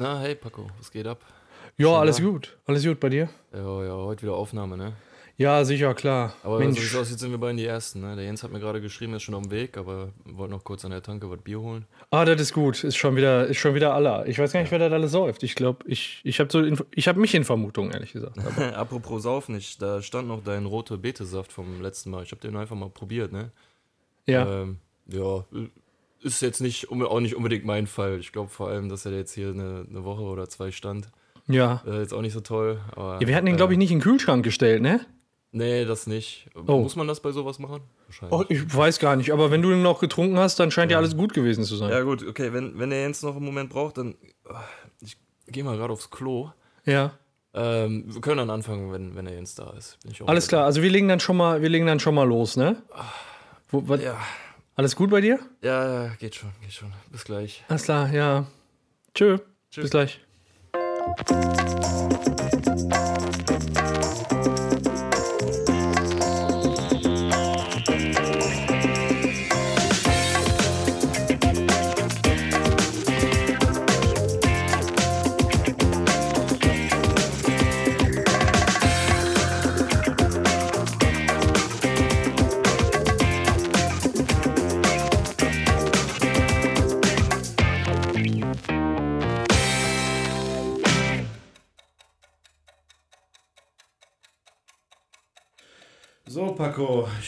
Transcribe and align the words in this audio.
Na, 0.00 0.20
hey 0.20 0.36
Paco, 0.36 0.68
was 0.78 0.92
geht 0.92 1.08
ab? 1.08 1.18
Ja, 1.76 1.88
Schon 1.88 1.96
alles 1.96 2.16
da? 2.18 2.22
gut. 2.22 2.56
Alles 2.66 2.84
gut 2.84 3.00
bei 3.00 3.08
dir? 3.08 3.28
Ja, 3.52 3.84
ja, 3.84 3.94
heute 3.96 4.22
wieder 4.22 4.34
Aufnahme, 4.34 4.76
ne? 4.76 4.92
Ja, 5.36 5.64
sicher, 5.64 5.92
klar. 5.92 6.34
Aber 6.44 6.58
so 6.58 6.64
Mensch. 6.64 6.78
sieht's 6.78 6.94
aus, 6.94 7.10
jetzt 7.10 7.18
sind 7.18 7.32
wir 7.32 7.38
beiden 7.38 7.56
die 7.56 7.64
Ersten, 7.64 8.02
ne? 8.02 8.14
Der 8.14 8.24
Jens 8.24 8.44
hat 8.44 8.52
mir 8.52 8.60
gerade 8.60 8.80
geschrieben, 8.80 9.12
er 9.14 9.16
ist 9.16 9.24
schon 9.24 9.34
auf 9.34 9.42
dem 9.42 9.50
Weg, 9.50 9.76
aber 9.76 10.12
wollte 10.24 10.54
noch 10.54 10.62
kurz 10.62 10.84
an 10.84 10.92
der 10.92 11.02
Tanke 11.02 11.28
was 11.28 11.40
Bier 11.40 11.58
holen. 11.60 11.84
Ah, 12.12 12.24
das 12.24 12.40
ist 12.40 12.52
gut. 12.52 12.84
Ist 12.84 12.96
schon 12.96 13.16
wieder, 13.16 13.48
ist 13.48 13.56
schon 13.56 13.74
wieder 13.74 13.92
aller. 13.92 14.24
Ich 14.28 14.38
weiß 14.38 14.52
gar 14.52 14.60
nicht, 14.60 14.70
wer 14.70 14.78
das 14.78 14.92
alles 14.92 15.10
säuft. 15.10 15.42
Ich 15.42 15.56
glaube, 15.56 15.84
ich, 15.88 16.20
ich 16.22 16.38
habe 16.38 16.48
so, 16.52 16.62
ich 16.92 17.08
habe 17.08 17.18
mich 17.18 17.34
in 17.34 17.42
Vermutung, 17.42 17.90
ehrlich 17.90 18.12
gesagt. 18.12 18.38
Apropos 18.76 19.24
Saufen, 19.24 19.56
ich, 19.56 19.78
da 19.78 20.00
stand 20.00 20.28
noch 20.28 20.44
dein 20.44 20.64
rote 20.64 20.96
Betesaft 20.96 21.52
vom 21.52 21.82
letzten 21.82 22.10
Mal. 22.10 22.22
Ich 22.22 22.30
habe 22.30 22.40
den 22.40 22.56
einfach 22.56 22.76
mal 22.76 22.88
probiert, 22.88 23.32
ne? 23.32 23.50
ja. 24.26 24.62
Ähm, 24.62 24.78
ja, 25.08 25.44
ist 26.22 26.40
jetzt 26.42 26.60
nicht, 26.60 26.90
auch 26.90 27.20
nicht 27.20 27.36
unbedingt 27.36 27.64
mein 27.64 27.86
Fall. 27.86 28.18
Ich 28.20 28.32
glaube 28.32 28.50
vor 28.50 28.68
allem, 28.68 28.88
dass 28.88 29.04
er 29.06 29.12
jetzt 29.12 29.32
hier 29.34 29.48
eine, 29.50 29.86
eine 29.88 30.04
Woche 30.04 30.22
oder 30.22 30.48
zwei 30.48 30.70
stand. 30.70 31.08
ja. 31.46 31.82
Äh, 31.86 32.00
jetzt 32.00 32.12
auch 32.14 32.22
nicht 32.22 32.32
so 32.32 32.40
toll. 32.40 32.80
Aber, 32.96 33.18
ja. 33.20 33.26
Wir 33.28 33.36
hatten 33.36 33.46
den, 33.46 33.56
glaube 33.56 33.72
ich, 33.72 33.78
nicht 33.78 33.90
in 33.90 33.98
den 33.98 34.02
Kühlschrank 34.02 34.44
gestellt, 34.44 34.82
ne? 34.82 35.00
Nee, 35.50 35.86
das 35.86 36.06
nicht. 36.06 36.48
Oh. 36.66 36.78
Muss 36.78 36.94
man 36.94 37.08
das 37.08 37.20
bei 37.20 37.32
sowas 37.32 37.58
machen? 37.58 37.80
Wahrscheinlich. 38.06 38.38
Oh, 38.38 38.44
ich 38.50 38.76
weiß 38.76 38.98
gar 38.98 39.16
nicht. 39.16 39.32
Aber 39.32 39.50
wenn 39.50 39.62
du 39.62 39.70
den 39.70 39.80
noch 39.82 39.98
getrunken 39.98 40.38
hast, 40.38 40.60
dann 40.60 40.70
scheint 40.70 40.92
ja, 40.92 40.98
alles 40.98 41.16
gut 41.16 41.32
gewesen 41.32 41.64
zu 41.64 41.76
sein. 41.76 41.88
Ja, 41.90 42.02
gut, 42.02 42.22
okay, 42.26 42.52
wenn, 42.52 42.78
wenn 42.78 42.90
der 42.90 43.00
Jens 43.00 43.22
noch 43.22 43.34
einen 43.36 43.46
Moment 43.46 43.70
braucht, 43.70 43.96
dann. 43.96 44.14
ah, 44.48 44.60
Ich 45.00 45.16
gehe 45.46 45.64
mal 45.64 45.76
gerade 45.78 45.92
aufs 45.92 46.10
Klo. 46.10 46.50
Ja. 46.84 47.12
Ähm, 47.54 48.04
wir 48.12 48.20
können 48.20 48.36
dann 48.36 48.50
anfangen, 48.50 48.92
wenn, 48.92 49.14
wenn 49.16 49.24
der 49.24 49.34
Jens 49.34 49.54
da 49.54 49.70
ist. 49.70 49.98
Alles 50.26 50.48
klar. 50.48 50.66
Also 50.66 50.82
wir 50.82 50.90
legen 50.90 51.08
dann 51.08 51.18
schon 51.18 51.38
mal, 51.38 51.62
wir 51.62 51.70
legen 51.70 51.86
dann 51.86 51.98
schon 51.98 52.14
mal 52.14 52.28
los, 52.28 52.58
ne? 52.58 52.82
Wo, 53.70 53.82
was, 53.88 54.02
Ja, 54.02 54.18
Alles 54.78 54.94
gut 54.94 55.10
bei 55.10 55.20
dir? 55.20 55.40
ja, 55.60 56.06
geht 56.20 56.36
schon, 56.36 56.52
geht 56.60 56.72
schon. 56.72 56.92
Bis 57.10 57.24
gleich. 57.24 57.64
Alles 57.66 57.82
klar, 57.82 58.12
ja. 58.12 58.46
Tschö. 59.12 59.38
Tschö. 59.72 59.82
Bis 59.82 59.90
gleich. 59.90 60.20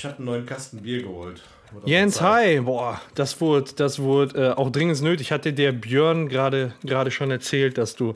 Ich 0.00 0.04
habe 0.06 0.16
einen 0.16 0.24
neuen 0.24 0.46
Kasten 0.46 0.78
Bier 0.82 1.02
geholt. 1.02 1.42
Jens, 1.84 2.20
hi. 2.22 2.60
Boah, 2.60 3.00
das 3.14 3.38
wurde, 3.40 3.70
das 3.76 3.98
wurde 4.00 4.46
äh, 4.46 4.50
auch 4.52 4.70
dringend 4.70 5.00
nötig. 5.02 5.30
Hatte 5.30 5.52
der 5.52 5.72
Björn 5.72 6.28
gerade 6.30 6.72
schon 7.10 7.30
erzählt, 7.30 7.76
dass 7.78 7.94
du 7.96 8.14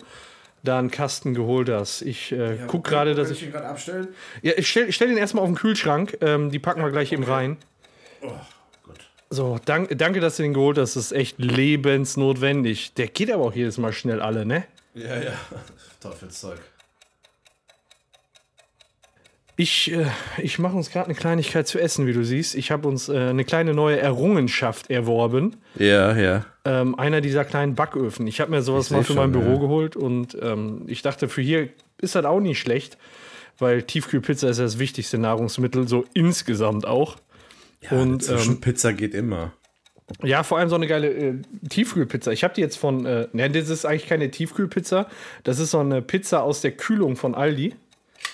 da 0.62 0.78
einen 0.78 0.90
Kasten 0.90 1.34
geholt 1.34 1.68
hast. 1.68 2.00
Ich 2.02 2.32
äh, 2.32 2.56
Ja, 2.56 2.66
guck 2.66 2.84
kann- 2.84 2.92
gerade, 2.94 3.14
dass 3.14 3.30
ich 3.30 3.38
ich. 3.42 3.46
ihn 3.48 3.52
gerade 3.52 3.66
abstellen. 3.68 4.08
Ja, 4.42 4.52
ich 4.56 4.66
stell, 4.68 4.90
stell 4.92 5.08
den 5.08 5.18
erstmal 5.18 5.42
auf 5.44 5.50
den 5.50 5.56
Kühlschrank. 5.56 6.16
Ähm, 6.22 6.50
die 6.50 6.58
packen 6.58 6.80
wir 6.82 6.90
gleich 6.90 7.12
eben 7.12 7.22
rein. 7.24 7.58
Oh, 8.22 8.30
gut. 8.82 8.96
So, 9.28 9.60
dank, 9.64 9.96
danke, 9.98 10.20
dass 10.20 10.36
du 10.38 10.42
den 10.42 10.54
geholt 10.54 10.78
hast. 10.78 10.96
Das 10.96 11.04
ist 11.04 11.12
echt 11.12 11.38
lebensnotwendig. 11.38 12.94
Der 12.94 13.08
geht 13.08 13.30
aber 13.30 13.44
auch 13.44 13.54
jedes 13.54 13.76
Mal 13.76 13.92
schnell 13.92 14.20
alle, 14.22 14.46
ne? 14.46 14.64
Ja, 14.94 15.16
ja. 15.20 15.32
Teufelszeug. 16.00 16.60
Ich, 19.56 19.92
äh, 19.92 20.06
ich 20.38 20.58
mache 20.58 20.76
uns 20.76 20.90
gerade 20.90 21.06
eine 21.06 21.14
Kleinigkeit 21.14 21.68
zu 21.68 21.78
essen, 21.78 22.06
wie 22.06 22.12
du 22.12 22.24
siehst. 22.24 22.54
Ich 22.56 22.70
habe 22.70 22.88
uns 22.88 23.08
äh, 23.08 23.16
eine 23.16 23.44
kleine 23.44 23.72
neue 23.72 23.98
Errungenschaft 23.98 24.90
erworben. 24.90 25.56
Ja, 25.78 26.16
ja. 26.16 26.44
Ähm, 26.64 26.98
einer 26.98 27.20
dieser 27.20 27.44
kleinen 27.44 27.74
Backöfen. 27.74 28.26
Ich 28.26 28.40
habe 28.40 28.50
mir 28.50 28.62
sowas 28.62 28.86
Ich 28.86 28.92
mal 28.92 29.02
für 29.02 29.08
schon, 29.08 29.16
mein 29.16 29.32
Büro 29.32 29.54
ja. 29.54 29.58
geholt 29.58 29.96
und 29.96 30.36
ähm, 30.40 30.82
ich 30.86 31.02
dachte, 31.02 31.28
für 31.28 31.42
hier 31.42 31.68
ist 31.98 32.16
das 32.16 32.24
auch 32.24 32.40
nicht 32.40 32.58
schlecht, 32.58 32.98
weil 33.58 33.82
Tiefkühlpizza 33.82 34.48
ist 34.48 34.58
ja 34.58 34.64
das 34.64 34.78
wichtigste 34.80 35.18
Nahrungsmittel, 35.18 35.86
so 35.86 36.04
insgesamt 36.14 36.86
auch. 36.86 37.16
und 37.90 38.24
Zwischen 38.24 38.54
ähm, 38.54 38.60
Pizza 38.60 38.92
geht 38.92 39.14
immer. 39.14 39.52
ja, 40.24 40.42
vor 40.42 40.58
allem 40.58 40.68
so 40.68 40.74
eine 40.74 40.88
geile 40.88 41.08
äh, 41.12 41.34
Tiefkühlpizza. 41.68 42.32
Ich 42.32 42.42
habe 42.42 42.54
die 42.54 42.60
jetzt 42.60 42.76
von, 42.76 43.06
äh, 43.06 43.28
ne, 43.32 43.50
das 43.50 43.68
ist 43.68 43.84
eigentlich 43.84 44.08
keine 44.08 44.30
Tiefkühlpizza, 44.32 45.06
das 45.44 45.60
ist 45.60 45.70
so 45.70 45.78
eine 45.78 46.02
Pizza 46.02 46.42
aus 46.42 46.60
der 46.60 46.72
Kühlung 46.72 47.14
von 47.14 47.36
Aldi. 47.36 47.74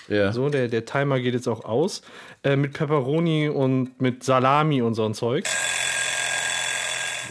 Ja. 0.07 0.31
So, 0.33 0.49
der, 0.49 0.67
der 0.67 0.85
Timer 0.85 1.19
geht 1.19 1.33
jetzt 1.33 1.47
auch 1.47 1.63
aus. 1.63 2.01
Äh, 2.43 2.55
mit 2.55 2.73
Pepperoni 2.73 3.49
und 3.49 4.01
mit 4.01 4.23
Salami 4.23 4.81
und 4.81 4.93
so 4.93 5.05
ein 5.05 5.13
Zeug. 5.13 5.45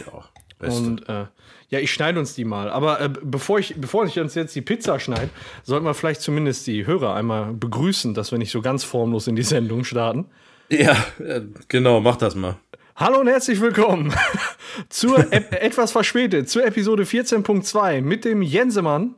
ja. 0.05 0.23
Beste. 0.59 0.81
Und 0.81 1.09
äh, 1.09 1.25
ja, 1.69 1.79
ich 1.79 1.91
schneide 1.91 2.19
uns 2.19 2.35
die 2.35 2.45
mal. 2.45 2.69
Aber 2.69 3.01
äh, 3.01 3.09
bevor, 3.09 3.59
ich, 3.59 3.75
bevor 3.77 4.05
ich 4.05 4.19
uns 4.19 4.35
jetzt 4.35 4.55
die 4.55 4.61
Pizza 4.61 4.99
schneide, 4.99 5.29
sollten 5.63 5.85
wir 5.85 5.93
vielleicht 5.93 6.21
zumindest 6.21 6.67
die 6.67 6.85
Hörer 6.85 7.15
einmal 7.15 7.53
begrüßen, 7.53 8.13
dass 8.13 8.31
wir 8.31 8.37
nicht 8.37 8.51
so 8.51 8.61
ganz 8.61 8.83
formlos 8.83 9.27
in 9.27 9.35
die 9.35 9.43
Sendung 9.43 9.83
starten. 9.83 10.25
ja, 10.69 10.95
äh, 11.19 11.41
genau, 11.67 11.99
mach 12.01 12.17
das 12.17 12.35
mal. 12.35 12.57
Hallo 12.95 13.21
und 13.21 13.27
herzlich 13.27 13.61
willkommen 13.61 14.13
zur 14.89 15.31
ep 15.31 15.53
etwas 15.53 15.91
verspätet 15.91 16.49
zur 16.49 16.65
Episode 16.65 17.03
14.2 17.03 18.01
mit 18.01 18.25
dem 18.25 18.41
Jensemann 18.41 19.15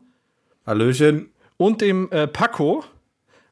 Hallöchen. 0.65 1.31
und 1.57 1.81
dem 1.81 2.09
äh, 2.11 2.27
Paco. 2.27 2.85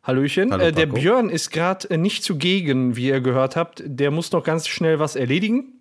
Hallöchen. 0.03 0.51
Hallo, 0.51 0.63
äh, 0.63 0.71
der. 0.71 0.87
Björn 0.87 1.29
ist 1.29 1.51
gerade 1.51 1.89
äh, 1.91 1.97
nicht 1.97 2.23
zugegen, 2.23 2.95
wie 2.95 3.07
ihr 3.07 3.21
gehört 3.21 3.55
habt. 3.55 3.83
Der 3.85 4.09
muss 4.09 4.31
noch 4.31 4.43
ganz 4.43 4.67
schnell 4.67 4.99
was 4.99 5.15
erledigen. 5.15 5.79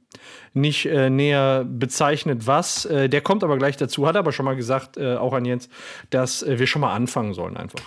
Nicht 0.53 0.85
äh, 0.87 1.09
näher 1.09 1.65
bezeichnet, 1.65 2.47
was. 2.47 2.85
Äh, 2.85 3.09
der 3.09 3.23
kommt 3.23 3.45
aber 3.45 3.57
gleich 3.57 3.77
dazu. 3.79 4.07
Hat 4.07 4.17
aber 4.17 4.33
schon 4.33 4.45
mal 4.45 4.57
gesagt, 4.57 4.99
äh, 4.99 5.17
auch 5.17 5.33
an 5.33 5.45
Jens, 5.45 5.69
dass 6.11 6.43
äh, 6.43 6.59
wir 6.59 6.67
schon 6.67 6.81
mal 6.81 6.93
anfangen 6.93 7.33
sollen 7.33 7.57
einfach. 7.57 7.81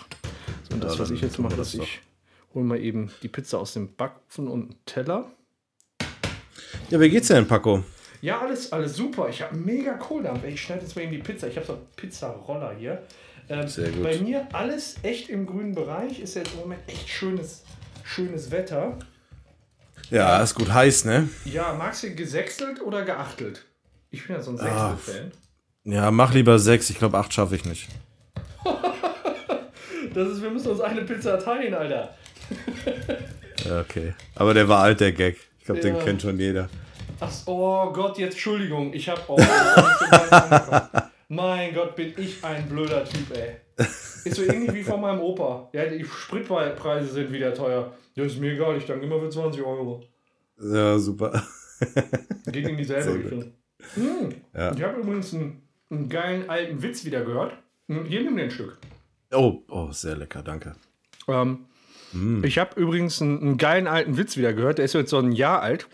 So, 0.70 0.76
und 0.76 0.84
das, 0.84 0.98
was 0.98 1.12
ich 1.12 1.22
jetzt 1.22 1.38
mache, 1.38 1.56
das 1.56 1.74
dass 1.74 1.82
ich 1.82 2.02
hole 2.56 2.66
mal 2.66 2.80
eben 2.80 3.12
die 3.22 3.28
Pizza 3.28 3.60
aus 3.60 3.74
dem 3.74 3.96
Backofen 3.96 4.48
und 4.48 4.62
einen 4.62 4.76
Teller. 4.86 5.32
Ja, 6.90 7.00
wie 7.00 7.10
geht's 7.10 7.28
denn, 7.28 7.48
Paco? 7.48 7.84
Ja, 8.22 8.40
alles, 8.40 8.72
alles 8.72 8.96
super. 8.96 9.28
Ich 9.30 9.42
habe 9.42 9.56
mega 9.56 9.94
Kohldampf. 9.94 10.46
Ich 10.46 10.62
schneide 10.62 10.82
jetzt 10.82 10.96
mal 10.96 11.04
eben 11.04 11.12
die 11.12 11.18
Pizza. 11.18 11.48
Ich 11.48 11.58
habe 11.58 11.66
so 11.66 11.74
einen 11.74 11.86
Pizzaroller 11.96 12.74
hier. 12.78 13.04
Ähm, 13.50 13.68
Sehr 13.68 13.90
gut. 13.92 14.04
Bei 14.04 14.18
mir 14.18 14.48
alles 14.54 14.96
echt 15.04 15.30
im 15.30 15.46
grünen 15.46 15.74
Bereich. 15.76 16.20
Ist 16.20 16.36
jetzt 16.36 16.54
im 16.54 16.60
Moment 16.62 16.82
echt 16.88 17.10
schönes, 17.10 17.64
schönes 18.04 18.52
Wetter. 18.52 18.98
Ja, 20.10 20.42
ist 20.42 20.56
gut 20.56 20.72
heiß, 20.72 21.06
ne? 21.06 21.28
Ja, 21.46 21.74
magst 21.74 22.04
du 22.04 22.14
gesächselt 22.14 22.82
oder 22.82 23.04
geachtelt? 23.04 23.66
Ich 24.12 24.28
bin 24.28 24.36
ja 24.36 24.42
so 24.42 24.52
ein 24.52 24.60
Ah. 24.60 24.96
Sechstel-Fan. 24.96 25.32
Ja, 25.86 26.12
mach 26.12 26.34
lieber 26.34 26.60
sechs. 26.60 26.90
Ich 26.90 26.98
glaube, 27.00 27.18
acht 27.18 27.34
schaffe 27.34 27.56
ich 27.56 27.66
nicht. 27.66 27.90
Das 30.14 30.28
ist, 30.30 30.44
wir 30.44 30.52
müssen 30.52 30.70
uns 30.70 30.80
eine 30.82 31.02
Pizza 31.02 31.40
teilen, 31.40 31.74
Alter. 31.74 32.14
Okay. 33.80 34.14
Aber 34.36 34.54
der 34.54 34.68
war 34.68 34.84
alt, 34.84 35.00
der 35.00 35.12
Gag. 35.14 35.38
Ich 35.60 35.66
glaube, 35.66 35.80
den 35.82 35.96
Ja. 35.96 36.04
kennt 36.04 36.22
schon 36.22 36.38
jeder. 36.38 36.70
Ach, 37.20 37.32
oh 37.46 37.92
Gott, 37.94 38.18
jetzt 38.18 38.34
Entschuldigung. 38.34 38.94
Ich 38.94 39.08
habe. 39.10 39.22
Oh, 39.28 39.38
mein 41.36 41.74
Gott, 41.74 41.96
bin 41.96 42.14
ich 42.18 42.44
ein 42.44 42.68
blöder 42.68 43.06
Typ, 43.06 43.36
ey. 43.36 43.56
Ist 44.26 44.36
so 44.36 44.44
ähnlich 44.44 44.74
wie 44.74 44.84
von 44.84 45.02
meinem 45.02 45.20
Opa. 45.20 45.70
Ja, 45.74 45.86
die 45.86 46.06
Spritpreise 46.06 47.08
sind 47.12 47.32
wieder 47.32 47.54
teuer. 47.54 47.94
Ja, 48.16 48.24
ist 48.24 48.40
mir 48.40 48.54
egal, 48.54 48.78
ich 48.78 48.86
danke 48.86 49.06
immer 49.06 49.20
für 49.20 49.30
20 49.30 49.62
Euro. 49.64 50.04
Ja, 50.62 50.98
super. 51.00 51.44
Geht 52.52 52.68
in 52.68 52.78
dieselbe. 52.78 53.16
Richtung. 53.16 53.54
Hm. 53.96 54.36
Ja. 54.54 54.74
Ich 54.74 54.84
habe 54.84 55.02
übrigens 55.02 55.34
einen, 55.34 55.62
einen 55.90 56.10
geilen 56.10 56.50
alten 56.50 56.82
Witz 56.82 57.04
wieder 57.06 57.26
gehört. 57.26 57.58
Hm, 57.88 58.06
Hier 58.06 58.22
nimm 58.22 58.38
dir 58.38 58.44
ein 58.44 58.52
Stück. 58.52 58.78
Oh, 59.34 59.64
oh, 59.70 59.92
sehr 59.92 60.16
lecker, 60.16 60.42
danke. 60.44 60.76
Ähm, 61.28 61.66
Hm. 62.14 62.44
Ich 62.44 62.60
habe 62.60 62.80
übrigens 62.80 63.22
einen, 63.22 63.42
einen 63.42 63.58
geilen 63.58 63.88
alten 63.88 64.18
Witz 64.18 64.38
wieder 64.38 64.54
gehört. 64.54 64.78
Der 64.78 64.86
ist 64.86 64.94
jetzt 64.94 65.10
so 65.10 65.18
ein 65.18 65.32
Jahr 65.32 65.62
alt. 65.64 65.88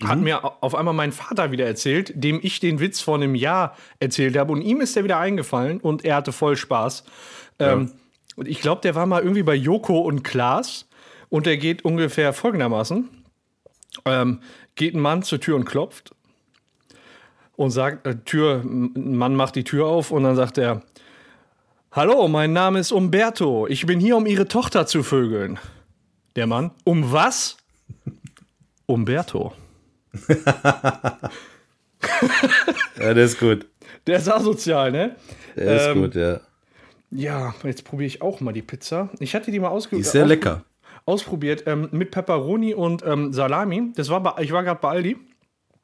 Mhm. 0.00 0.08
Hat 0.08 0.18
mir 0.18 0.44
au- 0.44 0.54
auf 0.60 0.74
einmal 0.74 0.94
mein 0.94 1.12
Vater 1.12 1.52
wieder 1.52 1.66
erzählt, 1.66 2.12
dem 2.14 2.38
ich 2.42 2.60
den 2.60 2.80
Witz 2.80 3.00
vor 3.00 3.14
einem 3.14 3.34
Jahr 3.34 3.76
erzählt 3.98 4.36
habe. 4.36 4.52
Und 4.52 4.62
ihm 4.62 4.80
ist 4.80 4.94
der 4.96 5.04
wieder 5.04 5.18
eingefallen 5.18 5.80
und 5.80 6.04
er 6.04 6.16
hatte 6.16 6.32
voll 6.32 6.56
Spaß. 6.56 7.04
Ähm, 7.58 7.92
und 8.36 8.46
ich 8.48 8.60
glaube, 8.60 8.82
der 8.82 8.94
war 8.94 9.06
mal 9.06 9.22
irgendwie 9.22 9.42
bei 9.42 9.54
Joko 9.54 10.00
und 10.00 10.22
Klaas. 10.22 10.86
Und 11.30 11.46
der 11.46 11.56
geht 11.56 11.84
ungefähr 11.84 12.32
folgendermaßen: 12.34 13.08
ähm, 14.04 14.40
Geht 14.74 14.94
ein 14.94 15.00
Mann 15.00 15.22
zur 15.22 15.40
Tür 15.40 15.56
und 15.56 15.64
klopft 15.64 16.10
und 17.56 17.70
sagt, 17.70 18.06
äh, 18.06 18.16
Tür, 18.24 18.62
ein 18.64 19.16
Mann 19.16 19.34
macht 19.34 19.56
die 19.56 19.64
Tür 19.64 19.86
auf 19.86 20.10
und 20.10 20.22
dann 20.24 20.36
sagt 20.36 20.58
er, 20.58 20.82
Hallo, 21.92 22.28
mein 22.28 22.52
Name 22.52 22.78
ist 22.78 22.92
Umberto. 22.92 23.66
Ich 23.66 23.86
bin 23.86 23.98
hier, 24.00 24.18
um 24.18 24.26
Ihre 24.26 24.46
Tochter 24.46 24.86
zu 24.86 25.02
vögeln. 25.02 25.58
Der 26.36 26.46
Mann, 26.46 26.70
um 26.84 27.10
was? 27.12 27.56
Umberto. 28.86 29.54
Ja, 32.98 33.14
der 33.14 33.24
ist 33.24 33.38
gut. 33.38 33.66
Der 34.06 34.18
ist 34.18 34.28
asozial, 34.28 34.92
ne? 34.92 35.16
Der 35.56 35.76
ist 35.76 35.86
Ähm, 35.88 36.02
gut, 36.02 36.14
ja. 36.14 36.40
Ja, 37.10 37.54
jetzt 37.62 37.84
probiere 37.84 38.06
ich 38.06 38.22
auch 38.22 38.40
mal 38.40 38.52
die 38.52 38.62
Pizza. 38.62 39.10
Ich 39.20 39.34
hatte 39.34 39.50
die 39.50 39.58
mal 39.60 39.68
ausge 39.68 39.96
Die 39.96 40.02
ist 40.02 40.12
sehr 40.12 40.24
aus- 40.24 40.28
lecker. 40.28 40.64
ausprobiert 41.04 41.64
ähm, 41.66 41.88
mit 41.92 42.10
Pepperoni 42.10 42.74
und 42.74 43.04
ähm, 43.06 43.32
Salami. 43.32 43.92
Das 43.94 44.08
war 44.08 44.20
bei, 44.22 44.42
ich 44.42 44.52
war 44.52 44.62
gerade 44.64 44.80
bei 44.80 44.88
Aldi. 44.90 45.16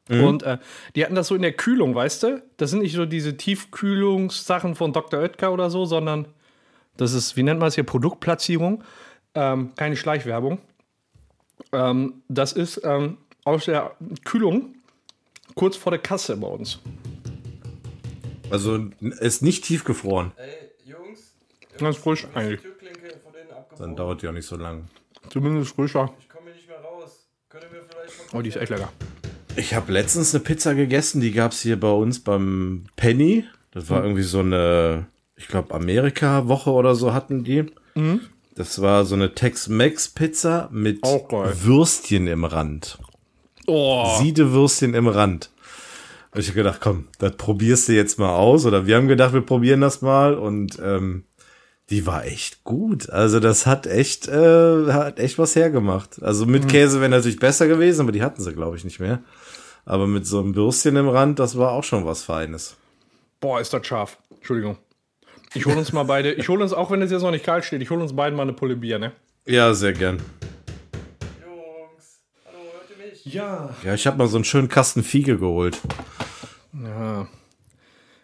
Mhm. 0.09 0.25
Und 0.25 0.43
äh, 0.43 0.59
die 0.97 1.05
hatten 1.05 1.15
das 1.15 1.29
so 1.29 1.35
in 1.37 1.43
der 1.43 1.53
Kühlung, 1.53 1.95
weißt 1.95 2.23
du? 2.25 2.43
Das 2.57 2.71
sind 2.71 2.81
nicht 2.83 2.95
so 2.95 3.07
diese 3.07 3.37
Tiefkühlungssachen 3.37 4.75
von 4.75 4.93
Dr. 4.93 5.21
Oetker 5.21 5.53
oder 5.53 5.71
so, 5.71 5.85
sondern 5.85 6.27
das 6.97 7.13
ist, 7.13 7.37
wie 7.37 7.43
nennt 7.45 7.61
man 7.61 7.69
es 7.69 7.77
hier, 7.77 7.85
Produktplatzierung. 7.85 8.83
Ähm, 9.35 9.71
keine 9.77 9.97
Schleichwerbung. 9.97 10.59
Ähm, 11.73 12.23
das 12.29 12.53
ist 12.53 12.81
ähm, 12.85 13.19
aus 13.45 13.65
der 13.67 13.97
Kühlung 14.25 14.75
kurz 15.55 15.77
vor 15.77 15.91
der 15.93 16.01
Kasse 16.01 16.37
bei 16.37 16.47
uns. 16.47 16.81
Also 18.51 18.87
ist 19.01 19.43
nicht 19.43 19.65
tiefgefroren. 19.65 20.33
Ey, 20.37 20.91
Jungs, 20.91 21.33
Ganz 21.79 21.97
frisch 21.97 22.27
eigentlich. 22.35 22.61
Dann 23.79 23.97
dauert 23.97 24.23
die 24.23 24.29
auch 24.29 24.33
nicht 24.33 24.47
so 24.47 24.57
lang. 24.57 24.89
Zumindest 25.31 25.75
frischer. 25.75 26.13
Ich 26.21 26.29
komme 26.29 26.47
hier 26.47 26.55
nicht 26.55 26.69
mehr 26.69 26.81
raus. 26.81 27.27
Könnt 27.49 27.65
ihr 27.65 27.71
mir 27.71 27.83
vielleicht 27.89 28.35
Oh, 28.35 28.43
die 28.43 28.51
ist 28.51 28.57
echt 28.57 28.71
lecker. 28.71 28.93
Ich 29.57 29.75
habe 29.75 29.93
letztens 29.93 30.35
eine 30.35 30.45
Pizza 30.45 30.75
gegessen, 30.75 31.21
die 31.21 31.33
gab 31.33 31.53
es 31.53 31.61
hier 31.61 31.79
bei 31.79 31.91
uns 31.91 32.21
beim 32.21 32.85
Penny. 32.97 33.45
Das 33.71 33.89
war 33.91 34.03
irgendwie 34.03 34.23
so 34.23 34.41
eine, 34.41 35.07
ich 35.37 35.49
glaube, 35.49 35.75
Amerika-Woche 35.75 36.71
oder 36.71 36.95
so 36.95 37.13
hatten 37.13 37.45
die. 37.45 37.67
Das 38.55 38.81
war 38.83 39.05
so 39.05 39.15
eine 39.15 39.35
Tex-Mex-Pizza 39.35 40.69
mit. 40.71 41.03
Würstchen 41.03 42.27
im 42.27 42.45
Rand. 42.45 42.99
Oh, 43.67 44.17
Siedewürstchen 44.19 44.95
im 44.95 45.09
Rand. 45.09 45.51
Und 46.33 46.41
ich 46.41 46.49
hab 46.49 46.55
gedacht, 46.55 46.81
komm, 46.81 47.09
das 47.19 47.37
probierst 47.37 47.89
du 47.89 47.93
jetzt 47.93 48.19
mal 48.19 48.35
aus. 48.35 48.65
Oder 48.65 48.87
wir 48.87 48.97
haben 48.97 49.09
gedacht, 49.09 49.35
wir 49.35 49.43
probieren 49.43 49.81
das 49.81 50.01
mal. 50.01 50.35
Und 50.35 50.79
ähm, 50.83 51.25
die 51.91 52.07
war 52.07 52.25
echt 52.25 52.65
gut. 52.65 53.11
Also 53.11 53.39
das 53.39 53.67
hat 53.67 53.87
echt, 53.87 54.29
äh, 54.29 54.93
hat 54.93 55.19
echt 55.19 55.39
was 55.39 55.55
hergemacht. 55.55 56.23
Also 56.23 56.47
mit 56.47 56.69
Käse 56.69 57.01
wäre 57.01 57.11
natürlich 57.11 57.39
besser 57.39 57.69
gewesen, 57.69 58.03
aber 58.03 58.13
die 58.13 58.23
hatten 58.23 58.43
sie, 58.43 58.55
glaube 58.55 58.77
ich, 58.77 58.85
nicht 58.85 58.99
mehr. 58.99 59.23
Aber 59.85 60.07
mit 60.07 60.27
so 60.27 60.41
einem 60.41 60.55
Würstchen 60.55 60.97
im 60.97 61.09
Rand, 61.09 61.39
das 61.39 61.59
war 61.59 61.73
auch 61.73 61.85
schon 61.85 62.07
was 62.07 62.23
Feines. 62.23 62.77
Boah, 63.41 63.61
ist 63.61 63.73
das 63.75 63.87
scharf. 63.87 64.19
Entschuldigung. 64.31 64.79
Ich 65.55 65.67
hole 65.67 65.77
uns 65.77 65.93
mal 65.93 66.05
beide. 66.05 66.33
Ich 66.33 66.49
hole 66.49 66.63
uns, 66.63 66.73
auch 66.73 66.91
wenn 66.91 67.03
es 67.03 67.11
jetzt 67.11 67.23
noch 67.23 67.31
nicht 67.31 67.45
kalt 67.45 67.65
steht, 67.65 67.83
ich 67.83 67.91
hole 67.91 68.01
uns 68.01 68.17
beiden 68.17 68.37
mal 68.37 68.45
eine 68.45 68.55
Pulle 68.55 68.77
Bier, 68.77 68.99
ne? 68.99 69.13
Ja, 69.45 69.75
sehr 69.75 69.93
gern. 69.93 70.17
Jungs, 71.41 72.21
hallo, 72.47 72.59
hört 72.73 72.89
ihr 72.91 72.97
mich? 72.97 73.11
Ja. 73.25 73.75
Ja, 73.85 73.95
ich 73.95 74.07
habe 74.07 74.19
mal 74.19 74.27
so 74.27 74.37
einen 74.37 74.45
schönen 74.45 74.69
Kasten 74.69 75.03
Fiege 75.03 75.39
geholt. 75.39 75.81
Ja. 76.73 77.29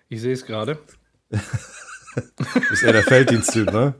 Ich 0.08 0.20
sehe 0.20 0.32
es 0.32 0.44
gerade. 0.44 0.78
Ist 2.70 2.82
eher 2.82 2.92
der 2.92 3.02
Felddiensttyp, 3.02 3.70
ne? 3.72 3.94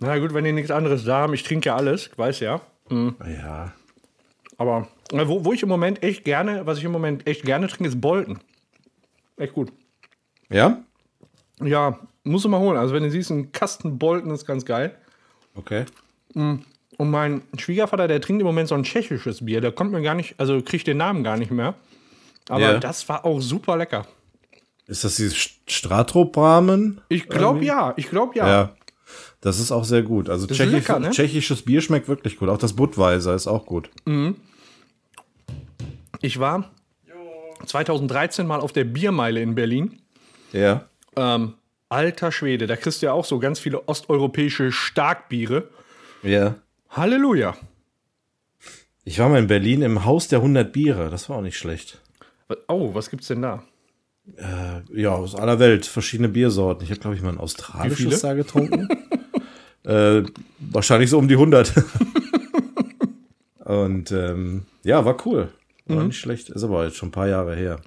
Na 0.00 0.18
gut, 0.18 0.34
wenn 0.34 0.44
ihr 0.44 0.52
nichts 0.52 0.70
anderes 0.70 1.04
da 1.04 1.18
haben, 1.20 1.34
ich 1.34 1.42
trinke 1.42 1.68
ja 1.68 1.76
alles, 1.76 2.08
ich 2.08 2.18
weiß 2.18 2.40
ja. 2.40 2.60
Ja. 2.90 3.72
Aber 4.56 4.88
äh, 5.12 5.26
wo, 5.26 5.44
wo 5.44 5.52
ich 5.52 5.62
im 5.62 5.68
Moment 5.68 6.02
echt 6.02 6.24
gerne, 6.24 6.66
was 6.66 6.78
ich 6.78 6.84
im 6.84 6.92
Moment 6.92 7.26
echt 7.26 7.44
gerne 7.44 7.68
trinke, 7.68 7.88
ist 7.88 8.00
Bolton. 8.00 8.40
Echt 9.36 9.54
gut. 9.54 9.72
Ja? 10.50 10.82
Ja, 11.62 11.98
musst 12.24 12.44
du 12.44 12.48
mal 12.48 12.60
holen. 12.60 12.76
Also 12.76 12.94
wenn 12.94 13.02
du 13.02 13.10
siehst, 13.10 13.30
ein 13.30 13.52
Kasten 13.52 13.98
Bolton 13.98 14.30
ist 14.32 14.44
ganz 14.46 14.64
geil. 14.64 14.96
Okay. 15.54 15.84
Und 17.00 17.10
mein 17.10 17.40
Schwiegervater, 17.56 18.08
der 18.08 18.20
trinkt 18.20 18.42
im 18.42 18.46
Moment 18.46 18.68
so 18.68 18.74
ein 18.74 18.82
tschechisches 18.82 19.42
Bier. 19.46 19.62
Der 19.62 19.72
kommt 19.72 19.90
mir 19.90 20.02
gar 20.02 20.14
nicht, 20.14 20.34
also 20.36 20.60
kriegt 20.60 20.86
den 20.86 20.98
Namen 20.98 21.24
gar 21.24 21.38
nicht 21.38 21.50
mehr. 21.50 21.72
Aber 22.50 22.60
Ja. 22.60 22.78
das 22.78 23.08
war 23.08 23.24
auch 23.24 23.40
super 23.40 23.78
lecker. 23.78 24.06
Ist 24.86 25.02
das 25.04 25.16
dieses 25.16 25.34
Stratrop-Rahmen? 25.66 27.00
Ich 27.08 27.26
glaube 27.26 27.64
ja, 27.64 27.94
ich 27.96 28.10
glaube 28.10 28.36
ja. 28.36 28.46
Ja. 28.46 28.76
Das 29.40 29.58
ist 29.60 29.72
auch 29.72 29.84
sehr 29.84 30.02
gut. 30.02 30.28
Also 30.28 30.46
tschechisch, 30.46 30.72
lecker, 30.72 30.98
ne? 30.98 31.08
tschechisches 31.08 31.62
Bier 31.62 31.80
schmeckt 31.80 32.06
wirklich 32.06 32.36
gut. 32.36 32.50
Auch 32.50 32.58
das 32.58 32.74
Budweiser 32.74 33.34
ist 33.34 33.46
auch 33.46 33.64
gut. 33.64 33.88
Ich 36.20 36.38
war 36.38 36.70
2013 37.64 38.46
mal 38.46 38.60
auf 38.60 38.72
der 38.74 38.84
Biermeile 38.84 39.40
in 39.40 39.54
Berlin. 39.54 40.02
Ja. 40.52 40.84
Ähm, 41.16 41.54
alter 41.88 42.30
Schwede, 42.30 42.66
da 42.66 42.76
kriegst 42.76 43.00
du 43.00 43.06
ja 43.06 43.14
auch 43.14 43.24
so 43.24 43.38
ganz 43.38 43.58
viele 43.58 43.88
osteuropäische 43.88 44.70
Starkbiere. 44.70 45.70
Ja. 46.22 46.56
Halleluja. 46.90 47.56
Ich 49.04 49.18
war 49.18 49.28
mal 49.28 49.38
in 49.38 49.46
Berlin 49.46 49.82
im 49.82 50.04
Haus 50.04 50.28
der 50.28 50.40
100 50.40 50.72
Biere. 50.72 51.08
Das 51.08 51.28
war 51.28 51.38
auch 51.38 51.42
nicht 51.42 51.56
schlecht. 51.56 52.00
Oh, 52.68 52.94
was 52.94 53.10
gibt's 53.10 53.28
denn 53.28 53.42
da? 53.42 53.62
Ja, 54.92 55.14
aus 55.14 55.34
aller 55.34 55.58
Welt. 55.58 55.86
Verschiedene 55.86 56.28
Biersorten. 56.28 56.84
Ich 56.84 56.90
habe, 56.90 57.00
glaube 57.00 57.16
ich, 57.16 57.22
mal 57.22 57.30
ein 57.30 57.38
australisches 57.38 58.20
da 58.20 58.34
getrunken. 58.34 58.88
äh, 59.84 60.22
wahrscheinlich 60.58 61.10
so 61.10 61.18
um 61.18 61.28
die 61.28 61.34
100. 61.34 61.72
Und 63.64 64.10
ähm, 64.10 64.66
ja, 64.82 65.04
war 65.04 65.16
cool. 65.26 65.52
War 65.86 66.04
nicht 66.04 66.18
schlecht. 66.18 66.50
Ist 66.50 66.62
aber 66.62 66.84
jetzt 66.84 66.96
schon 66.96 67.08
ein 67.08 67.12
paar 67.12 67.28
Jahre 67.28 67.54
her. 67.56 67.80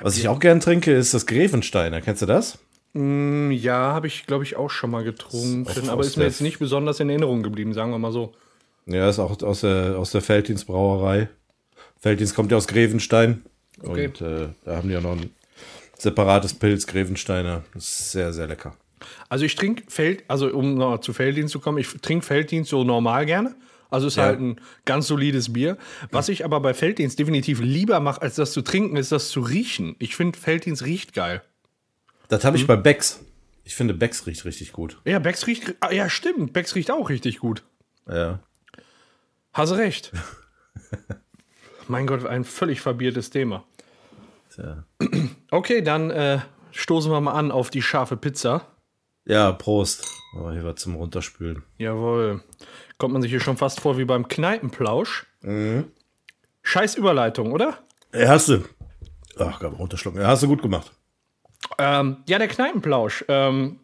Was 0.00 0.16
ich 0.16 0.28
auch 0.28 0.40
gern 0.40 0.60
trinke, 0.60 0.92
ist 0.92 1.14
das 1.14 1.26
Grevensteiner. 1.26 2.00
Kennst 2.00 2.22
du 2.22 2.26
das? 2.26 2.58
Hm, 2.98 3.50
Ja, 3.52 3.92
habe 3.94 4.06
ich, 4.08 4.26
glaube 4.26 4.44
ich, 4.44 4.56
auch 4.56 4.70
schon 4.70 4.90
mal 4.90 5.04
getrunken. 5.04 5.66
Aber 5.88 6.02
ist 6.04 6.16
mir 6.16 6.24
jetzt 6.24 6.40
nicht 6.40 6.58
besonders 6.58 6.98
in 7.00 7.08
Erinnerung 7.08 7.42
geblieben, 7.42 7.72
sagen 7.72 7.92
wir 7.92 7.98
mal 7.98 8.12
so. 8.12 8.34
Ja, 8.86 9.08
ist 9.08 9.18
auch 9.18 9.40
aus 9.42 9.60
der, 9.60 9.96
aus 9.98 10.10
der 10.10 10.20
Felddienstbrauerei. 10.22 11.28
Felddienst 12.00 12.34
kommt 12.34 12.50
ja 12.50 12.56
aus 12.56 12.66
Grevenstein. 12.66 13.42
Okay. 13.82 14.06
Und 14.08 14.20
äh, 14.20 14.48
da 14.64 14.76
haben 14.76 14.88
die 14.88 14.96
auch 14.96 15.02
noch 15.02 15.12
ein 15.12 15.30
separates 15.96 16.54
Pilz, 16.54 16.86
Grevensteiner. 16.86 17.62
Das 17.74 17.84
ist 17.84 18.12
sehr, 18.12 18.32
sehr 18.32 18.46
lecker. 18.48 18.74
Also 19.28 19.44
ich 19.44 19.54
trinke 19.54 19.84
Feld, 19.88 20.24
also 20.26 20.48
um 20.52 20.74
noch 20.74 20.98
zu 20.98 21.12
Felddienst 21.12 21.52
zu 21.52 21.60
kommen, 21.60 21.78
ich 21.78 21.88
trinke 22.02 22.26
Felddienst 22.26 22.70
so 22.70 22.82
normal 22.82 23.26
gerne. 23.26 23.54
Also 23.90 24.08
ist 24.08 24.16
Ja. 24.16 24.24
halt 24.24 24.40
ein 24.40 24.56
ganz 24.84 25.06
solides 25.06 25.52
Bier. 25.52 25.78
Was 26.10 26.28
ich 26.28 26.44
aber 26.44 26.60
bei 26.60 26.74
Felddienst 26.74 27.18
definitiv 27.18 27.60
lieber 27.60 28.00
mache, 28.00 28.22
als 28.22 28.34
das 28.34 28.52
zu 28.52 28.62
trinken, 28.62 28.96
ist 28.96 29.12
das 29.12 29.28
zu 29.28 29.40
riechen. 29.40 29.94
Ich 29.98 30.16
finde, 30.16 30.38
Felddienst 30.38 30.84
riecht 30.84 31.14
geil. 31.14 31.42
Das 32.28 32.44
habe 32.44 32.56
ich 32.56 32.66
bei 32.66 32.76
Becks. 32.76 33.20
Ich 33.64 33.74
finde, 33.74 33.94
Becks 33.94 34.26
riecht 34.26 34.44
richtig 34.44 34.72
gut. 34.72 35.00
Ja, 35.04 35.18
Becks 35.18 35.46
riecht. 35.46 35.74
Ah, 35.80 35.92
ja, 35.92 36.08
stimmt. 36.08 36.52
Becks 36.52 36.74
riecht 36.74 36.90
auch 36.90 37.10
richtig 37.10 37.38
gut. 37.38 37.64
Ja. 38.08 38.40
Hast 39.52 39.72
recht. 39.72 40.12
mein 41.88 42.06
Gott, 42.06 42.24
ein 42.24 42.44
völlig 42.44 42.80
verbiertes 42.80 43.30
Thema. 43.30 43.64
Tja. 44.54 44.84
Okay, 45.50 45.82
dann 45.82 46.10
äh, 46.10 46.40
stoßen 46.72 47.10
wir 47.10 47.20
mal 47.20 47.32
an 47.32 47.50
auf 47.50 47.70
die 47.70 47.82
scharfe 47.82 48.16
Pizza. 48.16 48.66
Ja, 49.26 49.52
Prost. 49.52 50.06
Oh, 50.34 50.50
hier 50.50 50.64
war 50.64 50.76
zum 50.76 50.94
Runterspülen. 50.94 51.62
Jawohl. 51.78 52.42
Kommt 52.98 53.12
man 53.12 53.22
sich 53.22 53.30
hier 53.30 53.40
schon 53.40 53.56
fast 53.56 53.80
vor 53.80 53.98
wie 53.98 54.04
beim 54.04 54.28
Kneipenplausch. 54.28 55.26
Scheiß 56.62 56.94
Überleitung, 56.96 57.52
oder? 57.52 57.78
Ja, 58.12 58.28
hast 58.28 58.48
du. 58.48 58.64
Ach, 59.38 59.60
gab 59.60 59.78
runterschlucken. 59.78 60.20
Ja, 60.20 60.28
hast 60.28 60.42
du 60.42 60.48
gut 60.48 60.62
gemacht. 60.62 60.92
Ähm, 61.78 62.18
ja, 62.28 62.38
der 62.38 62.48
Kneipenplausch. 62.48 63.24
Ähm, 63.28 63.78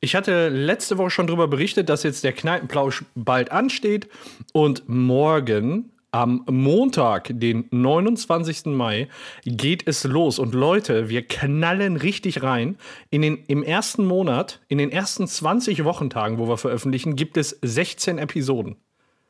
ich 0.00 0.14
hatte 0.14 0.48
letzte 0.48 0.98
Woche 0.98 1.10
schon 1.10 1.26
darüber 1.26 1.48
berichtet, 1.48 1.88
dass 1.88 2.02
jetzt 2.02 2.24
der 2.24 2.32
Kneipenplausch 2.32 3.04
bald 3.14 3.50
ansteht 3.50 4.08
und 4.52 4.88
morgen 4.88 5.90
am 6.12 6.44
Montag, 6.48 7.30
den 7.32 7.66
29. 7.70 8.66
Mai, 8.66 9.08
geht 9.44 9.86
es 9.86 10.04
los. 10.04 10.38
Und 10.38 10.54
Leute, 10.54 11.10
wir 11.10 11.22
knallen 11.22 11.96
richtig 11.96 12.42
rein. 12.42 12.78
In 13.10 13.22
den, 13.22 13.44
Im 13.48 13.62
ersten 13.62 14.04
Monat, 14.06 14.60
in 14.68 14.78
den 14.78 14.90
ersten 14.90 15.26
20 15.26 15.84
Wochentagen, 15.84 16.38
wo 16.38 16.48
wir 16.48 16.56
veröffentlichen, 16.56 17.16
gibt 17.16 17.36
es 17.36 17.58
16 17.60 18.18
Episoden. 18.18 18.76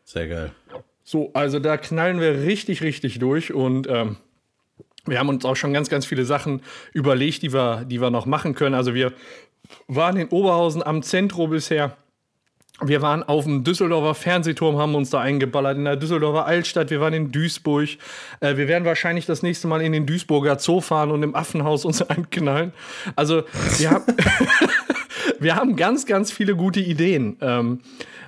Sehr 0.05 0.29
geil. 0.29 0.53
So, 1.03 1.31
also 1.35 1.59
da 1.59 1.77
knallen 1.77 2.21
wir 2.21 2.43
richtig, 2.43 2.83
richtig 2.83 3.19
durch 3.19 3.53
und 3.53 3.89
ähm, 3.89 4.17
wir 5.07 5.19
haben 5.19 5.29
uns 5.29 5.45
auch 5.45 5.57
schon 5.57 5.73
ganz, 5.73 5.89
ganz 5.89 6.07
viele 6.07 6.25
Sachen 6.25 6.63
überlegt, 6.93 7.43
die 7.43 7.53
wir, 7.53 7.85
die 7.85 8.01
wir 8.01 8.11
noch 8.11 8.27
machen 8.27 8.55
können. 8.55 8.75
Also 8.75 8.95
wir 8.95 9.13
waren 9.89 10.17
in 10.17 10.29
Oberhausen 10.29 10.83
am 10.83 11.03
Zentro 11.03 11.49
bisher. 11.49 11.97
Wir 12.83 13.01
waren 13.01 13.23
auf 13.23 13.45
dem 13.45 13.65
Düsseldorfer 13.65 14.15
Fernsehturm, 14.15 14.77
haben 14.77 14.95
uns 14.95 15.09
da 15.09 15.21
eingeballert, 15.21 15.79
in 15.79 15.87
der 15.87 15.97
Düsseldorfer 15.97 16.45
Altstadt. 16.45 16.91
Wir 16.91 17.01
waren 17.01 17.15
in 17.15 17.33
Duisburg. 17.33 17.89
Äh, 18.41 18.59
wir 18.59 18.69
werden 18.69 18.85
wahrscheinlich 18.85 19.25
das 19.25 19.43
nächste 19.43 19.67
Mal 19.67 19.81
in 19.81 19.93
den 19.93 20.05
Duisburger 20.05 20.59
Zoo 20.59 20.83
fahren 20.83 21.11
und 21.11 21.23
im 21.23 21.35
Affenhaus 21.35 21.87
uns 21.87 22.03
einknallen. 22.11 22.75
Also 23.15 23.45
wir 23.79 23.91
haben, 23.91 24.05
wir 25.39 25.57
haben 25.57 25.77
ganz, 25.77 26.05
ganz 26.05 26.31
viele 26.31 26.55
gute 26.55 26.81
Ideen, 26.81 27.39
ähm, 27.41 27.81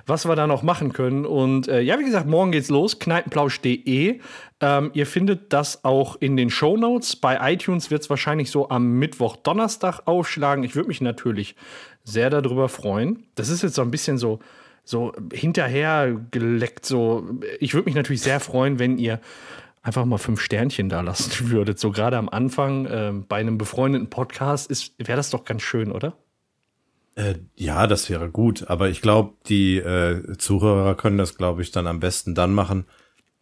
was 0.05 0.27
wir 0.27 0.35
da 0.35 0.47
noch 0.47 0.63
machen 0.63 0.93
können. 0.93 1.25
Und 1.25 1.67
äh, 1.67 1.81
ja, 1.81 1.99
wie 1.99 2.05
gesagt, 2.05 2.27
morgen 2.27 2.51
geht's 2.51 2.69
los, 2.69 2.99
kneipenplausch.de. 2.99 4.19
Ähm, 4.61 4.91
ihr 4.93 5.05
findet 5.05 5.53
das 5.53 5.83
auch 5.83 6.15
in 6.19 6.37
den 6.37 6.49
Show 6.49 6.77
Notes. 6.77 7.15
Bei 7.15 7.53
iTunes 7.53 7.91
wird 7.91 8.01
es 8.01 8.09
wahrscheinlich 8.09 8.51
so 8.51 8.69
am 8.69 8.99
Mittwoch, 8.99 9.35
Donnerstag 9.37 10.01
aufschlagen. 10.05 10.63
Ich 10.63 10.75
würde 10.75 10.89
mich 10.89 11.01
natürlich 11.01 11.55
sehr 12.03 12.29
darüber 12.29 12.69
freuen. 12.69 13.23
Das 13.35 13.49
ist 13.49 13.63
jetzt 13.63 13.75
so 13.75 13.81
ein 13.81 13.91
bisschen 13.91 14.17
so, 14.17 14.39
so 14.83 15.13
hinterher 15.31 16.15
geleckt. 16.31 16.85
So. 16.85 17.27
Ich 17.59 17.73
würde 17.73 17.85
mich 17.85 17.95
natürlich 17.95 18.21
sehr 18.21 18.39
freuen, 18.39 18.79
wenn 18.79 18.97
ihr 18.97 19.19
einfach 19.81 20.05
mal 20.05 20.17
fünf 20.17 20.41
Sternchen 20.41 20.89
da 20.89 21.01
lassen 21.01 21.49
würdet. 21.49 21.79
So 21.79 21.91
gerade 21.91 22.17
am 22.17 22.29
Anfang 22.29 22.85
äh, 22.85 23.13
bei 23.27 23.37
einem 23.37 23.57
befreundeten 23.57 24.09
Podcast 24.09 24.93
wäre 24.97 25.17
das 25.17 25.29
doch 25.29 25.45
ganz 25.45 25.61
schön, 25.61 25.91
oder? 25.91 26.13
Äh, 27.15 27.35
ja, 27.55 27.87
das 27.87 28.09
wäre 28.09 28.29
gut. 28.29 28.69
Aber 28.69 28.89
ich 28.89 29.01
glaube, 29.01 29.33
die 29.47 29.77
äh, 29.77 30.37
Zuhörer 30.37 30.95
können 30.95 31.17
das, 31.17 31.35
glaube 31.35 31.61
ich, 31.61 31.71
dann 31.71 31.87
am 31.87 31.99
besten 31.99 32.35
dann 32.35 32.53
machen, 32.53 32.85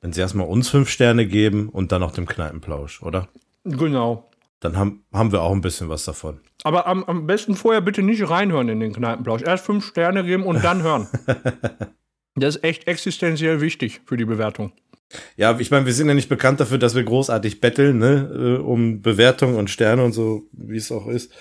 wenn 0.01 0.13
sie 0.13 0.21
erstmal 0.21 0.47
uns 0.47 0.69
fünf 0.69 0.89
Sterne 0.89 1.27
geben 1.27 1.69
und 1.69 1.91
dann 1.91 2.01
noch 2.01 2.11
dem 2.11 2.25
Kneipenplausch, 2.25 3.01
oder? 3.01 3.27
Genau. 3.63 4.29
Dann 4.59 4.75
haben, 4.75 5.03
haben 5.13 5.31
wir 5.31 5.41
auch 5.41 5.51
ein 5.51 5.61
bisschen 5.61 5.89
was 5.89 6.05
davon. 6.05 6.39
Aber 6.63 6.87
am, 6.87 7.03
am 7.03 7.27
besten 7.27 7.55
vorher 7.55 7.81
bitte 7.81 8.01
nicht 8.01 8.27
reinhören 8.29 8.69
in 8.69 8.79
den 8.79 8.93
Kneipenplausch. 8.93 9.43
Erst 9.43 9.65
fünf 9.65 9.85
Sterne 9.85 10.23
geben 10.23 10.43
und 10.43 10.63
dann 10.63 10.81
hören. 10.81 11.07
das 12.35 12.55
ist 12.55 12.63
echt 12.63 12.87
existenziell 12.87 13.61
wichtig 13.61 14.01
für 14.05 14.17
die 14.17 14.25
Bewertung. 14.25 14.73
Ja, 15.35 15.57
ich 15.59 15.71
meine, 15.71 15.85
wir 15.85 15.93
sind 15.93 16.07
ja 16.07 16.13
nicht 16.13 16.29
bekannt 16.29 16.59
dafür, 16.59 16.77
dass 16.77 16.95
wir 16.95 17.03
großartig 17.03 17.61
betteln, 17.61 17.99
ne, 17.99 18.57
äh, 18.59 18.61
um 18.61 19.01
Bewertungen 19.01 19.55
und 19.55 19.69
Sterne 19.69 20.03
und 20.03 20.11
so, 20.11 20.47
wie 20.51 20.77
es 20.77 20.91
auch 20.91 21.07
ist. 21.07 21.31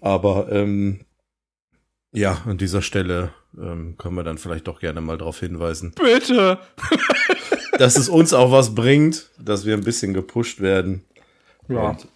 Aber 0.00 0.50
ähm, 0.50 1.00
ja, 2.12 2.42
an 2.46 2.58
dieser 2.58 2.82
Stelle 2.82 3.30
ähm, 3.56 3.96
können 3.98 4.14
wir 4.14 4.24
dann 4.24 4.38
vielleicht 4.38 4.66
doch 4.66 4.80
gerne 4.80 5.00
mal 5.00 5.18
darauf 5.18 5.40
hinweisen. 5.40 5.94
Bitte! 5.96 6.58
dass 7.78 7.96
es 7.96 8.08
uns 8.08 8.32
auch 8.32 8.50
was 8.50 8.74
bringt, 8.74 9.30
dass 9.38 9.64
wir 9.64 9.74
ein 9.74 9.84
bisschen 9.84 10.14
gepusht 10.14 10.60
werden. 10.60 11.04
Ja. 11.68 11.90
Und, 11.90 12.08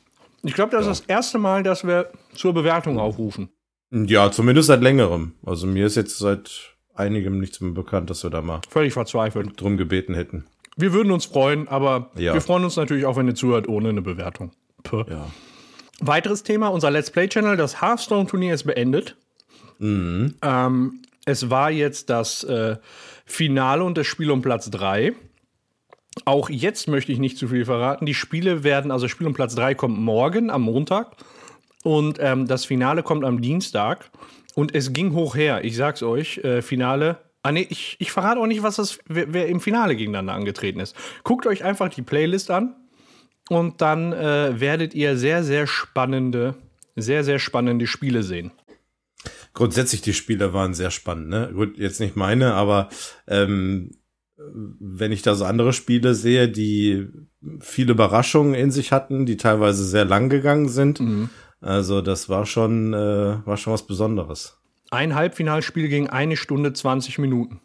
ich 0.42 0.54
glaube, 0.54 0.72
das 0.72 0.86
ja. 0.86 0.92
ist 0.92 1.00
das 1.02 1.08
erste 1.08 1.38
Mal, 1.38 1.62
dass 1.62 1.86
wir 1.86 2.10
zur 2.34 2.52
Bewertung 2.52 2.98
aufrufen. 2.98 3.50
Ja, 3.90 4.32
zumindest 4.32 4.68
seit 4.68 4.80
längerem. 4.80 5.34
Also 5.44 5.66
mir 5.66 5.86
ist 5.86 5.96
jetzt 5.96 6.18
seit 6.18 6.74
einigem 6.94 7.38
nichts 7.38 7.60
mehr 7.60 7.72
bekannt, 7.72 8.10
dass 8.10 8.22
wir 8.22 8.30
da 8.30 8.42
mal 8.42 8.60
völlig 8.68 8.92
verzweifelt 8.94 9.60
drum 9.60 9.76
gebeten 9.76 10.14
hätten. 10.14 10.46
Wir 10.76 10.92
würden 10.92 11.12
uns 11.12 11.26
freuen, 11.26 11.68
aber 11.68 12.10
ja. 12.16 12.32
wir 12.32 12.40
freuen 12.40 12.64
uns 12.64 12.76
natürlich 12.76 13.04
auch, 13.04 13.16
wenn 13.16 13.28
ihr 13.28 13.34
zuhört, 13.34 13.68
ohne 13.68 13.90
eine 13.90 14.02
Bewertung. 14.02 14.52
Ja. 14.90 15.26
Weiteres 16.00 16.42
Thema, 16.42 16.68
unser 16.68 16.90
Let's 16.90 17.10
Play-Channel, 17.10 17.56
das 17.56 17.80
Hearthstone-Turnier 17.80 18.54
ist 18.54 18.64
beendet. 18.64 19.16
Mhm. 19.82 20.34
Ähm, 20.42 21.02
es 21.24 21.50
war 21.50 21.70
jetzt 21.70 22.10
das 22.10 22.44
äh, 22.44 22.76
Finale 23.24 23.84
und 23.84 23.98
das 23.98 24.06
Spiel 24.06 24.30
um 24.30 24.42
Platz 24.42 24.70
3. 24.70 25.12
Auch 26.24 26.50
jetzt 26.50 26.88
möchte 26.88 27.12
ich 27.12 27.18
nicht 27.18 27.38
zu 27.38 27.48
viel 27.48 27.64
verraten. 27.64 28.06
Die 28.06 28.14
Spiele 28.14 28.64
werden, 28.64 28.90
also 28.90 29.08
Spiel 29.08 29.26
um 29.26 29.34
Platz 29.34 29.54
3 29.54 29.74
kommt 29.74 29.98
morgen 29.98 30.50
am 30.50 30.62
Montag 30.62 31.16
und 31.84 32.18
ähm, 32.20 32.46
das 32.46 32.64
Finale 32.64 33.02
kommt 33.02 33.24
am 33.24 33.40
Dienstag. 33.40 34.10
Und 34.54 34.74
es 34.74 34.92
ging 34.92 35.14
hoch 35.14 35.34
her, 35.34 35.64
ich 35.64 35.76
sag's 35.76 36.02
euch, 36.02 36.38
äh, 36.38 36.60
Finale 36.60 37.18
Ah, 37.44 37.50
nee, 37.50 37.66
ich, 37.68 37.96
ich 37.98 38.12
verrate 38.12 38.40
auch 38.40 38.46
nicht, 38.46 38.62
was 38.62 38.76
das, 38.76 39.00
wer, 39.08 39.32
wer, 39.32 39.48
im 39.48 39.60
Finale 39.60 39.96
gegeneinander 39.96 40.34
angetreten 40.34 40.78
ist. 40.78 40.94
Guckt 41.24 41.44
euch 41.46 41.64
einfach 41.64 41.88
die 41.88 42.02
Playlist 42.02 42.52
an 42.52 42.76
und 43.48 43.80
dann 43.80 44.12
äh, 44.12 44.60
werdet 44.60 44.94
ihr 44.94 45.16
sehr, 45.16 45.42
sehr 45.42 45.66
spannende, 45.66 46.54
sehr, 46.94 47.24
sehr 47.24 47.40
spannende 47.40 47.88
Spiele 47.88 48.22
sehen. 48.22 48.52
Grundsätzlich, 49.54 50.00
die 50.00 50.14
Spiele 50.14 50.52
waren 50.52 50.74
sehr 50.74 50.90
spannend, 50.90 51.28
ne? 51.28 51.50
Gut, 51.54 51.76
jetzt 51.76 52.00
nicht 52.00 52.16
meine, 52.16 52.54
aber 52.54 52.88
ähm, 53.26 53.90
wenn 54.36 55.12
ich 55.12 55.22
da 55.22 55.34
so 55.34 55.44
andere 55.44 55.72
Spiele 55.72 56.14
sehe, 56.14 56.48
die 56.48 57.08
viele 57.60 57.92
Überraschungen 57.92 58.54
in 58.54 58.70
sich 58.70 58.92
hatten, 58.92 59.26
die 59.26 59.36
teilweise 59.36 59.84
sehr 59.84 60.04
lang 60.04 60.28
gegangen 60.28 60.68
sind. 60.68 61.00
Mhm. 61.00 61.30
Also 61.60 62.00
das 62.00 62.28
war 62.28 62.46
schon, 62.46 62.92
äh, 62.92 63.46
war 63.46 63.56
schon 63.56 63.72
was 63.72 63.86
Besonderes. 63.86 64.58
Ein 64.90 65.14
Halbfinalspiel 65.14 65.88
ging 65.88 66.08
eine 66.08 66.36
Stunde 66.36 66.72
20 66.72 67.18
Minuten. 67.18 67.60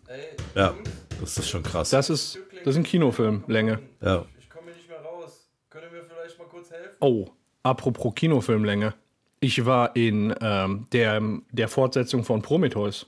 Ja, 0.56 0.74
das 1.20 1.38
ist 1.38 1.50
schon 1.50 1.64
krass. 1.64 1.90
Das 1.90 2.10
ist, 2.10 2.40
das 2.64 2.76
ist 2.76 2.78
ein 2.78 2.84
Kinofilmlänge. 2.84 3.80
Ja. 4.02 4.26
Ich 4.40 4.50
komme 4.50 4.72
nicht 4.72 4.88
mehr 4.88 5.02
raus. 5.02 5.50
Können 5.70 5.88
wir 5.92 6.04
vielleicht 6.04 6.38
mal 6.38 6.46
kurz 6.46 6.70
helfen? 6.70 6.96
Oh, 7.02 7.28
apropos 7.64 8.14
Kinofilmlänge. 8.16 8.94
Ich 9.40 9.66
war 9.66 9.96
in 9.96 10.34
ähm, 10.42 10.88
der, 10.92 11.22
der 11.52 11.68
Fortsetzung 11.68 12.24
von 12.24 12.42
Prometheus. 12.42 13.06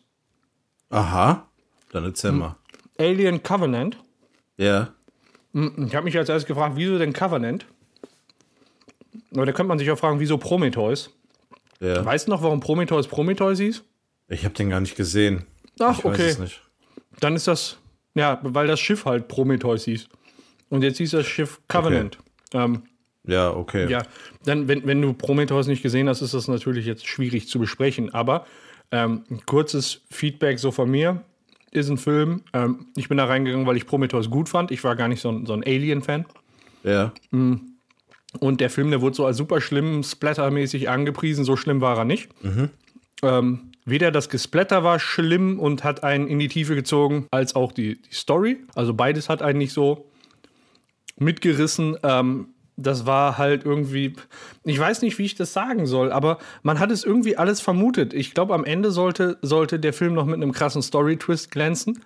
Aha, 0.89 1.48
dann 1.91 2.03
erzähl 2.03 2.31
mal. 2.31 2.55
Alien 3.00 3.41
Covenant. 3.41 3.98
Ja. 4.57 4.93
Hm, 5.53 5.88
ich 5.88 5.95
habe 5.95 6.05
mich 6.05 6.17
als 6.17 6.29
erstes 6.29 6.48
gefragt, 6.48 6.75
wieso 6.75 6.98
denn 6.98 7.13
Covenant? 7.13 7.65
Aber 9.33 9.45
da 9.45 9.51
könnte 9.51 9.69
man 9.69 9.79
sich 9.79 9.89
auch 9.89 9.98
fragen, 9.98 10.19
wieso 10.19 10.38
Prometheus? 10.38 11.12
Ja. 11.79 12.03
Weißt 12.03 12.27
du 12.27 12.31
noch, 12.31 12.43
warum 12.43 12.59
Prometheus 12.59 13.07
Prometheus 13.07 13.59
hieß? 13.59 13.83
Ich 14.27 14.43
habe 14.45 14.53
den 14.53 14.69
gar 14.69 14.79
nicht 14.79 14.95
gesehen. 14.95 15.45
Ach, 15.79 15.98
ich 15.98 16.05
okay. 16.05 16.36
Dann 17.19 17.36
ist 17.36 17.48
das, 17.48 17.77
ja, 18.15 18.39
weil 18.43 18.67
das 18.67 18.79
Schiff 18.79 19.05
halt 19.05 19.27
Prometheus 19.27 19.86
hieß. 19.86 20.07
Und 20.69 20.83
jetzt 20.83 20.98
hieß 20.98 21.12
das 21.12 21.25
Schiff 21.25 21.59
Covenant. 21.67 22.19
Okay. 22.53 22.63
Ähm, 22.63 22.83
ja, 23.29 23.51
okay. 23.51 23.89
Ja, 23.89 24.03
dann, 24.45 24.67
wenn, 24.67 24.86
wenn 24.86 25.01
du 25.01 25.13
Prometheus 25.13 25.67
nicht 25.67 25.83
gesehen 25.83 26.09
hast, 26.09 26.21
ist 26.21 26.33
das 26.33 26.48
natürlich 26.48 26.86
jetzt 26.86 27.07
schwierig 27.07 27.48
zu 27.48 27.59
besprechen. 27.59 28.13
Aber 28.13 28.45
ähm, 28.91 29.24
ein 29.29 29.45
kurzes 29.45 30.01
Feedback 30.09 30.59
so 30.59 30.71
von 30.71 30.89
mir 30.89 31.21
ist 31.71 31.89
ein 31.89 31.98
Film. 31.98 32.41
Ähm, 32.53 32.88
ich 32.95 33.09
bin 33.09 33.17
da 33.17 33.25
reingegangen, 33.25 33.67
weil 33.67 33.77
ich 33.77 33.86
Prometheus 33.86 34.29
gut 34.29 34.50
fand. 34.50 34.71
Ich 34.71 34.83
war 34.83 34.95
gar 34.95 35.07
nicht 35.07 35.21
so 35.21 35.29
ein, 35.29 35.45
so 35.45 35.53
ein 35.53 35.63
Alien-Fan. 35.63 36.25
Ja. 36.83 37.13
Mm. 37.31 37.55
Und 38.39 38.62
der 38.62 38.69
Film, 38.69 38.91
der 38.91 39.01
wurde 39.01 39.15
so 39.15 39.25
als 39.25 39.38
super 39.38 39.59
schlimm, 39.59 40.03
splattermäßig 40.03 40.88
angepriesen. 40.88 41.43
So 41.43 41.55
schlimm 41.55 41.81
war 41.81 41.98
er 41.98 42.05
nicht. 42.05 42.29
Mhm. 42.43 42.69
Ähm, 43.24 43.69
Weder 43.89 44.12
das 44.12 44.29
Gesplatter 44.29 44.83
war 44.83 45.00
schlimm 45.00 45.59
und 45.59 45.83
hat 45.83 46.03
einen 46.03 46.27
in 46.27 46.38
die 46.38 46.48
Tiefe 46.48 46.75
gezogen, 46.75 47.27
als 47.31 47.55
auch 47.55 47.71
die, 47.71 48.00
die 48.00 48.13
Story. 48.13 48.57
Also 48.75 48.93
beides 48.93 49.29
hat 49.29 49.41
einen 49.41 49.57
nicht 49.57 49.74
so 49.74 50.05
mitgerissen. 51.17 51.98
Ähm, 52.03 52.50
das 52.81 53.05
war 53.05 53.38
halt 53.38 53.65
irgendwie, 53.65 54.15
ich 54.63 54.79
weiß 54.79 55.01
nicht, 55.01 55.17
wie 55.17 55.25
ich 55.25 55.36
das 55.36 55.53
sagen 55.53 55.86
soll, 55.86 56.12
aber 56.12 56.38
man 56.63 56.79
hat 56.79 56.91
es 56.91 57.03
irgendwie 57.03 57.38
alles 57.38 57.62
vermutet. 57.62 58.13
Ich 58.13 58.33
glaube, 58.33 58.53
am 58.53 58.65
Ende 58.65 58.91
sollte, 58.91 59.38
sollte 59.41 59.79
der 59.79 59.93
Film 59.93 60.13
noch 60.13 60.25
mit 60.25 60.36
einem 60.36 60.51
krassen 60.51 60.81
Story-Twist 60.81 61.51
glänzen. 61.51 62.03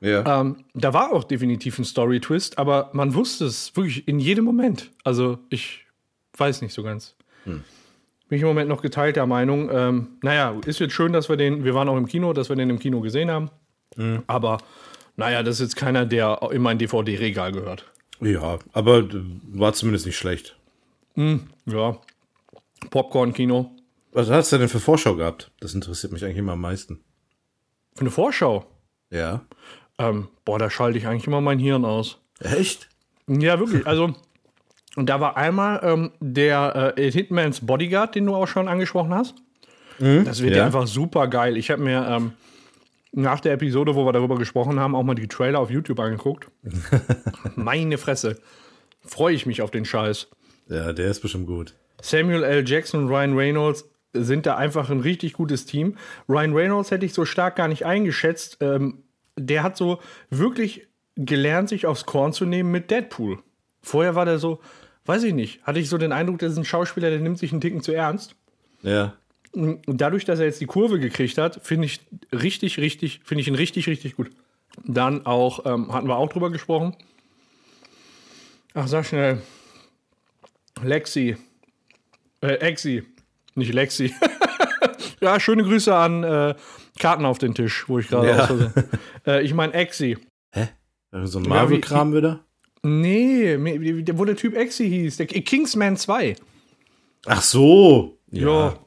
Ja. 0.00 0.40
Ähm, 0.40 0.64
da 0.74 0.94
war 0.94 1.12
auch 1.12 1.24
definitiv 1.24 1.78
ein 1.78 1.84
Story-Twist, 1.84 2.58
aber 2.58 2.90
man 2.92 3.14
wusste 3.14 3.46
es 3.46 3.74
wirklich 3.76 4.06
in 4.06 4.20
jedem 4.20 4.44
Moment. 4.44 4.90
Also 5.04 5.38
ich 5.50 5.86
weiß 6.36 6.62
nicht 6.62 6.74
so 6.74 6.82
ganz. 6.82 7.16
Hm 7.44 7.64
bin 8.28 8.36
ich 8.36 8.42
im 8.42 8.48
Moment 8.48 8.68
noch 8.68 8.82
geteilter 8.82 9.26
Meinung. 9.26 9.70
Ähm, 9.72 10.08
naja, 10.22 10.54
ist 10.66 10.78
jetzt 10.78 10.92
schön, 10.92 11.12
dass 11.12 11.28
wir 11.28 11.36
den, 11.36 11.64
wir 11.64 11.74
waren 11.74 11.88
auch 11.88 11.96
im 11.96 12.06
Kino, 12.06 12.32
dass 12.32 12.48
wir 12.48 12.56
den 12.56 12.70
im 12.70 12.78
Kino 12.78 13.00
gesehen 13.00 13.30
haben. 13.30 13.50
Mhm. 13.96 14.22
Aber 14.26 14.58
naja, 15.16 15.42
das 15.42 15.56
ist 15.56 15.60
jetzt 15.60 15.76
keiner, 15.76 16.06
der 16.06 16.40
in 16.52 16.62
mein 16.62 16.78
DVD-Regal 16.78 17.52
gehört. 17.52 17.90
Ja, 18.20 18.58
aber 18.72 19.04
war 19.52 19.72
zumindest 19.72 20.06
nicht 20.06 20.16
schlecht. 20.16 20.56
Mhm, 21.14 21.48
ja. 21.66 21.98
Popcorn-Kino. 22.90 23.70
Was 24.12 24.30
hast 24.30 24.52
du 24.52 24.58
denn 24.58 24.68
für 24.68 24.80
Vorschau 24.80 25.14
gehabt? 25.16 25.50
Das 25.60 25.74
interessiert 25.74 26.12
mich 26.12 26.24
eigentlich 26.24 26.38
immer 26.38 26.52
am 26.52 26.60
meisten. 26.60 27.00
Für 27.94 28.02
eine 28.02 28.10
Vorschau? 28.10 28.66
Ja. 29.10 29.42
Ähm, 29.98 30.28
boah, 30.44 30.58
da 30.58 30.70
schalte 30.70 30.98
ich 30.98 31.06
eigentlich 31.06 31.26
immer 31.26 31.40
mein 31.40 31.58
Hirn 31.58 31.84
aus. 31.84 32.20
Echt? 32.40 32.88
Ja, 33.26 33.58
wirklich. 33.58 33.86
Also, 33.86 34.14
und 34.96 35.08
da 35.08 35.20
war 35.20 35.36
einmal 35.36 35.80
ähm, 35.82 36.12
der 36.20 36.94
äh, 36.96 37.10
Hitmans 37.10 37.64
Bodyguard, 37.64 38.14
den 38.14 38.26
du 38.26 38.34
auch 38.34 38.46
schon 38.46 38.68
angesprochen 38.68 39.14
hast. 39.14 39.34
Mhm, 39.98 40.24
das 40.24 40.42
wird 40.42 40.56
ja. 40.56 40.64
einfach 40.64 40.86
super 40.86 41.28
geil. 41.28 41.56
Ich 41.56 41.70
habe 41.70 41.82
mir 41.82 42.06
ähm, 42.08 42.32
nach 43.18 43.40
der 43.40 43.52
Episode, 43.54 43.94
wo 43.94 44.06
wir 44.06 44.12
darüber 44.12 44.36
gesprochen 44.36 44.78
haben, 44.78 44.94
auch 44.94 45.02
mal 45.02 45.14
die 45.14 45.28
Trailer 45.28 45.58
auf 45.58 45.70
YouTube 45.70 45.98
angeguckt. 46.00 46.48
Meine 47.56 47.98
Fresse. 47.98 48.40
Freue 49.04 49.34
ich 49.34 49.46
mich 49.46 49.62
auf 49.62 49.70
den 49.70 49.84
Scheiß. 49.84 50.28
Ja, 50.68 50.92
der 50.92 51.10
ist 51.10 51.20
bestimmt 51.20 51.46
gut. 51.46 51.74
Samuel 52.00 52.44
L. 52.44 52.68
Jackson 52.68 53.04
und 53.04 53.08
Ryan 53.08 53.36
Reynolds 53.36 53.88
sind 54.12 54.46
da 54.46 54.56
einfach 54.56 54.90
ein 54.90 55.00
richtig 55.00 55.32
gutes 55.32 55.66
Team. 55.66 55.96
Ryan 56.28 56.54
Reynolds 56.54 56.90
hätte 56.90 57.06
ich 57.06 57.12
so 57.12 57.24
stark 57.24 57.56
gar 57.56 57.68
nicht 57.68 57.84
eingeschätzt. 57.84 58.58
Ähm, 58.60 59.02
der 59.36 59.62
hat 59.62 59.76
so 59.76 60.00
wirklich 60.30 60.88
gelernt, 61.16 61.68
sich 61.68 61.86
aufs 61.86 62.06
Korn 62.06 62.32
zu 62.32 62.44
nehmen 62.44 62.70
mit 62.70 62.90
Deadpool. 62.90 63.38
Vorher 63.82 64.14
war 64.14 64.24
der 64.24 64.38
so, 64.38 64.60
weiß 65.06 65.24
ich 65.24 65.34
nicht, 65.34 65.62
hatte 65.64 65.80
ich 65.80 65.88
so 65.88 65.98
den 65.98 66.12
Eindruck, 66.12 66.38
das 66.38 66.52
ist 66.52 66.58
ein 66.58 66.64
Schauspieler, 66.64 67.10
der 67.10 67.20
nimmt 67.20 67.38
sich 67.38 67.52
einen 67.52 67.60
Ticken 67.60 67.82
zu 67.82 67.92
ernst. 67.92 68.36
Ja. 68.82 69.14
Dadurch, 69.86 70.24
dass 70.24 70.38
er 70.38 70.46
jetzt 70.46 70.60
die 70.60 70.66
Kurve 70.66 71.00
gekriegt 71.00 71.38
hat, 71.38 71.60
finde 71.62 71.86
ich 71.86 72.00
richtig, 72.32 72.78
richtig, 72.78 73.20
finde 73.24 73.42
ich 73.42 73.48
ihn 73.48 73.54
richtig, 73.54 73.88
richtig 73.88 74.16
gut. 74.16 74.30
Dann 74.84 75.26
auch, 75.26 75.66
ähm, 75.66 75.92
hatten 75.92 76.06
wir 76.06 76.16
auch 76.16 76.28
drüber 76.28 76.50
gesprochen. 76.50 76.94
Ach, 78.74 78.86
sag 78.86 79.06
schnell. 79.06 79.42
Lexi. 80.82 81.36
Äh, 82.40 82.54
Exi. 82.54 83.02
Nicht 83.56 83.74
Lexi. 83.74 84.14
ja, 85.20 85.40
schöne 85.40 85.64
Grüße 85.64 85.94
an 85.94 86.22
äh, 86.22 86.54
Karten 87.00 87.24
auf 87.24 87.38
den 87.38 87.54
Tisch, 87.54 87.88
wo 87.88 87.98
ich 87.98 88.08
gerade 88.08 88.28
ja. 89.26 89.32
äh, 89.38 89.42
Ich 89.42 89.54
meine 89.54 89.72
Exi. 89.74 90.18
Hä? 90.52 90.68
So 91.24 91.40
ein 91.40 91.48
Marvel-Kram 91.48 92.14
wieder? 92.14 92.44
Nee, 92.82 93.58
wo 94.14 94.24
der 94.24 94.36
Typ 94.36 94.54
Exi 94.54 94.88
hieß, 94.88 95.16
der 95.16 95.26
Kingsman 95.26 95.96
2. 95.96 96.36
Ach 97.26 97.42
so. 97.42 98.18
Ja. 98.30 98.68
ja. 98.68 98.78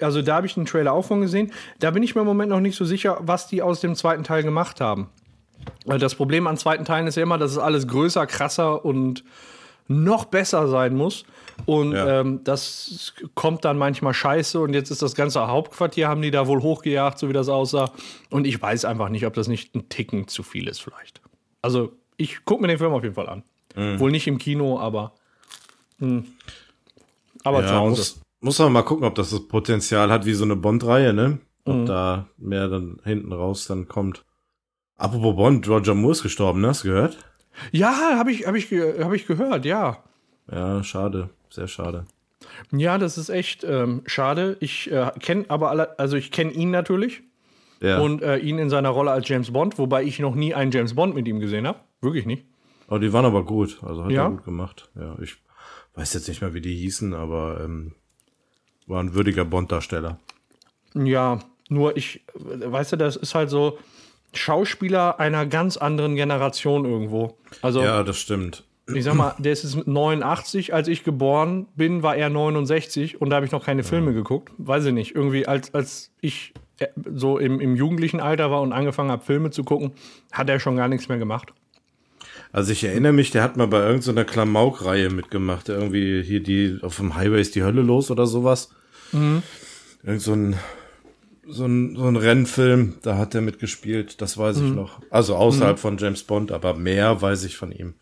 Also 0.00 0.20
da 0.22 0.36
habe 0.36 0.46
ich 0.46 0.54
den 0.54 0.66
Trailer 0.66 0.92
auch 0.92 1.04
von 1.06 1.20
gesehen. 1.20 1.52
Da 1.78 1.90
bin 1.90 2.02
ich 2.02 2.14
mir 2.14 2.20
im 2.20 2.26
Moment 2.26 2.50
noch 2.50 2.60
nicht 2.60 2.76
so 2.76 2.84
sicher, 2.84 3.18
was 3.22 3.48
die 3.48 3.62
aus 3.62 3.80
dem 3.80 3.94
zweiten 3.94 4.24
Teil 4.24 4.42
gemacht 4.42 4.80
haben. 4.80 5.08
Weil 5.84 5.98
das 5.98 6.14
Problem 6.14 6.46
an 6.46 6.56
zweiten 6.58 6.84
Teilen 6.84 7.06
ist 7.06 7.16
ja 7.16 7.22
immer, 7.22 7.38
dass 7.38 7.52
es 7.52 7.58
alles 7.58 7.88
größer, 7.88 8.26
krasser 8.26 8.84
und 8.84 9.24
noch 9.88 10.26
besser 10.26 10.68
sein 10.68 10.94
muss. 10.96 11.24
Und 11.64 11.92
Ja. 11.92 12.20
ähm, 12.20 12.40
das 12.44 13.14
kommt 13.34 13.64
dann 13.64 13.78
manchmal 13.78 14.12
scheiße. 14.12 14.60
Und 14.60 14.74
jetzt 14.74 14.90
ist 14.90 15.00
das 15.00 15.14
ganze 15.14 15.46
Hauptquartier, 15.46 16.08
haben 16.08 16.20
die 16.22 16.30
da 16.30 16.46
wohl 16.46 16.60
hochgejagt, 16.60 17.18
so 17.18 17.28
wie 17.28 17.32
das 17.32 17.48
aussah. 17.48 17.90
Und 18.30 18.46
ich 18.46 18.60
weiß 18.60 18.84
einfach 18.84 19.08
nicht, 19.08 19.24
ob 19.26 19.32
das 19.34 19.48
nicht 19.48 19.74
ein 19.74 19.88
Ticken 19.88 20.28
zu 20.28 20.42
viel 20.42 20.68
ist, 20.68 20.80
vielleicht. 20.82 21.20
Also, 21.62 21.92
ich 22.18 22.44
gucke 22.44 22.60
mir 22.62 22.68
den 22.68 22.78
Film 22.78 22.92
auf 22.92 23.02
jeden 23.02 23.14
Fall 23.14 23.28
an. 23.28 23.42
Mhm. 23.74 23.98
Wohl 23.98 24.10
nicht 24.10 24.26
im 24.26 24.36
Kino, 24.38 24.78
aber. 24.78 25.12
Mh. 25.98 26.24
Aber 27.44 27.62
zu 27.66 27.72
Ja, 27.72 27.78
Hause. 27.80 27.90
muss, 28.00 28.20
muss 28.46 28.58
man 28.60 28.72
mal 28.72 28.82
gucken, 28.82 29.04
ob 29.04 29.14
das 29.16 29.30
das 29.30 29.46
Potenzial 29.48 30.10
hat 30.10 30.24
wie 30.24 30.32
so 30.34 30.44
eine 30.44 30.56
Bond-Reihe, 30.56 31.12
ne? 31.12 31.38
Ob 31.64 31.74
Mhm. 31.76 31.86
da 31.86 32.28
mehr 32.38 32.68
dann 32.68 33.00
hinten 33.04 33.32
raus 33.32 33.66
dann 33.66 33.88
kommt. 33.88 34.24
Apropos 34.96 35.34
Bond, 35.36 35.68
Roger 35.68 35.94
Moore 35.94 36.12
ist 36.12 36.22
gestorben, 36.22 36.60
ne? 36.60 36.68
Hast 36.68 36.84
du 36.84 36.88
gehört? 36.88 37.18
Ja, 37.72 38.16
habe 38.16 38.30
ich, 38.32 38.46
hab 38.46 38.54
ich, 38.54 38.70
hab 38.72 39.12
ich 39.12 39.26
gehört, 39.26 39.64
ja. 39.64 40.02
Ja, 40.50 40.82
schade. 40.84 41.30
Sehr 41.50 41.66
schade. 41.68 42.04
Ja, 42.70 42.98
das 42.98 43.18
ist 43.18 43.28
echt 43.28 43.64
ähm, 43.64 44.02
schade. 44.06 44.56
Ich 44.60 44.90
äh, 44.92 45.10
kenne 45.20 45.46
aber 45.48 45.70
alle, 45.70 45.98
also 45.98 46.16
ich 46.16 46.30
kenne 46.30 46.52
ihn 46.52 46.70
natürlich 46.70 47.22
Ja. 47.80 47.98
und 47.98 48.22
äh, 48.22 48.36
ihn 48.38 48.58
in 48.58 48.70
seiner 48.70 48.90
Rolle 48.90 49.10
als 49.10 49.28
James 49.28 49.50
Bond, 49.52 49.78
wobei 49.78 50.04
ich 50.04 50.18
noch 50.20 50.34
nie 50.36 50.54
einen 50.54 50.70
James 50.70 50.94
Bond 50.94 51.14
mit 51.14 51.26
ihm 51.26 51.40
gesehen 51.40 51.66
habe. 51.66 51.80
Wirklich 52.00 52.26
nicht. 52.26 52.44
oh, 52.88 52.98
die 52.98 53.12
waren 53.12 53.24
aber 53.24 53.44
gut. 53.44 53.78
Also 53.82 54.04
hat 54.04 54.12
Ja? 54.12 54.24
er 54.26 54.30
gut 54.30 54.44
gemacht. 54.44 54.88
Ja, 54.94 55.16
ich 55.20 55.36
weiß 55.94 56.14
jetzt 56.14 56.28
nicht 56.28 56.40
mehr, 56.42 56.54
wie 56.54 56.60
die 56.60 56.76
hießen, 56.76 57.12
aber 57.14 57.60
ähm, 57.64 57.94
war 58.86 59.02
ein 59.02 59.14
würdiger 59.14 59.44
Bond-Darsteller. 59.44 60.18
Ja, 60.94 61.40
nur 61.68 61.96
ich, 61.96 62.24
weißt 62.34 62.92
du, 62.92 62.96
das 62.96 63.16
ist 63.16 63.34
halt 63.34 63.50
so 63.50 63.78
Schauspieler 64.32 65.18
einer 65.20 65.46
ganz 65.46 65.76
anderen 65.76 66.14
Generation 66.16 66.84
irgendwo. 66.84 67.36
Also 67.62 67.82
Ja, 67.82 68.02
das 68.02 68.18
stimmt. 68.18 68.64
ich 68.94 69.04
sag 69.04 69.14
mal, 69.14 69.34
der 69.38 69.52
ist 69.52 69.64
jetzt 69.64 69.86
89, 69.86 70.72
als 70.74 70.88
ich 70.88 71.04
geboren 71.04 71.66
bin, 71.74 72.02
war 72.02 72.16
er 72.16 72.28
69 72.28 73.20
und 73.20 73.30
da 73.30 73.36
habe 73.36 73.46
ich 73.46 73.52
noch 73.52 73.64
keine 73.64 73.82
Filme 73.82 74.12
geguckt. 74.14 74.52
Weiß 74.58 74.84
ich 74.86 74.92
nicht. 74.92 75.14
Irgendwie, 75.14 75.46
als, 75.46 75.74
als 75.74 76.12
ich 76.20 76.52
äh, 76.78 76.86
so 77.14 77.38
im, 77.38 77.60
im 77.60 77.74
jugendlichen 77.76 78.20
Alter 78.20 78.50
war 78.50 78.60
und 78.60 78.72
angefangen 78.72 79.10
habe, 79.10 79.24
Filme 79.24 79.50
zu 79.50 79.64
gucken, 79.64 79.92
hat 80.32 80.48
er 80.48 80.60
schon 80.60 80.76
gar 80.76 80.88
nichts 80.88 81.08
mehr 81.08 81.18
gemacht. 81.18 81.52
Also 82.52 82.72
ich 82.72 82.84
erinnere 82.84 83.12
mich, 83.12 83.30
der 83.32 83.42
hat 83.42 83.56
mal 83.56 83.66
bei 83.66 83.80
irgendeiner 83.80 84.24
Klamauk-Reihe 84.24 85.10
mitgemacht. 85.10 85.68
Irgendwie 85.68 86.22
hier 86.22 86.42
die, 86.42 86.78
auf 86.82 86.96
dem 86.96 87.16
Highway 87.16 87.40
ist 87.40 87.54
die 87.54 87.62
Hölle 87.64 87.82
los 87.82 88.10
oder 88.10 88.26
sowas. 88.26 88.70
Irgend 89.12 90.22
so 90.22 90.32
ein, 90.32 90.56
so 91.46 91.64
ein, 91.66 91.96
so 91.96 92.06
ein 92.06 92.16
Rennfilm, 92.16 92.96
da 93.02 93.16
hat 93.18 93.34
er 93.34 93.40
mitgespielt, 93.40 94.20
das 94.20 94.36
weiß 94.38 94.58
ich 94.58 94.72
noch. 94.72 95.00
Also 95.10 95.36
außerhalb 95.36 95.78
von 95.78 95.96
James 95.98 96.22
Bond, 96.22 96.52
aber 96.52 96.74
mehr 96.74 97.20
weiß 97.22 97.44
ich 97.44 97.56
von 97.56 97.72
ihm 97.72 97.94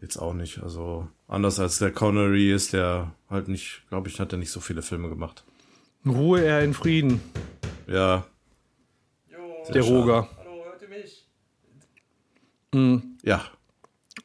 jetzt 0.00 0.16
auch 0.16 0.34
nicht. 0.34 0.62
Also 0.62 1.08
anders 1.26 1.58
als 1.60 1.78
der 1.78 1.90
Connery 1.92 2.52
ist 2.52 2.72
der 2.72 3.12
halt 3.28 3.48
nicht, 3.48 3.82
glaube 3.88 4.08
ich, 4.08 4.20
hat 4.20 4.32
er 4.32 4.38
nicht 4.38 4.50
so 4.50 4.60
viele 4.60 4.82
Filme 4.82 5.08
gemacht. 5.08 5.44
Ruhe 6.06 6.42
er 6.42 6.62
in 6.62 6.72
Frieden, 6.74 7.20
Ja, 7.86 8.26
der 9.74 9.82
Roger. 9.82 10.28
Hallo, 10.38 10.64
hört 10.64 10.82
ihr 10.82 10.88
mich? 10.88 11.26
ja. 13.22 13.44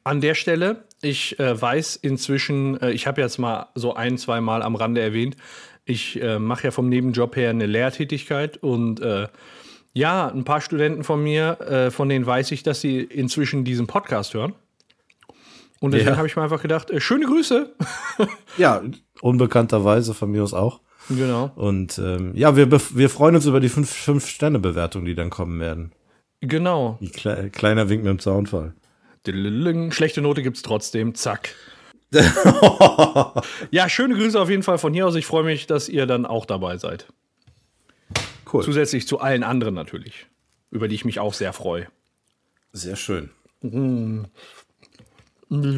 An 0.05 0.22
der 0.22 0.36
Stelle, 0.36 0.86
ich 1.01 1.39
äh, 1.39 1.60
weiß 1.60 1.96
inzwischen, 1.98 2.79
äh, 2.82 2.91
ich 2.91 3.08
habe 3.08 3.22
jetzt 3.22 3.38
mal 3.38 3.67
so 3.75 3.93
ein, 3.93 4.17
zwei 4.17 4.41
Mal 4.41 4.62
am 4.62 4.75
Rande 4.75 5.01
erwähnt, 5.01 5.38
ich 5.85 6.21
äh, 6.21 6.39
mache 6.39 6.65
ja 6.65 6.71
vom 6.71 6.89
Nebenjob 6.89 7.35
her 7.35 7.49
eine 7.49 7.65
Lehrtätigkeit 7.65 8.57
und 8.57 8.99
äh, 9.01 9.27
ja, 9.93 10.27
ein 10.27 10.43
paar 10.43 10.61
Studenten 10.61 11.03
von 11.03 11.21
mir, 11.21 11.59
äh, 11.61 11.91
von 11.91 12.09
denen 12.09 12.25
weiß 12.25 12.51
ich, 12.51 12.63
dass 12.63 12.81
sie 12.81 12.99
inzwischen 13.01 13.63
diesen 13.63 13.85
Podcast 13.87 14.33
hören. 14.33 14.53
Und 15.79 15.91
deswegen 15.93 16.11
Ja. 16.11 16.17
habe 16.17 16.27
ich 16.27 16.35
mir 16.35 16.41
einfach 16.43 16.61
gedacht, 16.61 16.89
äh, 16.89 16.99
schöne 17.01 17.25
Grüße. 17.25 17.73
Ja, 18.57 18.81
unbekannterweise 19.21 20.13
von 20.13 20.31
mir 20.31 20.43
aus 20.43 20.53
auch. 20.53 20.79
genau. 21.09 21.51
Und 21.55 21.97
ähm, 21.99 22.31
ja, 22.35 22.55
wir, 22.55 22.71
wir 22.71 23.09
freuen 23.09 23.35
uns 23.35 23.45
über 23.45 23.59
die 23.59 23.69
fünf, 23.69 23.89
fünf 23.91 24.27
Sterne 24.27 24.59
Bewertung, 24.59 25.05
die 25.05 25.15
dann 25.15 25.29
kommen 25.29 25.59
werden. 25.59 25.91
Genau. 26.41 27.00
Kle 27.13 27.50
kleiner 27.51 27.89
Wink 27.89 28.03
mit 28.03 28.09
dem 28.11 28.19
Zaunfall. 28.19 28.74
Schlechte 29.91 30.22
Note 30.22 30.43
gibt's 30.43 30.61
trotzdem. 30.61 31.15
Zack. 31.15 31.55
Ja, 33.71 33.89
schöne 33.89 34.15
Grüße 34.15 34.39
auf 34.39 34.49
jeden 34.49 34.63
Fall 34.63 34.77
von 34.77 34.93
hier 34.93 35.07
aus. 35.07 35.15
Ich 35.15 35.25
freue 35.25 35.43
mich, 35.43 35.67
dass 35.67 35.89
ihr 35.89 36.05
dann 36.05 36.25
auch 36.25 36.45
dabei 36.45 36.77
seid. 36.77 37.07
Cool. 38.51 38.63
Zusätzlich 38.63 39.07
zu 39.07 39.19
allen 39.19 39.43
anderen 39.43 39.73
natürlich, 39.73 40.27
über 40.69 40.87
die 40.87 40.95
ich 40.95 41.05
mich 41.05 41.19
auch 41.19 41.33
sehr 41.33 41.53
freue. 41.53 41.87
Sehr 42.71 42.95
schön. 42.95 43.31
Diese 43.61 44.25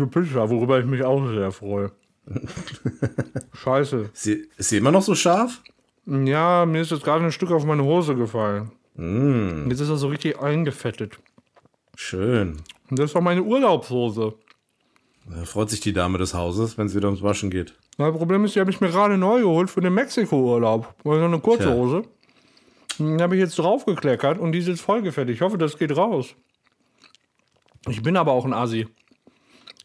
Pizza, 0.07 0.49
worüber 0.49 0.79
ich 0.79 0.85
mich 0.85 1.03
auch 1.03 1.25
sehr 1.27 1.51
freue. 1.51 1.91
Scheiße. 3.53 4.09
Ist 4.13 4.23
sie, 4.23 4.49
ist 4.57 4.69
sie 4.69 4.77
immer 4.77 4.91
noch 4.91 5.03
so 5.03 5.15
scharf? 5.15 5.61
Ja, 6.05 6.65
mir 6.65 6.81
ist 6.81 6.91
jetzt 6.91 7.03
gerade 7.03 7.23
ein 7.23 7.31
Stück 7.31 7.51
auf 7.51 7.65
meine 7.65 7.83
Hose 7.83 8.15
gefallen. 8.15 8.71
Jetzt 9.69 9.81
ist 9.81 9.89
er 9.89 9.97
so 9.97 10.07
richtig 10.07 10.39
eingefettet. 10.39 11.19
Schön. 11.95 12.57
Und 12.89 12.99
das 12.99 13.07
ist 13.07 13.15
doch 13.15 13.21
meine 13.21 13.43
Urlaubshose. 13.43 14.35
Da 15.27 15.43
freut 15.45 15.69
sich 15.69 15.79
die 15.79 15.93
Dame 15.93 16.17
des 16.17 16.33
Hauses, 16.33 16.77
wenn 16.77 16.87
es 16.87 16.95
wieder 16.95 17.07
ums 17.07 17.23
Waschen 17.23 17.49
geht. 17.49 17.73
Das 17.97 18.15
Problem 18.15 18.45
ist, 18.45 18.55
die 18.55 18.59
habe 18.59 18.69
ich 18.69 18.79
mir 18.81 18.89
gerade 18.89 19.17
neu 19.17 19.41
geholt 19.41 19.69
für 19.69 19.81
den 19.81 19.93
Mexiko-Urlaub. 19.93 20.93
So 21.03 21.11
eine 21.11 21.39
kurze 21.39 21.63
Tja. 21.63 21.73
Hose. 21.73 22.03
Die 22.99 23.17
habe 23.21 23.35
ich 23.35 23.41
jetzt 23.41 23.57
draufgekleckert 23.57 24.37
und 24.37 24.51
die 24.51 24.59
ist 24.59 24.67
jetzt 24.67 24.81
vollgefettet. 24.81 25.33
Ich 25.35 25.41
hoffe, 25.41 25.57
das 25.57 25.77
geht 25.77 25.95
raus. 25.97 26.35
Ich 27.89 28.01
bin 28.03 28.17
aber 28.17 28.31
auch 28.31 28.45
ein 28.45 28.53
Assi. 28.53 28.87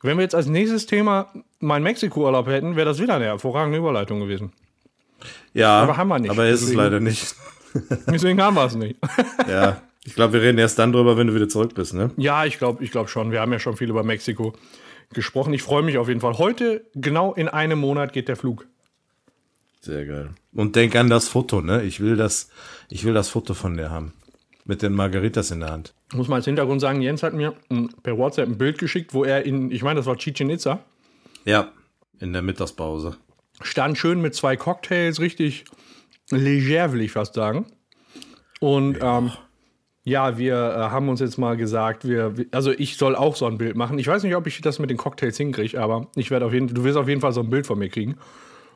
Wenn 0.03 0.16
wir 0.16 0.22
jetzt 0.22 0.35
als 0.35 0.46
nächstes 0.46 0.87
Thema 0.87 1.33
meinen 1.59 1.83
Mexiko-Urlaub 1.83 2.46
hätten, 2.46 2.76
wäre 2.76 2.87
das 2.87 3.00
wieder 3.00 3.14
eine 3.14 3.24
hervorragende 3.26 3.79
Überleitung 3.79 4.20
gewesen. 4.20 4.53
Ja, 5.53 5.83
Aber 5.83 5.96
haben 5.96 6.09
wir 6.09 6.18
nicht, 6.18 6.31
Aber 6.31 6.46
ist 6.46 6.55
es 6.55 6.61
deswegen- 6.66 6.79
leider 6.79 7.00
nicht. 7.00 7.35
Deswegen 8.09 8.42
haben 8.42 8.55
wir 8.57 8.64
es 8.64 8.74
nicht. 8.74 8.96
Ja, 9.48 9.81
ich 10.05 10.14
glaube, 10.14 10.33
wir 10.33 10.42
reden 10.42 10.59
erst 10.59 10.79
dann 10.79 10.92
drüber, 10.92 11.16
wenn 11.16 11.29
du 11.29 11.35
wieder 11.35 11.48
zurück 11.48 11.72
bist, 11.74 11.94
ne? 11.94 12.11
Ja, 12.16 12.44
ich 12.44 12.59
glaube 12.59 12.83
ich 12.83 12.90
glaub 12.90 13.09
schon. 13.09 13.31
Wir 13.31 13.40
haben 13.40 13.53
ja 13.53 13.59
schon 13.61 13.76
viel 13.76 13.88
über 13.90 14.03
Mexiko 14.03 14.55
gesprochen. 15.14 15.53
Ich 15.53 15.62
freue 15.62 15.83
mich 15.83 15.99
auf 15.99 16.09
jeden 16.09 16.20
Fall. 16.20 16.38
Heute, 16.38 16.85
genau 16.94 17.33
in 17.35 17.49
einem 17.49 17.79
Monat, 17.79 18.12
geht 18.12 18.29
der 18.29 18.37
Flug. 18.37 18.66
Sehr 19.81 20.05
geil. 20.07 20.31
Und 20.53 20.77
denk 20.77 20.94
an 20.96 21.09
das 21.09 21.29
Foto, 21.29 21.61
ne? 21.61 21.83
Ich 21.83 22.01
will 22.01 22.16
das, 22.16 22.51
ich 22.90 23.05
will 23.05 23.14
das 23.14 23.29
Foto 23.29 23.55
von 23.55 23.77
der 23.77 23.90
haben. 23.90 24.12
Mit 24.66 24.83
den 24.83 24.92
Margaritas 24.92 25.51
in 25.51 25.61
der 25.61 25.70
Hand. 25.70 25.94
Ich 26.11 26.16
muss 26.16 26.29
mal 26.29 26.37
als 26.37 26.44
Hintergrund 26.44 26.81
sagen, 26.81 27.01
Jens 27.01 27.23
hat 27.23 27.33
mir 27.33 27.55
per 28.03 28.18
WhatsApp 28.18 28.49
ein 28.49 28.59
Bild 28.59 28.79
geschickt, 28.79 29.14
wo 29.14 29.25
er 29.25 29.44
in, 29.44 29.70
ich 29.70 29.83
meine, 29.83 29.99
das 29.99 30.07
war 30.07 30.16
Chichen 30.16 30.51
Itza, 30.51 30.81
Ja, 31.44 31.73
in 32.20 32.33
der 32.33 32.42
Mittagspause. 32.42 33.16
stand 33.62 33.96
schön 33.96 34.20
mit 34.20 34.35
zwei 34.35 34.57
Cocktails, 34.57 35.18
richtig 35.18 35.64
leger, 36.31 36.92
will 36.92 37.01
ich 37.01 37.12
fast 37.12 37.35
sagen. 37.35 37.66
Und 38.61 38.99
ja, 38.99 39.18
ähm, 39.18 39.33
ja 40.11 40.37
wir 40.37 40.55
äh, 40.55 40.79
haben 40.90 41.09
uns 41.09 41.20
jetzt 41.20 41.38
mal 41.38 41.57
gesagt, 41.57 42.07
wir, 42.07 42.35
also 42.51 42.73
ich 42.73 42.96
soll 42.96 43.16
auch 43.16 43.37
so 43.37 43.46
ein 43.46 43.59
Bild 43.59 43.77
machen. 43.77 43.99
Ich 43.99 44.07
weiß 44.07 44.23
nicht, 44.25 44.35
ob 44.35 44.46
ich 44.46 44.61
das 44.61 44.79
mit 44.79 44.90
den 44.90 44.96
Cocktails 44.96 45.37
hinkriege, 45.37 45.81
aber 45.81 46.09
ich 46.16 46.31
werde 46.31 46.46
auf 46.46 46.53
jeden 46.53 46.68
du 46.73 46.85
wirst 46.85 46.99
auf 46.99 47.09
jeden 47.09 47.20
Fall 47.20 47.33
so 47.33 47.40
ein 47.40 47.51
Bild 47.51 47.66
von 47.66 47.79
mir 47.79 47.88
kriegen. 47.88 48.16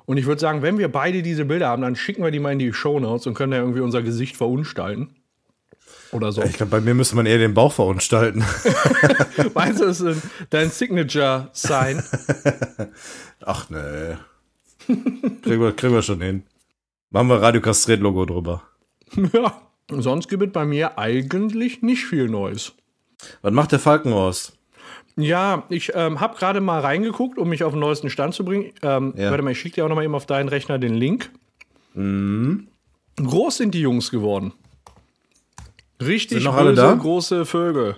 Und 0.07 0.19
ich 0.19 0.27
würde 0.27 0.41
sagen, 0.41 0.63
wenn 0.63 0.79
wir 0.79 0.89
beide 0.89 1.23
diese 1.23 1.45
Bilder 1.45 1.69
haben, 1.69 1.83
dann 1.83 1.97
schicken 1.97 2.23
wir 2.23 2.31
die 2.31 2.39
mal 2.39 2.53
in 2.53 2.59
die 2.59 2.73
Shownotes 2.73 3.27
und 3.27 3.35
können 3.35 3.53
ja 3.53 3.59
irgendwie 3.59 3.81
unser 3.81 4.03
Gesicht 4.03 4.37
verunstalten. 4.37 5.17
Oder 6.13 6.31
so. 6.31 6.43
Ich 6.43 6.53
glaube, 6.53 6.71
bei 6.71 6.81
mir 6.81 6.95
müsste 6.95 7.17
man 7.17 7.27
eher 7.27 7.39
den 7.39 7.55
Bauch 7.55 7.73
verunstalten. 7.73 8.45
Meinst 9.55 9.81
du, 9.81 9.87
das 9.87 10.01
ist 10.01 10.23
dein 10.51 10.71
Signature-Sign? 10.71 12.03
Ach 13.45 13.69
nee. 13.71 14.17
kriegen, 15.43 15.61
wir, 15.61 15.73
kriegen 15.73 15.95
wir 15.95 16.03
schon 16.03 16.21
hin. 16.21 16.45
Machen 17.11 17.29
wir 17.29 17.43
Radio 17.43 17.61
Kastret 17.61 18.01
Logo 18.01 18.25
drüber. 18.27 18.63
Ja. 19.33 19.61
Sonst 19.91 20.29
gibt 20.29 20.43
es 20.43 20.53
bei 20.53 20.65
mir 20.65 20.99
eigentlich 20.99 21.83
nicht 21.83 22.05
viel 22.07 22.29
Neues. 22.29 22.73
Was 23.43 23.53
macht 23.53 23.73
der 23.73 23.79
Falkenhorst? 23.79 24.57
Ja, 25.17 25.65
ich 25.69 25.93
ähm, 25.95 26.21
habe 26.21 26.37
gerade 26.37 26.61
mal 26.61 26.81
reingeguckt, 26.81 27.39
um 27.39 27.49
mich 27.49 27.63
auf 27.63 27.73
den 27.73 27.81
neuesten 27.81 28.11
Stand 28.11 28.35
zu 28.35 28.45
bringen. 28.45 28.73
Ähm, 28.83 29.15
Ja. 29.17 29.31
Warte 29.31 29.43
mal, 29.43 29.53
ich 29.53 29.61
schicke 29.61 29.77
dir 29.77 29.85
auch 29.85 29.89
noch 29.89 29.97
mal 29.97 30.05
eben 30.05 30.15
auf 30.15 30.27
deinen 30.27 30.49
Rechner 30.49 30.79
den 30.79 30.95
Link. 30.95 31.31
Groß 31.95 33.57
sind 33.57 33.75
die 33.75 33.81
Jungs 33.81 34.11
geworden. 34.11 34.53
Richtig 36.03 36.39
Sind 36.39 36.45
noch 36.45 36.57
alle 36.57 36.71
böse, 36.71 36.83
da? 36.83 36.95
große 36.95 37.47
Vögel. 37.47 37.97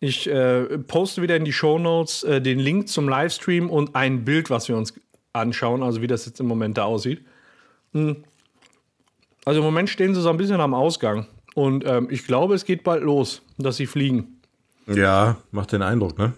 Ich 0.00 0.28
äh, 0.28 0.78
poste 0.78 1.22
wieder 1.22 1.36
in 1.36 1.44
die 1.44 1.52
Shownotes 1.52 2.22
äh, 2.24 2.40
den 2.40 2.58
Link 2.58 2.88
zum 2.88 3.08
Livestream 3.08 3.70
und 3.70 3.96
ein 3.96 4.24
Bild, 4.24 4.50
was 4.50 4.68
wir 4.68 4.76
uns 4.76 4.92
anschauen, 5.32 5.82
also 5.82 6.02
wie 6.02 6.06
das 6.06 6.26
jetzt 6.26 6.38
im 6.38 6.46
Moment 6.46 6.76
da 6.78 6.84
aussieht. 6.84 7.24
Hm. 7.92 8.22
Also 9.44 9.60
im 9.60 9.64
Moment 9.64 9.88
stehen 9.90 10.14
sie 10.14 10.20
so 10.20 10.30
ein 10.30 10.36
bisschen 10.36 10.60
am 10.60 10.74
Ausgang. 10.74 11.26
Und 11.54 11.84
ähm, 11.86 12.08
ich 12.10 12.26
glaube, 12.26 12.54
es 12.54 12.64
geht 12.64 12.84
bald 12.84 13.02
los, 13.02 13.42
dass 13.56 13.76
sie 13.76 13.86
fliegen. 13.86 14.40
Ja, 14.86 15.36
macht 15.50 15.72
den 15.72 15.82
Eindruck, 15.82 16.18
ne? 16.18 16.32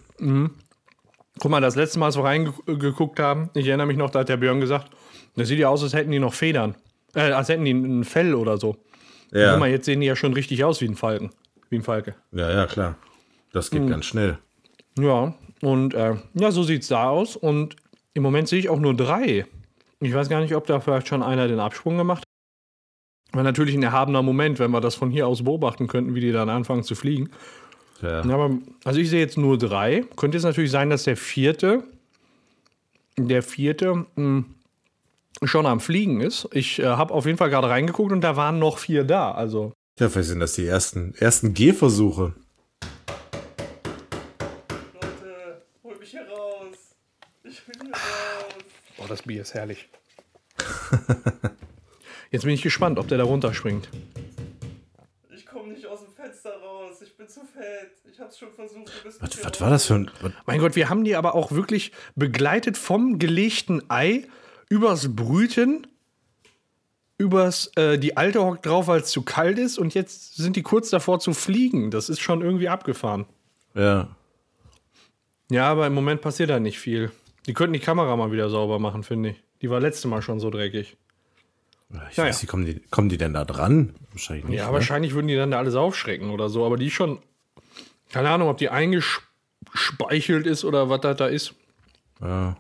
Guck 1.39 1.51
mal, 1.51 1.61
das 1.61 1.77
letzte 1.77 1.99
Mal, 1.99 2.07
als 2.07 2.17
wir 2.17 2.25
reingeguckt 2.25 3.19
haben, 3.21 3.51
ich 3.55 3.67
erinnere 3.67 3.87
mich 3.87 3.97
noch, 3.97 4.11
da 4.11 4.21
hat 4.21 4.29
der 4.29 4.37
Björn 4.37 4.61
gesagt, 4.61 4.91
das 5.37 5.49
sieht 5.49 5.59
ja 5.59 5.69
aus, 5.69 5.83
als 5.83 5.95
hätten 5.95 6.11
die 6.11 6.19
noch 6.19 6.35
Federn. 6.35 6.75
Äh, 7.15 7.33
als 7.33 7.49
hätten 7.49 7.65
die 7.65 7.73
ein 7.73 8.05
Fell 8.05 8.35
oder 8.35 8.59
so. 8.59 8.77
Ja. 9.33 9.53
Guck 9.53 9.61
mal, 9.61 9.71
jetzt 9.71 9.87
sehen 9.87 10.01
die 10.01 10.07
ja 10.07 10.17
schon 10.17 10.33
richtig 10.33 10.65
aus 10.65 10.81
wie 10.81 10.89
ein 10.89 10.97
Falken. 10.97 11.31
wie 11.69 11.77
ein 11.77 11.83
Falke. 11.83 12.15
Ja, 12.33 12.51
ja, 12.51 12.67
klar. 12.67 12.97
Das 13.53 13.71
geht 13.71 13.87
ganz 13.89 14.05
schnell. 14.07 14.39
Ja, 14.99 15.35
und 15.63 15.95
äh, 15.95 16.17
ja, 16.35 16.51
so 16.51 16.63
sieht's 16.63 16.89
da 16.89 17.09
aus. 17.09 17.37
Und 17.37 17.77
im 18.15 18.23
Moment 18.23 18.49
sehe 18.49 18.59
ich 18.59 18.69
auch 18.69 18.79
nur 18.79 18.95
drei. 18.95 19.47
Ich 20.01 20.15
weiß 20.15 20.29
gar 20.29 20.41
nicht, 20.41 20.55
ob 20.55 20.67
da 20.67 20.81
vielleicht 20.81 21.09
schon 21.09 21.23
einer 21.23 21.49
den 21.49 21.61
Absprung 21.61 21.97
gemacht 21.97 22.25
War 23.33 23.43
natürlich 23.45 23.75
ein 23.77 23.83
erhabener 23.83 24.23
Moment, 24.23 24.59
wenn 24.59 24.71
wir 24.73 24.81
das 24.81 24.95
von 24.95 25.11
hier 25.11 25.27
aus 25.29 25.45
beobachten 25.45 25.87
könnten, 25.87 26.14
wie 26.14 26.21
die 26.21 26.33
dann 26.33 26.49
anfangen 26.49 26.83
zu 26.83 26.95
fliegen. 26.95 27.31
Ja. 28.03 28.25
Ja, 28.25 28.35
aber, 28.35 28.59
also 28.85 28.99
ich 28.99 29.09
sehe 29.11 29.21
jetzt 29.21 29.37
nur 29.38 29.57
drei. 29.59 30.05
Könnte 30.16 30.37
jetzt 30.37 30.45
natürlich 30.45 30.71
sein, 30.71 30.90
dass 30.90 31.05
der 31.05 31.16
vierte, 31.16 31.85
der 33.19 33.43
vierte 33.43 34.07
mh, 34.16 34.45
schon 35.45 35.66
am 35.66 35.81
Fliegen 35.81 36.21
ist. 36.21 36.49
Ich 36.53 36.79
äh, 36.81 36.87
habe 36.87 37.14
auf 37.14 37.27
jeden 37.27 37.38
Fall 37.38 37.51
gerade 37.51 37.69
reingeguckt 37.69 38.11
und 38.12 38.23
da 38.23 38.37
waren 38.37 38.59
noch 38.59 38.79
vier 38.79 39.05
da. 39.05 39.33
Also 39.33 39.75
Ja, 39.99 40.09
vielleicht 40.09 40.31
sind 40.31 40.40
das 40.40 40.55
die 40.55 40.66
ersten, 40.66 41.14
ersten 41.19 41.55
Gehversuche. 41.55 42.35
Leute, 44.95 45.62
hol 45.85 45.97
mich 45.99 46.11
hier 46.11 46.27
raus. 46.29 46.77
Ich 47.45 47.69
will 47.69 47.75
hier 47.81 47.93
raus. 47.93 48.55
Boah, 48.97 49.09
das 49.09 49.23
Bier 49.23 49.43
ist 49.43 49.55
herrlich. 49.55 49.88
Jetzt 52.31 52.45
bin 52.45 52.55
ich 52.55 52.62
gespannt, 52.62 52.99
ob 52.99 53.09
der 53.09 53.19
da 53.19 53.25
runterspringt. 53.25 53.88
Ich 55.35 55.45
komme 55.47 55.73
nicht 55.73 55.87
aus 55.87 56.01
dem 56.05 56.12
Fenster 56.12 56.53
raus. 56.62 57.03
Ich 57.03 57.16
bin 57.16 57.29
zu 57.29 57.40
fett. 57.40 57.90
Ich 58.11 58.21
hab's 58.21 58.38
schon 58.38 58.53
versucht. 58.53 58.88
Du 58.88 59.03
bist 59.05 59.21
Was, 59.23 59.45
was 59.45 59.61
war 59.61 59.71
das 59.71 59.87
für 59.87 59.95
ein. 59.95 60.11
Was, 60.21 60.33
Mein 60.47 60.61
Gott, 60.61 60.77
wir 60.77 60.88
haben 60.88 61.05
die 61.05 61.16
aber 61.16 61.35
auch 61.35 61.51
wirklich 61.53 61.93
begleitet 62.14 62.79
vom 62.79 63.19
gelegten 63.19 63.83
Ei 63.88 64.29
übers 64.69 65.14
Brüten, 65.16 65.87
übers 67.19 67.73
äh, 67.77 67.99
die 67.99 68.16
Alte 68.16 68.45
hockt 68.45 68.64
drauf, 68.64 68.87
weil 68.87 69.01
es 69.01 69.11
zu 69.11 69.23
kalt 69.23 69.59
ist 69.59 69.79
und 69.79 69.95
jetzt 69.95 70.37
sind 70.37 70.55
die 70.55 70.62
kurz 70.62 70.90
davor 70.90 71.19
zu 71.19 71.33
fliegen. 71.35 71.90
Das 71.90 72.09
ist 72.09 72.21
schon 72.21 72.43
irgendwie 72.43 72.69
abgefahren. 72.69 73.27
ja. 73.75 74.09
Ja, 75.53 75.69
aber 75.69 75.88
im 75.88 75.95
Moment 75.95 76.21
passiert 76.21 76.49
da 76.51 76.61
nicht 76.61 76.79
viel. 76.79 77.11
Die 77.47 77.55
könnten 77.55 77.73
die 77.73 77.81
Kamera 77.81 78.14
mal 78.14 78.31
wieder 78.31 78.49
sauber 78.51 78.79
machen, 78.79 79.03
finde 79.03 79.31
ich. 79.31 79.43
Die 79.62 79.69
war 79.69 79.81
letzte 79.81 80.07
Mal 80.07 80.23
schon 80.23 80.38
so 80.38 80.49
dreckig. 80.49 80.97
Ich 82.11 82.16
Naja. 82.16 82.29
weiß 82.29 82.42
nicht, 82.42 82.50
kommen 82.50 82.64
die, 82.66 82.81
kommen 82.90 83.09
die 83.09 83.16
denn 83.18 83.33
da 83.35 83.44
dran? 83.44 83.94
Wahrscheinlich 84.12 84.44
nicht. 84.46 84.59
Ja, 84.59 84.68
ne? 84.68 84.72
wahrscheinlich 84.74 85.14
würden 85.14 85.26
die 85.29 85.35
dann 85.37 85.50
da 85.50 85.59
alles 85.59 85.74
aufschrecken 85.74 86.31
oder 86.31 86.48
so, 86.48 86.64
aber 86.64 86.76
die 86.76 86.90
schon, 86.90 87.18
keine 88.12 88.31
Ahnung, 88.31 88.48
ob 88.48 88.59
die 88.59 88.68
eingespeichelt 88.68 90.46
ist 90.46 90.64
oder 90.64 90.88
was 90.88 91.00
das 91.00 91.16
da 91.16 91.26
ist. 91.26 91.55
Ja. 92.20 92.57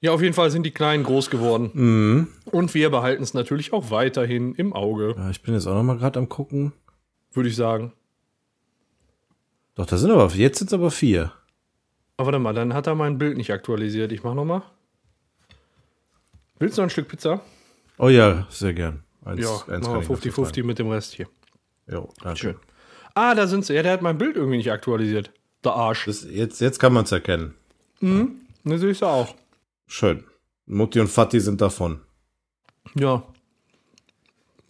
Ja, 0.00 0.10
auf 0.12 0.20
jeden 0.22 0.34
Fall 0.34 0.50
sind 0.50 0.64
die 0.64 0.72
Kleinen 0.72 1.04
groß 1.04 1.30
geworden. 1.30 2.28
Und 2.44 2.74
wir 2.74 2.90
behalten 2.90 3.22
es 3.22 3.34
natürlich 3.34 3.72
auch 3.72 3.90
weiterhin 3.90 4.54
im 4.56 4.72
Auge, 4.72 5.14
ja, 5.16 5.30
ich 5.30 5.42
bin 5.42 5.54
jetzt 5.54 5.66
auch 5.68 5.74
noch 5.74 5.84
mal 5.84 5.96
gerade 5.96 6.18
am 6.18 6.28
gucken. 6.28 6.72
würde 7.32 7.48
ich 7.48 7.54
sagen. 7.56 7.92
Doch, 9.76 9.86
da 9.86 9.96
sind 9.96 10.10
aber, 10.10 10.28
jetzt 10.34 10.58
sind 10.58 10.68
es 10.68 10.74
aber 10.74 10.90
vier. 10.90 11.32
Aber 12.16 12.26
warte 12.26 12.38
mal, 12.40 12.52
dann 12.52 12.74
hat 12.74 12.86
er 12.88 12.94
mein 12.96 13.16
Bild 13.16 13.36
nicht 13.36 13.52
aktualisiert. 13.52 14.12
Ich 14.12 14.22
mach 14.24 14.34
noch 14.34 14.44
mal. 14.44 14.62
Willst 16.62 16.78
du 16.78 16.82
noch 16.82 16.86
ein 16.86 16.90
Stück 16.90 17.08
Pizza? 17.08 17.40
Oh 17.98 18.08
ja, 18.08 18.46
sehr 18.48 18.72
gern. 18.72 19.02
Eins, 19.24 19.40
Ja, 19.40 19.50
eins 19.74 19.84
machen 19.88 19.94
wir 19.96 20.02
ich 20.02 20.08
noch 20.08 20.16
50-50 20.16 20.32
vertragen. 20.32 20.66
mit 20.68 20.78
dem 20.78 20.90
Rest 20.90 21.12
hier. 21.14 21.26
Jo, 21.90 22.08
danke. 22.22 22.38
Schön. 22.38 22.54
Ah, 23.16 23.34
da 23.34 23.48
sind 23.48 23.64
sie. 23.64 23.74
Ja, 23.74 23.82
der 23.82 23.92
hat 23.94 24.02
mein 24.02 24.16
Bild 24.16 24.36
irgendwie 24.36 24.58
nicht 24.58 24.70
aktualisiert. 24.70 25.32
Der 25.64 25.72
Arsch. 25.72 26.04
Das, 26.04 26.22
jetzt, 26.22 26.60
jetzt 26.60 26.78
kann 26.78 26.92
man 26.92 27.02
es 27.02 27.10
erkennen. 27.10 27.54
Ne, 28.00 28.28
sehe 28.78 28.90
ich 28.92 29.02
auch. 29.02 29.34
Schön. 29.88 30.22
Mutti 30.66 31.00
und 31.00 31.08
Vati 31.08 31.40
sind 31.40 31.60
davon. 31.60 32.00
Ja. 32.94 33.24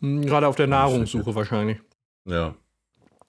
Hm, 0.01 0.25
Gerade 0.25 0.49
auf 0.49 0.57
der 0.57 0.69
Nahrungssuche 0.69 1.35
wahrscheinlich. 1.35 1.79
Ja. 2.25 2.55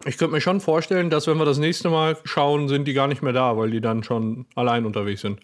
Ich 0.06 0.17
könnte 0.17 0.36
mir 0.36 0.41
schon 0.41 0.62
vorstellen, 0.62 1.10
dass 1.10 1.28
wenn 1.28 1.38
wir 1.38 1.43
das 1.45 1.58
nächste 1.58 1.89
Mal 1.89 2.15
schauen, 2.23 2.69
sind 2.69 2.86
die 2.86 2.93
gar 2.93 3.08
nicht 3.10 3.21
mehr 3.21 3.34
da, 3.34 3.58
weil 3.58 3.71
die 3.71 3.82
dann 3.82 4.04
schon 4.04 4.45
allein 4.56 4.86
unterwegs 4.86 5.19
sind. 5.19 5.41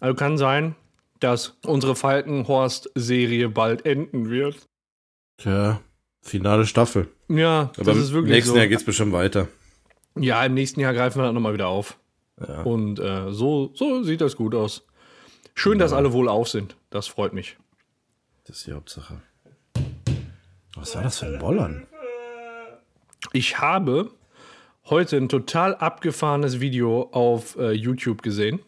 Also 0.00 0.14
kann 0.14 0.38
sein, 0.38 0.74
dass 1.20 1.58
unsere 1.64 1.94
Falkenhorst-Serie 1.94 3.48
bald 3.48 3.86
enden 3.86 4.30
wird. 4.30 4.68
Tja, 5.38 5.80
finale 6.22 6.66
Staffel. 6.66 7.08
Ja, 7.28 7.70
Aber 7.76 7.84
das 7.84 7.96
im 7.96 8.02
ist 8.02 8.12
wirklich 8.12 8.32
nächsten 8.34 8.52
so. 8.52 8.58
Jahr 8.58 8.66
geht's 8.66 8.84
bestimmt 8.84 9.12
weiter. 9.12 9.48
Ja, 10.18 10.44
im 10.44 10.54
nächsten 10.54 10.80
Jahr 10.80 10.92
greifen 10.92 11.18
wir 11.20 11.24
das 11.24 11.32
nochmal 11.34 11.54
wieder 11.54 11.68
auf. 11.68 11.98
Ja. 12.40 12.62
Und 12.62 12.98
äh, 12.98 13.32
so, 13.32 13.70
so 13.74 14.02
sieht 14.02 14.20
das 14.20 14.36
gut 14.36 14.54
aus. 14.54 14.86
Schön, 15.54 15.78
dass 15.78 15.92
alle 15.92 16.12
wohl 16.12 16.28
auf 16.28 16.48
sind. 16.48 16.76
Das 16.90 17.06
freut 17.06 17.32
mich. 17.32 17.56
Das 18.44 18.58
ist 18.58 18.66
die 18.66 18.72
Hauptsache. 18.72 19.20
Was 20.74 20.94
war 20.94 21.02
das 21.02 21.18
für 21.18 21.26
ein 21.26 21.38
Bollern? 21.38 21.86
Ich 23.32 23.58
habe 23.58 24.10
heute 24.86 25.16
ein 25.18 25.28
total 25.28 25.74
abgefahrenes 25.74 26.60
Video 26.60 27.10
auf 27.12 27.56
äh, 27.56 27.72
YouTube 27.72 28.22
gesehen. 28.22 28.60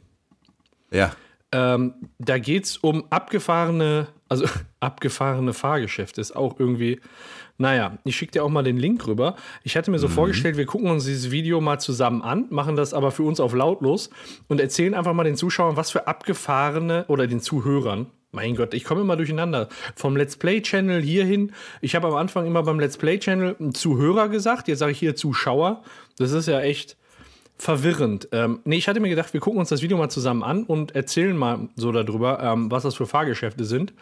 Ja. 0.91 1.17
Ähm, 1.53 1.95
da 2.19 2.39
geht 2.39 2.65
es 2.65 2.77
um 2.79 3.05
abgefahrene, 3.11 4.09
also 4.29 4.47
abgefahrene 4.81 5.53
Fahrgeschäfte. 5.53 6.21
Ist 6.21 6.35
auch 6.35 6.59
irgendwie, 6.59 7.01
naja, 7.59 7.99
ich 8.05 8.17
schicke 8.17 8.33
dir 8.33 8.45
auch 8.45 8.49
mal 8.49 8.65
den 8.65 8.79
Link 8.79 9.07
rüber. 9.07 9.37
Ich 9.63 9.77
hatte 9.77 9.91
mir 9.91 9.99
so 9.99 10.09
vorgestellt, 10.09 10.57
wir 10.57 10.67
gucken 10.67 10.91
uns 10.91 11.05
dieses 11.05 11.31
Video 11.31 11.61
mal 11.61 11.79
zusammen 11.79 12.23
an, 12.23 12.47
machen 12.51 12.75
das 12.75 12.95
aber 12.95 13.11
für 13.11 13.23
uns 13.23 13.39
auf 13.39 13.55
lautlos 13.55 14.11
und 14.49 14.61
erzählen 14.61 14.95
einfach 14.95 15.13
mal 15.13 15.25
den 15.25 15.37
Zuschauern, 15.37 15.77
was 15.77 15.91
für 15.91 16.07
abgefahrene 16.07 17.05
oder 17.09 17.27
den 17.27 17.41
Zuhörern. 17.41 18.07
Mein 18.35 18.57
Gott, 18.57 18.73
ich 18.73 18.85
komme 18.85 19.03
immer 19.03 19.17
durcheinander. 19.17 19.69
Vom 19.95 20.17
Let's 20.17 20.39
Play-Channel 20.39 21.03
hierhin. 21.03 21.53
Ich 21.83 21.95
habe 21.95 22.09
am 22.09 22.15
Anfang 22.15 22.47
immer 22.47 22.63
beim 22.63 22.81
Let's 22.81 22.97
Play-Channel 22.97 23.73
Zuhörer 23.75 24.31
gesagt. 24.31 24.69
Jetzt 24.69 24.79
sage 24.79 24.93
ich 24.93 24.99
hier 24.99 25.15
Zuschauer. 25.15 25.83
Das 26.17 26.33
ist 26.33 26.49
ja 26.49 26.61
echt 26.61 26.97
verwirrend. 27.63 28.29
Ähm, 28.33 28.59
nee, 28.65 28.77
ich 28.77 28.89
hatte 28.89 28.99
mir 28.99 29.09
gedacht, 29.09 29.33
wir 29.33 29.41
gucken 29.41 29.61
uns 29.61 29.69
das 29.69 29.83
Video 29.83 29.97
mal 29.97 30.09
zusammen 30.09 30.43
an 30.43 30.65
und 30.65 30.97
erzählen 30.97 31.37
mal 31.37 31.69
so 31.77 31.93
darüber, 31.93 32.41
ähm, 32.43 32.73
was 32.73 32.83
das 32.83 32.97
für 32.97 33.07
Fahrgeschäfte 33.07 33.65
sind. 33.65 33.95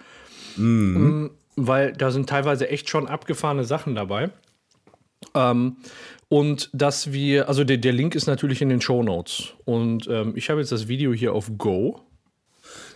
Mm, 0.57 1.27
weil 1.57 1.93
da 1.93 2.11
sind 2.11 2.27
teilweise 2.27 2.71
echt 2.71 2.89
schon 2.89 3.07
abgefahrene 3.07 3.65
Sachen 3.65 3.95
dabei. 3.95 4.31
Ähm, 5.35 5.77
und 6.31 6.71
dass 6.73 7.13
wir, 7.13 7.49
also 7.51 7.65
der, 7.65 7.77
der 7.77 7.93
Link 7.93 8.15
ist 8.15 8.27
natürlich 8.27 8.63
in 8.63 8.71
den 8.71 8.81
Show 8.81 9.03
Notes. 9.03 9.53
Und 9.67 10.09
ähm, 10.09 10.33
ich 10.37 10.49
habe 10.49 10.61
jetzt 10.61 10.73
das 10.73 10.89
Video 10.89 11.13
hier 11.13 11.35
auf 11.35 11.51
Go. 11.59 12.01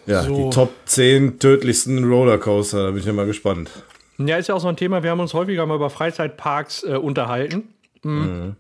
Ja, 0.07 0.23
So. 0.23 0.35
die 0.35 0.51
Top 0.55 0.73
10 0.87 1.41
tödlichsten 1.41 2.05
Rollercoaster, 2.05 2.85
da 2.85 2.91
bin 2.91 3.01
ich 3.01 3.07
ja 3.07 3.13
mal 3.13 3.27
gespannt. 3.27 3.71
Ja, 4.17 4.39
ist 4.39 4.49
ja 4.49 4.55
auch 4.55 4.61
so 4.61 4.69
ein 4.69 4.77
Thema, 4.77 5.03
wir 5.03 5.11
haben 5.11 5.21
uns 5.21 5.35
häufiger 5.35 5.67
mal 5.67 5.75
über 5.75 5.91
Freizeitparks 5.91 6.85
äh, 6.85 6.97
unterhalten. 6.97 7.69
Mhm. 8.03 8.57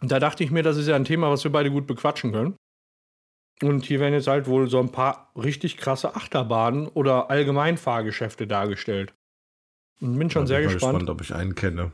Und 0.00 0.10
da 0.12 0.18
dachte 0.20 0.44
ich 0.44 0.50
mir, 0.50 0.62
das 0.62 0.76
ist 0.76 0.86
ja 0.88 0.96
ein 0.96 1.04
Thema, 1.04 1.30
was 1.30 1.44
wir 1.44 1.52
beide 1.52 1.70
gut 1.70 1.86
bequatschen 1.86 2.32
können. 2.32 2.54
Und 3.62 3.86
hier 3.86 4.00
werden 4.00 4.12
jetzt 4.12 4.26
halt 4.28 4.46
wohl 4.46 4.68
so 4.68 4.78
ein 4.78 4.92
paar 4.92 5.30
richtig 5.34 5.78
krasse 5.78 6.14
Achterbahnen 6.14 6.88
oder 6.88 7.30
allgemein 7.30 7.78
Fahrgeschäfte 7.78 8.46
dargestellt. 8.46 9.14
Und 10.00 10.18
bin 10.18 10.28
schon 10.30 10.42
Da 10.42 10.46
sehr 10.48 10.58
bin 10.58 10.68
ich 10.68 10.74
gespannt. 10.74 10.98
gespannt, 10.98 11.10
ob 11.10 11.22
ich 11.22 11.34
einen 11.34 11.54
kenne. 11.54 11.92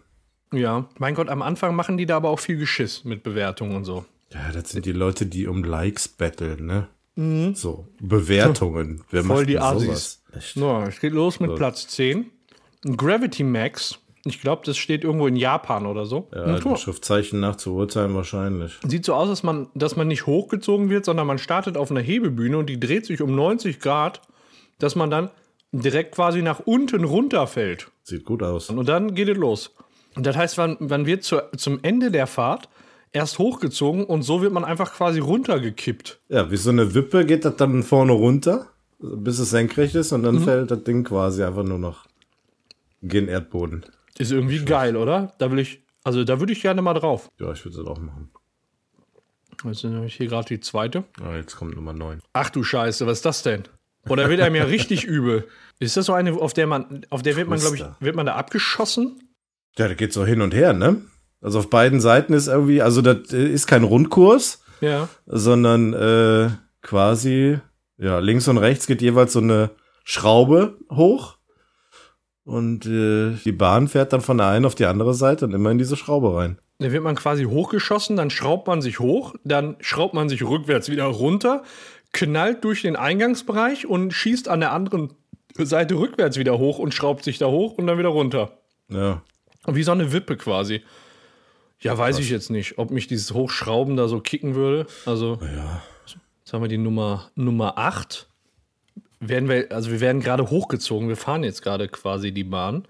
Ja, 0.53 0.89
mein 0.99 1.15
Gott, 1.15 1.29
am 1.29 1.41
Anfang 1.41 1.77
machen 1.77 1.97
die 1.97 2.05
da 2.07 2.17
aber 2.17 2.31
auch 2.31 2.41
viel 2.41 2.57
Geschiss 2.59 3.05
mit 3.05 3.23
Bewertungen 3.23 3.77
und 3.77 3.85
so. 3.85 4.05
Ja, 4.33 4.51
das 4.53 4.71
sind 4.71 4.87
die 4.87 4.93
Leute, 4.93 5.25
die 5.27 5.47
um 5.47 5.63
Likes 5.63 6.09
battlen, 6.09 6.67
ne? 6.67 6.89
So, 7.55 7.87
Bewertungen. 8.01 9.05
Wer 9.11 9.23
Mhm. 9.23 9.27
Voll 9.29 9.37
macht 9.39 9.49
die 9.51 9.59
Asis. 9.59 10.23
So, 10.55 10.81
es 10.81 10.99
geht 10.99 11.13
los 11.13 11.39
mit 11.41 11.51
So. 11.51 11.57
Platz 11.57 11.87
10. 11.89 12.31
Gravity 12.97 13.45
Max. 13.45 13.99
Ich 14.25 14.41
glaube, 14.41 14.63
das 14.65 14.77
steht 14.77 15.03
irgendwo 15.05 15.27
in 15.27 15.35
Japan 15.37 15.85
oder 15.87 16.07
so. 16.07 16.29
Ja, 16.33 16.47
mal, 16.65 16.77
Schriftzeichen 16.77 17.41
nach 17.41 17.57
zu 17.57 17.75
urteilen 17.75 18.15
wahrscheinlich. 18.15 18.79
Sieht 18.87 19.05
so 19.05 19.15
aus, 19.15 19.29
dass 19.29 19.43
man, 19.43 19.67
dass 19.75 19.97
man 19.97 20.07
nicht 20.09 20.27
hochgezogen 20.27 20.91
wird, 20.91 21.05
sondern 21.05 21.27
man 21.27 21.39
startet 21.39 21.77
auf 21.77 21.91
einer 21.91 22.01
Hebebühne 22.01 22.57
und 22.57 22.67
die 22.69 22.79
dreht 22.79 23.05
sich 23.07 23.21
um 23.21 23.35
90 23.35 23.81
Grad, 23.81 24.21
dass 24.79 24.95
man 24.95 25.11
dann 25.11 25.31
direkt 25.73 26.15
quasi 26.15 26.43
nach 26.43 26.61
unten 26.61 27.03
runterfällt. 27.05 27.89
Sieht 28.05 28.25
gut 28.25 28.43
aus. 28.43 28.69
Und 28.71 28.89
dann 28.89 29.15
geht 29.15 29.29
es 29.29 29.37
los. 29.37 29.75
Und 30.15 30.27
das 30.27 30.37
heißt, 30.37 30.57
man, 30.59 30.77
man 30.81 31.07
wird 31.07 31.25
zur, 31.25 31.51
zum 31.57 31.81
Ende 31.83 32.11
der 32.11 32.27
Fahrt 32.27 32.69
erst 33.13 33.39
hochgezogen 33.39 34.05
und 34.05 34.23
so 34.23 34.41
wird 34.43 34.53
man 34.53 34.65
einfach 34.65 34.93
quasi 34.93 35.19
runtergekippt. 35.21 36.21
Ja, 36.29 36.51
wie 36.51 36.57
so 36.57 36.71
eine 36.71 36.95
Wippe 36.95 37.25
geht 37.27 37.45
das 37.45 37.57
dann 37.57 37.83
vorne 37.83 38.13
runter, 38.13 38.67
bis 39.01 39.39
es 39.39 39.51
senkrecht 39.51 39.95
ist 39.95 40.13
und 40.13 40.23
dann 40.23 40.37
Mhm. 40.37 40.45
fällt 40.45 40.71
das 40.71 40.85
Ding 40.85 41.03
quasi 41.05 41.43
einfach 41.43 41.65
nur 41.65 41.79
noch 41.79 42.07
gen 43.03 43.27
Erdboden. 43.29 43.85
Ist 44.19 44.33
irgendwie 44.33 44.65
geil, 44.65 44.97
oder? 44.97 45.33
Da 45.39 45.51
will 45.51 45.59
ich, 45.59 45.85
also 46.05 46.25
da 46.25 46.39
würde 46.41 46.53
ich 46.53 46.63
gerne 46.63 46.83
mal 46.83 46.95
drauf. 46.95 47.31
Ja, 47.41 47.53
ich 47.53 47.65
würde 47.65 47.79
das 47.79 47.87
auch 47.87 47.99
machen. 47.99 48.31
Jetzt 49.65 49.85
habe 49.85 50.07
ich 50.07 50.15
hier 50.17 50.27
gerade 50.27 50.49
die 50.49 50.61
zweite. 50.61 51.05
Ah, 51.23 51.37
jetzt 51.37 51.57
kommt 51.57 51.77
Nummer 51.77 51.93
9. 51.93 52.21
Ach 52.33 52.51
du 52.51 52.65
Scheiße, 52.65 53.07
was 53.07 53.19
ist 53.19 53.25
das 53.27 53.43
denn? 53.43 53.63
Oder 54.09 54.29
wird 54.29 54.41
einem 54.41 54.57
ja 54.57 54.65
richtig 54.65 55.05
übel. 55.07 55.47
Ist 55.79 55.97
das 55.97 56.07
so 56.07 56.13
eine, 56.13 56.33
auf 56.33 56.53
der 56.53 56.67
man, 56.67 57.07
auf 57.11 57.23
der 57.23 57.37
wird 57.37 57.49
man, 57.49 57.61
glaube 57.61 57.77
ich, 57.77 57.85
wird 58.01 58.17
man 58.17 58.27
da 58.27 58.35
abgeschossen? 58.35 59.23
Ja, 59.79 59.87
da 59.89 59.95
geht 59.95 60.13
so 60.13 60.27
hin 60.27 60.41
und 60.43 60.53
her, 60.55 60.73
ne? 60.73 61.03
Also 61.41 61.61
auf 61.61 61.71
beiden 61.71 62.01
Seiten 62.01 62.35
ist 62.35 62.49
irgendwie, 62.49 62.83
also 62.83 63.03
das 63.03 63.33
äh, 63.33 63.47
ist 63.49 63.67
kein 63.67 63.85
Rundkurs, 63.85 64.63
Ja. 64.81 65.09
sondern 65.27 65.93
äh, 65.93 66.51
quasi, 66.83 67.59
ja, 67.99 68.19
links 68.19 68.49
und 68.49 68.59
rechts 68.59 68.87
geht 68.87 69.03
jeweils 69.03 69.33
so 69.33 69.41
eine 69.41 69.71
Schraube 70.05 70.77
hoch. 70.91 71.37
Und 72.45 72.87
äh, 72.87 73.37
die 73.45 73.53
Bahn 73.53 73.87
fährt 73.89 74.13
dann 74.13 74.21
von 74.21 74.39
der 74.39 74.49
einen 74.49 74.65
auf 74.65 74.75
die 74.75 74.87
andere 74.87 75.15
Seite 75.15 75.45
und 75.45 75.55
immer 75.55 75.71
in 75.71 75.79
diese 75.79 75.97
Schraube 75.97 76.35
rein. 76.35 76.59
Da 76.79 76.91
wird 76.91 77.05
man 77.05 77.15
quasi 77.15 77.45
hochgeschossen, 77.45 78.17
dann 78.17 78.31
schraubt 78.31 78.67
man 78.67 78.83
sich 78.83 78.99
hoch, 78.99 79.35
dann 79.45 79.77
schraubt 79.81 80.15
man 80.15 80.29
sich 80.29 80.43
rückwärts 80.43 80.89
wieder 80.91 81.05
runter, 81.05 81.63
knallt 82.13 82.65
durch 82.65 82.83
den 82.83 82.97
Eingangsbereich 82.97 83.87
und 83.87 84.13
schießt 84.13 84.49
an 84.49 84.59
der 84.61 84.73
anderen 84.73 85.13
Seite 85.57 85.95
rückwärts 85.95 86.37
wieder 86.37 86.59
hoch 86.59 86.79
und 86.81 86.93
schraubt 86.95 87.23
sich 87.23 87.39
da 87.39 87.47
hoch 87.47 87.79
und 87.79 87.87
dann 87.87 87.99
wieder 87.99 88.09
runter. 88.09 88.59
Ja. 88.89 89.23
Wie 89.67 89.83
so 89.85 89.93
eine 89.93 90.13
Wippe 90.13 90.37
quasi. 90.37 90.83
Ja, 91.79 91.97
weiß 91.97 92.19
ich 92.19 92.31
jetzt 92.31 92.51
nicht, 92.51 92.79
ob 92.79 92.91
mich 92.91 93.07
dieses 93.07 93.33
Hochschrauben 93.33 93.97
da 93.97 94.09
so 94.09 94.19
kicken 94.21 94.55
würde. 94.57 94.87
Also, 95.07 95.39
Ja. 95.43 95.83
jetzt 96.07 96.53
haben 96.53 96.63
wir 96.63 96.69
die 96.69 96.79
Nummer, 96.79 97.31
Nummer 97.37 97.79
8. 97.79 98.29
Werden 99.25 99.49
wir, 99.49 99.71
also 99.71 99.93
wir 99.93 100.01
werden 100.01 100.21
gerade 100.21 100.51
hochgezogen. 100.51 101.09
Wir 101.09 101.17
fahren 101.17 101.45
jetzt 101.45 101.63
gerade 101.63 101.89
quasi 101.89 102.33
die 102.33 102.43
Bahn. 102.43 102.87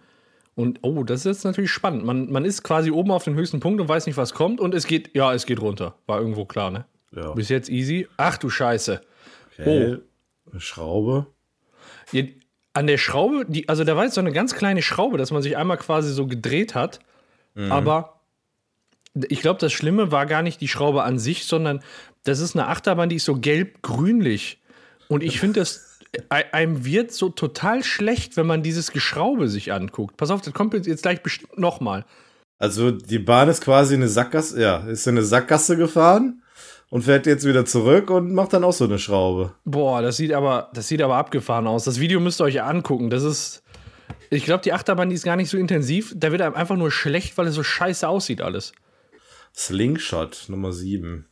Und 0.55 0.79
oh, 0.83 1.05
das 1.05 1.21
ist 1.21 1.25
jetzt 1.27 1.45
natürlich 1.45 1.71
spannend. 1.71 2.05
Man, 2.05 2.31
man 2.31 2.47
ist 2.47 2.63
quasi 2.63 2.91
oben 2.91 3.11
auf 3.11 3.25
dem 3.25 3.35
höchsten 3.35 3.61
Punkt 3.61 3.81
und 3.81 3.89
weiß 3.89 4.07
nicht, 4.07 4.17
was 4.17 4.33
kommt. 4.33 4.59
Und 4.59 4.75
es 4.75 4.87
geht, 4.87 5.15
ja, 5.15 5.35
es 5.35 5.45
geht 5.45 5.61
runter. 5.61 5.95
War 6.07 6.21
irgendwo 6.21 6.47
klar, 6.47 6.71
ne? 6.71 6.87
Ja. 7.15 7.33
Bis 7.33 7.51
jetzt 7.51 7.69
easy. 7.69 8.09
Ach 8.17 8.39
du 8.39 8.49
Scheiße. 8.49 9.03
Okay. 9.59 9.99
Eine 10.51 10.61
Schraube. 10.61 11.27
An 12.73 12.87
der 12.87 12.99
Schraube, 12.99 13.45
die, 13.47 13.69
also 13.69 13.85
da 13.85 13.97
war 13.97 14.05
jetzt 14.05 14.15
so 14.15 14.21
eine 14.21 14.33
ganz 14.33 14.55
kleine 14.55 14.81
Schraube, 14.81 15.19
dass 15.19 15.31
man 15.31 15.43
sich 15.43 15.59
einmal 15.59 15.77
quasi 15.77 16.13
so 16.13 16.27
gedreht 16.27 16.75
hat. 16.75 17.01
Aber 17.69 18.21
ich 19.29 19.43
glaube, 19.43 19.61
das 19.61 19.73
Schlimme 19.73 20.11
war 20.11 20.25
gar 20.25 20.41
nicht 20.41 20.63
die 20.63 20.69
Schraube 20.69 21.03
an 21.03 21.19
sich, 21.19 21.45
sondern 21.45 21.83
das 22.25 22.41
ist 22.41 22.57
eine 22.57 22.69
Achterbahn, 22.69 23.11
die 23.11 23.17
ist 23.17 23.27
so 23.27 23.37
gelb-grünlich. 23.37 24.63
Und 25.09 25.23
ich 25.23 25.39
finde, 25.39 25.61
das 25.61 25.92
einem 26.29 26.85
wird 26.85 27.13
so 27.13 27.31
total 27.31 27.83
schlecht, 27.83 28.37
wenn 28.37 28.47
man 28.47 28.63
dieses 28.63 28.93
Geschraube 28.93 29.49
sich 29.49 29.73
anguckt. 29.73 30.17
Pass 30.17 30.31
auf, 30.31 30.43
das 30.43 30.53
kommt 30.53 30.75
jetzt 30.87 31.03
gleich 31.03 31.23
bestimmt 31.23 31.59
nochmal. 31.59 32.05
Also 32.59 32.91
die 32.91 33.19
Bahn 33.19 33.49
ist 33.49 33.63
quasi 33.63 33.95
eine 33.95 34.09
Sackgasse, 34.09 34.61
ja, 34.61 34.77
ist 34.87 35.07
in 35.07 35.17
eine 35.17 35.25
Sackgasse 35.25 35.77
gefahren 35.77 36.43
und 36.91 37.03
fährt 37.03 37.27
jetzt 37.27 37.47
wieder 37.47 37.65
zurück 37.65 38.11
und 38.11 38.35
macht 38.35 38.53
dann 38.53 38.65
auch 38.65 38.73
so 38.73 38.85
eine 38.85 38.99
Schraube. 38.99 39.55
Boah, 39.65 40.03
das 40.03 40.19
sieht 40.19 40.33
aber, 40.33 40.71
das 40.75 40.89
sieht 40.89 41.03
aber 41.03 41.17
abgefahren 41.17 41.67
aus. 41.67 41.85
Das 41.85 41.99
Video 41.99 42.21
müsst 42.21 42.41
ihr 42.41 42.45
euch 42.45 42.63
angucken. 42.63 43.11
Das 43.11 43.23
ist. 43.23 43.63
Ich 44.29 44.45
glaube, 44.45 44.63
die 44.63 44.73
Achterbahn, 44.73 45.09
die 45.09 45.15
ist 45.15 45.25
gar 45.25 45.37
nicht 45.37 45.51
so 45.51 45.59
intensiv. 45.59 46.13
Da 46.17 46.31
wird 46.33 46.43
einem 46.43 46.55
einfach 46.55 46.77
nur 46.77 46.91
schlecht, 46.91 47.37
weil 47.37 47.47
es 47.47 47.55
so 47.55 47.63
scheiße 47.63 48.07
aussieht 48.07 48.41
alles. 48.41 48.73
Slingshot 49.55 50.45
Nummer 50.49 50.73
7. 50.73 51.27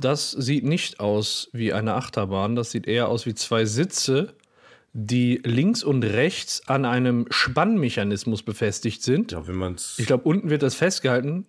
Das 0.00 0.30
sieht 0.30 0.64
nicht 0.64 1.00
aus 1.00 1.50
wie 1.52 1.72
eine 1.72 1.94
Achterbahn. 1.94 2.54
Das 2.54 2.70
sieht 2.70 2.86
eher 2.86 3.08
aus 3.08 3.26
wie 3.26 3.34
zwei 3.34 3.64
Sitze, 3.64 4.34
die 4.92 5.40
links 5.44 5.82
und 5.82 6.04
rechts 6.04 6.66
an 6.68 6.84
einem 6.84 7.26
Spannmechanismus 7.30 8.42
befestigt 8.42 9.02
sind. 9.02 9.32
Ja, 9.32 9.46
wenn 9.46 9.56
man's. 9.56 9.96
Ich 9.98 10.06
glaube, 10.06 10.24
unten 10.24 10.50
wird 10.50 10.62
das 10.62 10.74
festgehalten. 10.74 11.46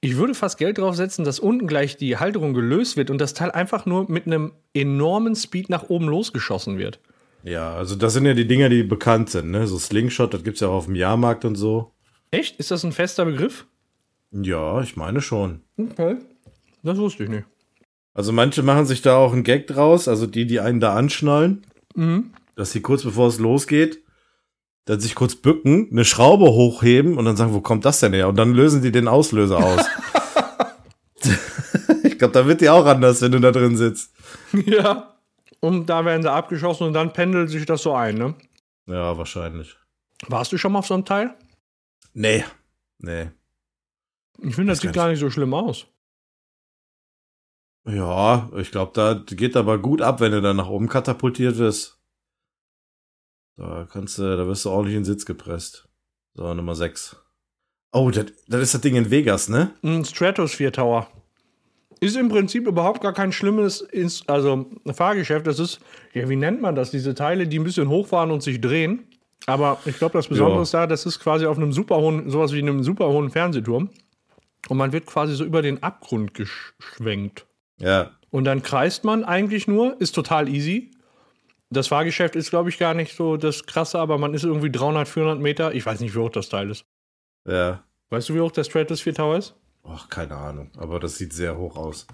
Ich 0.00 0.16
würde 0.16 0.34
fast 0.34 0.58
Geld 0.58 0.78
drauf 0.78 0.94
setzen, 0.94 1.24
dass 1.24 1.40
unten 1.40 1.66
gleich 1.66 1.96
die 1.96 2.18
Halterung 2.18 2.54
gelöst 2.54 2.96
wird 2.96 3.10
und 3.10 3.20
das 3.20 3.34
Teil 3.34 3.50
einfach 3.50 3.84
nur 3.84 4.10
mit 4.10 4.26
einem 4.26 4.52
enormen 4.72 5.34
Speed 5.34 5.70
nach 5.70 5.88
oben 5.88 6.06
losgeschossen 6.06 6.78
wird. 6.78 7.00
Ja, 7.42 7.74
also 7.74 7.96
das 7.96 8.12
sind 8.12 8.26
ja 8.26 8.34
die 8.34 8.46
Dinger, 8.46 8.68
die 8.68 8.82
bekannt 8.82 9.30
sind, 9.30 9.50
ne? 9.50 9.66
So 9.66 9.78
Slingshot, 9.78 10.34
das 10.34 10.44
gibt's 10.44 10.60
ja 10.60 10.68
auch 10.68 10.74
auf 10.74 10.84
dem 10.86 10.94
Jahrmarkt 10.94 11.44
und 11.44 11.54
so. 11.54 11.92
Echt? 12.30 12.58
Ist 12.58 12.70
das 12.70 12.84
ein 12.84 12.92
fester 12.92 13.24
Begriff? 13.24 13.66
Ja, 14.30 14.80
ich 14.82 14.96
meine 14.96 15.20
schon. 15.20 15.62
Okay. 15.76 16.16
Das 16.82 16.98
wusste 16.98 17.24
ich 17.24 17.30
nicht. 17.30 17.44
Also 18.18 18.32
manche 18.32 18.64
machen 18.64 18.84
sich 18.84 19.00
da 19.00 19.16
auch 19.16 19.32
einen 19.32 19.44
Gag 19.44 19.68
draus, 19.68 20.08
also 20.08 20.26
die, 20.26 20.44
die 20.44 20.58
einen 20.58 20.80
da 20.80 20.96
anschnallen, 20.96 21.64
Mhm. 21.94 22.32
dass 22.56 22.72
sie 22.72 22.80
kurz 22.80 23.04
bevor 23.04 23.28
es 23.28 23.38
losgeht, 23.38 24.02
dann 24.86 24.98
sich 24.98 25.14
kurz 25.14 25.36
bücken, 25.36 25.86
eine 25.92 26.04
Schraube 26.04 26.46
hochheben 26.46 27.16
und 27.16 27.26
dann 27.26 27.36
sagen, 27.36 27.54
wo 27.54 27.60
kommt 27.60 27.84
das 27.84 28.00
denn 28.00 28.12
her? 28.14 28.26
Und 28.28 28.34
dann 28.34 28.54
lösen 28.54 28.82
die 28.82 28.90
den 28.90 29.06
Auslöser 29.06 29.58
aus. 29.58 29.86
ich 32.02 32.18
glaube, 32.18 32.32
da 32.32 32.44
wird 32.44 32.60
die 32.60 32.68
auch 32.68 32.86
anders, 32.86 33.22
wenn 33.22 33.30
du 33.30 33.38
da 33.38 33.52
drin 33.52 33.76
sitzt. 33.76 34.12
Ja. 34.66 35.14
Und 35.60 35.86
da 35.88 36.04
werden 36.04 36.22
sie 36.22 36.32
abgeschossen 36.32 36.88
und 36.88 36.94
dann 36.94 37.12
pendelt 37.12 37.50
sich 37.50 37.66
das 37.66 37.84
so 37.84 37.94
ein, 37.94 38.16
ne? 38.16 38.34
Ja, 38.86 39.16
wahrscheinlich. 39.16 39.76
Warst 40.26 40.50
du 40.50 40.58
schon 40.58 40.72
mal 40.72 40.80
auf 40.80 40.88
so 40.88 40.94
einem 40.94 41.04
Teil? 41.04 41.36
Nee. 42.14 42.44
Nee. 42.98 43.28
Ich 44.42 44.56
finde, 44.56 44.72
das 44.72 44.78
Weiß 44.78 44.82
sieht 44.82 44.92
gar 44.92 45.08
nicht 45.08 45.20
so 45.20 45.30
schlimm 45.30 45.54
aus. 45.54 45.86
Ja, 47.88 48.50
ich 48.56 48.70
glaube, 48.70 48.92
da 48.94 49.14
geht 49.14 49.56
aber 49.56 49.78
gut 49.78 50.02
ab, 50.02 50.20
wenn 50.20 50.32
du 50.32 50.42
dann 50.42 50.56
nach 50.56 50.68
oben 50.68 50.88
katapultiert 50.88 51.56
wirst. 51.56 51.98
Da 53.56 53.88
kannst 53.90 54.18
du, 54.18 54.36
da 54.36 54.46
wirst 54.46 54.64
du 54.66 54.70
ordentlich 54.70 54.94
in 54.94 55.00
den 55.00 55.06
Sitz 55.06 55.24
gepresst. 55.24 55.88
So, 56.34 56.52
Nummer 56.52 56.74
6. 56.74 57.16
Oh, 57.92 58.10
das, 58.10 58.26
das 58.46 58.62
ist 58.62 58.74
das 58.74 58.80
Ding 58.82 58.94
in 58.94 59.10
Vegas, 59.10 59.48
ne? 59.48 59.72
Ein 59.82 60.04
Stratosphere 60.04 60.70
Tower. 60.70 61.08
Ist 62.00 62.16
im 62.16 62.28
Prinzip 62.28 62.66
überhaupt 62.66 63.00
gar 63.00 63.14
kein 63.14 63.32
schlimmes 63.32 63.80
Ins 63.80 64.22
also 64.28 64.66
Fahrgeschäft. 64.92 65.46
Das 65.46 65.58
ist, 65.58 65.80
ja, 66.12 66.28
wie 66.28 66.36
nennt 66.36 66.60
man 66.60 66.74
das? 66.76 66.90
Diese 66.90 67.14
Teile, 67.14 67.48
die 67.48 67.58
ein 67.58 67.64
bisschen 67.64 67.88
hochfahren 67.88 68.30
und 68.30 68.42
sich 68.42 68.60
drehen. 68.60 69.08
Aber 69.46 69.78
ich 69.86 69.96
glaube, 69.96 70.12
das 70.12 70.28
Besondere 70.28 70.62
ist 70.62 70.74
da, 70.74 70.86
das 70.86 71.06
ist 71.06 71.20
quasi 71.20 71.46
auf 71.46 71.56
einem 71.56 71.72
super 71.72 71.96
hohen, 71.96 72.28
sowas 72.28 72.52
wie 72.52 72.58
einem 72.58 72.84
super 72.84 73.08
hohen 73.08 73.30
Fernsehturm. 73.30 73.88
Und 74.68 74.76
man 74.76 74.92
wird 74.92 75.06
quasi 75.06 75.34
so 75.34 75.44
über 75.44 75.62
den 75.62 75.82
Abgrund 75.82 76.34
geschwenkt. 76.34 77.47
Ja. 77.78 78.10
Und 78.30 78.44
dann 78.44 78.62
kreist 78.62 79.04
man 79.04 79.24
eigentlich 79.24 79.66
nur, 79.68 80.00
ist 80.00 80.14
total 80.14 80.48
easy. 80.48 80.90
Das 81.70 81.88
Fahrgeschäft 81.88 82.34
ist, 82.36 82.50
glaube 82.50 82.68
ich, 82.70 82.78
gar 82.78 82.94
nicht 82.94 83.14
so 83.14 83.36
das 83.36 83.64
Krasse, 83.66 83.98
aber 83.98 84.18
man 84.18 84.34
ist 84.34 84.44
irgendwie 84.44 84.70
300, 84.70 85.06
400 85.08 85.40
Meter. 85.40 85.74
Ich 85.74 85.84
weiß 85.84 86.00
nicht, 86.00 86.14
wie 86.14 86.18
hoch 86.18 86.30
das 86.30 86.48
Teil 86.48 86.70
ist. 86.70 86.84
Ja. 87.46 87.84
Weißt 88.10 88.28
du, 88.28 88.34
wie 88.34 88.40
hoch 88.40 88.52
der 88.52 88.64
Stratosphere 88.64 89.14
Tower 89.14 89.36
ist? 89.36 89.54
Ach, 89.84 90.08
keine 90.08 90.34
Ahnung. 90.34 90.70
Aber 90.78 90.98
das 90.98 91.16
sieht 91.16 91.32
sehr 91.32 91.56
hoch 91.58 91.76
aus. 91.76 92.06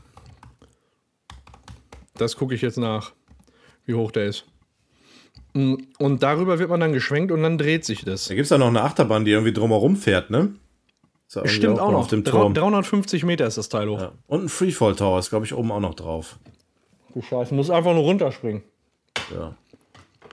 Das 2.16 2.36
gucke 2.36 2.54
ich 2.54 2.62
jetzt 2.62 2.78
nach, 2.78 3.12
wie 3.86 3.94
hoch 3.94 4.10
der 4.12 4.26
ist. 4.26 4.44
Mm, 5.54 5.74
Und 5.98 6.22
darüber 6.22 6.58
wird 6.58 6.70
man 6.70 6.80
dann 6.80 6.92
geschwenkt 6.92 7.32
und 7.32 7.42
dann 7.42 7.58
dreht 7.58 7.84
sich 7.84 8.04
das. 8.04 8.26
Da 8.26 8.34
gibt's 8.34 8.50
ja 8.50 8.58
noch 8.58 8.68
eine 8.68 8.82
Achterbahn, 8.82 9.24
die 9.24 9.32
irgendwie 9.32 9.52
drumherum 9.52 9.96
fährt, 9.96 10.30
ne? 10.30 10.54
Ja 11.32 11.46
Stimmt 11.48 11.80
auch 11.80 11.90
noch. 11.90 12.00
Auf 12.00 12.08
dem 12.08 12.24
Turm. 12.24 12.54
350 12.54 13.24
Meter 13.24 13.46
ist 13.46 13.58
das 13.58 13.68
Teil 13.68 13.88
hoch. 13.88 14.00
Ja. 14.00 14.12
Und 14.26 14.44
ein 14.44 14.48
Freefall 14.48 14.94
Tower 14.94 15.18
ist, 15.18 15.30
glaube 15.30 15.44
ich, 15.46 15.54
oben 15.54 15.72
auch 15.72 15.80
noch 15.80 15.94
drauf. 15.94 16.38
Du 17.12 17.22
Scheiße, 17.22 17.54
muss 17.54 17.70
einfach 17.70 17.92
nur 17.92 18.02
runterspringen. 18.02 18.62
Ja. 19.34 19.56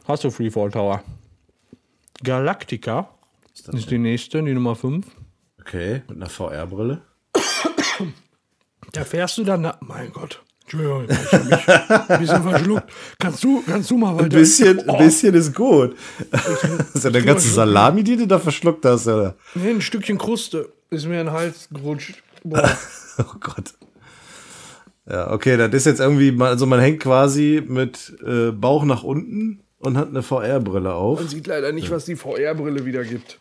Hast 0.08 0.24
du 0.24 0.32
Freefall 0.32 0.72
Tower? 0.72 1.04
Galactica 2.24 3.10
Ist 3.54 3.68
das 3.68 3.76
ist 3.76 3.92
die 3.92 3.98
nächste, 3.98 4.44
die 4.44 4.54
Nummer 4.54 4.76
5. 4.76 5.08
okay, 5.60 6.04
mit 6.08 6.18
einer 6.18 6.30
VR-Brille. 6.30 7.02
Da 8.92 9.06
fährst 9.06 9.38
du 9.38 9.44
dann, 9.44 9.72
mein 9.82 10.12
Gott. 10.12 10.44
Entschuldigung, 10.72 11.06
ich 11.10 11.68
hab 11.68 12.10
mich 12.10 12.10
ein 12.10 12.20
bisschen 12.20 12.44
verschluckt. 12.44 12.84
Kannst 13.20 13.44
du, 13.44 13.64
kannst 13.68 13.92
du 13.92 13.98
mal 13.98 14.14
weiter? 14.16 14.24
Ein 14.24 14.30
bisschen, 14.30 14.82
Oh, 14.88 14.94
ein 14.96 15.06
bisschen 15.06 15.34
ist 15.34 15.54
gut. 15.54 15.96
Das 16.32 16.96
ist 16.96 17.04
ja 17.04 17.10
der 17.10 17.22
ganze 17.24 17.50
Salami, 17.50 18.04
die 18.04 18.16
du 18.18 18.26
da 18.28 18.40
verschluckt 18.40 18.86
hast, 18.86 19.08
oder? 19.08 19.36
Nee, 19.56 19.72
ein 19.72 19.82
Stückchen 19.82 20.18
Kruste 20.18 20.72
ist 20.90 21.06
mir 21.08 21.20
in 21.22 21.28
den 21.28 21.34
Hals 21.34 21.68
gerutscht. 21.72 22.22
Oh 23.18 23.38
Gott. 23.42 23.74
Ja, 25.08 25.32
okay, 25.32 25.58
das 25.58 25.72
ist 25.74 25.86
jetzt 25.86 26.00
irgendwie, 26.00 26.36
also 26.42 26.66
man 26.66 26.80
hängt 26.80 27.02
quasi 27.02 27.62
mit 27.68 28.14
äh, 28.26 28.52
Bauch 28.52 28.86
nach 28.86 29.04
unten 29.04 29.62
und 29.80 29.98
hat 29.98 30.08
eine 30.08 30.24
VR-Brille 30.24 30.94
auf. 30.94 31.20
Man 31.20 31.28
sieht 31.28 31.46
leider 31.48 31.72
nicht, 31.74 31.92
was 31.92 32.06
die 32.06 32.16
VR-Brille 32.16 32.86
wieder 32.86 33.04
gibt. 33.04 33.40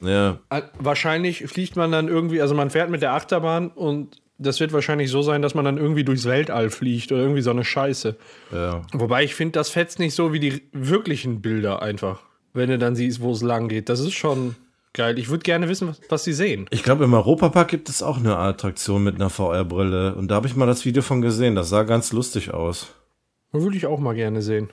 Ja, 0.00 0.38
Äh, 0.48 0.62
Wahrscheinlich 0.78 1.44
fliegt 1.46 1.76
man 1.76 1.92
dann 1.92 2.08
irgendwie, 2.08 2.40
also 2.40 2.54
man 2.54 2.70
fährt 2.70 2.90
mit 2.90 3.02
der 3.02 3.12
Achterbahn 3.12 3.68
und 3.68 4.16
das 4.40 4.58
wird 4.58 4.72
wahrscheinlich 4.72 5.10
so 5.10 5.22
sein, 5.22 5.42
dass 5.42 5.54
man 5.54 5.64
dann 5.64 5.76
irgendwie 5.76 6.04
durchs 6.04 6.24
Weltall 6.24 6.70
fliegt 6.70 7.12
oder 7.12 7.22
irgendwie 7.22 7.42
so 7.42 7.50
eine 7.50 7.64
Scheiße. 7.64 8.16
ja. 8.52 8.82
Wobei 8.92 9.22
ich 9.22 9.34
finde, 9.34 9.52
das 9.52 9.70
fetzt 9.70 9.98
nicht 9.98 10.14
so 10.14 10.32
wie 10.32 10.40
die 10.40 10.62
wirklichen 10.72 11.40
Bilder 11.40 11.82
einfach. 11.82 12.22
Wenn 12.52 12.70
du 12.70 12.78
dann 12.78 12.96
siehst, 12.96 13.20
wo 13.20 13.30
es 13.30 13.42
lang 13.42 13.68
geht. 13.68 13.88
Das 13.88 14.00
ist 14.00 14.14
schon 14.14 14.56
geil. 14.92 15.18
Ich 15.18 15.28
würde 15.28 15.42
gerne 15.42 15.68
wissen, 15.68 15.88
was, 15.88 16.00
was 16.08 16.24
sie 16.24 16.32
sehen. 16.32 16.66
Ich 16.70 16.82
glaube, 16.82 17.04
im 17.04 17.14
Europapark 17.14 17.68
gibt 17.68 17.88
es 17.88 18.02
auch 18.02 18.16
eine 18.16 18.36
Attraktion 18.36 19.04
mit 19.04 19.14
einer 19.14 19.30
VR-Brille. 19.30 20.16
Und 20.16 20.28
da 20.28 20.36
habe 20.36 20.48
ich 20.48 20.56
mal 20.56 20.66
das 20.66 20.84
Video 20.84 21.02
von 21.02 21.20
gesehen. 21.20 21.54
Das 21.54 21.68
sah 21.68 21.84
ganz 21.84 22.12
lustig 22.12 22.52
aus. 22.52 22.92
Würde 23.52 23.76
ich 23.76 23.86
auch 23.86 24.00
mal 24.00 24.14
gerne 24.14 24.42
sehen. 24.42 24.70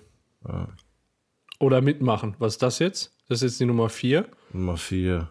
Oder 1.60 1.82
mitmachen. 1.82 2.36
Was 2.40 2.54
ist 2.54 2.64
das 2.64 2.80
jetzt? 2.80 3.14
Das 3.28 3.42
ist 3.42 3.52
jetzt 3.52 3.60
die 3.60 3.66
Nummer 3.66 3.90
4. 3.90 4.26
Nummer 4.54 4.78
vier. 4.78 5.30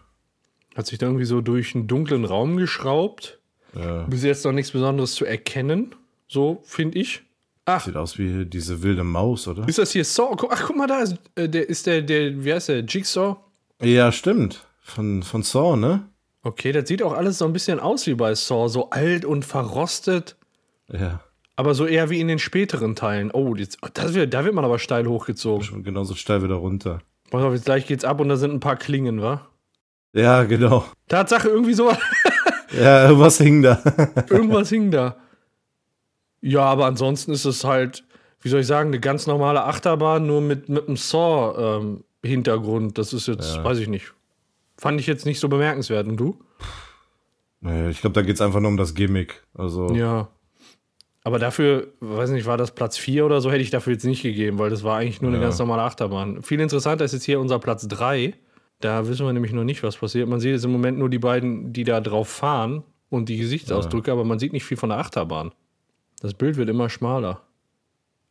Hat 0.75 0.85
sich 0.85 0.99
da 0.99 1.07
irgendwie 1.07 1.25
so 1.25 1.41
durch 1.41 1.73
einen 1.73 1.87
dunklen 1.87 2.23
Raum 2.25 2.57
geschraubt. 2.57 3.39
Ja. 3.75 4.03
Bis 4.03 4.23
jetzt 4.23 4.45
noch 4.45 4.51
nichts 4.51 4.71
Besonderes 4.71 5.13
zu 5.15 5.25
erkennen. 5.25 5.95
So, 6.27 6.61
finde 6.65 6.99
ich. 6.99 7.23
Ach, 7.65 7.83
Sieht 7.83 7.97
aus 7.97 8.17
wie 8.17 8.45
diese 8.45 8.81
wilde 8.81 9.03
Maus, 9.03 9.47
oder? 9.47 9.67
ist 9.67 9.77
das 9.77 9.91
hier 9.91 10.05
Saw? 10.05 10.35
Ach, 10.49 10.63
guck 10.67 10.75
mal 10.77 10.87
da. 10.87 11.01
Ist, 11.01 11.17
äh, 11.35 11.49
der, 11.49 11.67
ist 11.67 11.85
der, 11.85 12.01
der, 12.01 12.43
wie 12.43 12.53
heißt 12.53 12.69
der? 12.69 12.79
Jigsaw? 12.79 13.37
Ja, 13.81 14.11
stimmt. 14.11 14.65
Von, 14.81 15.21
von 15.21 15.43
Saw, 15.43 15.75
ne? 15.75 16.07
Okay, 16.43 16.71
das 16.71 16.87
sieht 16.87 17.03
auch 17.03 17.11
alles 17.13 17.39
so 17.39 17.45
ein 17.45 17.51
bisschen 17.53 17.79
aus 17.81 18.07
wie 18.07 18.13
bei 18.13 18.33
Saw. 18.35 18.69
So 18.69 18.89
alt 18.89 19.25
und 19.25 19.43
verrostet. 19.43 20.37
Ja. 20.91 21.21
Aber 21.57 21.73
so 21.73 21.85
eher 21.85 22.09
wie 22.09 22.21
in 22.21 22.27
den 22.29 22.39
späteren 22.39 22.95
Teilen. 22.95 23.31
Oh, 23.31 23.55
jetzt, 23.55 23.79
das 23.95 24.13
wird, 24.13 24.33
da 24.33 24.45
wird 24.45 24.53
man 24.53 24.63
aber 24.63 24.79
steil 24.79 25.07
hochgezogen. 25.07 25.63
Schon 25.63 25.83
genauso 25.83 26.15
steil 26.15 26.43
wieder 26.43 26.55
runter. 26.55 27.01
Pass 27.31 27.43
auf, 27.43 27.53
jetzt 27.53 27.65
gleich 27.65 27.85
geht's 27.85 28.05
ab 28.05 28.21
und 28.21 28.29
da 28.29 28.37
sind 28.37 28.51
ein 28.53 28.59
paar 28.61 28.77
Klingen, 28.77 29.21
wa? 29.21 29.47
Ja, 30.13 30.43
genau. 30.43 30.85
Tatsache, 31.09 31.49
irgendwie 31.49 31.73
so. 31.73 31.91
Ja, 32.71 33.07
irgendwas 33.07 33.37
hing 33.37 33.61
da. 33.61 33.81
Irgendwas 34.29 34.69
hing 34.69 34.91
da. 34.91 35.15
Ja, 36.41 36.61
aber 36.61 36.85
ansonsten 36.85 37.31
ist 37.31 37.45
es 37.45 37.63
halt, 37.63 38.03
wie 38.41 38.49
soll 38.49 38.61
ich 38.61 38.67
sagen, 38.67 38.89
eine 38.89 38.99
ganz 38.99 39.27
normale 39.27 39.63
Achterbahn, 39.63 40.27
nur 40.27 40.41
mit, 40.41 40.69
mit 40.69 40.87
einem 40.87 40.97
Saw-Hintergrund. 40.97 42.97
das 42.97 43.13
ist 43.13 43.27
jetzt, 43.27 43.55
Ja. 43.55 43.63
weiß 43.63 43.79
ich 43.79 43.87
nicht. 43.87 44.13
Fand 44.77 44.99
ich 44.99 45.07
jetzt 45.07 45.25
nicht 45.25 45.39
so 45.39 45.49
bemerkenswert. 45.49 46.07
Und 46.07 46.17
du? 46.17 46.39
Nee, 47.61 47.89
ich 47.89 48.01
glaube, 48.01 48.13
da 48.13 48.21
geht's 48.21 48.41
einfach 48.41 48.59
nur 48.59 48.69
um 48.69 48.77
das 48.77 48.93
Gimmick. 48.93 49.43
Also, 49.55 49.89
Ja. 49.95 50.29
Aber 51.23 51.39
dafür, 51.39 51.87
weiß 51.99 52.29
nicht, 52.29 52.45
war 52.45 52.55
das 52.55 52.71
Platz 52.71 52.97
4 52.97 53.25
oder 53.25 53.41
so, 53.41 53.51
hätte 53.51 53.61
ich 53.61 53.69
dafür 53.69 53.91
jetzt 53.93 54.05
nicht 54.05 54.21
gegeben, 54.21 54.59
weil 54.59 54.69
das 54.69 54.83
war 54.83 54.97
eigentlich 54.97 55.21
nur 55.21 55.29
eine 55.31 55.39
Ja. 55.39 55.43
ganz 55.47 55.59
normale 55.59 55.81
Achterbahn. 55.81 56.41
Viel 56.41 56.61
interessanter 56.61 57.03
ist 57.03 57.11
jetzt 57.11 57.25
hier 57.25 57.41
unser 57.41 57.59
Platz 57.59 57.85
3. 57.87 58.33
Da 58.79 59.07
wissen 59.07 59.25
wir 59.25 59.33
nämlich 59.33 59.53
noch 59.53 59.63
nicht, 59.63 59.81
was 59.83 59.97
passiert. 59.97 60.27
Man 60.29 60.39
sieht 60.39 60.51
jetzt 60.51 60.65
im 60.65 60.71
Moment 60.71 60.99
nur 60.99 61.09
die 61.09 61.19
beiden, 61.19 61.73
die 61.73 61.83
da 61.83 61.99
drauf 61.99 62.29
fahren 62.29 62.83
und 63.09 63.27
die 63.29 63.37
Gesichtsausdrücke, 63.37 64.11
aber 64.11 64.23
man 64.23 64.37
sieht 64.39 64.53
nicht 64.53 64.65
viel 64.65 64.77
von 64.77 64.89
der 64.89 64.99
Achterbahn. 64.99 65.51
Das 66.21 66.33
Bild 66.33 66.57
wird 66.57 66.69
immer 66.69 66.89
schmaler. 66.89 67.41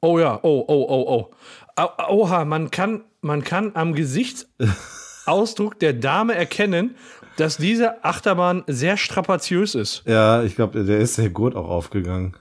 Oh 0.00 0.18
ja, 0.18 0.38
oh, 0.42 0.64
oh, 0.68 0.86
oh, 0.88 1.30
oh. 1.76 1.82
Oha, 2.08 2.44
man 2.44 2.70
kann, 2.70 3.02
man 3.22 3.42
kann 3.42 3.72
am 3.74 3.94
Gesichtsausdruck 3.94 5.78
der 5.80 5.94
Dame 5.94 6.34
erkennen, 6.34 6.96
dass 7.36 7.56
diese 7.56 8.04
Achterbahn 8.04 8.62
sehr 8.66 8.96
strapaziös 8.96 9.74
ist. 9.74 10.02
ja, 10.06 10.42
ich 10.42 10.54
glaube, 10.54 10.84
der 10.84 10.98
ist 10.98 11.18
der 11.18 11.30
Gurt 11.30 11.54
auch 11.56 11.68
aufgegangen. 11.68 12.36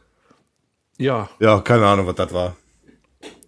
Ja, 0.98 1.30
Ja, 1.40 1.60
keine 1.60 1.86
Ahnung, 1.88 2.08
was 2.08 2.16
das 2.16 2.32
war. 2.34 2.56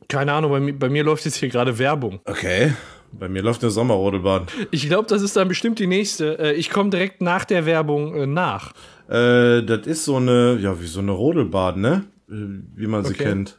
keine 0.10 0.34
Ahnung, 0.34 0.52
bei 0.52 0.60
mir, 0.60 0.74
bei 0.78 0.90
mir 0.90 1.04
läuft 1.04 1.26
jetzt 1.26 1.36
hier 1.38 1.50
gerade 1.50 1.78
Werbung. 1.78 2.20
Okay. 2.26 2.74
Bei 3.12 3.30
mir 3.30 3.42
läuft 3.42 3.64
eine 3.64 3.72
Sommerrodelbahn. 3.72 4.48
Ich 4.72 4.88
glaube, 4.88 5.08
das 5.08 5.22
ist 5.22 5.36
dann 5.36 5.48
bestimmt 5.48 5.80
die 5.80 5.88
nächste. 5.88 6.38
Äh, 6.40 6.54
Ich 6.54 6.70
komme 6.70 6.90
direkt 6.90 7.22
nach 7.22 7.46
der 7.46 7.66
Werbung 7.66 8.16
äh, 8.16 8.28
nach. 8.28 8.74
Äh, 9.10 9.64
das 9.64 9.88
ist 9.88 10.06
so 10.06 10.18
eine, 10.18 10.58
ja, 10.62 10.80
wie 10.82 10.86
so 10.88 11.00
eine 11.00 11.12
Rodelbahn, 11.12 11.80
ne? 11.80 12.04
Äh, 12.30 12.34
Wie 12.76 12.88
man 12.88 13.04
sie 13.06 13.14
Okay. 13.14 13.24
kennt. 13.24 13.58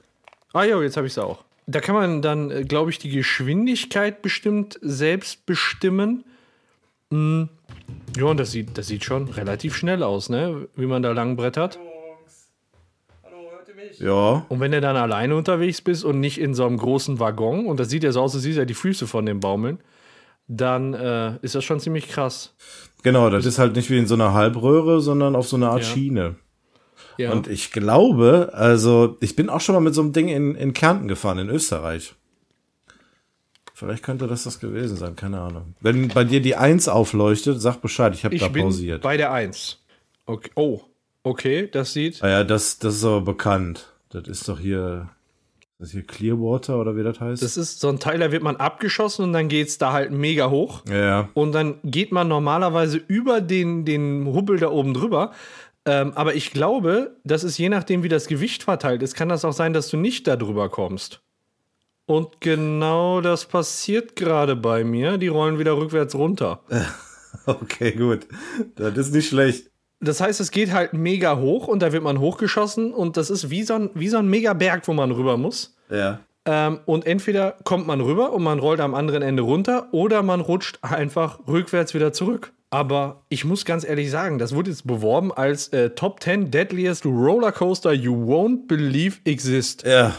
Ah 0.52 0.64
ja, 0.64 0.80
jetzt 0.82 0.96
habe 0.96 1.06
ich 1.06 1.12
es 1.14 1.18
auch. 1.18 1.44
Da 1.66 1.80
kann 1.80 1.94
man 1.94 2.22
dann, 2.22 2.66
glaube 2.66 2.90
ich, 2.90 2.98
die 2.98 3.10
Geschwindigkeit 3.10 4.22
bestimmt 4.22 4.78
selbst 4.82 5.44
bestimmen. 5.46 6.24
Hm. 7.10 7.48
Ja, 8.16 8.24
und 8.24 8.38
das 8.38 8.50
sieht, 8.52 8.76
das 8.78 8.86
sieht 8.86 9.04
schon 9.04 9.28
relativ 9.28 9.76
schnell 9.76 10.02
aus, 10.02 10.28
ne? 10.28 10.68
Wie 10.76 10.86
man 10.86 11.02
da 11.02 11.12
lang 11.12 11.36
brettert. 11.36 11.78
Ja. 13.98 14.44
Und 14.48 14.60
wenn 14.60 14.72
du 14.72 14.80
dann 14.80 14.96
alleine 14.96 15.36
unterwegs 15.36 15.80
bist 15.80 16.04
und 16.04 16.20
nicht 16.20 16.38
in 16.40 16.54
so 16.54 16.66
einem 16.66 16.76
großen 16.78 17.18
Waggon, 17.20 17.66
und 17.66 17.78
das 17.80 17.90
sieht 17.90 18.04
ja 18.04 18.12
so 18.12 18.20
aus, 18.22 18.32
du 18.32 18.38
siehst 18.38 18.58
ja 18.58 18.64
die 18.64 18.74
Füße 18.74 19.06
von 19.06 19.26
dem 19.26 19.40
Baumeln, 19.40 19.78
dann 20.46 20.94
äh, 20.94 21.36
ist 21.42 21.54
das 21.54 21.64
schon 21.64 21.80
ziemlich 21.80 22.08
krass. 22.08 22.54
Genau, 23.02 23.30
das 23.30 23.44
ist 23.46 23.58
halt 23.58 23.76
nicht 23.76 23.90
wie 23.90 23.98
in 23.98 24.06
so 24.06 24.14
einer 24.14 24.32
Halbröhre, 24.32 25.00
sondern 25.00 25.36
auf 25.36 25.46
so 25.48 25.56
einer 25.56 25.70
Art 25.70 25.82
Ja. 25.82 25.86
Schiene. 25.88 26.34
Ja. 27.16 27.32
Und 27.32 27.48
ich 27.48 27.72
glaube, 27.72 28.50
also, 28.52 29.16
ich 29.20 29.34
bin 29.36 29.50
auch 29.50 29.60
schon 29.60 29.74
mal 29.74 29.80
mit 29.80 29.94
so 29.94 30.00
einem 30.02 30.12
Ding 30.12 30.28
in, 30.28 30.54
in 30.54 30.72
Kärnten 30.72 31.08
gefahren, 31.08 31.38
in 31.38 31.48
Österreich. 31.50 32.14
Vielleicht 33.74 34.02
könnte 34.02 34.26
das 34.26 34.44
das 34.44 34.58
gewesen 34.58 34.96
sein, 34.96 35.14
keine 35.14 35.40
Ahnung. 35.40 35.74
Wenn 35.80 36.08
bei 36.08 36.24
dir 36.24 36.40
die 36.40 36.56
Eins 36.56 36.88
aufleuchtet, 36.88 37.60
sag 37.60 37.80
Bescheid, 37.80 38.12
ich 38.14 38.24
habe 38.24 38.36
da 38.36 38.48
bin 38.48 38.64
pausiert. 38.64 39.02
bei 39.02 39.16
der 39.16 39.32
1. 39.32 39.78
Okay. 40.26 40.50
Oh, 40.56 40.80
okay, 41.22 41.68
das 41.70 41.92
sieht. 41.92 42.22
Ah 42.22 42.28
ja, 42.28 42.44
das, 42.44 42.78
das 42.78 42.96
ist 42.96 43.04
aber 43.04 43.20
bekannt. 43.20 43.92
Das 44.10 44.26
ist 44.26 44.48
doch 44.48 44.58
hier, 44.58 45.10
das 45.78 45.88
ist 45.88 45.92
hier 45.92 46.06
Clearwater 46.06 46.78
oder 46.78 46.96
wie 46.96 47.02
das 47.02 47.20
heißt? 47.20 47.42
Das 47.42 47.56
ist 47.56 47.80
so 47.80 47.88
ein 47.88 47.98
Teil, 48.00 48.18
da 48.18 48.32
wird 48.32 48.42
man 48.42 48.56
abgeschossen 48.56 49.24
und 49.24 49.32
dann 49.32 49.48
geht's 49.48 49.78
da 49.78 49.92
halt 49.92 50.10
mega 50.10 50.50
hoch. 50.50 50.82
ja, 50.88 50.96
ja. 50.96 51.28
Und 51.34 51.52
dann 51.52 51.78
geht 51.84 52.12
man 52.12 52.28
normalerweise 52.28 52.96
über 52.96 53.40
den, 53.40 53.84
den 53.84 54.26
Hubbel 54.26 54.58
da 54.58 54.70
oben 54.70 54.94
drüber. 54.94 55.32
Ähm, 55.84 56.12
aber 56.14 56.34
ich 56.34 56.50
glaube, 56.52 57.16
das 57.24 57.44
ist 57.44 57.56
je 57.58 57.68
nachdem, 57.68 58.02
wie 58.02 58.08
das 58.08 58.26
Gewicht 58.26 58.62
verteilt 58.64 59.02
ist, 59.02 59.14
kann 59.14 59.28
das 59.28 59.44
auch 59.44 59.52
sein, 59.52 59.72
dass 59.72 59.88
du 59.88 59.96
nicht 59.96 60.26
da 60.26 60.36
drüber 60.36 60.68
kommst. 60.68 61.20
Und 62.04 62.40
genau 62.40 63.20
das 63.20 63.44
passiert 63.44 64.16
gerade 64.16 64.56
bei 64.56 64.82
mir. 64.82 65.18
Die 65.18 65.28
rollen 65.28 65.58
wieder 65.58 65.76
rückwärts 65.76 66.14
runter. 66.14 66.60
Okay, 67.44 67.92
gut. 67.92 68.26
Das 68.74 68.96
ist 68.96 69.12
nicht 69.14 69.28
schlecht. 69.28 69.70
Das 70.00 70.20
heißt, 70.20 70.40
es 70.40 70.50
geht 70.50 70.72
halt 70.72 70.92
mega 70.92 71.38
hoch 71.38 71.66
und 71.66 71.82
da 71.82 71.92
wird 71.92 72.04
man 72.04 72.20
hochgeschossen 72.20 72.92
und 72.92 73.16
das 73.16 73.30
ist 73.30 73.50
wie 73.50 73.64
so 73.64 73.74
ein, 73.74 73.90
wie 73.94 74.08
so 74.08 74.18
ein 74.18 74.28
mega 74.28 74.52
Berg, 74.52 74.86
wo 74.86 74.92
man 74.92 75.10
rüber 75.10 75.36
muss. 75.36 75.76
Ja. 75.90 76.20
Ähm, 76.44 76.80
und 76.86 77.06
entweder 77.06 77.56
kommt 77.64 77.86
man 77.86 78.00
rüber 78.00 78.32
und 78.32 78.42
man 78.42 78.58
rollt 78.58 78.80
am 78.80 78.94
anderen 78.94 79.22
Ende 79.22 79.42
runter 79.42 79.88
oder 79.92 80.22
man 80.22 80.40
rutscht 80.40 80.78
einfach 80.82 81.40
rückwärts 81.46 81.94
wieder 81.94 82.12
zurück. 82.12 82.52
Aber 82.70 83.22
ich 83.28 83.44
muss 83.44 83.64
ganz 83.64 83.84
ehrlich 83.84 84.10
sagen, 84.10 84.38
das 84.38 84.54
wurde 84.54 84.70
jetzt 84.70 84.86
beworben 84.86 85.32
als 85.32 85.68
äh, 85.68 85.90
Top 85.90 86.22
10 86.22 86.50
Deadliest 86.50 87.06
Rollercoaster 87.06 87.92
You 87.92 88.14
Won't 88.14 88.66
Believe 88.66 89.16
Exist. 89.24 89.84
Ja. 89.84 90.14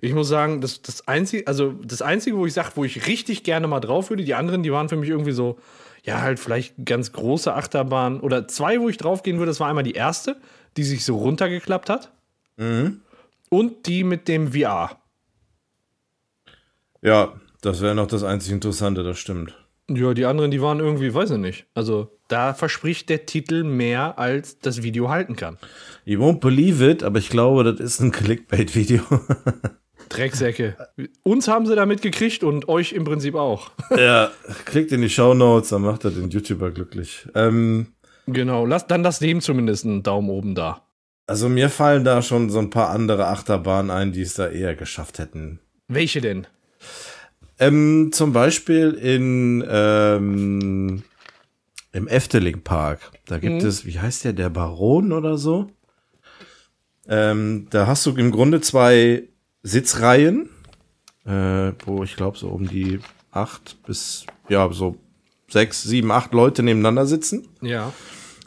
Ich 0.00 0.14
muss 0.14 0.28
sagen, 0.28 0.60
das, 0.60 0.80
das, 0.82 1.06
Einzige, 1.08 1.46
also 1.46 1.72
das 1.84 2.02
Einzige, 2.02 2.36
wo 2.36 2.46
ich 2.46 2.52
sage, 2.52 2.70
wo 2.76 2.84
ich 2.84 3.08
richtig 3.08 3.42
gerne 3.42 3.66
mal 3.66 3.80
drauf 3.80 4.10
würde, 4.10 4.22
die 4.22 4.34
anderen, 4.34 4.62
die 4.62 4.72
waren 4.72 4.88
für 4.88 4.96
mich 4.96 5.08
irgendwie 5.08 5.32
so, 5.32 5.58
ja, 6.04 6.20
halt 6.20 6.38
vielleicht 6.38 6.74
ganz 6.84 7.12
große 7.12 7.52
Achterbahn 7.52 8.20
oder 8.20 8.48
zwei, 8.48 8.80
wo 8.80 8.88
ich 8.88 8.96
drauf 8.96 9.22
gehen 9.22 9.38
würde. 9.38 9.50
Das 9.50 9.60
war 9.60 9.68
einmal 9.68 9.84
die 9.84 9.92
erste, 9.92 10.36
die 10.76 10.84
sich 10.84 11.04
so 11.04 11.16
runtergeklappt 11.16 11.90
hat. 11.90 12.12
Und 13.50 13.86
die 13.86 14.04
mit 14.04 14.28
dem 14.28 14.52
VR. 14.52 14.98
Ja, 17.02 17.34
das 17.60 17.80
wäre 17.80 17.94
noch 17.94 18.06
das 18.06 18.24
einzig 18.24 18.52
Interessante, 18.52 19.02
das 19.02 19.18
stimmt. 19.18 19.54
Ja, 19.90 20.12
die 20.12 20.26
anderen, 20.26 20.50
die 20.50 20.60
waren 20.60 20.80
irgendwie, 20.80 21.14
weiß 21.14 21.30
ich 21.30 21.38
nicht. 21.38 21.66
Also 21.74 22.10
da 22.28 22.52
verspricht 22.52 23.08
der 23.08 23.24
Titel 23.24 23.64
mehr, 23.64 24.18
als 24.18 24.58
das 24.58 24.82
Video 24.82 25.08
halten 25.08 25.34
kann. 25.34 25.56
You 26.04 26.20
won't 26.20 26.40
believe 26.40 26.86
it, 26.86 27.02
aber 27.02 27.18
ich 27.18 27.30
glaube, 27.30 27.64
das 27.64 27.80
ist 27.80 28.00
ein 28.00 28.12
Clickbait-Video. 28.12 29.02
Drecksäcke. 30.08 30.76
Uns 31.22 31.48
haben 31.48 31.66
sie 31.66 31.74
damit 31.74 32.02
gekriegt 32.02 32.42
und 32.42 32.68
euch 32.68 32.92
im 32.92 33.04
Prinzip 33.04 33.34
auch. 33.34 33.70
ja, 33.96 34.30
klickt 34.64 34.92
in 34.92 35.02
die 35.02 35.10
Show 35.10 35.34
Notes, 35.34 35.70
dann 35.70 35.82
macht 35.82 36.04
er 36.04 36.10
den 36.10 36.30
YouTuber 36.30 36.70
glücklich. 36.70 37.26
Ähm, 37.34 37.88
genau, 38.26 38.66
lass, 38.66 38.86
dann 38.86 39.02
lass 39.02 39.18
dem 39.18 39.40
zumindest 39.40 39.84
einen 39.84 40.02
Daumen 40.02 40.30
oben 40.30 40.54
da. 40.54 40.82
also 41.26 41.48
mir 41.48 41.70
fallen 41.70 42.04
da 42.04 42.22
schon 42.22 42.50
so 42.50 42.58
ein 42.58 42.70
paar 42.70 42.90
andere 42.90 43.26
Achterbahnen 43.26 43.90
ein, 43.90 44.12
die 44.12 44.22
es 44.22 44.34
da 44.34 44.48
eher 44.48 44.74
geschafft 44.74 45.18
hätten. 45.18 45.60
Welche 45.88 46.20
denn? 46.20 46.46
Ähm, 47.58 48.10
zum 48.12 48.32
Beispiel 48.32 48.92
in 48.92 49.64
ähm, 49.68 51.02
im 51.92 52.08
Efteling 52.08 52.62
Park. 52.62 53.00
Da 53.26 53.38
gibt 53.38 53.62
es, 53.62 53.84
wie 53.84 53.98
heißt 53.98 54.24
der, 54.24 54.32
der 54.32 54.50
Baron 54.50 55.12
oder 55.12 55.36
so? 55.36 55.70
Ähm, 57.08 57.66
da 57.70 57.86
hast 57.86 58.04
du 58.06 58.14
im 58.14 58.30
Grunde 58.30 58.60
zwei 58.60 59.24
Sitzreihen, 59.62 60.48
äh, 61.24 61.72
wo 61.84 62.02
ich 62.02 62.16
glaube 62.16 62.38
so 62.38 62.48
um 62.48 62.68
die 62.68 63.00
acht 63.30 63.76
bis 63.86 64.24
ja 64.48 64.72
so 64.72 64.96
sechs, 65.48 65.82
sieben, 65.82 66.10
acht 66.10 66.32
Leute 66.32 66.62
nebeneinander 66.62 67.06
sitzen. 67.06 67.48
Ja. 67.60 67.92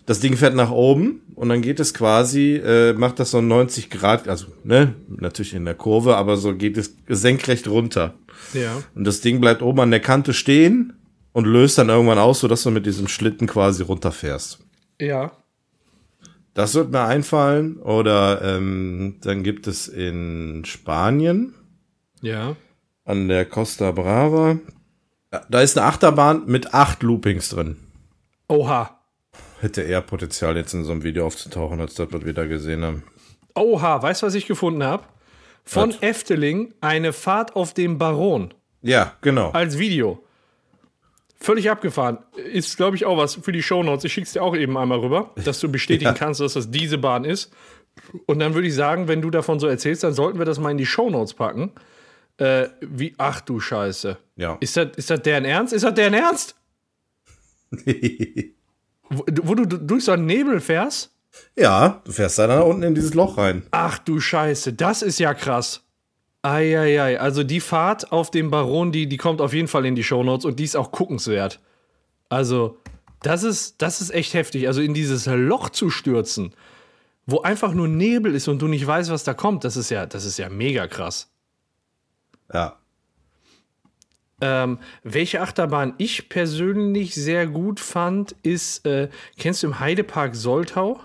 Das 0.05 0.19
Ding 0.19 0.35
fährt 0.35 0.55
nach 0.55 0.71
oben 0.71 1.21
und 1.35 1.49
dann 1.49 1.61
geht 1.61 1.79
es 1.79 1.93
quasi, 1.93 2.55
äh, 2.55 2.93
macht 2.93 3.19
das 3.19 3.31
so 3.31 3.41
90 3.41 3.89
Grad, 3.89 4.27
also 4.27 4.47
ne, 4.63 4.95
natürlich 5.07 5.53
in 5.53 5.65
der 5.65 5.75
Kurve, 5.75 6.17
aber 6.17 6.37
so 6.37 6.55
geht 6.55 6.77
es 6.77 6.95
senkrecht 7.07 7.67
runter. 7.67 8.15
Ja. 8.53 8.83
Und 8.95 9.05
das 9.05 9.21
Ding 9.21 9.39
bleibt 9.39 9.61
oben 9.61 9.79
an 9.79 9.91
der 9.91 9.99
Kante 9.99 10.33
stehen 10.33 10.93
und 11.33 11.45
löst 11.45 11.77
dann 11.77 11.89
irgendwann 11.89 12.17
aus, 12.17 12.39
sodass 12.39 12.63
du 12.63 12.71
mit 12.71 12.85
diesem 12.85 13.07
Schlitten 13.07 13.47
quasi 13.47 13.83
runterfährst. 13.83 14.59
Ja. 14.99 15.31
Das 16.53 16.75
wird 16.75 16.91
mir 16.91 17.03
einfallen. 17.03 17.77
Oder 17.77 18.41
ähm, 18.43 19.17
dann 19.21 19.43
gibt 19.43 19.67
es 19.67 19.87
in 19.87 20.63
Spanien 20.65 21.53
Ja. 22.21 22.55
an 23.05 23.27
der 23.27 23.45
Costa 23.45 23.91
Brava. 23.91 24.57
Ja, 25.33 25.41
Da 25.49 25.61
ist 25.61 25.77
eine 25.77 25.87
Achterbahn 25.87 26.43
mit 26.47 26.73
acht 26.73 27.03
Loopings 27.03 27.49
drin. 27.49 27.77
Oha. 28.49 28.99
Hätte 29.61 29.81
eher 29.83 30.01
Potenzial, 30.01 30.57
jetzt 30.57 30.73
in 30.73 30.83
so 30.83 30.91
einem 30.91 31.03
Video 31.03 31.25
aufzutauchen, 31.25 31.79
als 31.79 31.93
das, 31.93 32.07
was 32.11 32.25
wir 32.25 32.33
da 32.33 32.45
gesehen 32.45 32.83
haben. 32.83 33.03
Oha, 33.55 34.01
weißt 34.01 34.21
du, 34.23 34.25
was 34.27 34.33
ich 34.35 34.47
gefunden 34.47 34.83
habe? 34.83 35.03
Von 35.63 35.89
Was? 35.91 36.01
Efteling 36.01 36.73
eine 36.81 37.13
Fahrt 37.13 37.55
auf 37.55 37.73
dem 37.73 37.97
Baron 37.97 38.53
Ja, 38.81 39.13
genau. 39.21 39.51
als 39.51 39.77
Video. 39.77 40.23
Völlig 41.41 41.69
abgefahren. 41.69 42.19
Ist, 42.35 42.77
glaube 42.77 42.95
ich, 42.95 43.05
auch 43.05 43.17
was 43.17 43.35
für 43.35 43.51
die 43.51 43.63
Shownotes. 43.63 44.03
Ich 44.05 44.13
schick's 44.13 44.31
dir 44.33 44.43
auch 44.43 44.55
eben 44.55 44.77
einmal 44.77 44.99
rüber, 44.99 45.31
dass 45.43 45.59
du 45.59 45.69
bestätigen 45.71 46.05
Ja. 46.11 46.13
kannst, 46.13 46.39
dass 46.39 46.53
das 46.53 46.69
diese 46.71 46.97
Bahn 46.97 47.25
ist. 47.25 47.51
Und 48.27 48.39
dann 48.39 48.53
würde 48.53 48.67
ich 48.67 48.75
sagen, 48.75 49.07
wenn 49.07 49.21
du 49.21 49.29
davon 49.31 49.59
so 49.59 49.67
erzählst, 49.67 50.03
dann 50.03 50.13
sollten 50.13 50.37
wir 50.39 50.45
das 50.45 50.59
mal 50.59 50.69
in 50.71 50.77
die 50.77 50.85
Shownotes 50.85 51.33
packen. 51.33 51.71
Äh, 52.37 52.67
wie, 52.81 53.13
ach 53.17 53.41
du 53.41 53.59
Scheiße. 53.59 54.17
Ja. 54.37 54.57
Ist 54.61 54.77
das, 54.77 54.87
ist 54.95 55.09
das 55.09 55.21
deren 55.23 55.43
Ernst? 55.45 55.73
Ist 55.73 55.83
das 55.83 55.93
deren 55.93 56.13
Ernst? 56.13 56.55
Wo, 59.09 59.25
wo 59.43 59.55
du 59.55 59.65
durch 59.65 60.05
so 60.05 60.11
einen 60.13 60.25
Nebel 60.25 60.59
fährst? 60.59 61.11
ja, 61.55 62.01
du 62.03 62.11
fährst 62.11 62.37
da 62.39 62.47
dann 62.47 62.61
unten 62.63 62.83
in 62.83 62.93
dieses 62.95 63.13
Loch 63.13 63.37
rein. 63.37 63.63
Ach 63.71 63.97
du 63.99 64.19
Scheiße, 64.19 64.73
das 64.73 65.01
ist 65.01 65.17
ja 65.19 65.33
krass. 65.33 65.81
Eieiei, 66.43 67.19
also 67.19 67.43
die 67.43 67.59
Fahrt 67.59 68.11
auf 68.11 68.31
dem 68.31 68.49
Baron, 68.49 68.91
die, 68.91 69.07
die 69.07 69.17
kommt 69.17 69.41
auf 69.41 69.53
jeden 69.53 69.67
Fall 69.67 69.85
in 69.85 69.95
die 69.95 70.03
Shownotes 70.03 70.45
und 70.45 70.59
die 70.59 70.63
ist 70.63 70.75
auch 70.75 70.91
guckenswert. 70.91 71.59
Also, 72.29 72.79
das 73.21 73.43
ist, 73.43 73.81
das 73.81 74.01
ist 74.01 74.09
echt 74.09 74.33
heftig. 74.33 74.67
Also 74.67 74.81
in 74.81 74.93
dieses 74.93 75.27
Loch 75.27 75.69
zu 75.69 75.89
stürzen, 75.89 76.53
wo 77.25 77.41
einfach 77.41 77.73
nur 77.73 77.87
Nebel 77.87 78.33
ist 78.33 78.47
und 78.47 78.61
du 78.61 78.67
nicht 78.67 78.85
weißt, 78.85 79.11
was 79.11 79.23
da 79.23 79.33
kommt, 79.33 79.63
das 79.63 79.77
ist 79.77 79.91
ja, 79.91 80.05
das 80.05 80.25
ist 80.25 80.37
ja 80.37 80.49
mega 80.49 80.87
krass. 80.87 81.29
Ja. 82.51 82.77
Ähm, 84.43 84.79
welche 85.03 85.41
Achterbahn 85.41 85.93
ich 85.99 86.27
persönlich 86.27 87.13
sehr 87.13 87.45
gut 87.45 87.79
fand, 87.79 88.35
ist, 88.41 88.87
äh, 88.87 89.09
kennst 89.37 89.61
du 89.61 89.67
im 89.67 89.79
Heidepark 89.79 90.35
Soltau? 90.35 90.99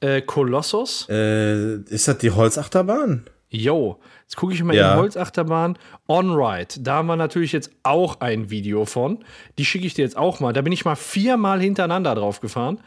Äh, 0.00 0.20
Kolossos? 0.20 1.08
Äh, 1.08 1.76
ist 1.84 2.06
das 2.06 2.18
die 2.18 2.30
Holzachterbahn? 2.30 3.24
Yo, 3.48 4.00
jetzt 4.24 4.36
gucke 4.36 4.52
ich 4.52 4.62
mal 4.62 4.74
Ja. 4.74 4.92
in 4.94 4.98
Holzachterbahn 5.00 5.78
On-Ride. 6.08 6.80
Da 6.80 6.96
haben 6.96 7.06
wir 7.06 7.16
natürlich 7.16 7.52
jetzt 7.52 7.70
auch 7.82 8.20
ein 8.20 8.50
Video 8.50 8.84
von. 8.84 9.24
Die 9.58 9.64
schicke 9.64 9.86
ich 9.86 9.94
dir 9.94 10.02
jetzt 10.02 10.16
auch 10.16 10.40
mal. 10.40 10.52
Da 10.52 10.60
bin 10.62 10.72
ich 10.72 10.84
mal 10.84 10.96
viermal 10.96 11.60
hintereinander 11.60 12.14
drauf 12.14 12.40
gefahren. 12.40 12.80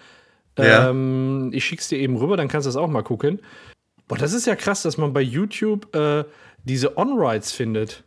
Ja. 0.57 0.89
Ähm, 0.89 1.51
ich 1.53 1.65
schick's 1.65 1.87
dir 1.87 1.99
eben 1.99 2.17
rüber, 2.17 2.35
dann 2.35 2.47
kannst 2.47 2.65
du 2.65 2.69
das 2.69 2.75
auch 2.77 2.87
mal 2.87 3.03
gucken. 3.03 3.39
Boah, 4.07 4.17
das 4.17 4.33
ist 4.33 4.47
ja 4.47 4.55
krass, 4.55 4.81
dass 4.81 4.97
man 4.97 5.13
bei 5.13 5.21
YouTube 5.21 5.95
äh, 5.95 6.23
diese 6.63 6.97
On-Rides 6.97 7.51
findet. 7.51 8.03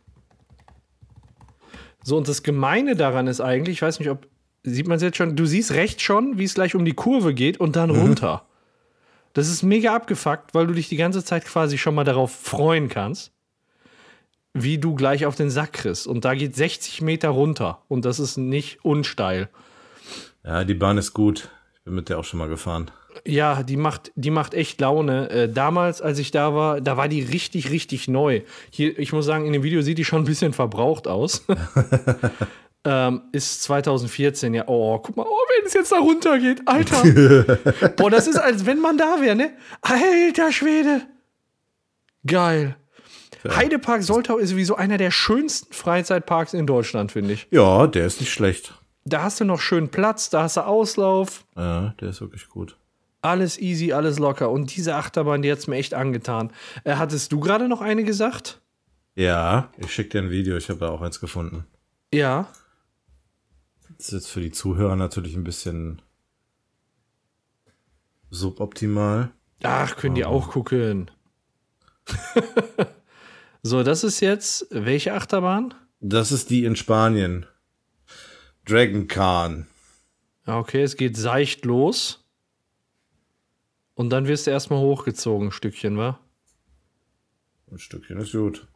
So, 2.03 2.17
und 2.17 2.27
das 2.27 2.43
Gemeine 2.43 2.95
daran 2.95 3.27
ist 3.27 3.39
eigentlich, 3.41 3.77
ich 3.77 3.81
weiß 3.81 3.99
nicht, 3.99 4.09
ob, 4.09 4.27
sieht 4.63 4.87
man 4.87 4.97
es 4.97 5.03
jetzt 5.03 5.17
schon, 5.17 5.35
du 5.35 5.45
siehst 5.45 5.71
rechts 5.73 6.01
schon, 6.01 6.37
wie 6.37 6.43
es 6.43 6.55
gleich 6.55 6.75
um 6.75 6.83
die 6.83 6.93
Kurve 6.93 7.33
geht 7.33 7.59
und 7.59 7.75
dann 7.75 7.89
runter. 7.91 8.45
Das 9.33 9.47
ist 9.47 9.63
mega 9.63 9.95
abgefuckt, 9.95 10.53
weil 10.53 10.67
du 10.67 10.73
dich 10.73 10.89
die 10.89 10.97
ganze 10.97 11.23
Zeit 11.23 11.45
quasi 11.45 11.77
schon 11.77 11.95
mal 11.95 12.03
darauf 12.03 12.31
freuen 12.31 12.89
kannst, 12.89 13.31
wie 14.53 14.77
du 14.77 14.95
gleich 14.95 15.25
auf 15.25 15.35
den 15.35 15.49
Sack 15.49 15.73
kriegst. 15.73 16.07
Und 16.07 16.25
da 16.25 16.35
geht 16.35 16.55
60 16.55 17.01
Meter 17.01 17.29
runter 17.29 17.81
und 17.87 18.05
das 18.05 18.19
ist 18.19 18.37
nicht 18.37 18.83
unsteil. 18.83 19.49
Ja, 20.43 20.63
die 20.63 20.73
Bahn 20.73 20.97
ist 20.97 21.13
gut. 21.13 21.49
Ich 21.75 21.85
bin 21.85 21.95
mit 21.95 22.09
der 22.09 22.19
auch 22.19 22.23
schon 22.23 22.39
mal 22.39 22.49
gefahren. 22.49 22.91
Ja, 23.25 23.63
die 23.63 23.77
macht, 23.77 24.11
die 24.15 24.31
macht 24.31 24.53
echt 24.53 24.79
Laune. 24.81 25.29
Äh, 25.29 25.49
damals, 25.51 26.01
als 26.01 26.17
ich 26.19 26.31
da 26.31 26.53
war, 26.55 26.81
da 26.81 26.97
war 26.97 27.07
die 27.07 27.21
richtig, 27.21 27.69
richtig 27.69 28.07
neu. 28.07 28.41
Hier, 28.69 28.97
ich 28.97 29.13
muss 29.13 29.25
sagen, 29.25 29.45
in 29.45 29.53
dem 29.53 29.63
Video 29.63 29.81
sieht 29.81 29.97
die 29.97 30.05
schon 30.05 30.23
ein 30.23 30.25
bisschen 30.25 30.53
verbraucht 30.53 31.07
aus. 31.07 31.45
ähm, 32.85 33.21
ist 33.31 33.63
2014, 33.63 34.53
ja. 34.53 34.63
Oh, 34.67 34.99
guck 34.99 35.15
mal, 35.17 35.25
oh, 35.27 35.39
wenn 35.57 35.67
es 35.67 35.73
jetzt 35.73 35.91
da 35.91 35.97
runter 35.97 36.39
geht, 36.39 36.67
Alter. 36.67 37.89
Boah, 37.97 38.09
das 38.09 38.27
ist, 38.27 38.37
als 38.37 38.65
wenn 38.65 38.79
man 38.79 38.97
da 38.97 39.21
wäre, 39.21 39.35
ne? 39.35 39.51
Alter 39.81 40.51
Schwede. 40.51 41.01
Geil. 42.25 42.75
Heidepark 43.47 44.03
Soltau 44.03 44.37
ist 44.37 44.49
sowieso 44.49 44.75
einer 44.75 44.97
der 44.97 45.11
schönsten 45.11 45.73
Freizeitparks 45.73 46.53
in 46.53 46.67
Deutschland, 46.67 47.11
finde 47.11 47.33
ich. 47.33 47.47
Ja, 47.49 47.87
der 47.87 48.05
ist 48.05 48.19
nicht 48.19 48.31
schlecht. 48.31 48.75
Da 49.03 49.23
hast 49.23 49.39
du 49.39 49.45
noch 49.45 49.59
schön 49.59 49.89
Platz, 49.89 50.29
da 50.29 50.43
hast 50.43 50.57
du 50.57 50.65
Auslauf. 50.65 51.45
Ja, 51.55 51.95
der 51.99 52.09
ist 52.09 52.21
wirklich 52.21 52.47
gut. 52.49 52.77
Alles 53.23 53.59
easy, 53.59 53.93
alles 53.93 54.19
locker. 54.19 54.49
Und 54.51 54.75
diese 54.75 54.95
Achterbahn, 54.95 55.41
die 55.41 55.51
hat 55.51 55.59
es 55.59 55.67
mir 55.67 55.77
echt 55.77 55.93
angetan. 55.93 56.51
Äh, 56.83 56.95
hattest 56.95 57.31
du 57.31 57.39
gerade 57.39 57.67
noch 57.67 57.81
eine 57.81 58.03
gesagt? 58.03 58.61
Ja, 59.15 59.69
ich 59.77 59.93
schicke 59.93 60.09
dir 60.09 60.19
ein 60.19 60.31
Video. 60.31 60.55
Ich 60.57 60.69
habe 60.69 60.79
da 60.79 60.89
auch 60.89 61.01
eins 61.01 61.19
gefunden. 61.19 61.65
Ja. 62.13 62.47
Ist 64.01 64.13
jetzt 64.13 64.29
für 64.29 64.41
die 64.41 64.49
Zuhörer 64.49 64.95
natürlich 64.95 65.35
ein 65.35 65.43
bisschen 65.43 66.01
suboptimal. 68.31 69.31
Ach, 69.61 69.95
können 69.95 70.15
die 70.15 70.25
auch 70.25 70.49
gucken. 70.49 71.11
so, 73.61 73.83
das 73.83 74.03
ist 74.03 74.19
jetzt 74.19 74.65
welche 74.71 75.13
Achterbahn? 75.13 75.75
Das 75.99 76.31
ist 76.31 76.49
die 76.49 76.65
in 76.65 76.75
Spanien. 76.75 77.45
Dragon 78.65 79.07
Khan. 79.07 79.67
Ja, 80.47 80.57
Okay, 80.57 80.81
es 80.81 80.97
geht 80.97 81.15
seicht 81.15 81.63
los. 81.63 82.27
Und 83.93 84.09
dann 84.09 84.25
wirst 84.25 84.47
du 84.47 84.51
erstmal 84.51 84.79
hochgezogen, 84.79 85.49
ein 85.49 85.51
Stückchen, 85.51 85.95
wa? 85.99 86.19
Ein 87.69 87.77
Stückchen 87.77 88.17
ist 88.17 88.31
gut. 88.31 88.67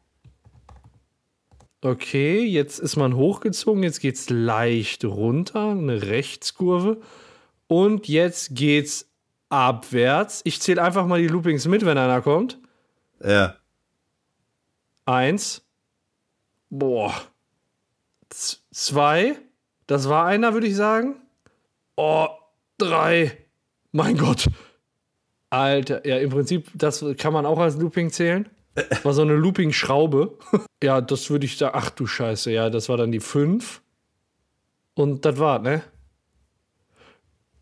Okay, 1.85 2.43
jetzt 2.43 2.79
ist 2.79 2.95
man 2.95 3.15
hochgezogen, 3.15 3.83
jetzt 3.83 3.99
geht's 3.99 4.31
leicht 4.31 5.05
runter, 5.05 5.69
eine 5.69 6.01
Rechtskurve. 6.01 6.99
Und 7.67 8.07
jetzt 8.07 8.55
geht's 8.55 9.07
abwärts. 9.49 10.41
Ich 10.45 10.59
zähle 10.61 10.81
einfach 10.81 11.05
mal 11.05 11.21
die 11.21 11.27
Loopings 11.27 11.67
mit, 11.67 11.85
wenn 11.85 11.99
einer 11.99 12.23
kommt. 12.23 12.57
Ja. 13.23 13.57
Eins. 15.05 15.63
Boah. 16.71 17.13
Z 18.29 18.63
zwei. 18.71 19.37
Das 19.85 20.09
war 20.09 20.25
einer, 20.25 20.55
würde 20.55 20.65
ich 20.65 20.75
sagen. 20.75 21.21
Oh, 21.97 22.29
drei. 22.79 23.37
Mein 23.91 24.17
Gott. 24.17 24.47
Alter, 25.51 26.03
ja, 26.07 26.17
im 26.17 26.31
Prinzip, 26.31 26.71
das 26.73 27.05
kann 27.19 27.31
man 27.31 27.45
auch 27.45 27.59
als 27.59 27.77
Looping 27.77 28.09
zählen. 28.09 28.49
War 29.03 29.13
so 29.13 29.21
eine 29.21 29.35
Looping-Schraube. 29.35 30.37
ja, 30.83 31.01
das 31.01 31.29
würde 31.29 31.45
ich 31.45 31.57
sagen. 31.57 31.73
Ach 31.77 31.89
du 31.89 32.05
Scheiße, 32.05 32.51
ja, 32.51 32.69
das 32.69 32.89
war 32.89 32.97
dann 32.97 33.11
die 33.11 33.19
fünf. 33.19 33.81
Und 34.95 35.25
das 35.25 35.37
war, 35.39 35.59
ne? 35.59 35.81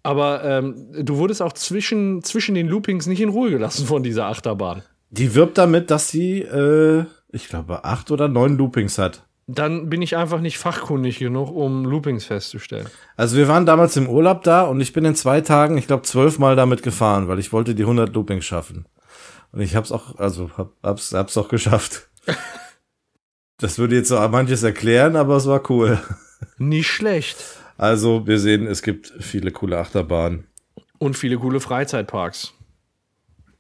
Aber 0.03 0.43
ähm, 0.43 0.87
du 0.99 1.17
wurdest 1.17 1.41
auch 1.41 1.53
zwischen, 1.53 2.23
zwischen 2.23 2.55
den 2.55 2.67
Loopings 2.67 3.07
nicht 3.07 3.21
in 3.21 3.29
Ruhe 3.29 3.49
gelassen 3.49 3.87
von 3.87 4.03
dieser 4.03 4.27
Achterbahn. 4.27 4.83
Die 5.09 5.33
wirbt 5.33 5.57
damit, 5.57 5.91
dass 5.91 6.09
sie, 6.09 6.41
äh, 6.41 7.05
ich 7.31 7.47
glaube, 7.47 7.85
acht 7.85 8.11
oder 8.11 8.27
neun 8.27 8.57
Loopings 8.57 8.97
hat. 8.97 9.23
Dann 9.47 9.89
bin 9.89 10.01
ich 10.01 10.15
einfach 10.15 10.39
nicht 10.39 10.57
fachkundig 10.57 11.19
genug, 11.19 11.51
um 11.51 11.85
Loopings 11.85 12.25
festzustellen. 12.25 12.87
Also 13.17 13.37
wir 13.37 13.47
waren 13.47 13.65
damals 13.65 13.97
im 13.97 14.07
Urlaub 14.07 14.43
da 14.43 14.63
und 14.63 14.79
ich 14.79 14.93
bin 14.93 15.03
in 15.05 15.15
zwei 15.15 15.41
Tagen, 15.41 15.77
ich 15.77 15.87
glaube, 15.87 16.03
zwölfmal 16.03 16.55
damit 16.55 16.81
gefahren, 16.81 17.27
weil 17.27 17.39
ich 17.39 17.51
wollte 17.51 17.75
die 17.75 17.83
100 17.83 18.13
Loopings 18.13 18.45
schaffen. 18.45 18.85
Und 19.53 19.61
ich 19.61 19.75
hab's 19.75 19.91
auch, 19.91 20.17
also 20.17 20.49
hab, 20.57 20.73
hab's, 20.83 21.13
hab's 21.13 21.37
auch 21.37 21.47
geschafft. 21.47 22.09
das 23.57 23.77
würde 23.77 23.95
jetzt 23.95 24.09
so 24.09 24.19
manches 24.27 24.63
erklären, 24.63 25.15
aber 25.15 25.37
es 25.37 25.45
war 25.47 25.69
cool. 25.71 26.01
Nicht 26.57 26.87
schlecht. 26.89 27.37
Also 27.77 28.27
wir 28.27 28.39
sehen, 28.39 28.67
es 28.67 28.81
gibt 28.81 29.13
viele 29.19 29.51
coole 29.51 29.77
Achterbahnen. 29.77 30.47
Und 30.97 31.17
viele 31.17 31.37
coole 31.37 31.59
Freizeitparks. 31.59 32.53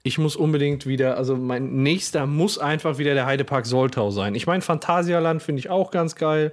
Ich 0.03 0.17
muss 0.17 0.35
unbedingt 0.35 0.85
wieder, 0.85 1.15
also 1.17 1.37
mein 1.37 1.75
nächster 1.83 2.25
muss 2.25 2.57
einfach 2.57 2.97
wieder 2.97 3.13
der 3.13 3.25
Heidepark 3.25 3.65
Soltau 3.65 4.11
sein. 4.11 4.35
Ich 4.35 4.47
meine, 4.47 4.61
Phantasialand 4.61 5.41
finde 5.41 5.59
ich 5.59 5.69
auch 5.69 5.91
ganz 5.91 6.15
geil. 6.15 6.51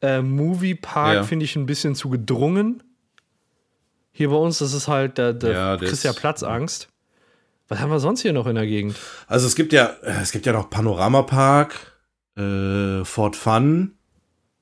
Äh, 0.00 0.22
Moviepark 0.22 1.14
Ja. 1.14 1.22
finde 1.22 1.44
ich 1.44 1.56
ein 1.56 1.66
bisschen 1.66 1.94
zu 1.94 2.08
gedrungen. 2.08 2.82
Hier 4.12 4.30
bei 4.30 4.36
uns, 4.36 4.58
das 4.58 4.72
ist 4.72 4.88
halt, 4.88 5.18
da, 5.18 5.32
da 5.34 5.50
Ja, 5.50 5.76
kriegst 5.76 6.04
ja 6.04 6.12
Platzangst. 6.14 6.88
Was 7.68 7.80
haben 7.80 7.90
wir 7.90 7.98
sonst 8.00 8.20
hier 8.22 8.32
noch 8.32 8.46
in 8.46 8.54
der 8.54 8.66
Gegend? 8.66 8.96
Also 9.26 9.46
es 9.46 9.56
gibt 9.56 9.72
ja, 9.72 9.96
es 10.02 10.30
gibt 10.32 10.46
ja 10.46 10.52
noch 10.52 10.70
Panoramapark, 10.70 11.98
äh, 12.36 13.04
Fort 13.04 13.34
Fun. 13.36 13.92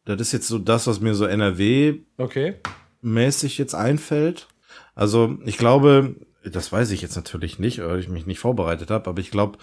Das 0.07 0.21
ist 0.21 0.33
jetzt 0.33 0.49
so 0.49 0.59
das, 0.59 0.87
was 0.87 1.01
mir 1.01 1.15
so 1.15 1.25
NRW 1.27 2.01
Okay. 2.19 2.57
mäßig 3.03 3.59
jetzt 3.59 3.75
einfällt. 3.75 4.49
Also 4.95 5.39
ich 5.45 5.59
glaube, 5.59 6.15
das 6.45 6.73
weiß 6.73 6.91
ich 6.93 7.03
jetzt 7.03 7.17
natürlich 7.17 7.59
nicht, 7.59 7.79
weil 7.83 7.99
ich 7.99 8.09
mich 8.09 8.27
nicht 8.27 8.39
vorbereitet 8.39 8.91
habe, 8.91 9.09
aber 9.11 9.21
ich 9.21 9.31
glaube, 9.31 9.59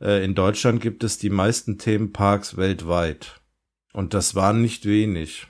äh, 0.00 0.24
in 0.24 0.34
Deutschland 0.34 0.80
gibt 0.80 1.02
es 1.04 1.18
die 1.18 1.30
meisten 1.30 1.78
Themenparks 1.78 2.56
weltweit. 2.56 3.40
Und 3.92 4.14
das 4.14 4.34
waren 4.34 4.60
nicht 4.60 4.86
wenig. 4.86 5.46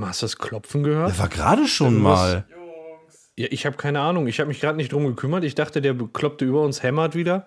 Hast 0.00 0.22
du 0.22 0.24
das 0.26 0.38
Klopfen 0.38 0.82
gehört? 0.84 1.10
Das 1.10 1.18
war 1.18 1.28
gerade 1.28 1.66
schon 1.66 2.00
mal. 2.00 2.46
Ja, 3.38 3.46
ich 3.50 3.64
habe 3.66 3.76
keine 3.76 4.00
Ahnung. 4.00 4.26
Ich 4.26 4.40
habe 4.40 4.48
mich 4.48 4.60
gerade 4.60 4.76
nicht 4.76 4.92
drum 4.92 5.06
gekümmert. 5.06 5.44
Ich 5.44 5.54
dachte, 5.54 5.80
der 5.80 5.92
Bekloppte 5.94 6.44
über 6.44 6.62
uns 6.62 6.82
hämmert 6.82 7.14
wieder. 7.14 7.46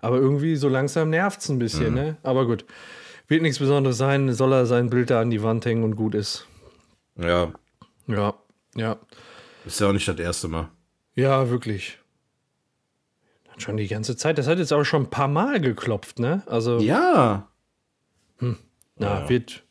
Aber 0.00 0.16
irgendwie 0.16 0.56
so 0.56 0.68
langsam 0.68 1.10
nervt's 1.10 1.48
ein 1.50 1.58
bisschen, 1.58 1.92
ne? 1.94 2.16
Aber 2.22 2.46
gut. 2.46 2.64
Wird 3.28 3.42
nichts 3.42 3.58
Besonderes 3.58 3.98
sein. 3.98 4.32
Soll 4.32 4.52
er 4.52 4.64
sein 4.66 4.88
Bild 4.88 5.10
da 5.10 5.20
an 5.20 5.30
die 5.30 5.42
Wand 5.42 5.66
hängen 5.66 5.84
und 5.84 5.96
gut 5.96 6.14
ist. 6.14 6.46
Ja, 7.16 7.52
Ja, 8.06 8.34
ja. 8.76 8.96
ist 9.66 9.80
ja 9.80 9.88
auch 9.88 9.92
nicht 9.92 10.06
das 10.08 10.18
erste 10.18 10.48
Mal. 10.48 10.70
Ja, 11.14 11.50
wirklich. 11.50 11.98
Schon 13.58 13.76
die 13.78 13.88
ganze 13.88 14.16
Zeit. 14.16 14.38
Das 14.38 14.46
hat 14.46 14.58
jetzt 14.58 14.72
auch 14.72 14.84
schon 14.84 15.04
ein 15.04 15.10
paar 15.10 15.28
Mal 15.28 15.60
geklopft, 15.60 16.18
ne? 16.18 16.42
Also, 16.46 16.78
Ja, 16.78 17.48
na, 18.96 19.28
wird. 19.28 19.64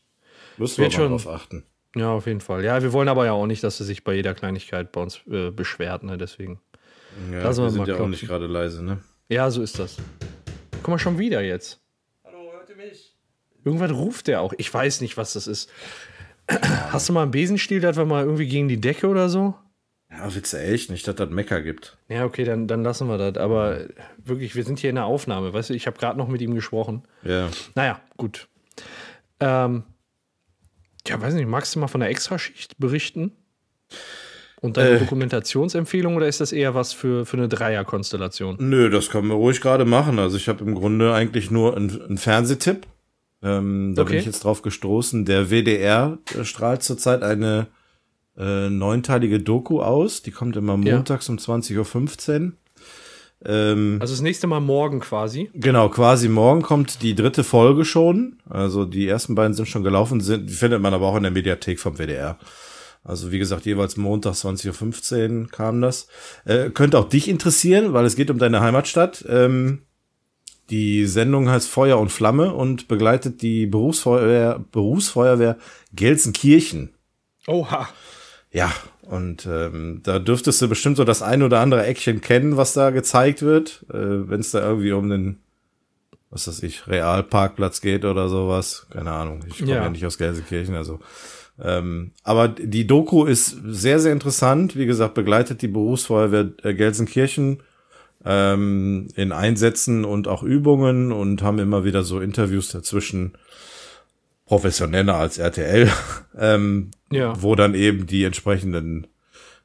müssen 0.57 0.78
wir 0.78 0.84
Wird 0.86 0.93
mal 0.93 0.97
schon- 0.97 1.11
drauf 1.11 1.28
achten. 1.28 1.63
Ja, 1.96 2.12
auf 2.12 2.28
jeden 2.28 2.41
Fall. 2.41 2.64
Ja, 2.64 2.84
wir 2.84 2.91
wollen 2.93 3.08
aber 3.08 3.26
ja 3.26 3.32
auch 3.32 3.48
nicht, 3.48 3.64
dass 3.64 3.80
er 3.80 3.86
sich 3.86 4.04
bei 4.04 4.14
jeder 4.14 4.34
Kleinigkeit 4.34 4.91
bei 4.91 5.02
uns 5.02 5.22
äh, 5.32 5.50
beschwert, 5.50 6.04
ne? 6.04 6.18
Deswegen. 6.18 6.60
Ja, 7.32 7.43
Lass 7.43 7.58
mal 7.58 7.66
wir 7.66 7.72
sind 7.72 7.88
ja 7.88 7.96
auch 7.96 8.08
nicht 8.08 8.28
gerade 8.28 8.48
leise, 8.48 8.84
ne? 8.84 9.00
Ja, 9.30 9.50
so 9.50 9.62
ist 9.62 9.80
das. 9.80 9.98
Guck 10.84 10.89
mal, 10.89 11.00
schon 11.00 11.18
wieder 11.18 11.41
jetzt. 11.41 11.80
Hallo, 12.26 12.52
hört 12.52 12.70
ihr 12.70 12.76
mich? 12.76 13.16
Irgendwann 13.64 13.91
ruft 13.91 14.28
der 14.28 14.41
auch. 14.41 14.54
Ich 14.58 14.72
weiß 14.72 15.02
nicht, 15.02 15.16
was 15.18 15.34
das 15.34 15.48
ist. 15.48 15.72
Hast 16.48 17.10
du 17.10 17.14
mal 17.14 17.24
einen 17.24 17.32
Besenstiel, 17.32 17.80
das 17.80 17.96
war 17.98 18.06
mal 18.06 18.24
irgendwie 18.24 18.48
gegen 18.48 18.68
die 18.68 18.80
Decke 18.80 19.08
oder 19.08 19.30
so? 19.30 19.56
Ja, 20.12 20.34
willst 20.34 20.54
du 20.54 20.58
echt 20.58 20.91
nicht, 20.91 21.08
dass 21.08 21.16
das 21.16 21.30
Mecker 21.30 21.62
gibt. 21.62 21.98
Ja, 22.08 22.26
okay, 22.26 22.43
dann, 22.43 22.68
dann 22.68 22.84
lassen 22.84 23.08
wir 23.08 23.18
das. 23.18 23.41
Aber 23.41 23.80
wirklich, 24.18 24.56
wir 24.56 24.64
sind 24.64 24.80
hier 24.80 24.91
in 24.91 24.98
der 24.98 25.06
Aufnahme. 25.06 25.54
Weißt 25.54 25.72
du, 25.72 25.74
ich 25.74 25.88
habe 25.88 25.98
gerade 25.98 26.18
noch 26.18 26.28
mit 26.28 26.41
ihm 26.41 26.54
gesprochen. 26.54 27.04
Ja. 27.24 27.50
Naja, 27.74 28.00
gut. 28.16 28.48
Ähm, 29.39 29.84
ja, 31.08 31.22
weiß 31.22 31.34
nicht, 31.34 31.47
magst 31.47 31.76
du 31.76 31.80
mal 31.80 31.88
von 31.88 32.01
der 32.01 32.10
Extraschicht 32.10 32.78
berichten? 32.78 33.32
Und 34.62 34.78
deine 34.78 34.91
Äh. 34.95 34.99
Dokumentationsempfehlung 34.99 36.16
oder 36.16 36.28
ist 36.28 36.41
das 36.41 36.51
eher 36.51 36.74
was 36.74 36.91
für, 36.93 37.26
für 37.26 37.38
eine 37.38 37.47
Dreierkonstellation? 37.47 38.58
Nö, 38.60 38.89
das 38.89 39.10
können 39.10 39.28
wir 39.28 39.36
ruhig 39.36 39.62
gerade 39.62 39.86
machen. 39.86 40.18
Also 40.18 40.38
ich 40.38 40.47
habe 40.49 40.64
im 40.64 40.74
Grunde 40.76 41.14
eigentlich 41.14 41.51
nur 41.51 41.76
einen, 41.76 42.01
einen 42.01 42.18
Fernsehtipp. 42.18 42.88
Ähm, 43.43 43.93
da 43.95 44.03
bin 44.03 44.12
Okay. 44.14 44.20
ich 44.20 44.26
jetzt 44.26 44.43
drauf 44.43 44.62
gestoßen. 44.64 45.26
Der 45.26 45.51
WDR 45.51 46.18
strahlt 46.43 46.82
zurzeit 46.84 47.22
eine 47.22 47.68
äh, 48.38 48.70
neunteilige 48.70 49.39
Doku 49.39 49.82
aus. 49.82 50.24
Die 50.24 50.32
kommt 50.32 50.56
immer 50.56 50.78
Ja. 50.84 50.95
montags 50.95 51.30
um 51.30 51.38
20.15 51.38 52.41
Uhr. 52.47 52.51
Ähm, 53.46 53.98
Also 54.00 54.14
das 54.14 54.22
nächste 54.22 54.48
Mal 54.48 54.60
morgen 54.60 55.00
quasi. 55.00 55.50
Genau, 55.54 55.89
quasi 55.89 56.30
morgen 56.30 56.62
kommt 56.62 57.02
die 57.02 57.16
dritte 57.16 57.43
Folge 57.43 57.86
schon. 57.86 58.38
Also 58.50 58.86
die 58.86 59.08
ersten 59.08 59.36
beiden 59.36 59.54
sind 59.54 59.68
schon 59.68 59.84
gelaufen, 59.84 60.22
sind, 60.22 60.50
die 60.50 60.54
findet 60.54 60.82
man 60.82 60.93
aber 60.93 61.08
auch 61.08 61.16
in 61.16 61.24
der 61.24 61.32
Mediathek 61.32 61.80
vom 61.80 61.98
WDR. 61.98 62.38
Also 63.04 63.32
wie 63.32 63.38
gesagt, 63.38 63.66
jeweils 63.68 63.98
Montag 63.98 64.34
20.15 64.34 65.41
Uhr 65.41 65.48
kam 65.50 65.80
das. 65.80 66.08
Äh, 66.46 66.72
könnte 66.72 66.98
auch 66.98 67.08
dich 67.08 67.28
interessieren, 67.28 67.93
weil 67.93 68.06
es 68.06 68.16
geht 68.16 68.32
um 68.32 68.39
deine 68.39 68.62
Heimatstadt. 68.62 69.24
Ähm, 69.30 69.84
die 70.72 71.06
Sendung 71.06 71.48
heißt 71.48 71.70
Feuer 71.70 72.00
und 72.00 72.10
Flamme 72.12 72.54
und 72.54 72.88
begleitet 72.88 73.43
die 73.43 73.68
Berufsfeuerwehr, 73.68 74.66
Berufsfeuerwehr 74.72 75.58
Gelsenkirchen. 75.93 76.96
Oha. 77.46 77.88
Ja, 78.52 78.72
und 79.10 79.45
ähm, 79.45 80.01
da 80.03 80.20
dürftest 80.20 80.62
du 80.62 80.68
bestimmt 80.68 80.97
so 80.97 81.03
das 81.03 81.22
ein 81.22 81.43
oder 81.43 81.60
andere 81.60 81.86
Eckchen 81.86 82.22
kennen, 82.22 82.58
was 82.58 82.74
da 82.74 82.89
gezeigt 82.89 83.41
wird, 83.41 83.86
äh, 83.89 84.30
wenn 84.30 84.39
es 84.39 84.51
da 84.51 84.68
irgendwie 84.68 84.91
um 84.91 85.10
den, 85.10 85.39
was 86.30 86.47
weiß 86.47 86.64
ich, 86.64 86.88
Realparkplatz 86.88 87.82
geht 87.82 88.06
oder 88.06 88.30
sowas. 88.30 88.88
Keine 88.89 89.12
Ahnung, 89.12 89.43
ich 89.47 89.60
komme 89.60 89.72
ja. 89.72 89.84
Ja. 89.84 89.89
nicht 89.89 90.06
aus 90.06 90.18
Gelsenkirchen, 90.18 90.76
also. 90.76 90.99
Ähm, 91.58 92.12
aber 92.24 92.49
die 92.49 92.86
Doku 92.86 93.26
ist 93.26 93.58
sehr, 93.66 93.99
sehr 93.99 94.12
interessant. 94.12 94.76
Wie 94.76 94.86
gesagt, 94.86 95.14
begleitet 95.14 95.62
die 95.62 95.70
Berufsfeuerwehr 95.70 96.51
äh, 96.64 96.74
Gelsenkirchen 96.74 97.62
ähm, 98.26 99.08
in 99.16 99.32
Einsätzen 99.32 100.03
und 100.03 100.28
auch 100.28 100.43
Übungen 100.43 101.12
und 101.12 101.43
haben 101.43 101.60
immer 101.60 101.86
wieder 101.86 102.03
so 102.03 102.20
Interviews 102.20 102.70
dazwischen 102.70 103.34
professioneller 104.46 105.16
als 105.16 105.38
RTL, 105.38 105.91
ähm, 106.38 106.91
Ja. 107.12 107.34
wo 107.41 107.56
dann 107.56 107.74
eben 107.76 108.06
die 108.08 108.24
entsprechenden 108.24 109.08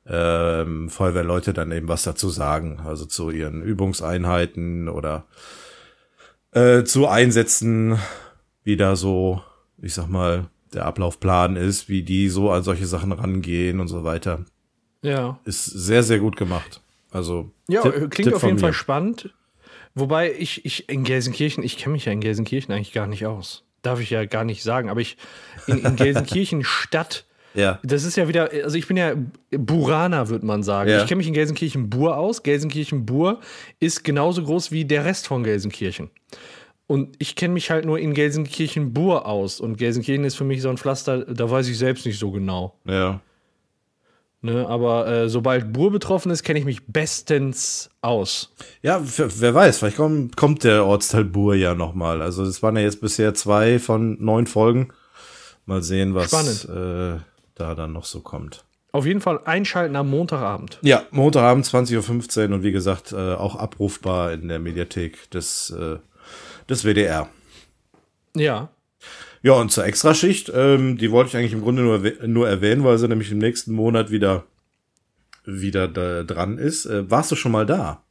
ähm, 0.06 0.88
Feuerwehrleute 0.88 1.52
dann 1.52 1.70
eben 1.72 1.88
was 1.88 2.02
dazu 2.02 2.30
sagen, 2.30 2.80
also 2.84 3.04
zu 3.04 3.30
ihren 3.30 3.62
Übungseinheiten 3.62 4.88
oder 4.88 5.26
äh, 6.52 6.82
zu 6.84 7.06
Einsätzen, 7.06 7.98
wie 8.64 8.76
da 8.76 8.96
so, 8.96 9.42
ich 9.80 9.94
sag 9.94 10.08
mal, 10.08 10.46
der 10.72 10.86
Ablaufplan 10.86 11.56
ist, 11.56 11.88
wie 11.88 12.02
die 12.02 12.28
so 12.28 12.50
an 12.50 12.62
solche 12.62 12.86
Sachen 12.86 13.12
rangehen 13.12 13.80
und 13.80 13.88
so 13.88 14.04
weiter. 14.04 14.44
Ja. 15.02 15.38
Ist 15.44 15.64
sehr, 15.64 16.02
sehr 16.02 16.18
gut 16.18 16.36
gemacht. 16.36 16.80
Also 17.10 17.50
Ja, 17.68 17.82
Tipp- 17.82 18.10
klingt 18.10 18.28
Tipp 18.28 18.34
auf 18.34 18.42
jeden 18.42 18.54
mir. 18.56 18.60
Fall 18.60 18.72
spannend. 18.72 19.34
Wobei 19.94 20.32
ich, 20.32 20.64
ich 20.64 20.88
in 20.88 21.02
Gelsenkirchen, 21.04 21.64
ich 21.64 21.76
kenne 21.76 21.92
mich 21.94 22.04
ja 22.04 22.12
in 22.12 22.20
Gelsenkirchen 22.20 22.72
eigentlich 22.72 22.92
gar 22.92 23.06
nicht 23.08 23.26
aus. 23.26 23.64
Darf 23.82 24.00
ich 24.00 24.10
ja 24.10 24.24
gar 24.26 24.44
nicht 24.44 24.62
sagen. 24.62 24.90
Aber 24.90 25.00
ich 25.00 25.16
in, 25.66 25.78
in 25.84 25.96
Gelsenkirchen 25.96 26.64
Stadt, 26.64 27.24
Ja. 27.54 27.78
das 27.82 28.04
ist 28.04 28.16
ja 28.16 28.28
wieder, 28.28 28.50
also 28.64 28.76
ich 28.76 28.86
bin 28.86 28.96
ja 28.96 29.14
Buraner, 29.50 30.28
würde 30.28 30.46
man 30.46 30.62
sagen. 30.62 30.90
Ja. 30.90 31.02
Ich 31.02 31.06
kenne 31.08 31.18
mich 31.18 31.28
in 31.28 31.34
Gelsenkirchen-Bur 31.34 32.16
aus. 32.16 32.42
Gelsenkirchen-Bur 32.42 33.40
ist 33.80 34.04
genauso 34.04 34.42
groß 34.44 34.70
wie 34.72 34.84
der 34.84 35.04
Rest 35.04 35.26
von 35.26 35.42
Gelsenkirchen. 35.44 36.10
Und 36.86 37.14
ich 37.20 37.36
kenne 37.36 37.54
mich 37.54 37.70
halt 37.70 37.84
nur 37.84 37.98
in 38.00 38.14
Gelsenkirchen-Bur 38.14 39.24
aus. 39.26 39.60
Und 39.60 39.76
Gelsenkirchen 39.78 40.24
ist 40.24 40.34
für 40.34 40.44
mich 40.44 40.60
so 40.60 40.68
ein 40.70 40.76
Pflaster, 40.76 41.24
da 41.24 41.48
weiß 41.50 41.68
ich 41.68 41.78
selbst 41.78 42.04
nicht 42.04 42.18
so 42.18 42.30
genau. 42.32 42.74
Ja. 42.84 43.20
Ne? 44.42 44.66
Aber 44.66 45.06
äh, 45.06 45.28
sobald 45.28 45.72
Bur 45.72 45.90
betroffen 45.90 46.30
ist, 46.30 46.42
kenne 46.42 46.58
ich 46.58 46.64
mich 46.64 46.86
bestens 46.86 47.90
aus. 48.00 48.54
Ja, 48.82 49.02
wer 49.02 49.54
weiß, 49.54 49.78
vielleicht 49.78 49.96
kommt, 49.96 50.36
kommt 50.36 50.64
der 50.64 50.86
Ortsteil 50.86 51.24
Bur 51.24 51.54
ja 51.54 51.74
nochmal. 51.74 52.22
Also 52.22 52.44
es 52.44 52.62
waren 52.62 52.76
ja 52.76 52.82
jetzt 52.82 53.00
bisher 53.00 53.34
zwei 53.34 53.78
von 53.78 54.16
neun 54.22 54.46
Folgen. 54.46 54.92
Mal 55.66 55.82
sehen, 55.82 56.14
was 56.14 56.32
äh, 56.64 57.18
da 57.54 57.74
dann 57.74 57.92
noch 57.92 58.04
so 58.04 58.20
kommt. 58.20 58.64
Auf 58.92 59.06
jeden 59.06 59.20
Fall 59.20 59.40
einschalten 59.44 59.94
am 59.94 60.10
Montagabend. 60.10 60.78
Ja, 60.82 61.04
Montagabend 61.10 61.64
20.15 61.64 62.48
Uhr 62.48 62.54
und 62.54 62.62
wie 62.64 62.72
gesagt, 62.72 63.12
äh, 63.12 63.34
auch 63.34 63.54
abrufbar 63.54 64.32
in 64.32 64.48
der 64.48 64.58
Mediathek 64.58 65.30
des, 65.30 65.70
äh, 65.70 65.98
des 66.68 66.84
WDR. 66.84 67.28
Ja. 68.34 68.70
Ja, 69.42 69.52
und 69.52 69.72
zur 69.72 69.84
Extraschicht, 69.84 70.52
ähm, 70.54 70.98
die 70.98 71.10
wollte 71.10 71.30
ich 71.30 71.36
eigentlich 71.36 71.52
im 71.52 71.62
Grunde 71.62 71.82
nur, 71.82 72.02
nur 72.26 72.48
erwähnen, 72.48 72.84
weil 72.84 72.98
sie 72.98 73.08
nämlich 73.08 73.32
im 73.32 73.38
nächsten 73.38 73.72
Monat 73.72 74.10
wieder, 74.10 74.44
wieder 75.44 75.88
da 75.88 76.24
dran 76.24 76.58
ist. 76.58 76.86
Äh, 76.86 77.10
warst 77.10 77.30
du 77.30 77.36
schon 77.36 77.52
mal 77.52 77.66
da? 77.66 78.04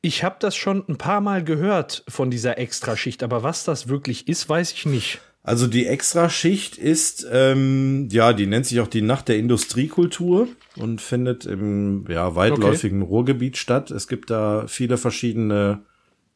Ich 0.00 0.24
habe 0.24 0.36
das 0.40 0.56
schon 0.56 0.84
ein 0.88 0.98
paar 0.98 1.20
Mal 1.20 1.44
gehört 1.44 2.04
von 2.08 2.30
dieser 2.30 2.58
Extraschicht, 2.58 3.22
aber 3.22 3.42
was 3.42 3.64
das 3.64 3.88
wirklich 3.88 4.28
ist, 4.28 4.48
weiß 4.48 4.72
ich 4.72 4.84
nicht. 4.84 5.20
Also 5.44 5.66
die 5.66 5.86
Extraschicht 5.86 6.78
ist, 6.78 7.26
ähm, 7.30 8.08
ja, 8.12 8.32
die 8.32 8.46
nennt 8.46 8.66
sich 8.66 8.80
auch 8.80 8.86
die 8.86 9.02
Nacht 9.02 9.28
der 9.28 9.38
Industriekultur 9.38 10.46
und 10.76 11.00
findet 11.00 11.46
im 11.46 12.04
ja, 12.08 12.36
weitläufigen 12.36 13.02
Ruhrgebiet 13.02 13.56
statt. 13.56 13.90
Es 13.90 14.06
gibt 14.06 14.30
da 14.30 14.66
viele 14.68 14.98
verschiedene 14.98 15.82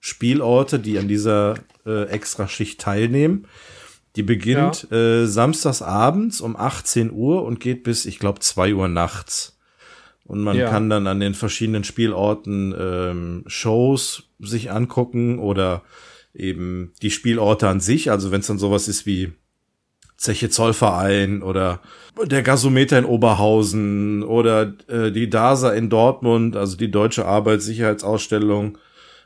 Spielorte, 0.01 0.81
die 0.81 0.99
an 0.99 1.07
dieser 1.07 1.55
äh, 1.85 2.05
Extraschicht 2.09 2.81
teilnehmen. 2.81 3.47
Die 4.17 4.23
beginnt 4.23 4.91
äh, 4.91 5.27
samstags 5.27 5.83
abends 5.83 6.41
um 6.41 6.57
18 6.57 7.13
Uhr 7.13 7.45
und 7.45 7.61
geht 7.61 7.83
bis, 7.83 8.07
ich 8.07 8.19
glaube, 8.19 8.41
2 8.41 8.75
Uhr 8.75 8.89
nachts. 8.89 9.59
Und 10.25 10.41
man 10.41 10.57
Ja. 10.57 10.69
kann 10.69 10.91
dann 10.91 11.07
an 11.07 11.21
den 11.21 11.35
verschiedenen 11.35 11.85
Spielorten 11.85 12.75
ähm, 12.79 13.45
Shows 13.47 14.25
sich 14.41 14.71
angucken 14.73 15.39
oder 15.39 15.83
eben 16.35 16.93
die 17.03 17.11
Spielorte 17.11 17.69
an 17.69 17.81
sich. 17.81 18.11
Also 18.11 18.33
wenn 18.33 18.41
es 18.41 18.47
dann 18.47 18.59
sowas 18.59 18.89
ist 18.89 19.07
wie 19.07 19.33
Zeche 20.17 20.49
Zollverein 20.49 21.43
oder 21.43 21.81
der 22.25 22.43
Gasometer 22.43 22.99
in 22.99 23.05
Oberhausen 23.05 24.23
oder 24.23 24.75
äh, 24.89 25.13
die 25.13 25.29
DASA 25.29 25.73
in 25.73 25.91
Dortmund, 25.91 26.57
also 26.57 26.77
die 26.77 26.91
Deutsche 26.91 27.27
Arbeitssicherheitsausstellung 27.27 28.79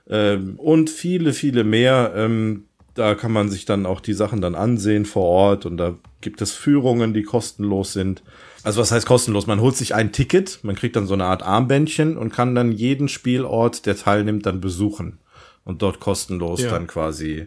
ähm, 0.08 0.54
und 0.58 0.90
viele, 0.90 1.32
viele 1.32 1.62
mehr. 1.64 2.12
Ähm, 2.16 2.64
da 2.94 3.14
kann 3.14 3.32
man 3.32 3.48
sich 3.48 3.64
dann 3.64 3.86
auch 3.86 4.00
die 4.00 4.12
Sachen 4.12 4.40
dann 4.40 4.54
ansehen 4.54 5.04
vor 5.06 5.24
Ort 5.24 5.66
und 5.66 5.76
da 5.76 5.94
gibt 6.20 6.42
es 6.42 6.52
Führungen, 6.52 7.14
die 7.14 7.22
kostenlos 7.22 7.92
sind. 7.92 8.22
Also 8.62 8.80
was 8.80 8.92
heißt 8.92 9.06
kostenlos? 9.06 9.46
Man 9.46 9.60
holt 9.60 9.76
sich 9.76 9.94
ein 9.94 10.12
Ticket, 10.12 10.60
man 10.62 10.74
kriegt 10.76 10.96
dann 10.96 11.06
so 11.06 11.14
eine 11.14 11.24
Art 11.24 11.42
Armbändchen 11.42 12.16
und 12.18 12.32
kann 12.32 12.54
dann 12.54 12.72
jeden 12.72 13.08
Spielort, 13.08 13.86
der 13.86 13.96
teilnimmt, 13.96 14.44
dann 14.46 14.60
besuchen 14.60 15.18
und 15.64 15.82
dort 15.82 16.00
kostenlos 16.00 16.62
Ja. 16.62 16.70
dann 16.70 16.86
quasi 16.86 17.46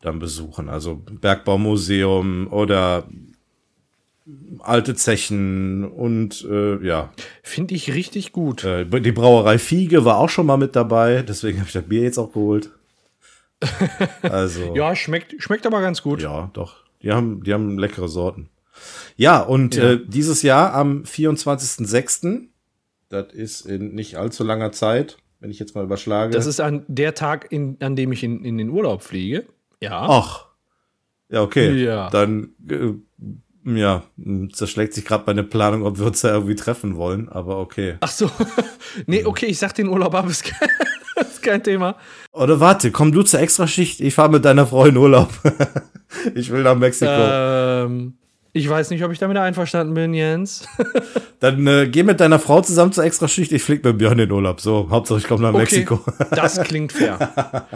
dann 0.00 0.18
besuchen. 0.18 0.68
Also 0.70 1.02
Bergbaumuseum 1.20 2.48
oder 2.50 3.04
alte 4.60 4.94
Zechen 4.94 5.84
und 5.84 6.46
äh, 6.48 6.84
ja, 6.86 7.12
Finde 7.42 7.74
ich 7.74 7.92
richtig 7.94 8.32
gut. 8.32 8.64
äh, 8.64 8.84
die 8.86 9.12
Brauerei 9.12 9.58
Fiege 9.58 10.04
war 10.04 10.18
auch 10.18 10.28
schon 10.28 10.46
mal 10.46 10.56
mit 10.56 10.76
dabei, 10.76 11.22
deswegen 11.22 11.58
habe 11.58 11.66
ich 11.66 11.72
das 11.72 11.84
Bier 11.84 12.02
jetzt 12.02 12.18
auch 12.18 12.32
geholt. 12.32 12.70
Also 14.22 14.74
Ja, 14.74 14.94
schmeckt, 14.96 15.42
schmeckt 15.42 15.66
aber 15.66 15.80
ganz 15.80 16.02
gut. 16.02 16.22
ja, 16.22 16.50
doch. 16.52 16.76
Die 17.02 17.12
haben, 17.12 17.42
die 17.44 17.52
haben 17.52 17.78
leckere 17.78 18.08
Sorten. 18.08 18.50
Ja, 19.16 19.40
und 19.40 19.74
Ja. 19.76 19.92
Äh, 19.92 20.00
dieses 20.06 20.42
Jahr 20.42 20.74
am 20.74 21.02
24.06., 21.04 22.48
das 23.08 23.32
ist 23.32 23.66
in 23.66 23.94
nicht 23.94 24.16
allzu 24.16 24.44
langer 24.44 24.72
Zeit, 24.72 25.18
wenn 25.40 25.50
ich 25.50 25.58
jetzt 25.58 25.74
mal 25.74 25.84
überschlage. 25.84 26.32
Das 26.32 26.46
ist 26.46 26.60
an 26.60 26.84
der 26.88 27.14
Tag, 27.14 27.50
in, 27.50 27.76
an 27.80 27.96
dem 27.96 28.12
ich 28.12 28.22
in, 28.22 28.44
in 28.44 28.56
den 28.56 28.70
Urlaub 28.70 29.02
fliege. 29.02 29.46
Ja. 29.80 30.06
Ach. 30.08 30.46
Ja, 31.28 31.42
okay. 31.42 31.72
Ja. 31.82 32.08
Dann, 32.10 32.50
äh, 32.68 32.92
ja, 33.64 34.02
zerschlägt 34.52 34.94
sich 34.94 35.04
gerade 35.04 35.24
meine 35.26 35.42
Planung, 35.42 35.84
ob 35.84 35.98
wir 35.98 36.06
uns 36.06 36.22
da 36.22 36.32
irgendwie 36.32 36.54
treffen 36.54 36.96
wollen, 36.96 37.28
aber 37.28 37.58
okay. 37.58 37.96
Ach 38.00 38.10
so. 38.10 38.30
nee, 39.06 39.24
okay, 39.24 39.46
ich 39.46 39.58
sag 39.58 39.74
den 39.74 39.88
Urlaub 39.88 40.14
ab, 40.14 40.28
ist 40.28 40.44
kein, 40.44 40.68
ist 41.20 41.42
kein 41.42 41.62
Thema. 41.62 41.96
Oder 42.32 42.60
warte, 42.60 42.90
komm 42.90 43.12
du 43.12 43.22
zur 43.22 43.40
Extraschicht, 43.40 44.00
ich 44.00 44.14
fahre 44.14 44.30
mit 44.30 44.44
deiner 44.44 44.66
Frau 44.66 44.86
in 44.86 44.96
Urlaub. 44.96 45.30
ich 46.34 46.50
will 46.50 46.62
nach 46.62 46.76
Mexiko. 46.76 47.12
Ähm, 47.12 48.14
ich 48.52 48.68
weiß 48.68 48.90
nicht, 48.90 49.04
ob 49.04 49.12
ich 49.12 49.18
damit 49.18 49.36
einverstanden 49.36 49.94
bin, 49.94 50.12
Jens. 50.12 50.66
Dann 51.38 51.66
äh, 51.66 51.88
geh 51.88 52.02
mit 52.02 52.18
deiner 52.18 52.40
Frau 52.40 52.62
zusammen 52.62 52.92
zur 52.92 53.04
Extraschicht, 53.04 53.52
ich 53.52 53.62
flieg 53.62 53.84
mit 53.84 53.98
Björn 53.98 54.18
in 54.18 54.32
Urlaub. 54.32 54.60
So, 54.60 54.88
Hauptsache 54.90 55.20
ich 55.20 55.28
komme 55.28 55.42
nach 55.42 55.52
Mexiko. 55.52 56.00
das 56.30 56.60
klingt 56.62 56.92
fair. 56.92 57.66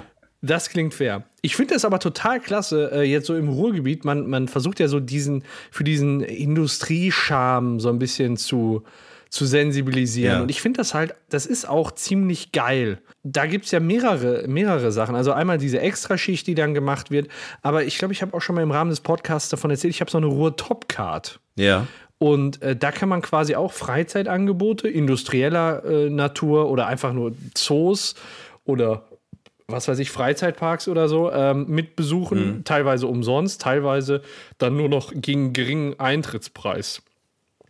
Das 0.45 0.69
klingt 0.69 0.93
fair. 0.93 1.23
Ich 1.41 1.57
finde 1.57 1.73
das 1.73 1.87
aber 1.87 1.99
total 1.99 2.39
klasse, 2.39 2.91
äh, 2.93 3.03
jetzt 3.03 3.27
so 3.27 3.35
im 3.35 3.49
Ruhrgebiet. 3.49 4.05
Man, 4.05 4.29
man 4.29 4.47
versucht 4.47 4.79
ja 4.79 4.89
so 4.89 5.01
diesen, 5.01 5.43
für 5.71 5.85
diesen 5.85 6.21
Industriescham 6.21 7.81
so 7.81 7.89
ein 7.89 7.99
bisschen 7.99 8.37
zu, 8.37 8.83
zu 9.31 9.47
sensibilisieren. 9.47 10.37
Ja. 10.37 10.43
Und 10.43 10.51
ich 10.51 10.61
finde 10.61 10.79
das 10.79 10.93
halt, 10.93 11.15
das 11.31 11.47
ist 11.47 11.67
auch 11.67 11.93
ziemlich 11.93 12.53
geil. 12.53 12.99
Da 13.23 13.47
gibt 13.47 13.65
es 13.65 13.71
ja 13.71 13.81
mehrere, 13.81 14.47
mehrere 14.47 14.93
Sachen. 14.93 15.15
Also 15.15 15.33
einmal 15.33 15.57
diese 15.57 15.81
Extraschicht, 15.81 16.47
die 16.47 16.55
dann 16.55 16.75
gemacht 16.75 17.11
wird. 17.11 17.29
Aber 17.63 17.85
ich 17.85 17.97
glaube, 17.97 18.13
ich 18.13 18.21
habe 18.21 18.37
auch 18.37 18.43
schon 18.43 18.55
mal 18.55 18.63
im 18.63 18.71
Rahmen 18.71 18.91
des 18.91 19.01
Podcasts 19.01 19.49
davon 19.49 19.71
erzählt, 19.71 19.95
ich 19.95 20.03
habe 20.03 20.11
so 20.11 20.19
eine 20.19 20.27
Ruhr-Top-Card. 20.27 21.41
Ja. 21.57 21.87
Und 22.19 22.61
äh, 22.61 22.77
da 22.77 22.93
kann 22.93 23.09
man 23.09 23.23
quasi 23.23 23.55
auch 23.55 23.73
Freizeitangebote 23.73 24.89
industrieller 24.89 25.85
äh, 25.85 26.11
Natur 26.11 26.71
oder 26.71 26.87
einfach 26.87 27.15
nur 27.15 27.33
Zoos 27.55 28.15
oder 28.65 29.05
was 29.67 29.89
weiß 29.89 29.99
ich, 29.99 30.11
Freizeitparks 30.11 30.89
oder 30.89 31.09
so 31.09 31.33
ähm, 31.33 31.67
mit 31.69 31.97
besuchen. 31.97 32.65
Teilweise 32.65 33.07
umsonst, 33.07 33.63
teilweise 33.63 34.23
dann 34.59 34.77
nur 34.77 34.89
noch 34.89 35.13
gegen 35.15 35.53
geringen 35.53 35.99
Eintrittspreis. 35.99 37.03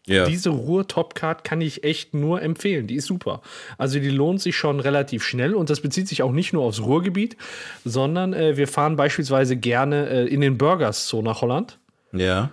Ja. 0.07 0.27
Diese 0.27 0.51
Ruhr 0.51 0.87
Topcard 0.87 1.45
kann 1.45 1.61
ich 1.63 1.83
echt 1.83 2.13
nur 2.13 2.43
empfehlen. 2.43 2.87
Die 2.87 2.97
ist 2.97 3.07
super. 3.07 3.41
Also 3.79 3.99
die 4.01 4.11
lohnt 4.11 4.41
sich 4.41 4.55
schon 4.55 4.81
relativ 4.81 5.25
schnell 5.25 5.55
und 5.55 5.71
das 5.71 5.81
bezieht 5.81 6.09
sich 6.09 6.23
auch 6.23 6.33
nicht 6.33 6.53
nur 6.53 6.65
aufs 6.65 6.83
Ruhrgebiet, 6.83 7.37
sondern 7.85 8.35
äh, 8.35 8.57
wir 8.57 8.69
fahren 8.69 8.97
beispielsweise 8.97 9.57
gerne 9.57 10.09
äh, 10.09 10.27
in 10.27 10.43
den 10.43 10.59
Burgers 10.59 11.09
Zoo 11.09 11.23
nach 11.23 11.41
Holland. 11.41 11.79
ja. 12.13 12.51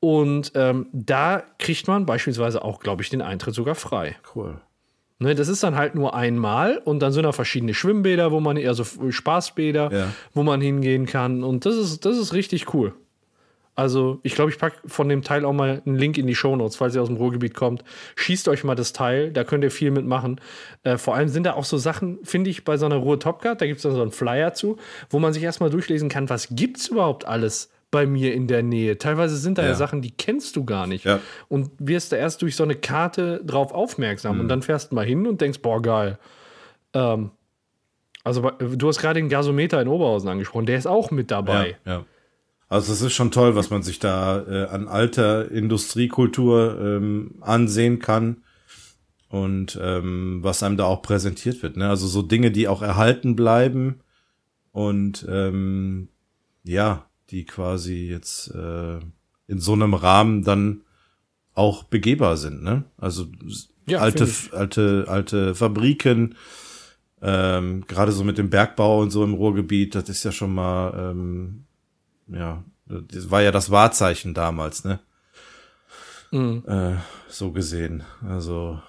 Und 0.00 0.52
ähm, 0.54 0.86
da 0.92 1.42
kriegt 1.58 1.88
man 1.88 2.06
beispielsweise 2.06 2.62
auch, 2.62 2.78
glaube 2.78 3.02
ich, 3.02 3.10
den 3.10 3.20
Eintritt 3.20 3.56
sogar 3.56 3.74
frei. 3.74 4.14
Cool. 4.32 4.60
Ne, 5.20 5.34
das 5.34 5.48
ist 5.48 5.64
dann 5.64 5.74
halt 5.74 5.96
nur 5.96 6.14
einmal 6.14 6.78
und 6.84 7.00
dann 7.00 7.10
sind 7.12 7.24
da 7.24 7.32
verschiedene 7.32 7.74
Schwimmbäder, 7.74 8.30
wo 8.30 8.38
man, 8.38 8.56
also 8.56 8.84
Spaßbäder, 8.84 9.92
Ja. 9.92 10.08
wo 10.32 10.44
man 10.44 10.60
hingehen 10.60 11.06
kann. 11.06 11.42
Und 11.42 11.66
das 11.66 11.74
ist, 11.76 12.04
das 12.04 12.16
ist 12.18 12.32
richtig 12.34 12.72
cool. 12.72 12.94
Also, 13.74 14.18
ich 14.24 14.34
glaube, 14.34 14.50
ich 14.50 14.58
packe 14.58 14.76
von 14.88 15.08
dem 15.08 15.22
Teil 15.22 15.44
auch 15.44 15.52
mal 15.52 15.82
einen 15.86 15.96
Link 15.96 16.18
in 16.18 16.26
die 16.26 16.34
Shownotes, 16.34 16.74
falls 16.76 16.96
ihr 16.96 17.02
aus 17.02 17.06
dem 17.08 17.16
Ruhrgebiet 17.16 17.54
kommt. 17.54 17.84
Schießt 18.16 18.48
euch 18.48 18.64
mal 18.64 18.74
das 18.74 18.92
Teil, 18.92 19.30
da 19.32 19.44
könnt 19.44 19.62
ihr 19.62 19.70
viel 19.70 19.92
mitmachen. 19.92 20.40
Äh, 20.82 20.98
vor 20.98 21.14
allem 21.14 21.28
sind 21.28 21.44
da 21.44 21.54
auch 21.54 21.64
so 21.64 21.78
Sachen, 21.78 22.18
finde 22.24 22.50
ich, 22.50 22.64
bei 22.64 22.76
so 22.76 22.86
einer 22.86 22.96
Ruhr 22.96 23.20
Topcard, 23.20 23.60
da 23.60 23.66
gibt 23.66 23.76
es 23.78 23.84
dann 23.84 23.92
so 23.94 24.02
einen 24.02 24.10
Flyer 24.10 24.52
zu, 24.54 24.78
wo 25.10 25.20
man 25.20 25.32
sich 25.32 25.44
erstmal 25.44 25.70
durchlesen 25.70 26.08
kann, 26.08 26.28
was 26.28 26.48
gibt's 26.50 26.88
überhaupt 26.88 27.24
alles 27.24 27.70
bei 27.90 28.06
mir 28.06 28.34
in 28.34 28.46
der 28.46 28.62
Nähe. 28.62 28.98
Teilweise 28.98 29.36
sind 29.36 29.58
da 29.58 29.62
ja, 29.62 29.68
Ja. 29.68 29.74
Sachen, 29.74 30.02
die 30.02 30.10
kennst 30.10 30.56
du 30.56 30.64
gar 30.64 30.86
nicht. 30.86 31.04
Ja. 31.04 31.20
Und 31.48 31.70
wirst 31.78 32.12
da 32.12 32.16
erst 32.16 32.42
durch 32.42 32.56
so 32.56 32.62
eine 32.62 32.74
Karte 32.74 33.42
drauf 33.44 33.72
aufmerksam. 33.72 34.36
Mhm. 34.36 34.40
Und 34.42 34.48
dann 34.48 34.62
fährst 34.62 34.90
du 34.90 34.94
mal 34.94 35.06
hin 35.06 35.26
und 35.26 35.40
denkst, 35.40 35.60
boah, 35.60 35.80
geil. 35.80 36.18
Ähm, 36.92 37.30
also, 38.24 38.50
du 38.50 38.88
hast 38.88 38.98
gerade 38.98 39.20
den 39.20 39.28
Gasometer 39.30 39.80
in 39.80 39.88
Oberhausen 39.88 40.28
angesprochen, 40.28 40.66
der 40.66 40.76
ist 40.76 40.86
auch 40.86 41.10
mit 41.10 41.30
dabei. 41.30 41.76
Ja, 41.86 41.92
ja. 41.92 42.04
Also 42.68 42.92
es 42.92 43.00
ist 43.00 43.14
schon 43.14 43.30
toll, 43.30 43.56
was 43.56 43.70
man 43.70 43.82
sich 43.82 43.98
da 43.98 44.42
äh, 44.46 44.66
an 44.66 44.88
alter 44.88 45.50
Industriekultur 45.50 46.78
ähm, 46.78 47.36
ansehen 47.40 47.98
kann 47.98 48.42
und 49.30 49.78
ähm, 49.82 50.40
was 50.42 50.62
einem 50.62 50.76
da 50.76 50.84
auch 50.84 51.00
präsentiert 51.00 51.62
wird. 51.62 51.78
Ne? 51.78 51.88
Also 51.88 52.06
so 52.06 52.20
Dinge, 52.20 52.50
die 52.50 52.68
auch 52.68 52.82
erhalten 52.82 53.36
bleiben 53.36 54.00
und 54.72 55.26
ähm, 55.30 56.08
ja, 56.62 57.07
die 57.30 57.44
quasi 57.44 58.08
jetzt 58.08 58.54
äh, 58.54 58.98
in 59.46 59.58
so 59.60 59.72
einem 59.72 59.94
Rahmen 59.94 60.44
dann 60.44 60.82
auch 61.54 61.84
begehbar 61.84 62.36
sind. 62.36 62.62
Ne? 62.62 62.84
Also 62.96 63.26
Ja, 63.86 64.00
alte, 64.00 64.28
alte, 64.52 65.04
alte 65.08 65.54
Fabriken, 65.54 66.36
ähm, 67.20 67.84
gerade 67.86 68.12
so 68.12 68.22
mit 68.24 68.38
dem 68.38 68.50
Bergbau 68.50 69.00
und 69.00 69.10
so 69.10 69.24
im 69.24 69.34
Ruhrgebiet, 69.34 69.94
das 69.94 70.08
ist 70.08 70.24
ja 70.24 70.30
schon 70.32 70.54
mal, 70.54 71.10
ähm, 71.10 71.64
ja, 72.28 72.62
das 72.86 73.30
war 73.30 73.42
ja 73.42 73.50
das 73.50 73.70
Wahrzeichen 73.70 74.34
damals, 74.34 74.84
ne? 74.84 75.00
Mhm. 76.30 76.62
Äh, 76.66 76.96
so 77.28 77.52
gesehen. 77.52 78.04
Also 78.26 78.80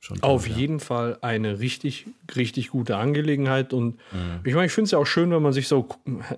schon. 0.00 0.18
toll, 0.18 0.28
Auf 0.30 0.48
ja. 0.48 0.56
jeden 0.56 0.80
Fall 0.80 1.18
eine 1.20 1.60
richtig, 1.60 2.06
richtig 2.34 2.70
gute 2.70 2.96
Angelegenheit. 2.96 3.72
Und 3.72 3.96
Mhm. 4.12 4.40
ich 4.44 4.54
meine, 4.54 4.66
ich 4.66 4.72
finde 4.72 4.86
es 4.86 4.90
ja 4.92 4.98
auch 4.98 5.06
schön, 5.06 5.30
wenn 5.30 5.42
man 5.42 5.52
sich 5.52 5.68
so. 5.68 5.88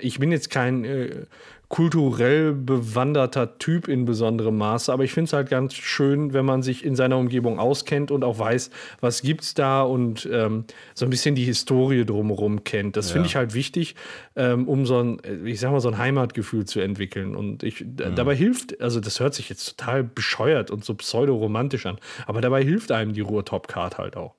Ich 0.01 0.19
bin 0.19 0.31
jetzt 0.33 0.51
kein 0.51 0.85
äh, 0.85 1.27
kulturell 1.73 2.53
bewanderter 2.53 3.57
Typ 3.57 3.89
in 3.89 4.05
besonderem 4.05 4.59
Maße, 4.59 4.93
aber 4.93 5.05
ich 5.05 5.13
finde 5.15 5.29
es 5.29 5.33
halt 5.33 5.49
ganz 5.49 5.73
schön, 5.73 6.35
wenn 6.35 6.45
man 6.45 6.63
sich 6.63 6.85
in 6.85 6.97
seiner 6.97 7.17
Umgebung 7.17 7.59
auskennt 7.59 8.11
und 8.11 8.25
auch 8.25 8.39
weiß, 8.39 8.69
was 9.01 9.23
gibt's 9.23 9.55
da 9.55 9.81
und 9.81 10.29
ähm, 10.31 10.67
so 10.93 11.07
ein 11.07 11.11
bisschen 11.11 11.35
die 11.35 11.45
Historie 11.45 12.05
drumherum 12.05 12.63
kennt. 12.65 12.99
Das 12.99 13.11
finde 13.11 13.25
Ja. 13.27 13.31
ich 13.31 13.37
halt 13.37 13.55
wichtig, 13.55 13.95
ähm, 14.37 14.69
um 14.69 14.85
so 14.85 14.99
ein, 15.03 15.23
ich 15.47 15.61
sag 15.61 15.73
mal, 15.73 15.81
so 15.81 15.89
ein 15.89 15.97
Heimatgefühl 15.97 16.67
zu 16.67 16.79
entwickeln. 16.81 17.35
Und 17.35 17.63
ich 17.63 17.81
Mhm. 17.81 18.17
dabei 18.17 18.37
hilft, 18.37 18.79
also 18.83 19.01
das 19.01 19.19
hört 19.19 19.33
sich 19.33 19.49
jetzt 19.49 19.79
total 19.79 20.05
bescheuert 20.05 20.71
und 20.71 20.85
so 20.85 20.93
pseudo-romantisch 20.95 21.87
an, 21.87 21.97
aber 22.27 22.43
dabei 22.43 22.63
hilft 22.63 22.93
einem 22.93 23.15
die 23.15 23.23
Ruhr-Top-Card 23.23 23.97
halt 23.97 24.19
auch. 24.19 24.35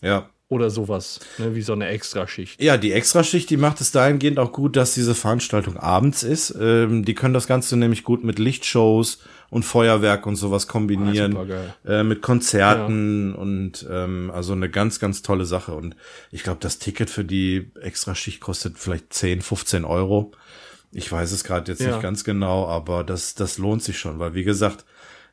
Ja. 0.00 0.30
Oder 0.50 0.70
sowas, 0.70 1.20
ne, 1.36 1.54
wie 1.54 1.60
so 1.60 1.74
eine 1.74 1.88
Extraschicht. 1.88 2.62
Ja, 2.62 2.78
die 2.78 2.92
Extraschicht, 2.92 3.50
die 3.50 3.58
macht 3.58 3.82
es 3.82 3.92
dahingehend 3.92 4.38
auch 4.38 4.50
gut, 4.50 4.76
dass 4.76 4.94
diese 4.94 5.14
Veranstaltung 5.14 5.76
abends 5.76 6.22
ist. 6.22 6.54
Ähm, 6.58 7.04
die 7.04 7.14
können 7.14 7.34
das 7.34 7.46
Ganze 7.46 7.76
nämlich 7.76 8.02
gut 8.02 8.24
mit 8.24 8.38
Lichtshows 8.38 9.18
und 9.50 9.64
Feuerwerk 9.64 10.24
und 10.26 10.36
sowas 10.36 10.66
kombinieren. 10.66 11.32
Supergeil. 11.32 11.74
äh, 11.86 12.02
mit 12.02 12.22
Konzerten 12.22 13.34
und 13.34 13.86
ähm, 13.90 14.30
also 14.34 14.54
eine 14.54 14.70
ganz, 14.70 14.98
ganz 15.00 15.20
tolle 15.20 15.44
Sache. 15.44 15.72
Und 15.74 15.96
ich 16.30 16.44
glaube, 16.44 16.60
das 16.60 16.78
Ticket 16.78 17.10
für 17.10 17.24
die 17.26 17.70
Extraschicht 17.82 18.40
kostet 18.40 18.78
vielleicht 18.78 19.12
10, 19.12 19.42
15 19.42 19.84
Euro. 19.84 20.32
Ich 20.92 21.12
weiß 21.12 21.32
es 21.32 21.44
gerade 21.44 21.70
jetzt 21.70 21.82
Ja. 21.82 21.88
nicht 21.90 22.00
ganz 22.00 22.24
genau, 22.24 22.66
aber 22.66 23.04
das, 23.04 23.34
das 23.34 23.58
lohnt 23.58 23.82
sich 23.82 23.98
schon, 23.98 24.18
weil 24.18 24.32
wie 24.32 24.44
gesagt, 24.44 24.86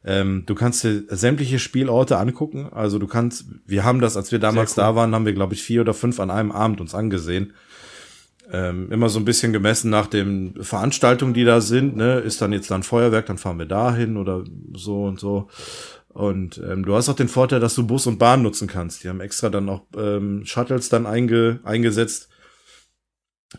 ähm, 0.08 0.44
du 0.46 0.54
kannst 0.54 0.84
dir 0.84 1.04
sämtliche 1.10 1.58
Spielorte 1.58 2.18
angucken. 2.18 2.70
Also 2.72 3.00
du 3.00 3.08
kannst, 3.08 3.46
wir 3.66 3.84
haben 3.84 4.02
das, 4.02 4.16
als 4.16 4.32
wir 4.32 4.38
damals 4.38 4.78
cool. 4.78 4.84
da 4.84 4.96
waren, 4.96 5.16
haben 5.16 5.26
wir, 5.26 5.34
glaube 5.34 5.56
ich, 5.56 5.64
vier 5.64 5.82
oder 5.82 5.96
fünf 5.96 6.20
an 6.20 6.30
einem 6.30 6.52
Abend 6.52 6.80
uns 6.80 6.94
angesehen. 6.94 7.54
Ähm, 8.52 8.92
immer 8.92 9.10
so 9.10 9.18
ein 9.18 9.26
bisschen 9.26 9.52
gemessen 9.52 9.90
nach 9.90 10.06
den 10.06 10.64
Veranstaltungen, 10.64 11.34
die 11.34 11.44
da 11.44 11.60
sind. 11.60 11.96
Ne? 11.96 12.20
Ist 12.20 12.40
dann 12.40 12.54
jetzt 12.54 12.70
dann 12.70 12.84
Feuerwerk, 12.84 13.26
dann 13.26 13.40
fahren 13.40 13.58
wir 13.58 13.66
dahin 13.66 14.18
oder 14.18 14.44
so 14.74 15.06
und 15.06 15.20
so. 15.20 15.50
Und 16.10 16.62
ähm, 16.64 16.86
du 16.86 16.96
hast 16.96 17.10
auch 17.10 17.16
den 17.16 17.28
Vorteil, 17.28 17.60
dass 17.60 17.74
du 17.74 17.88
Bus 17.88 18.06
und 18.06 18.20
Bahn 18.20 18.44
nutzen 18.44 18.68
kannst. 18.68 19.04
Die 19.04 19.10
haben 19.10 19.22
extra 19.22 19.50
dann 19.50 19.68
auch 19.68 19.88
ähm, 19.98 20.46
Shuttles 20.46 20.88
dann 20.90 21.08
einge 21.08 21.62
eingesetzt, 21.64 22.30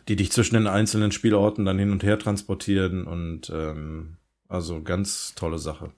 die 0.06 0.14
dich 0.14 0.30
zwischen 0.30 0.54
den 0.54 0.68
einzelnen 0.68 1.10
Spielorten 1.10 1.64
dann 1.64 1.78
hin 1.78 1.90
und 1.90 2.04
her 2.04 2.20
transportieren. 2.20 3.04
Und 3.04 3.50
ähm, 3.52 4.18
also 4.48 4.80
ganz 4.80 5.34
tolle 5.34 5.58
Sache. 5.58 5.90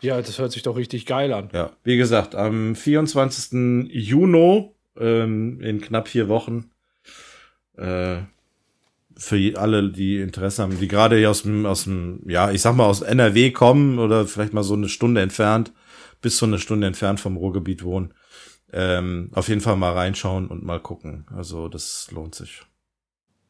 Ja, 0.00 0.20
das 0.20 0.38
hört 0.38 0.52
sich 0.52 0.62
doch 0.62 0.76
richtig 0.76 1.06
geil 1.06 1.32
an. 1.32 1.48
Ja, 1.52 1.72
wie 1.84 1.96
gesagt, 1.96 2.34
am 2.34 2.74
24. 2.74 3.88
Juni, 3.90 4.70
ähm, 4.98 5.60
in 5.60 5.80
knapp 5.80 6.08
vier 6.08 6.28
Wochen, 6.28 6.70
äh, 7.76 8.18
für 9.18 9.58
alle, 9.58 9.90
die 9.90 10.18
Interesse 10.18 10.62
haben, 10.62 10.78
die 10.78 10.88
gerade 10.88 11.16
hier 11.16 11.30
aus 11.30 11.42
dem, 11.42 11.64
aus 11.64 11.84
dem, 11.84 12.20
ja, 12.26 12.50
ich 12.50 12.60
sag 12.60 12.76
mal 12.76 12.84
aus 12.84 13.00
NRW 13.00 13.50
kommen 13.50 13.98
oder 13.98 14.26
vielleicht 14.26 14.52
mal 14.52 14.62
so 14.62 14.74
eine 14.74 14.88
Stunde 14.88 15.22
entfernt, 15.22 15.72
bis 16.20 16.36
zu 16.36 16.44
eine 16.44 16.58
Stunde 16.58 16.86
entfernt 16.86 17.18
vom 17.18 17.36
Ruhrgebiet 17.36 17.82
wohnen, 17.82 18.12
ähm, 18.72 19.30
auf 19.32 19.48
jeden 19.48 19.62
Fall 19.62 19.76
mal 19.76 19.92
reinschauen 19.92 20.48
und 20.48 20.64
mal 20.64 20.80
gucken. 20.80 21.26
Also 21.34 21.68
das 21.68 22.10
lohnt 22.10 22.34
sich. 22.34 22.62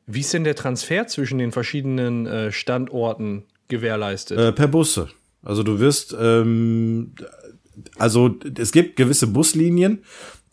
Wie 0.07 0.21
ist 0.21 0.33
denn 0.33 0.45
der 0.45 0.55
Transfer 0.55 1.09
zwischen 1.09 1.39
den 1.39 1.51
verschiedenen 1.51 2.27
äh, 2.27 2.53
Standorten 2.53 3.45
gewährleistet? 3.67 4.39
Äh, 4.39 4.53
per 4.53 4.69
Busse. 4.69 5.09
Also 5.47 5.63
du 5.63 5.79
wirst, 5.79 6.15
ähm, 6.19 7.15
also 7.99 8.35
es 8.59 8.73
gibt 8.73 8.97
gewisse 8.97 9.29
Buslinien, 9.29 10.03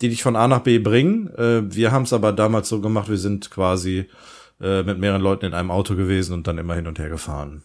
die 0.01 0.09
dich 0.09 0.21
von 0.21 0.35
A 0.35 0.47
nach 0.47 0.59
B 0.59 0.77
bringen. 0.79 1.33
Äh, 1.35 1.73
wir 1.73 1.91
haben 1.91 2.03
es 2.03 2.13
aber 2.13 2.31
damals 2.31 2.69
so 2.69 2.79
gemacht, 2.79 3.09
wir 3.09 3.17
sind 3.17 3.49
quasi 3.49 4.05
äh, 4.61 4.83
mit 4.83 4.99
mehreren 4.99 5.21
Leuten 5.21 5.45
in 5.45 5.53
einem 5.53 5.71
Auto 5.71 5.95
gewesen 5.95 6.33
und 6.33 6.47
dann 6.47 6.57
immer 6.57 6.75
hin 6.75 6.87
und 6.87 6.99
her 6.99 7.09
gefahren. 7.09 7.63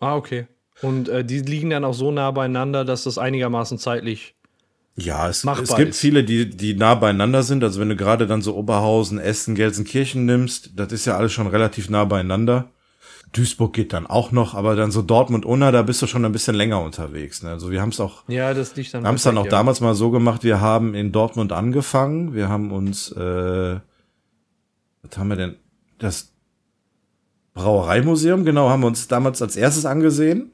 ah, 0.00 0.16
okay. 0.16 0.46
Und 0.82 1.10
äh, 1.10 1.24
die 1.24 1.40
liegen 1.40 1.68
dann 1.68 1.84
auch 1.84 1.92
so 1.92 2.10
nah 2.10 2.30
beieinander, 2.30 2.86
dass 2.86 3.04
das 3.04 3.18
einigermaßen 3.18 3.76
zeitlich. 3.76 4.34
Ja, 4.96 5.28
es, 5.28 5.44
es 5.44 5.76
gibt 5.76 5.90
ist. 5.90 6.00
viele, 6.00 6.24
die, 6.24 6.48
die 6.48 6.74
nah 6.74 6.94
beieinander 6.94 7.42
sind. 7.42 7.62
Also 7.62 7.80
wenn 7.80 7.90
du 7.90 7.96
gerade 7.96 8.26
dann 8.26 8.40
so 8.40 8.56
Oberhausen, 8.56 9.18
Essen, 9.18 9.54
Gelsenkirchen 9.54 10.24
nimmst, 10.24 10.70
das 10.76 10.92
ist 10.92 11.04
ja 11.04 11.18
alles 11.18 11.32
schon 11.32 11.46
relativ 11.46 11.90
nah 11.90 12.04
beieinander. 12.04 12.70
Duisburg 13.32 13.72
geht 13.72 13.92
dann 13.92 14.06
auch 14.06 14.32
noch, 14.32 14.54
aber 14.54 14.74
dann 14.74 14.90
so 14.90 15.02
Dortmund, 15.02 15.44
Unna, 15.44 15.70
da 15.70 15.82
bist 15.82 16.02
du 16.02 16.06
schon 16.06 16.24
ein 16.24 16.32
bisschen 16.32 16.56
länger 16.56 16.80
unterwegs. 16.82 17.42
Ne? 17.42 17.50
Also 17.50 17.70
wir 17.70 17.80
haben 17.80 17.90
es 17.90 18.00
auch 18.00 18.24
Ja, 18.26 18.54
das 18.54 18.74
liegt 18.74 18.92
dann. 18.92 19.02
Wir 19.02 19.08
haben 19.08 19.14
es 19.16 19.22
dann 19.22 19.38
auch 19.38 19.44
ja. 19.44 19.50
damals 19.50 19.80
mal 19.80 19.94
so 19.94 20.10
gemacht, 20.10 20.42
wir 20.42 20.60
haben 20.60 20.94
in 20.94 21.12
Dortmund 21.12 21.52
angefangen, 21.52 22.34
wir 22.34 22.48
haben 22.48 22.72
uns, 22.72 23.12
äh, 23.12 23.78
was 25.02 25.16
haben 25.16 25.28
wir 25.28 25.36
denn, 25.36 25.56
das 25.98 26.32
Brauereimuseum, 27.54 28.44
genau, 28.44 28.68
haben 28.68 28.80
wir 28.80 28.86
uns 28.88 29.06
damals 29.06 29.42
als 29.42 29.56
erstes 29.56 29.86
angesehen, 29.86 30.50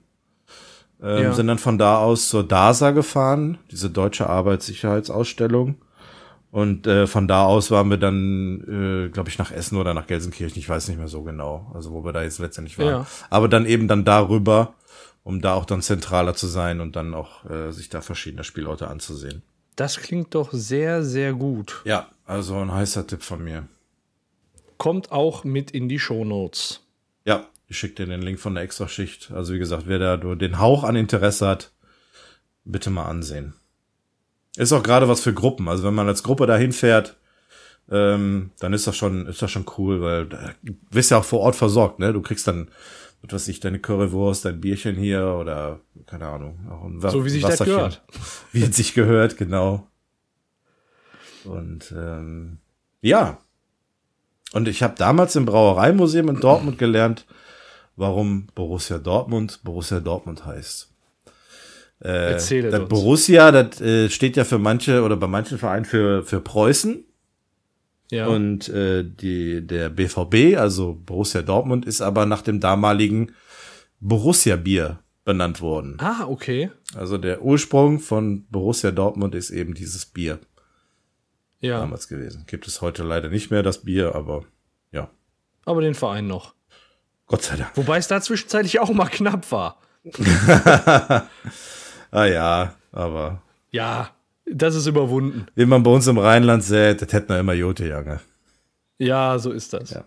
ähm, 1.03 1.23
Ja. 1.25 1.33
sind 1.35 1.47
dann 1.47 1.59
von 1.59 1.79
da 1.79 1.99
aus 1.99 2.29
zur 2.29 2.45
DASA 2.47 2.91
gefahren, 2.91 3.59
diese 3.71 3.91
deutsche 3.91 4.29
Arbeitssicherheitsausstellung. 4.29 5.77
Und 6.51 6.87
äh, 6.87 7.07
von 7.07 7.29
da 7.29 7.45
aus 7.45 7.71
waren 7.71 7.91
wir 7.91 7.99
dann, 7.99 9.07
äh, 9.07 9.09
glaube 9.11 9.29
ich, 9.29 9.39
nach 9.39 9.51
Essen 9.51 9.77
oder 9.79 9.95
nach 9.95 10.07
Gelsenkirchen, 10.07 10.59
ich 10.59 10.69
weiß 10.69 10.89
nicht 10.89 10.97
mehr 10.97 11.09
so 11.09 11.23
genau, 11.23 11.71
also 11.75 11.93
wo 11.93 12.05
wir 12.05 12.13
da 12.13 12.23
jetzt 12.23 12.39
letztendlich 12.39 12.79
waren. 12.79 12.89
Ja. 12.89 13.07
Aber 13.29 13.49
dann 13.49 13.67
eben 13.67 13.89
dann 13.89 14.05
darüber 14.05 14.75
um 15.27 15.41
da 15.41 15.55
auch 15.55 15.65
dann 15.65 15.83
zentraler 15.83 16.35
zu 16.35 16.47
sein 16.47 16.81
und 16.81 16.95
dann 16.95 17.13
auch 17.13 17.45
äh, 17.51 17.73
sich 17.73 17.89
da 17.89 18.01
verschiedene 18.01 18.45
Spielorte 18.45 18.87
anzusehen. 18.87 19.43
Das 19.75 19.99
klingt 19.99 20.37
doch 20.37 20.53
sehr, 20.53 21.03
sehr 21.03 21.33
gut. 21.33 21.83
Ja, 21.85 22.09
also 22.27 22.55
ein 22.55 22.73
heißer 22.73 23.09
Tipp 23.09 23.25
von 23.25 23.43
mir. 23.43 23.67
Kommt 24.79 25.11
auch 25.11 25.43
mit 25.43 25.73
in 25.73 25.89
die 25.89 25.99
Shownotes. 25.99 26.87
Ja, 27.25 27.45
ich 27.67 27.77
schicke 27.77 27.97
dir 27.97 28.07
den 28.07 28.23
Link 28.23 28.39
von 28.39 28.55
der 28.55 28.63
Extraschicht. 28.63 29.33
Also 29.33 29.53
wie 29.53 29.59
gesagt, 29.59 29.89
wer 29.89 29.99
da 29.99 30.17
nur 30.17 30.37
den 30.37 30.61
Hauch 30.61 30.85
an 30.85 30.95
Interesse 30.95 31.49
hat, 31.49 31.73
bitte 32.65 32.91
mal 32.91 33.07
ansehen. 33.07 33.55
Ist 34.57 34.73
auch 34.73 34.83
gerade 34.83 35.09
was 35.09 35.21
für 35.21 35.35
Gruppen. 35.35 35.69
Also 35.69 35.85
wenn 35.85 35.95
man 35.95 36.09
als 36.09 36.23
Gruppe 36.23 36.47
dahin 36.47 36.73
fährt, 36.73 37.17
ähm, 37.91 38.51
dann 38.59 38.73
ist 38.73 38.87
das 38.87 38.97
schon, 38.97 39.27
ist 39.27 39.43
das 39.43 39.51
schon 39.51 39.67
cool, 39.79 40.01
weil 40.01 40.27
du 40.27 40.37
wirst 40.91 41.11
ja 41.11 41.19
auch 41.19 41.25
vor 41.25 41.41
Ort 41.41 41.57
versorgt, 41.57 41.99
ne? 41.99 42.13
Du 42.13 42.21
kriegst 42.21 42.49
dann, 42.49 42.69
was 43.23 43.33
weiß 43.33 43.49
ich, 43.49 43.61
deine 43.61 43.79
Currywurst, 43.79 44.45
dein 44.45 44.61
Bierchen 44.61 44.97
hier 44.97 45.37
oder 45.39 45.81
keine 46.07 46.27
Ahnung, 46.27 46.59
auch 46.71 46.85
ein 46.85 47.03
Wa 47.03 47.11
So 47.11 47.25
wie 47.25 47.31
sich 47.31 47.43
das 47.43 47.59
gehört. 47.59 48.03
Wie 48.53 48.63
es 48.63 48.75
sich 48.75 48.95
gehört, 48.95 49.37
genau. 49.37 49.87
Und 51.45 51.95
ähm, 51.97 52.59
ja. 53.03 53.39
Und 54.53 54.69
ich 54.69 54.83
habe 54.83 54.95
damals 54.97 55.37
im 55.37 55.45
Brauereimuseum 55.45 56.29
in 56.29 56.41
Dortmund 56.41 56.79
gelernt, 56.79 57.27
warum 57.95 58.49
Borussia 58.55 58.99
Dortmund 58.99 59.61
Borussia 59.63 60.01
Dortmund 60.01 60.45
heißt. 60.45 60.89
Äh, 62.01 62.33
Erzähle 62.33 62.71
das 62.71 62.81
uns. 62.81 62.89
Borussia, 62.91 63.51
das 63.53 63.81
äh, 63.81 64.11
steht 64.11 64.37
ja 64.37 64.45
für 64.45 64.59
manche 64.59 65.03
oder 65.03 65.17
bei 65.17 65.27
manchen 65.27 65.59
Vereinen 65.59 65.85
für, 65.85 66.23
für 66.25 66.41
Preußen. 66.41 67.05
Ja. 68.11 68.27
Und 68.29 68.69
äh, 68.69 69.03
die, 69.05 69.67
der 69.67 69.89
BVB, 69.89 70.57
also 70.59 70.95
Borussia 70.95 71.43
Dortmund, 71.43 71.87
ist 71.87 72.01
aber 72.03 72.25
nach 72.27 72.43
dem 72.43 72.61
damaligen 72.61 73.33
Borussia-Bier 74.01 75.01
benannt 75.25 75.61
worden. 75.61 75.97
ah, 75.99 76.25
okay. 76.29 76.71
Also 76.95 77.19
der 77.19 77.43
Ursprung 77.43 77.99
von 77.99 78.47
Borussia 78.49 78.93
Dortmund 78.93 79.35
ist 79.35 79.51
eben 79.51 79.75
dieses 79.75 80.07
Bier 80.07 80.39
Ja. 81.59 81.81
damals 81.81 82.07
gewesen. 82.07 82.45
Gibt 82.47 82.69
es 82.69 82.81
heute 82.81 83.03
leider 83.03 83.29
nicht 83.29 83.51
mehr, 83.51 83.65
das 83.65 83.83
Bier, 83.83 84.15
aber 84.15 84.45
ja, 84.93 85.11
Aber 85.65 85.81
den 85.81 85.95
Verein 85.97 86.29
noch. 86.29 86.55
Gott 87.27 87.43
sei 87.43 87.57
Dank. 87.57 87.73
Wobei 87.77 87.97
es 87.97 88.07
da 88.07 88.21
zwischenzeitlich 88.21 88.79
auch 88.79 88.91
mal 88.93 89.09
knapp 89.09 89.51
war. 89.51 89.81
Ah 92.11 92.25
ja, 92.27 92.75
aber 92.93 93.43
Ja, 93.71 94.11
das 94.47 94.75
ist 94.75 94.87
überwunden. 94.87 95.47
wie 95.55 95.67
man 95.67 95.83
bei 95.83 95.91
uns 95.91 96.07
im 96.07 96.19
Rheinland 96.19 96.63
sät, 96.65 97.03
das 97.03 97.13
hätten 97.13 97.29
wir 97.31 97.41
immer 97.41 97.53
Jote, 97.55 97.87
Junge. 97.87 98.21
Ja, 98.99 99.39
so 99.39 99.51
ist 99.53 99.73
das. 99.73 99.91
Ja. 99.91 100.05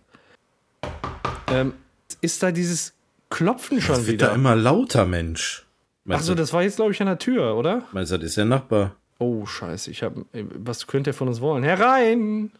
Ähm, 1.52 1.74
ist 2.22 2.42
da 2.44 2.52
dieses 2.52 2.94
Klopfen 3.30 3.82
schon 3.82 3.96
Das 3.96 4.08
wird 4.08 4.22
da 4.22 4.28
wieder? 4.28 4.36
immer 4.36 4.56
lauter, 4.56 5.06
Mensch. 5.06 5.66
Achso, 6.08 6.34
das 6.34 6.54
war 6.54 6.64
jetzt, 6.64 6.78
glaube 6.78 6.92
ich, 6.92 7.02
an 7.02 7.08
der 7.08 7.20
Tür, 7.20 7.56
oder? 7.56 7.84
meinst 7.92 8.12
du, 8.12 8.18
das 8.18 8.30
ist 8.30 8.38
der 8.38 8.46
Nachbar? 8.46 8.96
Oh, 9.20 9.46
scheiße. 9.46 9.92
Ich 9.92 10.02
hab, 10.02 10.14
ey, 10.32 10.46
was 10.56 10.88
könnte 10.88 11.12
er 11.12 11.14
von 11.14 11.28
uns 11.28 11.40
wollen? 11.42 11.64
Herein! 11.64 12.52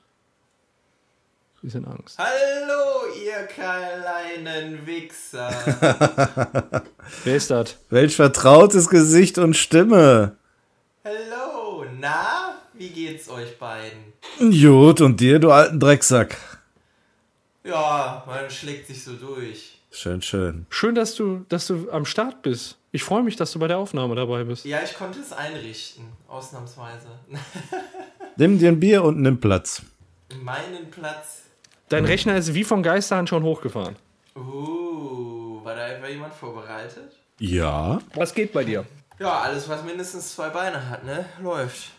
Sind 1.62 1.86
Angst. 1.88 2.18
Hallo, 2.18 3.14
ihr 3.22 3.46
kleinen 3.48 4.86
Wichser. 4.86 5.50
Wer 7.26 7.36
ist 7.36 7.52
das? 7.52 7.76
Welch 7.90 8.16
vertrautes 8.16 8.88
Gesicht 8.88 9.38
und 9.38 9.56
Stimme. 9.56 10.38
Hallo, 11.04 11.86
na? 12.00 12.56
Wie 12.74 12.90
geht's 12.90 13.30
euch 13.30 13.58
beiden? 13.60 14.14
Gut, 14.40 15.02
und 15.02 15.20
dir, 15.20 15.40
du 15.40 15.52
alten 15.52 15.82
Drecksack. 15.82 16.38
Ja, 17.66 18.24
man 18.26 18.50
schlägt 18.50 18.88
sich 18.88 19.04
so 19.04 19.14
durch. 19.14 19.80
Schön, 19.92 20.22
schön. 20.22 20.66
Schön, 20.70 20.96
dass 20.96 21.16
du, 21.16 21.46
dass 21.50 21.68
du 21.68 21.92
am 21.92 22.06
Start 22.06 22.42
bist. 22.42 22.78
Ich 22.92 23.04
freue 23.04 23.22
mich, 23.22 23.36
dass 23.36 23.52
du 23.52 23.60
bei 23.60 23.68
der 23.68 23.80
Aufnahme 23.80 24.16
dabei 24.16 24.46
bist. 24.46 24.64
Ja, 24.64 24.80
ich 24.82 24.94
konnte 24.96 25.20
es 25.20 25.34
einrichten, 25.34 26.06
ausnahmsweise. 26.30 27.10
Nimm 28.38 28.60
dir 28.60 28.70
ein 28.70 28.80
Bier 28.80 29.04
und 29.04 29.20
nimm 29.20 29.42
Platz. 29.42 29.82
Meinen 30.42 30.90
Platz. 30.90 31.39
Dein 31.90 32.06
Rechner 32.06 32.38
ist 32.38 32.54
wie 32.54 32.64
vom 32.64 32.84
Geisterhand 32.84 33.30
schon 33.30 33.44
hochgefahren. 33.44 33.96
Uh, 34.36 35.64
war 35.64 35.76
da 35.76 35.90
etwa 35.90 36.08
jemand 36.08 36.34
vorbereitet? 36.36 37.12
Ja. 37.40 38.00
Was 38.14 38.34
geht 38.34 38.54
bei 38.54 38.64
dir? 38.64 38.86
Ja, 39.18 39.40
alles, 39.40 39.68
was 39.68 39.84
mindestens 39.84 40.36
zwei 40.36 40.50
Beine 40.50 40.88
hat, 40.88 41.04
ne? 41.04 41.26
Läuft. 41.42 41.90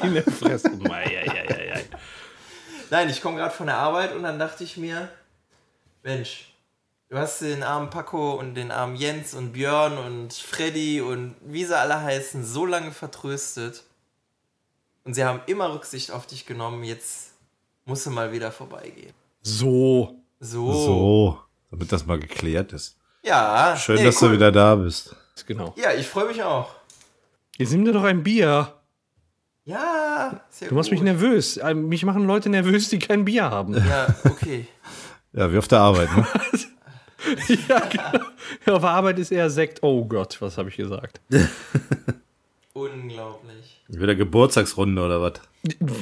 Meine 0.00 0.22
Fresse. 0.22 0.70
Mei, 0.70 1.04
ei, 1.04 1.30
ei, 1.30 1.48
ei, 1.48 1.72
ei. 1.74 1.84
Nein, 2.90 3.10
ich 3.10 3.20
komme 3.20 3.36
gerade 3.36 3.54
von 3.54 3.66
der 3.66 3.76
Arbeit 3.76 4.14
und 4.14 4.22
dann 4.22 4.38
dachte 4.38 4.64
ich 4.64 4.76
mir, 4.78 5.08
Mensch, 6.02 6.54
du 7.10 7.18
hast 7.18 7.42
den 7.42 7.62
armen 7.62 7.90
Paco 7.90 8.32
und 8.32 8.54
den 8.54 8.70
armen 8.70 8.96
Jens 8.96 9.34
und 9.34 9.52
Björn 9.52 9.98
und 9.98 10.32
Freddy 10.32 11.02
und 11.02 11.36
wie 11.42 11.64
sie 11.64 11.78
alle 11.78 12.00
heißen, 12.00 12.44
so 12.44 12.64
lange 12.64 12.92
vertröstet. 12.92 13.84
Und 15.04 15.14
sie 15.14 15.24
haben 15.24 15.40
immer 15.46 15.72
Rücksicht 15.72 16.10
auf 16.10 16.26
dich 16.26 16.46
genommen, 16.46 16.82
jetzt 16.82 17.29
musst 17.90 18.06
du 18.06 18.10
mal 18.10 18.30
wieder 18.32 18.52
vorbeigehen. 18.52 19.12
So. 19.42 20.16
So. 20.38 20.72
So, 20.72 21.38
damit 21.72 21.90
das 21.90 22.06
mal 22.06 22.18
geklärt 22.20 22.72
ist. 22.72 22.96
Ja. 23.22 23.76
Schön, 23.76 23.96
nee, 23.96 24.04
dass 24.04 24.22
cool. 24.22 24.28
du 24.28 24.34
wieder 24.36 24.52
da 24.52 24.76
bist. 24.76 25.14
Genau. 25.46 25.74
Ja, 25.76 25.92
ich 25.92 26.06
freue 26.06 26.28
mich 26.28 26.42
auch. 26.42 26.70
Jetzt 27.58 27.72
nimm 27.72 27.84
dir 27.84 27.92
doch 27.92 28.04
ein 28.04 28.22
Bier. 28.22 28.74
Ja, 29.64 30.40
sehr 30.50 30.68
Du 30.68 30.74
machst 30.76 30.90
mich 30.90 31.02
nervös. 31.02 31.56
Äh, 31.56 31.74
Mich 31.74 32.04
machen 32.04 32.24
Leute 32.26 32.48
nervös, 32.48 32.88
die 32.88 32.98
kein 32.98 33.24
Bier 33.24 33.44
haben. 33.50 33.74
Ja, 33.74 34.14
okay. 34.24 34.66
Ja, 35.32 35.52
wie 35.52 35.58
auf 35.58 35.68
der 35.68 35.78
Arbeit, 35.78 36.08
ne? 36.16 36.26
ja, 37.68 37.78
genau. 37.78 38.24
Ja, 38.66 38.72
auf 38.72 38.80
der 38.80 38.90
Arbeit 38.90 39.16
ist 39.20 39.30
eher 39.30 39.48
Sekt. 39.48 39.80
Oh 39.80 40.04
Gott, 40.04 40.36
was 40.40 40.58
habe 40.58 40.70
ich 40.70 40.76
gesagt? 40.76 41.20
Unglaublich. 42.72 43.80
Wieder 43.86 44.16
Geburtstagsrunde 44.16 45.00
oder 45.00 45.22
was? 45.22 45.34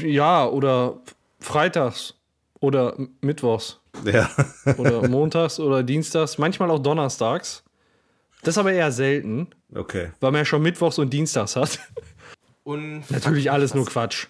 Ja, 0.03 0.47
oder 0.47 0.95
freitags 1.41 2.15
oder 2.61 2.97
mittwochs 3.21 3.81
Ja. 4.05 4.29
oder 4.77 5.09
montags 5.09 5.61
oder 5.61 5.83
dienstags, 5.83 6.39
manchmal 6.39 6.71
auch 6.71 6.79
donnerstags. 6.81 7.63
Das 8.43 8.55
ist 8.55 8.59
aber 8.59 8.73
eher 8.73 8.93
selten, 8.93 9.49
Okay. 9.75 10.11
weil 10.21 10.31
man 10.33 10.41
ja 10.41 10.45
schon 10.45 10.63
mittwochs 10.63 10.99
und 10.99 11.11
dienstags 11.13 11.57
hat. 11.57 11.79
Und 12.65 13.05
Natürlich 13.11 13.51
alles 13.51 13.75
nur 13.75 13.87
Quatsch. 13.87 14.27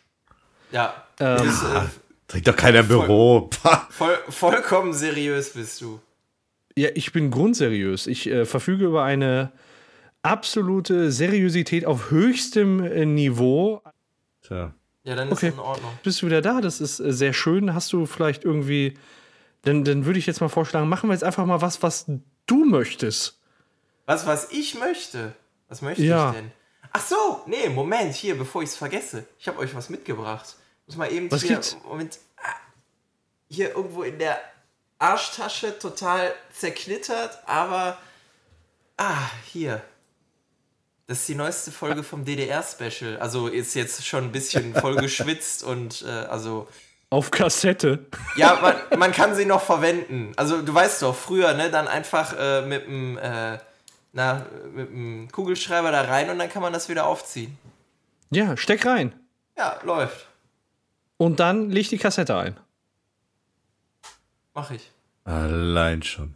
Ja. 0.72 0.94
Ähm, 1.20 1.36
du 1.38 1.42
bist, 1.44 1.62
äh, 1.64 1.80
Trinkt 2.28 2.46
doch 2.48 2.56
keiner 2.56 2.80
im 2.80 2.88
Büro. 2.88 3.48
Voll, 3.90 4.18
vollkommen 4.28 4.92
seriös 4.92 5.54
bist 5.54 5.80
du. 5.80 5.98
Ja, 6.76 6.90
ich 6.94 7.12
bin 7.12 7.30
grundseriös. 7.30 8.06
Ich 8.06 8.26
äh, 8.28 8.44
verfüge 8.44 8.84
über 8.84 9.02
eine 9.02 9.50
absolute 10.22 11.10
Seriosität 11.10 11.86
auf 11.86 12.10
höchstem 12.10 12.84
äh, 12.84 13.06
Niveau. 13.06 13.82
Tja. 14.42 14.74
Ja, 15.08 15.14
dann 15.16 15.28
ist 15.28 15.38
Okay. 15.38 15.48
es 15.48 15.54
in 15.54 15.60
Ordnung. 15.60 15.90
Bist 16.02 16.20
du 16.20 16.26
wieder 16.26 16.42
da? 16.42 16.60
Das 16.60 16.80
ist 16.82 17.00
äh, 17.00 17.12
sehr 17.12 17.32
schön. 17.32 17.72
Hast 17.74 17.92
du 17.94 18.04
vielleicht 18.04 18.44
irgendwie. 18.44 18.98
Dann, 19.62 19.82
dann 19.84 20.04
würde 20.04 20.18
ich 20.18 20.26
jetzt 20.26 20.40
mal 20.42 20.48
vorschlagen, 20.48 20.88
machen 20.88 21.08
wir 21.08 21.14
jetzt 21.14 21.24
einfach 21.24 21.46
mal 21.46 21.60
was, 21.62 21.82
was 21.82 22.04
du 22.46 22.64
möchtest. 22.64 23.38
Was, 24.06 24.26
was 24.26 24.50
ich 24.52 24.78
möchte? 24.78 25.32
Was 25.68 25.80
möchte 25.82 26.02
Ja. 26.04 26.30
ich 26.30 26.36
denn? 26.36 26.52
Ach 26.92 27.00
so, 27.04 27.40
nee, 27.46 27.68
Moment, 27.68 28.14
hier, 28.14 28.36
bevor 28.38 28.62
ich 28.62 28.68
es 28.68 28.76
vergesse. 28.76 29.26
Ich 29.38 29.48
habe 29.48 29.58
euch 29.58 29.74
was 29.74 29.88
mitgebracht. 29.90 30.56
Muss 30.86 30.96
mal 30.96 31.10
eben 31.12 31.30
Was 31.30 31.42
hier, 31.42 31.52
gibt's? 31.54 31.76
Moment, 31.84 32.18
ah, 32.42 32.54
hier 33.50 33.70
irgendwo 33.74 34.02
in 34.04 34.18
der 34.18 34.38
Arschtasche 34.98 35.78
total 35.78 36.32
zerknittert, 36.52 37.38
aber 37.46 37.98
ah, 38.96 39.30
hier. 39.46 39.82
Das 41.08 41.20
ist 41.20 41.28
die 41.28 41.34
neueste 41.34 41.72
Folge 41.72 42.02
vom 42.02 42.26
DDR-Special. 42.26 43.16
Also 43.16 43.48
ist 43.48 43.74
jetzt 43.74 44.06
schon 44.06 44.24
ein 44.24 44.32
bisschen 44.32 44.74
voll 44.80 44.94
geschwitzt 44.96 45.64
und 45.64 46.04
äh, 46.06 46.10
also 46.10 46.68
Auf 47.08 47.30
Kassette. 47.30 48.06
Ja, 48.36 48.58
man, 48.60 48.98
man 48.98 49.12
kann 49.12 49.34
sie 49.34 49.46
noch 49.46 49.62
verwenden. 49.62 50.32
Also 50.36 50.60
du 50.60 50.72
weißt 50.72 51.00
doch, 51.00 51.16
früher, 51.16 51.54
ne, 51.54 51.70
dann 51.70 51.88
einfach 51.88 52.34
äh, 52.38 52.60
mit 52.60 52.86
dem 52.86 53.16
äh, 53.16 53.58
na, 54.12 54.44
mit 54.74 54.90
dem 54.90 55.28
Kugelschreiber 55.32 55.90
da 55.90 56.02
rein 56.02 56.28
und 56.28 56.38
dann 56.38 56.50
kann 56.50 56.60
man 56.60 56.74
das 56.74 56.90
wieder 56.90 57.06
aufziehen. 57.06 57.56
Ja, 58.30 58.56
steck 58.58 58.84
rein. 58.84 59.14
Ja, 59.56 59.80
läuft. 59.84 60.26
Und 61.16 61.40
dann 61.40 61.70
leg 61.70 61.88
die 61.88 61.98
Kassette 61.98 62.36
ein. 62.36 62.60
Mach 64.52 64.70
ich. 64.70 64.92
Allein 65.24 66.02
schon. 66.02 66.34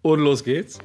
Und 0.00 0.20
los 0.20 0.42
geht's. 0.42 0.78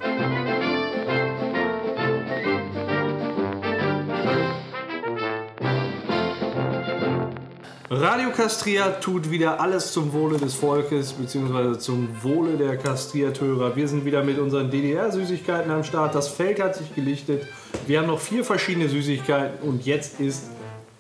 Radio 8.00 8.30
Castria 8.30 8.92
tut 8.92 9.32
wieder 9.32 9.60
alles 9.60 9.92
zum 9.92 10.14
Wohle 10.14 10.38
des 10.38 10.54
Volkes, 10.54 11.14
beziehungsweise 11.14 11.80
zum 11.80 12.10
Wohle 12.22 12.56
der 12.56 12.78
Kastriateure. 12.78 13.76
Wir 13.76 13.88
sind 13.88 14.06
wieder 14.06 14.24
mit 14.24 14.38
unseren 14.38 14.70
DDR-Süßigkeiten 14.70 15.72
am 15.72 15.84
Start. 15.84 16.14
Das 16.14 16.28
Feld 16.28 16.62
hat 16.62 16.76
sich 16.76 16.94
gelichtet. 16.94 17.48
Wir 17.88 17.98
haben 17.98 18.06
noch 18.06 18.20
vier 18.20 18.46
verschiedene 18.46 18.88
Süßigkeiten 18.88 19.68
und 19.68 19.84
jetzt 19.84 20.20
ist 20.20 20.52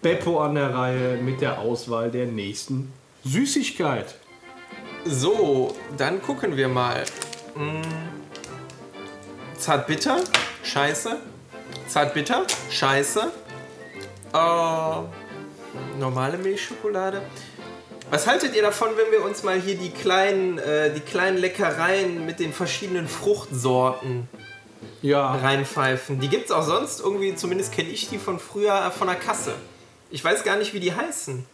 Beppo 0.01 0.39
an 0.39 0.55
der 0.55 0.73
Reihe 0.73 1.17
mit 1.17 1.39
der 1.39 1.59
Auswahl 1.59 2.09
der 2.09 2.25
nächsten 2.25 2.91
Süßigkeit. 3.23 4.15
So, 5.05 5.75
dann 5.97 6.19
gucken 6.19 6.57
wir 6.57 6.67
mal. 6.67 7.03
Hm, 7.53 7.83
Zartbitter, 9.55 10.17
scheiße. 10.63 11.15
Zartbitter, 11.87 12.47
scheiße. 12.71 13.31
Äh, 14.33 15.26
normale 15.99 16.37
Milchschokolade. 16.37 17.21
Was 18.09 18.25
haltet 18.25 18.55
ihr 18.55 18.61
davon, 18.61 18.89
wenn 18.95 19.11
wir 19.11 19.25
uns 19.25 19.43
mal 19.43 19.59
hier 19.59 19.75
die 19.77 19.89
kleinen, 19.89 20.57
äh, 20.59 20.93
die 20.93 21.01
kleinen 21.01 21.37
Leckereien 21.37 22.25
mit 22.25 22.39
den 22.39 22.53
verschiedenen 22.53 23.07
Fruchtsorten 23.07 24.29
Ja. 25.01 25.35
reinpfeifen? 25.35 26.19
Die 26.19 26.29
gibt's 26.29 26.51
auch 26.51 26.63
sonst 26.63 27.01
irgendwie, 27.01 27.35
zumindest 27.35 27.73
kenne 27.73 27.89
ich 27.89 28.07
die 28.09 28.17
von 28.17 28.39
früher 28.39 28.73
äh, 28.87 28.91
von 28.91 29.07
der 29.07 29.17
Kasse. 29.17 29.53
Ich 30.09 30.23
weiß 30.23 30.43
gar 30.45 30.55
nicht, 30.57 30.73
wie 30.73 30.79
die 30.79 30.93
heißen. 30.95 31.45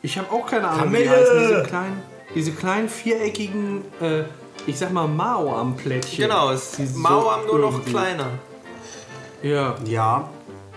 Ich 0.00 0.16
habe 0.16 0.30
auch 0.32 0.46
keine 0.46 0.68
Ahnung, 0.68 0.92
wie 0.92 0.98
die 0.98 1.04
Kamille! 1.04 1.20
heißen. 1.20 1.38
Diese 1.48 1.62
kleinen, 1.64 2.02
diese 2.34 2.52
kleinen 2.52 2.88
viereckigen, 2.88 3.84
äh, 4.00 4.22
ich 4.66 4.78
sag 4.78 4.90
mal, 4.92 5.06
Mao 5.06 5.54
am 5.54 5.76
Plättchen. 5.76 6.22
Genau, 6.28 6.50
es 6.50 6.72
Die 6.72 6.84
ist 6.84 6.94
so 6.94 6.98
nur 7.00 7.58
noch 7.58 7.72
irgendwie- 7.72 7.90
kleiner. 7.90 8.30
Ja. 9.42 9.76
Ja, 9.84 10.30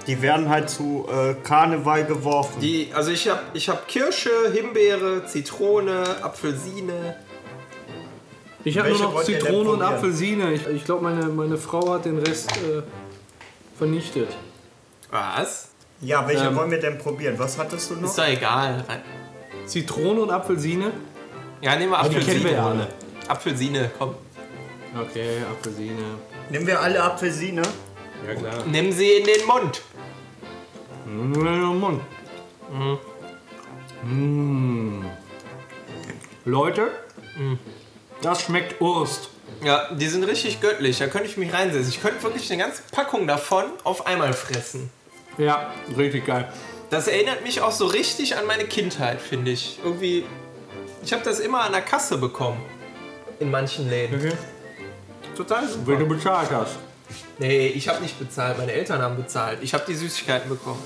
die 0.07 0.21
werden 0.21 0.49
halt 0.49 0.69
zu 0.69 1.07
äh, 1.11 1.33
Karneval 1.43 2.05
geworfen. 2.05 2.59
Die, 2.61 2.89
also 2.93 3.11
ich 3.11 3.27
habe 3.29 3.41
ich 3.53 3.69
hab 3.69 3.87
Kirsche, 3.87 4.29
Himbeere, 4.53 5.25
Zitrone, 5.25 6.03
Apfelsine. 6.21 7.15
Ich 8.63 8.77
habe 8.77 8.89
nur 8.89 8.99
noch 8.99 9.23
Zitrone 9.23 9.69
und? 9.71 9.81
Apfelsine. 9.81 10.53
Ich, 10.53 10.67
ich 10.67 10.85
glaube, 10.85 11.03
meine, 11.03 11.25
meine 11.25 11.57
Frau 11.57 11.93
hat 11.93 12.05
den 12.05 12.19
Rest 12.19 12.51
äh, 12.57 12.81
vernichtet. 13.77 14.29
Was? 15.09 15.69
ja, 16.01 16.27
welche 16.27 16.45
Ähm, 16.45 16.55
wollen 16.55 16.71
wir 16.71 16.79
denn 16.79 16.97
probieren? 16.97 17.35
Was 17.37 17.57
hattest 17.57 17.89
du 17.91 17.95
noch? 17.95 18.09
Ist 18.09 18.17
doch 18.17 18.27
egal. 18.27 18.83
Zitrone 19.65 20.21
und 20.21 20.31
Apfelsine? 20.31 20.91
Ja, 21.61 21.75
nehmen 21.75 21.91
wir 21.91 21.97
Die 21.99 22.05
Apfelsine. 22.07 22.25
kennen 22.33 22.43
wir 22.45 22.51
ja 22.53 22.65
alle. 22.67 22.87
Apfelsine, 23.27 23.91
komm. 23.97 24.15
Okay, 24.99 25.37
Apfelsine. 25.51 26.01
Nehmen 26.49 26.67
wir 26.67 26.79
alle 26.81 27.01
Apfelsine? 27.03 27.61
Ja, 28.27 28.35
klar. 28.35 28.53
Nimm 28.69 28.91
sie 28.91 29.11
in 29.13 29.25
den 29.25 29.45
Mund. 29.47 29.81
In 31.11 31.33
den 31.33 31.79
Mund. 31.79 32.01
Mm. 34.03 35.05
Leute, 36.45 36.91
das 38.21 38.41
schmeckt 38.43 38.79
Urst. 38.79 39.29
Ja, 39.63 39.93
die 39.93 40.07
sind 40.07 40.23
richtig 40.23 40.61
göttlich. 40.61 40.99
Da 40.99 41.07
könnte 41.07 41.27
ich 41.27 41.37
mich 41.37 41.53
reinsetzen. 41.53 41.89
Ich 41.89 42.01
könnte 42.01 42.23
wirklich 42.23 42.49
eine 42.51 42.63
ganze 42.63 42.81
Packung 42.91 43.27
davon 43.27 43.65
auf 43.83 44.07
einmal 44.07 44.33
fressen. 44.33 44.89
Ja, 45.37 45.73
richtig 45.97 46.25
geil. 46.25 46.51
Das 46.89 47.07
erinnert 47.07 47.43
mich 47.43 47.61
auch 47.61 47.71
so 47.71 47.85
richtig 47.85 48.37
an 48.37 48.45
meine 48.47 48.63
Kindheit, 48.65 49.21
finde 49.21 49.51
ich. 49.51 49.79
Irgendwie. 49.83 50.25
Ich 51.03 51.13
habe 51.13 51.23
das 51.23 51.39
immer 51.39 51.61
an 51.61 51.73
der 51.73 51.81
Kasse 51.81 52.17
bekommen. 52.17 52.61
In 53.39 53.51
manchen 53.51 53.89
Läden. 53.89 54.17
Okay. 54.17 54.33
Total 55.35 55.63
Wenn 55.63 55.69
super. 55.69 55.95
du 55.97 56.07
bezahlt 56.07 56.51
hast. 56.51 56.77
Nee, 57.37 57.67
ich 57.67 57.87
habe 57.87 58.01
nicht 58.01 58.17
bezahlt. 58.19 58.57
Meine 58.57 58.71
Eltern 58.71 59.01
haben 59.01 59.15
bezahlt. 59.15 59.59
Ich 59.61 59.73
habe 59.73 59.83
die 59.87 59.95
Süßigkeiten 59.95 60.49
bekommen. 60.49 60.81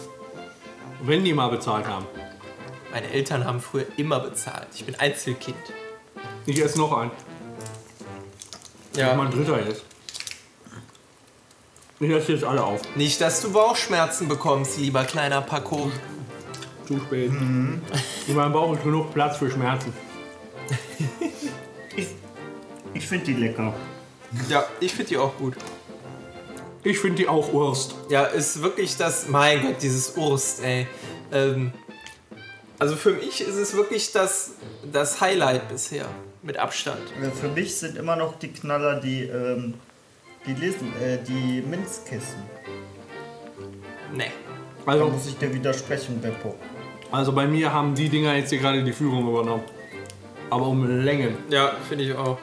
Wenn 1.05 1.23
die 1.23 1.33
mal 1.33 1.49
bezahlt 1.49 1.85
haben. 1.85 2.07
Meine 2.91 3.07
Eltern 3.11 3.45
haben 3.45 3.59
früher 3.59 3.85
immer 3.97 4.19
bezahlt. 4.19 4.67
Ich 4.73 4.85
bin 4.85 4.95
Einzelkind. 4.95 5.57
Ich 6.47 6.59
esse 6.59 6.79
noch 6.79 6.97
einen. 6.97 7.11
Ja. 8.95 9.13
Mein 9.13 9.29
dritter 9.29 9.63
jetzt. 9.63 9.83
Ich 11.99 12.09
esse 12.09 12.33
jetzt 12.33 12.43
alle 12.43 12.63
auf. 12.63 12.81
Nicht, 12.95 13.21
dass 13.21 13.41
du 13.41 13.53
Bauchschmerzen 13.53 14.27
bekommst, 14.27 14.79
lieber 14.79 15.03
kleiner 15.03 15.41
Paco. 15.41 15.91
Zu 16.87 16.99
spät. 16.99 17.29
In 17.29 17.81
meinem 18.35 18.53
Bauch 18.53 18.73
ist 18.73 18.83
genug 18.83 19.13
Platz 19.13 19.37
für 19.37 19.51
Schmerzen. 19.51 19.93
Ich, 21.95 22.07
ich 22.93 23.07
finde 23.07 23.25
die 23.25 23.33
lecker. 23.33 23.73
Ja, 24.49 24.65
ich 24.79 24.91
finde 24.91 25.09
die 25.09 25.17
auch 25.17 25.37
gut. 25.37 25.55
Ich 26.85 26.99
finde 26.99 27.17
die 27.17 27.27
auch 27.27 27.51
Urst. 27.51 27.95
Ja, 28.09 28.23
ist 28.25 28.61
wirklich 28.61 28.95
das. 28.95 29.27
Mein 29.27 29.61
Gott, 29.61 29.81
dieses 29.81 30.15
Urst, 30.15 30.63
ey. 30.63 30.85
Ähm, 31.33 31.73
also 32.79 32.95
für 32.95 33.11
mich 33.13 33.41
ist 33.41 33.55
es 33.55 33.73
wirklich 33.75 34.11
das, 34.11 34.51
das 34.91 35.19
Highlight 35.19 35.67
bisher. 35.67 36.05
Mit 36.43 36.57
Abstand. 36.57 37.01
Äh, 37.21 37.31
Für 37.31 37.47
mich 37.47 37.75
sind 37.75 37.97
immer 37.97 38.15
noch 38.15 38.37
die 38.37 38.49
Knaller 38.49 38.99
die, 38.99 39.23
ähm, 39.23 39.73
die, 40.45 40.53
Lesen, 40.53 40.93
äh, 41.01 41.17
die 41.27 41.63
Minzkissen. 41.67 42.43
Nee. 44.13 44.25
Da 44.85 44.91
Also, 44.91 45.07
muss 45.09 45.25
ich 45.25 45.37
dir 45.39 45.51
widersprechen, 45.51 46.21
Beppo. 46.21 46.53
also 47.11 47.31
bei 47.33 47.47
mir 47.47 47.73
haben 47.73 47.95
die 47.95 48.09
Dinger 48.09 48.35
jetzt 48.35 48.51
hier 48.51 48.59
gerade 48.59 48.83
die 48.83 48.93
Führung 48.93 49.27
übernommen. 49.27 49.63
Aber 50.51 50.67
um 50.67 50.85
Längen. 51.03 51.35
Ja, 51.49 51.71
finde 51.89 52.03
ich 52.03 52.13
auch. 52.13 52.37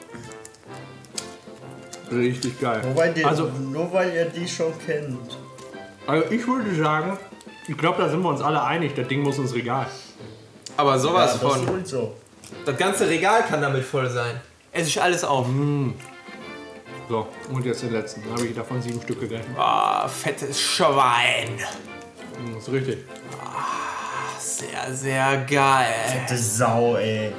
Richtig 2.13 2.59
geil. 2.59 2.81
Die, 3.15 3.25
Also- 3.25 3.47
nur 3.47 3.91
weil 3.93 4.13
ihr 4.13 4.25
die 4.25 4.47
schon 4.47 4.73
kennt. 4.85 5.37
Also 6.05 6.25
ich 6.31 6.45
würde 6.47 6.75
sagen, 6.75 7.17
ich 7.67 7.77
glaube, 7.77 8.01
da 8.01 8.09
sind 8.09 8.21
wir 8.21 8.29
uns 8.29 8.41
alle 8.41 8.61
einig. 8.63 8.93
Das 8.95 9.07
Ding 9.07 9.21
muss 9.21 9.37
ins 9.37 9.53
Regal. 9.53 9.87
Aber 10.75 10.99
sowas 10.99 11.39
ja, 11.41 11.47
das 11.47 11.53
von. 11.57 11.67
sowieso. 11.67 12.13
Das 12.65 12.77
ganze 12.77 13.07
Regal 13.07 13.43
kann 13.43 13.61
damit 13.61 13.83
voll 13.85 14.09
sein. 14.09 14.41
Esse 14.71 14.87
ich 14.89 15.01
alles 15.01 15.23
auf. 15.23 15.47
So, 17.09 17.27
und 17.51 17.65
jetzt 17.65 17.83
den 17.83 17.91
letzten. 17.91 18.23
Da 18.23 18.31
habe 18.31 18.45
ich 18.47 18.55
davon 18.55 18.81
sieben 18.81 19.01
Stück 19.01 19.19
gegessen. 19.19 19.55
Ah, 19.57 20.07
fettes 20.07 20.59
Schwein. 20.59 21.57
Das 22.53 22.63
ist 22.67 22.73
richtig. 22.73 22.97
Sehr, 24.39 24.93
sehr 24.93 25.37
geil. 25.49 25.93
Das 26.27 26.57
Sau, 26.57 26.95
ey. 26.97 27.31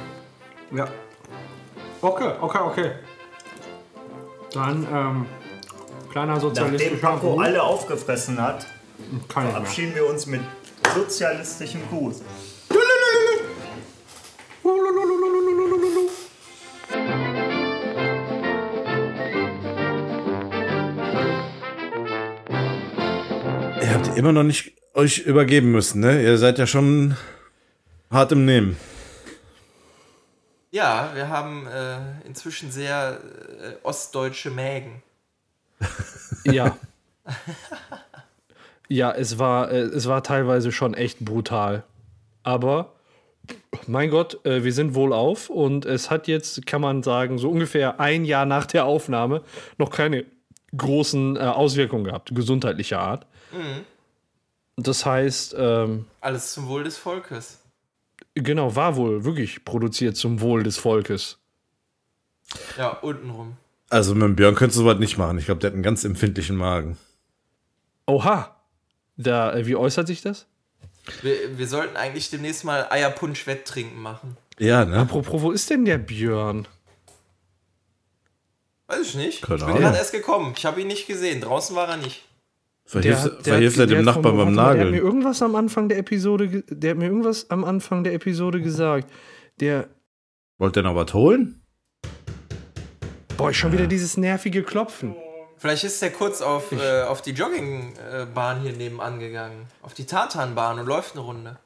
Ja. 0.71 0.87
Okay, 2.01 2.31
okay, 2.41 2.59
okay. 2.59 2.91
Dann, 4.55 4.87
ähm, 4.89 5.25
kleiner 6.13 6.35
Nachdem 6.35 6.49
sozialistischer 6.49 6.95
Paco 6.95 7.33
Gruß. 7.33 7.43
alle 7.43 7.61
aufgefressen 7.61 8.41
hat, 8.41 8.65
Kann 9.27 9.49
verabschieden 9.49 9.93
wir 9.95 10.05
uns 10.07 10.27
mit 10.27 10.39
sozialistischem 10.95 11.81
Gruß. 11.89 12.21
Ihr 23.81 23.93
habt 23.93 24.17
immer 24.17 24.31
noch 24.31 24.43
nicht 24.43 24.71
euch 24.93 25.19
übergeben 25.19 25.71
müssen, 25.71 25.99
ne? 25.99 26.23
Ihr 26.23 26.37
seid 26.37 26.59
ja 26.59 26.65
schon 26.65 27.17
hart 28.09 28.31
im 28.31 28.45
Nehmen. 28.45 28.77
Ja, 30.75 31.11
wir 31.13 31.29
haben 31.29 31.67
äh, 31.67 31.99
inzwischen 32.27 32.69
sehr 32.69 33.21
äh, 33.61 33.75
ostdeutsche 33.83 34.51
Mägen. 34.51 35.01
Ja. 36.43 36.77
ja, 38.89 39.13
es 39.13 39.39
war, 39.39 39.71
äh, 39.71 39.83
es 39.83 40.09
war 40.09 40.21
teilweise 40.21 40.73
schon 40.73 40.93
echt 40.93 41.19
brutal. 41.19 41.85
Aber, 42.43 42.91
mein 43.87 44.09
Gott, 44.09 44.45
äh, 44.45 44.65
wir 44.65 44.73
sind 44.73 44.95
wohl 44.95 45.13
auf 45.13 45.49
und 45.49 45.85
es 45.85 46.11
hat 46.11 46.27
jetzt, 46.27 46.65
kann 46.65 46.81
man 46.81 47.03
sagen, 47.03 47.37
so 47.37 47.49
ungefähr 47.49 48.01
ein 48.01 48.25
Jahr 48.25 48.45
nach 48.45 48.65
der 48.65 48.83
Aufnahme 48.83 49.43
noch 49.77 49.91
keine 49.91 50.25
großen 50.75 51.37
äh, 51.37 51.39
Auswirkungen 51.39 52.03
gehabt, 52.03 52.35
gesundheitlicher 52.35 52.99
Art. 52.99 53.25
Das 54.75 55.05
heißt, 55.05 55.55
ähm, 55.57 56.05
Alles 56.19 56.51
zum 56.51 56.67
Wohl 56.67 56.83
des 56.83 56.97
Volkes. 56.97 57.61
Genau, 58.35 58.75
war 58.75 58.95
wohl 58.95 59.25
wirklich 59.25 59.65
produziert 59.65 60.17
zum 60.17 60.41
Wohl 60.41 60.63
des 60.63 60.77
Volkes. 60.77 61.39
Ja, 62.77 62.89
untenrum. 62.89 63.57
Also 63.89 64.13
mit 64.13 64.23
dem 64.23 64.35
Björn 64.35 64.55
könntest 64.55 64.77
du 64.77 64.83
sowas 64.83 64.99
nicht 64.99 65.17
machen. 65.17 65.37
Ich 65.37 65.45
glaube, 65.45 65.61
der 65.61 65.69
hat 65.69 65.73
einen 65.73 65.83
ganz 65.83 66.03
empfindlichen 66.03 66.55
Magen. 66.55 66.97
Oha! 68.07 68.55
Da, 69.17 69.53
äh, 69.53 69.65
wie 69.65 69.75
äußert 69.75 70.07
sich 70.07 70.21
das? 70.21 70.45
Wir, 71.21 71.57
wir 71.57 71.67
sollten 71.67 71.95
eigentlich 71.95 72.29
demnächst 72.29 72.63
mal 72.63 72.87
Eierpunsch-Wetttrinken 72.89 74.01
machen. 74.01 74.37
Ja, 74.57 74.85
ne? 74.85 74.99
Apropos, 74.99 75.41
wo 75.41 75.51
ist 75.51 75.69
denn 75.69 75.85
der 75.85 75.97
Björn? 75.97 76.67
Weiß 78.87 79.01
ich 79.01 79.15
nicht. 79.15 79.41
Keine 79.41 79.57
ich 79.57 79.61
bin 79.61 79.69
Ahnung. 79.69 79.83
gerade 79.83 79.97
erst 79.97 80.11
gekommen. 80.11 80.53
Ich 80.57 80.65
habe 80.65 80.81
ihn 80.81 80.87
nicht 80.87 81.07
gesehen. 81.07 81.41
Draußen 81.41 81.75
war 81.75 81.87
er 81.89 81.97
nicht. 81.97 82.23
Hat- 82.85 83.43
verhilft 83.43 83.77
hat- 83.77 83.79
er 83.79 83.87
dem 83.87 84.05
Nachbarn 84.05 84.37
beim 84.37 84.53
mal, 84.53 84.75
Der 84.75 84.85
hat 84.85 84.91
mir 84.91 84.97
irgendwas 84.99 85.41
am 85.41 85.55
Anfang 85.55 85.89
der 85.89 85.97
Episode, 85.97 86.63
der 86.69 86.91
hat 86.91 86.97
mir 86.97 87.05
irgendwas 87.07 87.49
am 87.49 87.63
Anfang 87.63 88.03
der 88.03 88.13
Episode 88.13 88.61
gesagt. 88.61 89.09
Der, 89.59 89.87
Wollt 90.57 90.77
ihr 90.77 90.83
noch 90.83 90.95
was 90.95 91.13
holen? 91.13 91.61
boah, 93.37 93.53
schon 93.53 93.71
wieder 93.71 93.87
dieses 93.87 94.17
nervige 94.17 94.63
Klopfen. 94.63 95.15
Vielleicht 95.57 95.83
ist 95.83 96.01
er 96.03 96.09
kurz 96.11 96.41
auf, 96.41 96.71
äh, 96.71 97.03
auf 97.03 97.21
die 97.21 97.31
Joggingbahn 97.31 98.61
hier 98.61 98.73
nebenan 98.73 99.19
gegangen. 99.19 99.67
Auf 99.81 99.93
die 99.93 100.05
Tartanbahn 100.05 100.79
und 100.79 100.85
läuft 100.85 101.13
eine 101.13 101.21
Runde. 101.21 101.57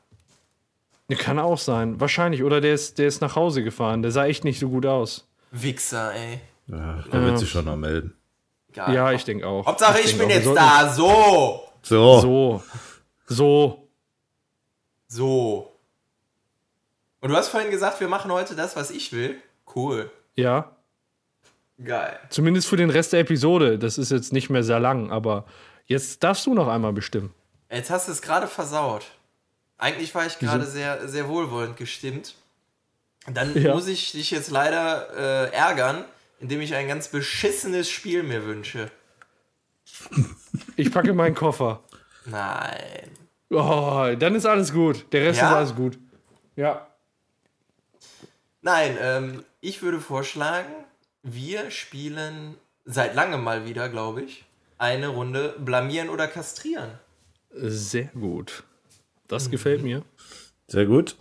Ne, 1.09 1.15
Kann 1.15 1.39
auch 1.39 1.57
sein, 1.57 1.99
wahrscheinlich. 1.99 2.43
Oder 2.43 2.61
der 2.61 2.73
ist, 2.75 2.99
der 2.99 3.07
ist 3.07 3.19
nach 3.21 3.35
Hause 3.35 3.63
gefahren. 3.63 4.01
Der 4.03 4.11
sah 4.11 4.25
echt 4.25 4.43
nicht 4.43 4.59
so 4.59 4.69
gut 4.69 4.85
aus. 4.85 5.27
Wichser, 5.51 6.13
ey. 6.13 6.39
Ja, 6.67 7.03
da 7.11 7.21
wird 7.23 7.39
sich 7.39 7.49
schon 7.49 7.65
noch 7.65 7.75
melden. 7.75 8.13
Egal. 8.71 8.93
Ja, 8.93 9.11
ich 9.11 9.23
denke 9.25 9.47
auch. 9.47 9.65
Hauptsache, 9.65 9.99
ich, 9.99 10.07
denk 10.15 10.19
bin 10.19 10.27
auch, 10.27 10.31
jetzt 10.31 10.43
sollten- 10.45 10.55
da. 10.59 10.89
So. 10.93 11.63
So. 11.81 12.19
So. 12.21 12.63
So. 13.27 13.87
So. 15.07 15.71
Und 17.21 17.29
du 17.29 17.35
hast 17.35 17.49
vorhin 17.49 17.71
gesagt, 17.71 17.99
wir 17.99 18.07
machen 18.07 18.31
heute 18.31 18.55
das, 18.55 18.75
was 18.75 18.91
ich 18.91 19.11
will. 19.11 19.41
Cool. 19.75 20.09
Ja. 20.35 20.71
Geil. 21.83 22.19
Zumindest 22.29 22.67
für 22.67 22.77
den 22.77 22.89
Rest 22.89 23.13
der 23.13 23.21
Episode. 23.21 23.79
Das 23.79 23.97
ist 23.97 24.11
jetzt 24.11 24.33
nicht 24.33 24.49
mehr 24.49 24.63
sehr 24.63 24.79
lang, 24.79 25.11
aber 25.11 25.45
jetzt 25.85 26.23
darfst 26.23 26.45
du 26.45 26.53
noch 26.53 26.67
einmal 26.67 26.93
bestimmen. 26.93 27.33
Jetzt 27.71 27.89
hast 27.89 28.07
du 28.07 28.11
es 28.11 28.21
gerade 28.21 28.47
versaut. 28.47 29.05
Eigentlich 29.77 30.13
war 30.13 30.25
ich 30.25 30.39
gerade 30.39 30.65
sehr, 30.65 31.07
sehr 31.07 31.29
wohlwollend 31.29 31.77
gestimmt. 31.77 32.35
Dann 33.27 33.55
Ja. 33.61 33.73
muss 33.73 33.87
ich 33.87 34.11
dich 34.11 34.31
jetzt 34.31 34.49
leider 34.51 35.47
äh, 35.49 35.53
ärgern, 35.55 36.03
indem 36.39 36.61
ich 36.61 36.73
ein 36.75 36.87
ganz 36.87 37.07
beschissenes 37.09 37.89
Spiel 37.89 38.23
mir 38.23 38.45
wünsche. 38.45 38.91
Ich 40.75 40.91
packe 40.91 41.13
meinen 41.13 41.35
Koffer. 41.35 41.83
Nein. 42.25 43.09
Oh, 43.49 44.07
dann 44.17 44.35
ist 44.35 44.45
alles 44.45 44.71
gut. 44.71 45.05
Der 45.11 45.23
Rest 45.25 45.39
Ja? 45.41 45.49
ist 45.49 45.55
alles 45.55 45.75
gut. 45.75 45.97
Ja. 46.55 46.87
Nein, 48.61 48.97
ähm, 49.01 49.45
ich 49.61 49.81
würde 49.81 49.99
vorschlagen, 49.99 50.71
wir 51.23 51.71
spielen 51.71 52.55
seit 52.85 53.15
langem 53.15 53.43
mal 53.43 53.65
wieder, 53.65 53.89
glaube 53.89 54.21
ich, 54.23 54.45
eine 54.77 55.07
Runde 55.09 55.55
blamieren 55.59 56.09
oder 56.09 56.27
kastrieren. 56.27 56.91
Sehr 57.51 58.05
gut. 58.13 58.63
Das 59.27 59.47
Mhm. 59.47 59.51
gefällt 59.51 59.81
mir. 59.83 60.03
Sehr 60.67 60.85
gut. 60.85 61.15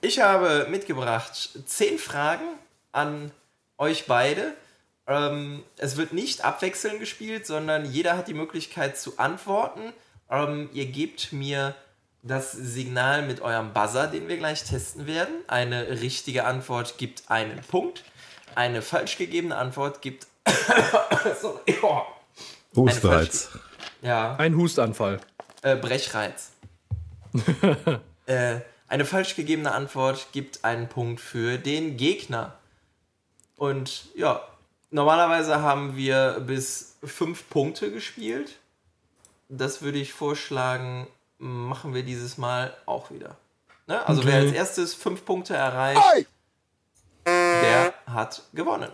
Ich 0.00 0.20
habe 0.20 0.66
mitgebracht 0.70 1.58
zehn 1.66 1.98
Fragen 1.98 2.44
an 2.92 3.30
euch 3.78 4.06
beide. 4.06 4.54
Ähm, 5.06 5.62
es 5.76 5.96
wird 5.96 6.12
nicht 6.12 6.44
abwechselnd 6.44 6.98
gespielt, 7.00 7.46
sondern 7.46 7.84
jeder 7.84 8.16
hat 8.16 8.28
die 8.28 8.34
Möglichkeit 8.34 8.98
zu 8.98 9.18
antworten. 9.18 9.92
Ähm, 10.30 10.68
ihr 10.72 10.86
gebt 10.86 11.32
mir 11.32 11.74
das 12.22 12.52
Signal 12.52 13.22
mit 13.22 13.40
eurem 13.40 13.72
Buzzer, 13.72 14.08
den 14.08 14.28
wir 14.28 14.36
gleich 14.36 14.64
testen 14.64 15.06
werden. 15.06 15.34
Eine 15.46 16.00
richtige 16.00 16.44
Antwort 16.44 16.98
gibt 16.98 17.24
einen 17.28 17.60
Punkt. 17.62 18.04
Eine 18.54 18.82
falsch 18.82 19.16
gegebene 19.16 19.56
Antwort 19.56 20.02
gibt. 20.02 20.26
Sorry. 21.40 21.60
Oh. 21.82 22.02
Hustreiz. 22.74 23.50
Ja. 24.02 24.36
Ein 24.36 24.56
Hustanfall. 24.56 25.20
Äh, 25.62 25.76
Brechreiz. 25.76 26.52
äh, 28.26 28.60
eine 28.88 29.04
falsch 29.04 29.36
gegebene 29.36 29.72
Antwort 29.72 30.28
gibt 30.32 30.64
einen 30.64 30.88
Punkt 30.88 31.20
für 31.20 31.58
den 31.58 31.96
Gegner. 31.96 32.58
Und 33.56 34.14
ja, 34.14 34.42
normalerweise 34.90 35.62
haben 35.62 35.96
wir 35.96 36.40
bis 36.46 36.96
fünf 37.02 37.48
Punkte 37.48 37.90
gespielt. 37.90 38.56
Das 39.48 39.80
würde 39.82 39.98
ich 39.98 40.12
vorschlagen, 40.12 41.06
machen 41.38 41.94
wir 41.94 42.02
dieses 42.02 42.36
Mal 42.38 42.76
auch 42.86 43.10
wieder. 43.10 43.36
Ne? 43.86 44.06
Also 44.06 44.24
wer 44.24 44.38
Okay. 44.38 44.46
als 44.48 44.56
erstes 44.56 44.94
fünf 44.94 45.24
Punkte 45.24 45.54
erreicht, 45.54 46.26
der 47.24 47.94
hat 48.06 48.42
gewonnen. 48.52 48.90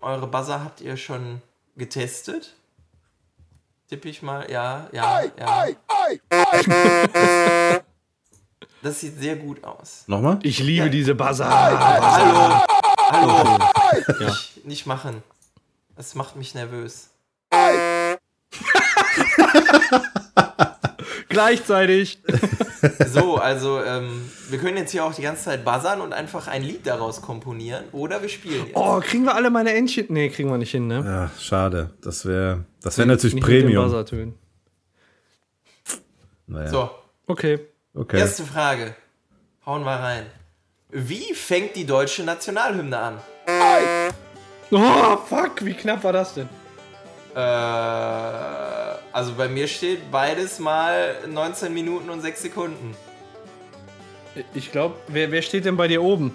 Eure 0.00 0.26
Buzzer 0.26 0.62
habt 0.64 0.80
ihr 0.80 0.96
schon 0.96 1.40
getestet? 1.76 2.54
Tippe 3.88 4.08
ich 4.08 4.20
mal, 4.22 4.50
ja, 4.50 4.88
ja, 4.92 5.22
ja. 5.38 5.66
Das 8.82 9.00
sieht 9.00 9.18
sehr 9.18 9.36
gut 9.36 9.64
aus. 9.64 10.04
Nochmal? 10.06 10.38
Ich 10.42 10.58
liebe 10.60 10.88
diese 10.90 11.14
Buzzer. 11.14 11.48
Hallo, 11.50 12.62
hallo. 13.10 13.58
Nicht, 14.20 14.66
nicht 14.66 14.86
machen. 14.86 15.22
Das 15.96 16.14
macht 16.14 16.36
mich 16.36 16.54
nervös. 16.54 17.10
Gleichzeitig. 21.28 22.20
So, 23.08 23.38
also 23.38 23.82
ähm, 23.82 24.30
wir 24.50 24.58
können 24.60 24.76
jetzt 24.76 24.92
hier 24.92 25.04
auch 25.04 25.12
die 25.12 25.22
ganze 25.22 25.44
Zeit 25.44 25.64
buzzern 25.64 26.00
und 26.00 26.12
einfach 26.12 26.46
ein 26.46 26.62
Lied 26.62 26.86
daraus 26.86 27.20
komponieren. 27.22 27.84
Oder 27.90 28.22
wir 28.22 28.28
spielen 28.28 28.66
jetzt. 28.66 28.76
Oh, 28.76 29.00
kriegen 29.00 29.24
wir 29.24 29.34
alle 29.34 29.50
meine 29.50 29.72
Entchen? 29.74 30.06
Nee, 30.10 30.28
kriegen 30.28 30.48
wir 30.48 30.58
nicht 30.58 30.70
hin, 30.70 30.86
ne? 30.86 31.02
Ja, 31.04 31.30
schade. 31.40 31.90
Das 32.00 32.24
wäre 32.24 32.66
das 32.80 32.96
wär 32.96 33.06
natürlich 33.06 33.34
Nicht 33.34 33.44
mit 33.48 33.52
den 33.52 33.62
Premium. 33.62 34.04
Naja. 36.46 36.68
So, 36.68 36.90
Okay. 37.26 37.58
Okay. 37.94 38.18
erste 38.20 38.44
Frage. 38.44 38.94
Hauen 39.66 39.82
wir 39.82 39.90
rein. 39.90 40.26
Wie 40.90 41.34
fängt 41.34 41.76
die 41.76 41.84
deutsche 41.84 42.22
Nationalhymne 42.22 42.98
an? 42.98 43.20
Oh, 44.70 45.16
fuck, 45.28 45.64
wie 45.64 45.74
knapp 45.74 46.02
war 46.02 46.12
das 46.14 46.34
denn? 46.34 46.48
Äh, 47.34 47.38
also 49.12 49.34
bei 49.36 49.48
mir 49.48 49.68
steht 49.68 50.10
beides 50.10 50.58
mal 50.58 51.16
19 51.26 51.72
Minuten 51.72 52.08
und 52.08 52.22
6 52.22 52.42
Sekunden. 52.42 52.96
Ich 54.54 54.72
glaube, 54.72 54.96
wer, 55.08 55.30
wer 55.30 55.42
steht 55.42 55.64
denn 55.66 55.76
bei 55.76 55.88
dir 55.88 56.02
oben? 56.02 56.34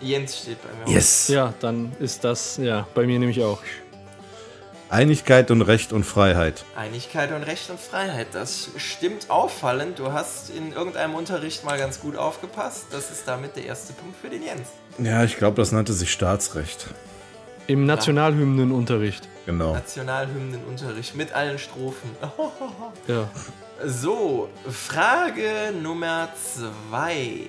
Jens 0.00 0.38
steht 0.38 0.58
bei 0.62 0.68
mir. 0.84 0.94
Yes. 0.94 1.28
Ja, 1.28 1.52
dann 1.60 1.92
ist 1.98 2.22
das, 2.22 2.58
ja, 2.58 2.86
bei 2.94 3.06
mir 3.06 3.18
nämlich 3.18 3.42
auch. 3.42 3.60
Einigkeit 4.90 5.50
und 5.50 5.60
Recht 5.60 5.92
und 5.92 6.04
Freiheit. 6.04 6.64
Einigkeit 6.74 7.32
und 7.32 7.42
Recht 7.42 7.68
und 7.68 7.78
Freiheit, 7.78 8.28
das 8.32 8.70
stimmt 8.78 9.28
auffallend. 9.28 9.98
Du 9.98 10.12
hast 10.12 10.48
in 10.50 10.72
irgendeinem 10.72 11.14
Unterricht 11.14 11.62
mal 11.64 11.78
ganz 11.78 12.00
gut 12.00 12.16
aufgepasst. 12.16 12.86
Das 12.90 13.10
ist 13.10 13.28
damit 13.28 13.56
der 13.56 13.66
erste 13.66 13.92
Punkt 13.92 14.16
für 14.16 14.30
den 14.30 14.42
Jens. 14.42 14.68
Ja, 14.98 15.24
ich 15.24 15.36
glaube, 15.36 15.56
das 15.56 15.72
nannte 15.72 15.92
sich 15.92 16.10
Staatsrecht. 16.10 16.86
Im 17.66 17.84
Nationalhymnenunterricht. 17.84 19.28
Genau. 19.44 19.74
Nationalhymnenunterricht 19.74 21.14
mit 21.14 21.32
allen 21.32 21.58
Strophen. 21.58 22.10
Ja. 23.06 23.28
So, 23.84 24.48
Frage 24.68 25.72
Nummer 25.82 26.28
zwei. 26.34 27.46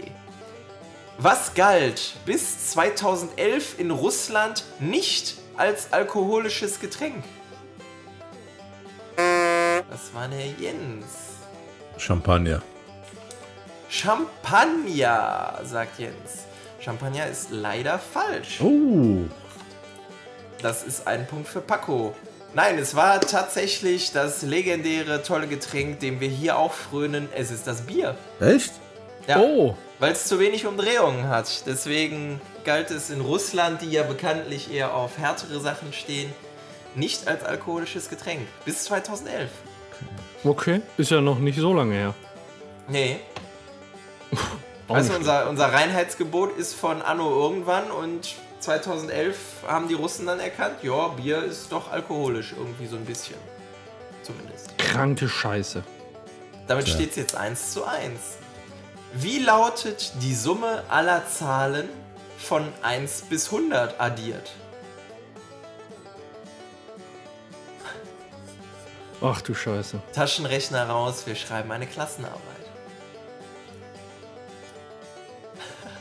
Was 1.17 1.53
galt 1.53 2.13
bis 2.25 2.69
2011 2.71 3.79
in 3.79 3.91
Russland 3.91 4.63
nicht 4.79 5.35
als 5.59 5.91
alkoholisches 5.91 6.79
Getränk? 6.79 7.23
Das 9.17 10.13
war 10.13 10.27
der 10.29 10.47
Jens. 10.47 11.05
Champagner. 11.97 12.61
Champagner, 13.89 15.59
sagt 15.63 15.99
Jens. 15.99 16.45
Champagner 16.79 17.27
ist 17.27 17.49
leider 17.51 17.99
falsch. 17.99 18.61
Oh. 18.61 19.25
Das 20.61 20.83
ist 20.83 21.07
ein 21.07 21.27
Punkt 21.27 21.47
für 21.49 21.61
Paco. 21.61 22.15
Nein, 22.53 22.77
es 22.79 22.95
war 22.95 23.19
tatsächlich 23.19 24.11
das 24.11 24.41
legendäre, 24.43 25.21
tolle 25.23 25.47
Getränk, 25.47 25.99
dem 25.99 26.19
wir 26.19 26.29
hier 26.29 26.57
auch 26.57 26.73
frönen. 26.73 27.27
Es 27.35 27.51
ist 27.51 27.67
das 27.67 27.81
Bier. 27.81 28.15
Echt? 28.39 28.71
Ja, 29.27 29.39
Oh, 29.39 29.75
weil 29.99 30.13
es 30.13 30.25
zu 30.25 30.39
wenig 30.39 30.65
Umdrehungen 30.65 31.27
hat. 31.27 31.65
Deswegen 31.65 32.41
galt 32.63 32.91
es 32.91 33.09
in 33.09 33.21
Russland, 33.21 33.81
die 33.81 33.91
ja 33.91 34.03
bekanntlich 34.03 34.73
eher 34.73 34.93
auf 34.95 35.17
härtere 35.17 35.59
Sachen 35.59 35.93
stehen, 35.93 36.33
nicht 36.95 37.27
als 37.27 37.43
alkoholisches 37.43 38.09
Getränk. 38.09 38.47
Bis 38.65 38.85
2011. 38.85 39.49
okay. 40.43 40.81
Ist 40.97 41.11
ja 41.11 41.21
noch 41.21 41.39
nicht 41.39 41.59
so 41.59 41.73
lange 41.73 41.93
her. 41.93 42.15
Nee. 42.87 43.19
Also 44.91 45.13
unser, 45.13 45.47
unser 45.47 45.71
Reinheitsgebot 45.71 46.57
ist 46.57 46.73
von 46.73 47.03
Anno 47.03 47.29
irgendwann 47.29 47.91
und 47.91 48.33
2011 48.59 49.37
haben 49.67 49.87
die 49.87 49.93
Russen 49.93 50.25
dann 50.25 50.39
erkannt, 50.39 50.77
ja, 50.81 51.09
Bier 51.09 51.43
ist 51.43 51.71
doch 51.71 51.91
alkoholisch, 51.91 52.55
irgendwie 52.57 52.87
so 52.87 52.95
ein 52.95 53.05
bisschen. 53.05 53.37
Zumindest. 54.23 54.75
kranke 54.79 55.29
Scheiße. 55.29 55.83
Damit 56.67 56.89
steht 56.89 57.11
es 57.11 57.17
jetzt 57.17 57.35
1 57.35 57.71
zu 57.71 57.85
1. 57.85 58.19
Wie 59.13 59.39
lautet 59.39 60.13
die 60.21 60.35
Summe 60.35 60.83
aller 60.87 61.27
Zahlen 61.27 61.89
von 62.37 62.67
1 62.83 63.23
bis 63.23 63.47
100 63.51 63.99
addiert? 63.99 64.51
Ach 69.21 69.41
du 69.41 69.53
Scheiße. 69.53 69.99
Taschenrechner 70.13 70.87
raus, 70.87 71.23
wir 71.25 71.35
schreiben 71.35 71.71
eine 71.71 71.87
Klassenarbeit. 71.87 72.39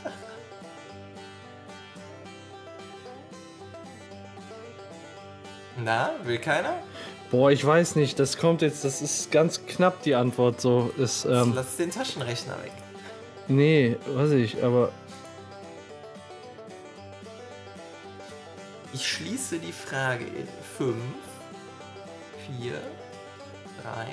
Na, 5.83 6.11
will 6.23 6.37
keiner? 6.37 6.75
Boah, 7.31 7.51
ich 7.51 7.65
weiß 7.65 7.95
nicht, 7.95 8.19
das 8.19 8.37
kommt 8.37 8.61
jetzt, 8.61 8.85
das 8.85 9.01
ist 9.01 9.31
ganz 9.31 9.65
knapp 9.65 10.01
die 10.03 10.15
Antwort 10.15 10.61
so. 10.61 10.93
Ist, 10.97 11.25
ähm, 11.25 11.51
Lass 11.55 11.75
den 11.75 11.91
Taschenrechner 11.91 12.53
weg. 12.63 12.71
Nee, 13.49 13.97
weiß 14.07 14.31
ich, 14.31 14.63
aber 14.63 14.91
Ich 18.91 19.07
schließe 19.07 19.59
die 19.59 19.71
Frage 19.71 20.25
in 20.25 20.47
5, 20.77 20.95
4, 22.59 22.73
3, 23.83 24.07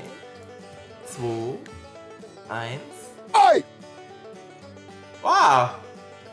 2, 1.06 2.54
1. 2.54 2.80
Wow! 5.22 5.70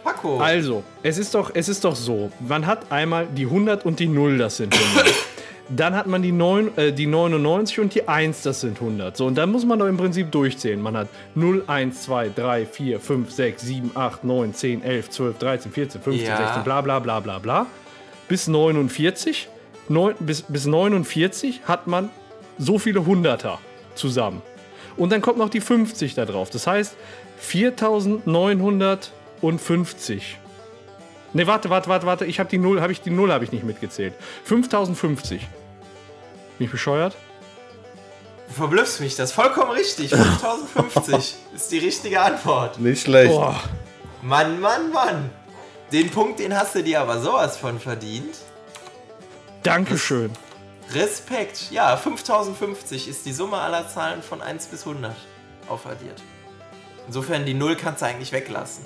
Paco! 0.03 0.39
Also, 0.39 0.83
es 1.01 1.17
ist 1.17 1.33
doch, 1.33 1.51
es 1.53 1.69
ist 1.69 1.83
doch 1.85 1.95
so, 1.95 2.31
man 2.39 2.67
hat 2.67 2.91
einmal 2.91 3.27
die 3.27 3.45
100 3.45 3.85
und 3.85 3.99
die 3.99 4.07
0, 4.07 4.37
das 4.37 4.57
sind 4.57 4.75
100. 4.75 5.13
dann 5.69 5.95
hat 5.95 6.07
man 6.07 6.21
die, 6.21 6.31
9, 6.31 6.77
äh, 6.77 6.91
die 6.91 7.05
99 7.07 7.79
und 7.79 7.95
die 7.95 8.07
1, 8.07 8.41
das 8.43 8.61
sind 8.61 8.79
100. 8.81 9.15
So, 9.15 9.25
und 9.25 9.35
dann 9.35 9.51
muss 9.51 9.65
man 9.65 9.79
doch 9.79 9.87
im 9.87 9.97
Prinzip 9.97 10.31
durchzählen. 10.31 10.81
Man 10.81 10.95
hat 10.97 11.07
0, 11.35 11.63
1, 11.67 12.03
2, 12.03 12.29
3, 12.35 12.65
4, 12.65 12.99
5, 12.99 13.31
6, 13.31 13.61
7, 13.61 13.91
8, 13.95 14.23
9, 14.23 14.53
10, 14.53 14.83
11, 14.83 15.09
12, 15.09 15.37
13, 15.37 15.71
14, 15.71 16.01
15, 16.01 16.25
Ja. 16.25 16.37
16, 16.37 16.63
bla 16.63 16.81
bla 16.81 16.99
bla 16.99 17.19
bla 17.21 17.39
bla. 17.39 17.65
bis 18.27 18.47
49. 18.47 19.47
Neun, 19.89 20.15
bis, 20.19 20.43
bis 20.43 20.65
49 20.65 21.61
hat 21.65 21.87
man 21.87 22.09
so 22.57 22.79
viele 22.79 23.05
Hunderter 23.05 23.59
zusammen. 23.95 24.41
Und 24.95 25.11
dann 25.11 25.21
kommt 25.21 25.37
noch 25.37 25.49
die 25.49 25.59
50 25.61 26.15
da 26.15 26.25
drauf. 26.25 26.49
Das 26.49 26.67
heißt 26.67 26.95
4950. 29.41 30.37
Ne, 31.33 31.47
warte, 31.47 31.69
warte, 31.69 31.89
warte, 31.89 32.05
warte. 32.05 32.25
Ich 32.25 32.39
habe 32.39 32.49
die 32.49 32.57
Null, 32.57 32.81
habe 32.81 32.91
ich 32.91 33.01
die 33.01 33.09
Null 33.09 33.31
habe 33.31 33.43
ich 33.43 33.51
nicht 33.51 33.63
mitgezählt. 33.63 34.13
5050. 34.45 35.41
Bin 36.57 36.65
ich 36.65 36.71
bescheuert? 36.71 37.15
Du 38.49 38.53
verblüffst 38.53 38.99
mich, 38.99 39.15
das 39.15 39.29
ist 39.31 39.35
vollkommen 39.35 39.71
richtig. 39.71 40.09
5050 40.15 41.35
ist 41.55 41.71
die 41.71 41.79
richtige 41.79 42.21
Antwort. 42.21 42.79
Nicht 42.79 43.03
schlecht. 43.03 43.31
Boah. 43.31 43.59
Mann, 44.21 44.59
Mann, 44.61 44.91
Mann. 44.91 45.29
Den 45.91 46.09
Punkt, 46.09 46.39
den 46.39 46.55
hast 46.55 46.75
du 46.75 46.83
dir 46.83 47.01
aber 47.01 47.19
sowas 47.19 47.57
von 47.57 47.79
verdient. 47.79 48.35
Dankeschön. 49.63 50.31
Respekt. 50.93 51.71
Ja, 51.71 51.97
5050 51.97 53.07
ist 53.07 53.25
die 53.25 53.33
Summe 53.33 53.57
aller 53.57 53.87
Zahlen 53.87 54.21
von 54.21 54.41
1 54.41 54.67
bis 54.67 54.85
100 54.85 55.15
aufaddiert. 55.67 56.21
Insofern, 57.07 57.45
die 57.45 57.53
0 57.53 57.75
kannst 57.75 58.01
du 58.01 58.05
eigentlich 58.05 58.31
weglassen. 58.31 58.83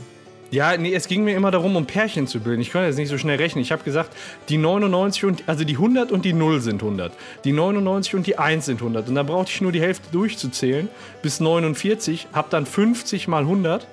Ja, 0.49 0.77
nee, 0.77 0.93
es 0.93 1.07
ging 1.07 1.23
mir 1.23 1.35
immer 1.35 1.51
darum, 1.51 1.75
um 1.75 1.85
Pärchen 1.85 2.25
zu 2.25 2.39
bilden. 2.39 2.61
Ich 2.61 2.71
konnte 2.71 2.87
jetzt 2.87 2.97
nicht 2.97 3.09
so 3.09 3.17
schnell 3.17 3.37
rechnen. 3.37 3.61
Ich 3.61 3.71
habe 3.71 3.83
gesagt, 3.83 4.15
die 4.47 4.57
99 4.57 5.25
und, 5.25 5.43
also 5.47 5.63
die 5.65 5.73
100 5.73 6.11
und 6.11 6.23
die 6.23 6.33
0 6.33 6.61
sind 6.61 6.81
100. 6.81 7.11
Die 7.43 7.51
99 7.51 8.15
und 8.15 8.27
die 8.27 8.37
1 8.37 8.65
sind 8.65 8.79
100. 8.79 9.09
Und 9.09 9.15
dann 9.15 9.25
brauchte 9.25 9.51
ich 9.51 9.61
nur 9.61 9.71
die 9.71 9.81
Hälfte 9.81 10.09
durchzuzählen 10.11 10.87
bis 11.21 11.39
49, 11.39 12.27
habe 12.31 12.47
dann 12.49 12.65
50 12.65 13.27
mal 13.27 13.41
100 13.41 13.87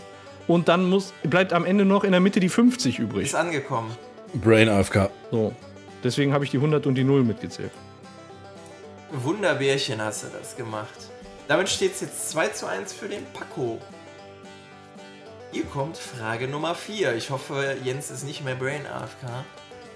und 0.47 0.69
dann 0.69 0.89
muss, 0.89 1.13
bleibt 1.25 1.53
am 1.53 1.65
Ende 1.65 1.85
noch 1.85 2.05
in 2.05 2.13
der 2.13 2.21
Mitte 2.21 2.39
die 2.39 2.49
50 2.49 2.99
übrig. 2.99 3.25
Ist 3.27 3.35
angekommen. 3.35 3.91
Brain 4.35 4.69
AFK. 4.69 5.11
So. 5.31 5.53
Deswegen 6.05 6.33
habe 6.33 6.45
ich 6.45 6.51
die 6.51 6.59
100 6.59 6.87
und 6.87 6.95
die 6.95 7.05
0 7.05 7.25
mitgezählt. 7.25 7.71
Wunderbärchen 9.11 10.01
hast 10.03 10.25
du 10.25 10.27
das 10.39 10.57
gemacht. 10.57 11.09
Damit 11.49 11.69
steht 11.69 11.95
es 11.95 12.01
jetzt 12.01 12.31
2 12.31 12.49
zu 12.49 12.67
1 12.67 12.93
für 12.93 13.09
den 13.09 13.25
Paco. 13.33 13.79
Hier 15.55 15.67
kommt 15.67 15.97
Frage 15.97 16.49
Nummer 16.49 16.75
4. 16.75 17.15
Ich 17.15 17.31
hoffe, 17.31 17.77
Jens 17.85 18.11
ist 18.11 18.25
nicht 18.25 18.45
mehr 18.45 18.57
Brain 18.57 18.85
AFK. 18.89 19.45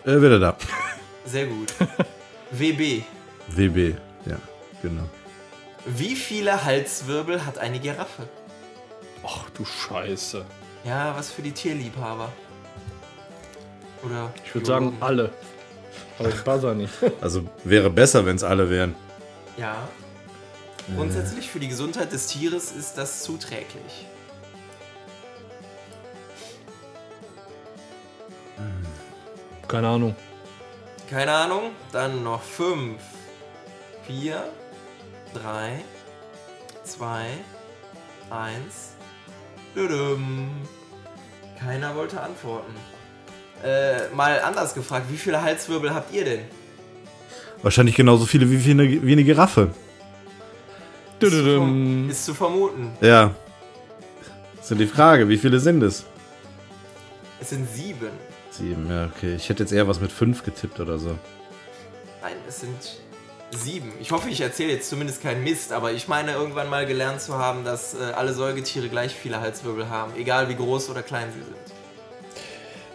Äh, 0.05 0.23
wieder 0.23 0.39
da. 0.39 0.57
Sehr 1.25 1.47
gut. 1.47 1.75
WB. 2.53 3.03
WB. 3.49 3.97
Ja, 4.25 4.37
genau. 4.83 5.03
Wie 5.85 6.15
viele 6.15 6.65
Halswirbel 6.65 7.45
hat 7.45 7.59
eine 7.59 7.81
Giraffe? 7.81 8.29
Ach 9.27 9.51
du 9.51 9.65
Scheiße. 9.65 10.45
Ja, 10.85 11.17
was 11.17 11.33
für 11.33 11.43
die 11.43 11.51
Tierliebhaber. 11.51 12.33
Oder 14.05 14.33
Ich 14.45 14.55
würde 14.55 14.67
sagen, 14.69 14.97
alle. 15.01 15.33
Aber 16.21 16.29
ich 16.29 16.41
buzzer 16.45 16.75
nicht. 16.75 16.95
Also 17.21 17.43
wäre 17.65 17.91
besser, 17.91 18.25
wenn 18.25 18.37
es 18.37 18.45
alle 18.45 18.71
wären. 18.71 18.95
Ja. 19.57 19.89
Grundsätzlich 20.95 21.51
für 21.51 21.59
die 21.59 21.69
Gesundheit 21.69 22.13
des 22.13 22.29
Tieres 22.29 22.71
ist 22.71 22.97
das 22.97 23.25
zuträglich. 23.25 24.07
Keine 29.69 29.89
Ahnung. 29.89 30.17
Keine 31.11 31.33
Ahnung. 31.33 31.71
Dann 31.93 32.25
noch 32.25 32.43
5, 32.43 33.01
4, 34.07 34.43
3, 35.35 35.71
2, 36.85 37.27
1. 38.31 38.55
Düdüm. 39.77 40.49
Keiner 41.61 41.95
wollte 41.95 42.21
antworten. 42.21 42.75
Äh, 43.63 44.09
mal 44.15 44.41
anders 44.41 44.75
gefragt, 44.75 45.07
wie 45.11 45.17
viele 45.17 45.43
Halswirbel 45.43 45.93
habt 45.93 46.13
ihr 46.15 46.25
denn? 46.25 46.41
Wahrscheinlich 47.63 47.97
genauso 47.97 48.25
viele 48.25 48.51
wie, 48.51 48.65
wie, 48.65 48.71
eine, 48.71 49.03
wie 49.05 49.13
eine 49.13 49.25
Giraffe. 49.25 49.71
Ist 51.21 51.33
zu, 51.33 52.09
ist 52.09 52.25
zu 52.27 52.35
vermuten. 52.35 52.93
Ja. 53.01 53.35
Ist 54.61 54.71
ja 54.71 54.77
die 54.77 54.87
Frage, 54.87 55.29
wie 55.29 55.37
viele 55.37 55.59
sind 55.59 55.83
es? 55.83 56.05
Es 57.41 57.51
sind 57.51 57.69
sieben. 57.69 58.11
Sieben, 58.59 58.91
ja, 58.91 59.07
okay. 59.07 59.37
Ich 59.37 59.49
hätte 59.49 59.63
jetzt 59.63 59.73
eher 59.73 59.87
was 59.87 60.01
mit 60.01 60.11
fünf 60.11 60.43
getippt 60.43 60.81
oder 60.81 60.99
so. 60.99 61.17
Nein, 62.21 62.35
es 62.49 62.61
sind 62.61 62.77
sieben. 63.53 63.93
Ich 64.01 64.11
hoffe, 64.11 64.29
ich 64.29 64.41
erzähle 64.41 64.73
jetzt 64.73 64.91
zumindest 64.91 65.23
keinen 65.23 65.45
Mist, 65.45 65.73
aber 65.73 65.93
ich 65.93 66.09
meine 66.09 66.33
irgendwann 66.33 66.69
mal 66.69 66.85
gelernt 66.85 67.21
zu 67.21 67.39
haben, 67.39 67.65
dass 67.65 67.95
äh, 67.95 67.99
alle 68.17 68.35
Säugetiere 68.35 68.89
gleich 68.89 69.15
viele 69.15 69.41
Halswirbel 69.41 69.89
haben, 69.89 70.13
egal 70.17 70.49
wie 70.49 70.57
groß 70.57 70.91
oder 70.91 71.03
klein 71.03 71.29
sie 71.33 71.45
sind. 71.45 71.57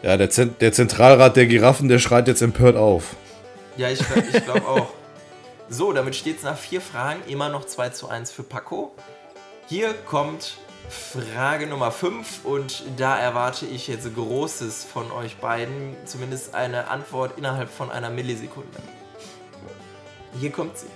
Ja, 0.02 0.18
der, 0.18 0.30
Zent 0.30 0.62
der 0.62 0.74
Zentralrat 0.74 1.38
der 1.38 1.48
Giraffen, 1.48 1.88
der 1.88 2.00
schreit 2.00 2.28
jetzt 2.28 2.42
empört 2.42 2.76
auf. 2.76 3.16
Ja, 3.78 3.90
ich, 3.90 4.02
ich 4.34 4.44
glaube 4.44 4.68
auch. 4.68 4.90
So, 5.70 5.94
damit 5.94 6.16
steht 6.16 6.38
es 6.38 6.44
nach 6.44 6.58
vier 6.58 6.82
Fragen 6.82 7.22
immer 7.28 7.48
noch 7.48 7.66
2 7.66 7.90
zu 7.90 8.10
1 8.10 8.32
für 8.32 8.44
Paco. 8.44 8.94
Hier 9.68 9.94
kommt 10.06 10.58
Frage 10.90 11.68
Nummer 11.68 11.92
5 11.92 12.46
und 12.46 12.84
da 12.98 13.18
erwarte 13.18 13.66
ich 13.66 13.88
jetzt 13.88 14.14
Großes 14.14 14.84
von 14.84 15.12
euch 15.12 15.38
beiden. 15.38 15.96
Zumindest 16.06 16.54
eine 16.54 16.88
Antwort 16.88 17.38
innerhalb 17.38 17.70
von 17.70 17.92
einer 17.92 18.10
Millisekunde. 18.10 18.80
Hier 20.40 20.52
kommt 20.52 20.78
sie. 20.78 20.88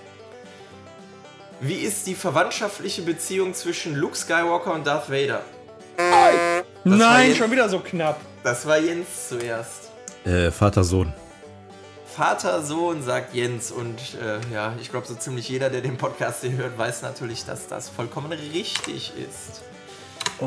Wie 1.59 1.75
ist 1.75 2.05
die 2.05 2.15
verwandtschaftliche 2.15 3.01
Beziehung 3.01 3.53
zwischen 3.53 3.95
Luke 3.95 4.15
Skywalker 4.15 4.73
und 4.73 4.85
Darth 4.85 5.09
Vader? 5.09 5.41
war 5.97 6.97
Nein, 6.97 7.35
schon 7.35 7.51
wieder 7.51 7.67
so 7.69 7.79
knapp. 7.79 8.19
Das 8.43 8.65
war 8.67 8.77
Jens 8.77 9.29
zuerst. 9.29 9.91
Äh, 10.25 10.51
Vater, 10.51 10.83
Sohn. 10.83 11.13
Vater, 12.05 12.63
Sohn, 12.63 13.03
sagt 13.03 13.33
Jens. 13.33 13.71
Und 13.71 13.99
äh, 14.21 14.39
ja, 14.53 14.73
ich 14.81 14.89
glaube, 14.89 15.07
so 15.07 15.15
ziemlich 15.15 15.49
jeder, 15.49 15.69
der 15.69 15.81
den 15.81 15.97
Podcast 15.97 16.41
hier 16.41 16.51
hört, 16.53 16.77
weiß 16.77 17.01
natürlich, 17.01 17.45
dass 17.45 17.67
das 17.67 17.89
vollkommen 17.89 18.31
richtig 18.31 19.13
ist. 19.17 19.61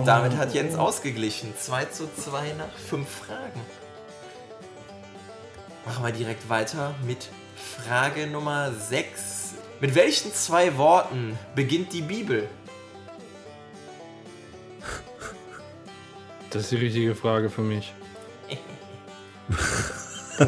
Damit 0.04 0.36
hat 0.36 0.54
Jens 0.54 0.76
ausgeglichen. 0.76 1.52
2 1.58 1.84
zu 1.86 2.08
2 2.14 2.52
nach 2.58 2.72
5 2.88 3.08
Fragen. 3.08 3.60
Machen 5.84 6.04
wir 6.04 6.12
direkt 6.12 6.48
weiter 6.48 6.94
mit 7.04 7.28
Frage 7.56 8.26
Nummer 8.26 8.72
6. 8.72 9.54
Mit 9.80 9.94
welchen 9.94 10.32
zwei 10.32 10.76
Worten 10.76 11.38
beginnt 11.54 11.92
die 11.92 12.02
Bibel? 12.02 12.48
Das 16.50 16.62
ist 16.62 16.72
die 16.72 16.76
richtige 16.76 17.14
Frage 17.14 17.48
für 17.48 17.62
mich. 17.62 17.94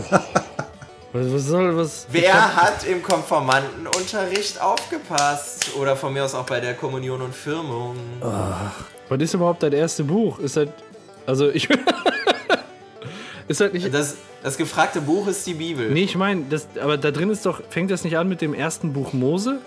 was, 1.12 1.32
was 1.32 1.44
soll 1.44 1.76
was? 1.76 2.06
Wer 2.10 2.56
hat 2.56 2.84
im 2.84 3.02
Konformantenunterricht 3.02 4.60
aufgepasst? 4.60 5.74
Oder 5.76 5.96
von 5.96 6.12
mir 6.12 6.24
aus 6.24 6.34
auch 6.34 6.46
bei 6.46 6.60
der 6.60 6.74
Kommunion 6.74 7.22
und 7.22 7.34
Firmung? 7.34 7.96
Was 9.12 9.20
ist 9.20 9.34
überhaupt 9.34 9.62
das 9.62 9.74
erste 9.74 10.04
Buch? 10.04 10.38
Ist 10.38 10.56
das. 10.56 10.68
Also 11.26 11.50
ich. 11.50 11.68
ist 13.48 13.60
halt 13.60 13.74
nicht. 13.74 13.92
Das, 13.92 14.16
das 14.42 14.56
gefragte 14.56 15.02
Buch 15.02 15.26
ist 15.26 15.46
die 15.46 15.52
Bibel. 15.52 15.90
Nee, 15.90 16.04
ich 16.04 16.16
meine, 16.16 16.44
das, 16.48 16.66
aber 16.80 16.96
da 16.96 17.10
drin 17.10 17.28
ist 17.28 17.44
doch, 17.44 17.60
fängt 17.68 17.90
das 17.90 18.04
nicht 18.04 18.16
an 18.16 18.26
mit 18.26 18.40
dem 18.40 18.54
ersten 18.54 18.94
Buch 18.94 19.12
Mose? 19.12 19.60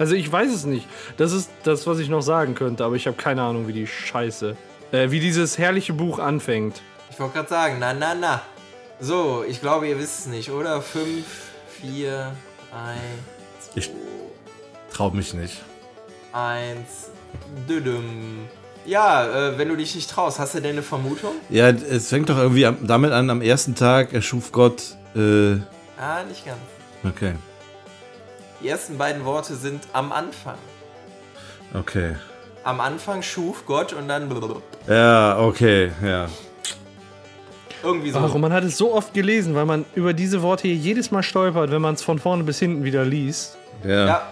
Also 0.00 0.16
ich 0.16 0.30
weiß 0.32 0.52
es 0.52 0.64
nicht. 0.64 0.88
Das 1.16 1.32
ist 1.32 1.48
das, 1.62 1.86
was 1.86 2.00
ich 2.00 2.08
noch 2.08 2.22
sagen 2.22 2.56
könnte, 2.56 2.84
aber 2.84 2.96
ich 2.96 3.06
habe 3.06 3.16
keine 3.16 3.42
Ahnung, 3.42 3.68
wie 3.68 3.72
die 3.72 3.86
Scheiße, 3.86 4.56
äh, 4.90 5.12
wie 5.12 5.20
dieses 5.20 5.58
herrliche 5.58 5.92
Buch 5.92 6.18
anfängt. 6.18 6.82
Ich 7.08 7.20
wollte 7.20 7.34
gerade 7.34 7.48
sagen, 7.48 7.76
na, 7.78 7.94
na, 7.94 8.16
na. 8.16 8.42
So, 8.98 9.44
ich 9.46 9.60
glaube, 9.60 9.86
ihr 9.86 9.98
wisst 10.00 10.20
es 10.20 10.26
nicht, 10.26 10.50
oder? 10.50 10.82
5, 10.82 11.24
4, 11.82 12.32
3, 12.72 12.94
Ich 13.76 13.90
trau 14.92 15.10
mich 15.10 15.34
nicht. 15.34 15.62
1, 16.32 17.10
düdüm. 17.68 18.48
Ja, 18.84 19.50
äh, 19.50 19.58
wenn 19.58 19.68
du 19.68 19.76
dich 19.76 19.94
nicht 19.94 20.10
traust, 20.10 20.38
hast 20.38 20.54
du 20.54 20.60
denn 20.60 20.72
eine 20.72 20.82
Vermutung? 20.82 21.32
Ja, 21.50 21.68
es 21.68 22.08
fängt 22.08 22.28
doch 22.28 22.36
irgendwie 22.38 22.66
am, 22.66 22.78
damit 22.86 23.12
an, 23.12 23.30
am 23.30 23.40
ersten 23.40 23.74
Tag 23.74 24.12
erschuf 24.12 24.50
Gott. 24.52 24.82
Äh, 25.14 25.54
Ah, 25.98 26.24
nicht 26.28 26.44
ganz. 26.44 26.58
okay. 27.04 27.34
Die 28.60 28.68
ersten 28.68 28.98
beiden 28.98 29.24
Worte 29.24 29.54
sind 29.54 29.82
am 29.92 30.10
Anfang. 30.12 30.56
Okay. 31.74 32.16
Am 32.64 32.80
Anfang 32.80 33.22
schuf 33.22 33.64
Gott 33.66 33.92
und 33.92 34.08
dann. 34.08 34.28
Ja, 34.88 35.38
okay, 35.38 35.90
ja. 36.04 36.26
irgendwie 37.82 38.10
so. 38.10 38.18
Ach, 38.18 38.34
und 38.34 38.40
man 38.40 38.52
hat 38.52 38.62
es 38.64 38.78
so 38.78 38.92
oft 38.94 39.14
gelesen, 39.14 39.54
weil 39.54 39.64
man 39.64 39.84
über 39.94 40.12
diese 40.12 40.42
Worte 40.42 40.68
hier 40.68 40.76
jedes 40.76 41.10
Mal 41.10 41.22
stolpert, 41.22 41.70
wenn 41.70 41.82
man 41.82 41.94
es 41.94 42.02
von 42.02 42.18
vorne 42.18 42.44
bis 42.44 42.58
hinten 42.58 42.84
wieder 42.84 43.04
liest. 43.04 43.56
Ja. 43.84 44.06
Ja, 44.06 44.22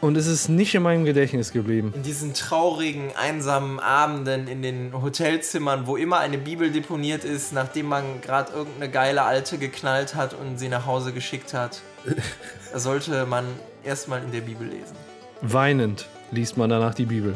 Und 0.00 0.16
es 0.16 0.26
ist 0.26 0.48
nicht 0.48 0.74
in 0.74 0.82
meinem 0.82 1.04
Gedächtnis 1.04 1.52
geblieben. 1.52 1.92
in 1.94 2.02
diesen 2.02 2.32
traurigen, 2.32 3.10
einsamen 3.16 3.78
Abenden 3.80 4.48
in 4.48 4.62
den 4.62 4.92
Hotelzimmern, 5.02 5.86
wo 5.86 5.96
immer 5.96 6.18
eine 6.20 6.38
Bibel 6.38 6.70
deponiert 6.70 7.22
ist, 7.22 7.52
nachdem 7.52 7.86
man 7.86 8.20
gerade 8.22 8.50
irgendeine 8.52 8.90
geile 8.90 9.22
Alte 9.24 9.58
geknallt 9.58 10.14
hat 10.14 10.32
und 10.32 10.58
sie 10.58 10.68
nach 10.68 10.86
Hause 10.86 11.12
geschickt 11.12 11.52
hat. 11.52 11.82
da 12.72 12.78
sollte 12.78 13.26
man 13.26 13.44
erstmal 13.84 14.22
in 14.22 14.32
der 14.32 14.40
Bibel 14.40 14.66
lesen. 14.66 14.96
Weinend 15.42 16.06
liest 16.30 16.56
man 16.56 16.70
danach 16.70 16.94
die 16.94 17.06
Bibel. 17.06 17.34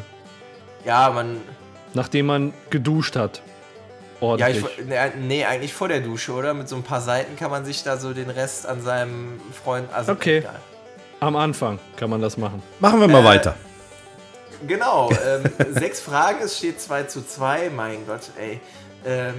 Ja, 0.85 1.11
man. 1.11 1.37
Nachdem 1.93 2.25
man 2.25 2.53
geduscht 2.71 3.15
hat. 3.15 3.41
Ja, 4.21 4.47
ich, 4.47 4.63
ordentlich. 4.63 4.85
ne, 4.87 5.11
nee, 5.21 5.45
eigentlich 5.45 5.73
vor 5.73 5.87
der 5.87 5.99
Dusche, 5.99 6.31
oder? 6.33 6.53
Mit 6.55 6.67
so 6.67 6.75
ein 6.77 6.83
paar 6.83 7.01
Seiten 7.01 7.35
kann 7.35 7.51
man 7.51 7.63
sich 7.63 7.83
da 7.83 7.97
so 7.97 8.11
den 8.13 8.29
Rest 8.31 8.65
an 8.65 8.81
seinem 8.81 9.39
Freund. 9.63 9.93
Also 9.93 10.13
Okay. 10.13 10.37
egal. 10.39 10.59
Am 11.25 11.35
Anfang 11.35 11.79
kann 11.95 12.11
man 12.11 12.21
das 12.21 12.37
machen. 12.37 12.61
Machen 12.79 12.99
wir 12.99 13.07
mal 13.07 13.21
Äh, 13.23 13.25
weiter. 13.25 13.55
Genau, 14.67 15.09
ähm, 15.11 15.43
sechs 15.73 15.99
Fragen, 15.99 16.43
es 16.43 16.59
steht 16.59 16.79
2 16.79 17.03
zu 17.05 17.25
2, 17.25 17.71
mein 17.75 18.05
Gott, 18.05 18.29
ey. 18.39 18.59
Ähm, 19.03 19.33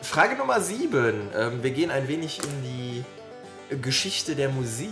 Frage 0.00 0.36
Nummer 0.36 0.60
7. 0.60 1.28
Ähm, 1.36 1.60
wir 1.64 1.70
gehen 1.72 1.90
ein 1.90 2.06
wenig 2.06 2.38
in 2.38 2.62
die 2.62 3.76
Geschichte 3.82 4.36
der 4.36 4.48
Musik. 4.48 4.90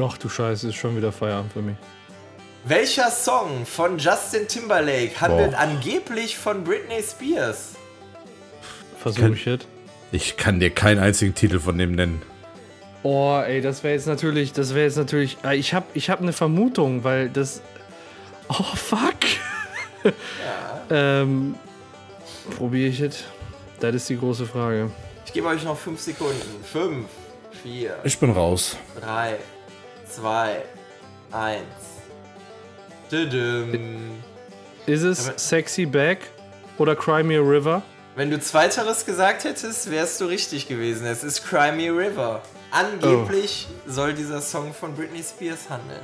Ach 0.00 0.16
du 0.16 0.30
Scheiße, 0.30 0.68
ist 0.68 0.76
schon 0.76 0.96
wieder 0.96 1.12
Feierabend 1.12 1.52
für 1.52 1.60
mich. 1.60 1.76
Welcher 2.64 3.10
Song 3.10 3.66
von 3.66 3.98
Justin 3.98 4.48
Timberlake 4.48 5.20
handelt 5.20 5.50
Boah. 5.50 5.58
angeblich 5.58 6.38
von 6.38 6.64
Britney 6.64 7.02
Spears? 7.02 7.74
Versuche 8.98 9.34
ich 9.34 9.44
jetzt. 9.44 9.66
Ich 10.10 10.38
kann 10.38 10.58
dir 10.58 10.70
keinen 10.70 11.00
einzigen 11.00 11.34
Titel 11.34 11.60
von 11.60 11.76
dem 11.76 11.92
nennen. 11.92 12.22
Oh, 13.02 13.40
ey, 13.46 13.60
das 13.60 13.84
wäre 13.84 13.94
jetzt 13.94 14.06
natürlich, 14.06 14.52
das 14.52 14.74
wäre 14.74 14.86
jetzt 14.86 14.96
natürlich. 14.96 15.36
Ich 15.52 15.74
habe 15.74 15.86
ich 15.94 16.10
hab 16.10 16.20
eine 16.20 16.32
Vermutung, 16.32 17.04
weil 17.04 17.28
das. 17.28 17.62
Oh, 18.48 18.54
fuck. 18.74 19.14
ähm. 20.90 21.54
Probiere 22.56 22.88
ich 22.90 23.00
jetzt? 23.00 23.24
Das 23.80 23.94
ist 23.94 24.08
die 24.08 24.16
große 24.18 24.46
Frage. 24.46 24.90
Ich 25.24 25.32
gebe 25.32 25.48
euch 25.48 25.64
noch 25.64 25.76
5 25.76 26.00
Sekunden. 26.00 26.40
5, 26.72 27.06
4, 27.62 27.96
Ich 28.04 28.18
bin 28.18 28.30
raus. 28.30 28.76
3, 29.00 29.36
2, 30.08 30.62
1. 31.32 31.62
Düdüm. 33.10 34.12
Ist 34.86 35.02
es 35.02 35.28
Aber- 35.28 35.38
Sexy 35.38 35.86
Back 35.86 36.18
oder 36.78 36.94
Cry 36.94 37.22
Me 37.24 37.36
a 37.36 37.40
River? 37.40 37.82
Wenn 38.14 38.30
du 38.30 38.38
Zweiteres 38.40 39.04
gesagt 39.04 39.42
hättest, 39.44 39.90
wärst 39.90 40.20
du 40.20 40.26
richtig 40.26 40.68
gewesen. 40.68 41.04
Es 41.06 41.24
ist 41.24 41.44
Cry 41.44 41.72
Me 41.72 41.90
River. 41.90 42.42
Angeblich 42.70 43.68
soll 43.86 44.14
dieser 44.14 44.40
Song 44.40 44.74
von 44.74 44.94
Britney 44.94 45.22
Spears 45.22 45.70
handeln. 45.70 46.02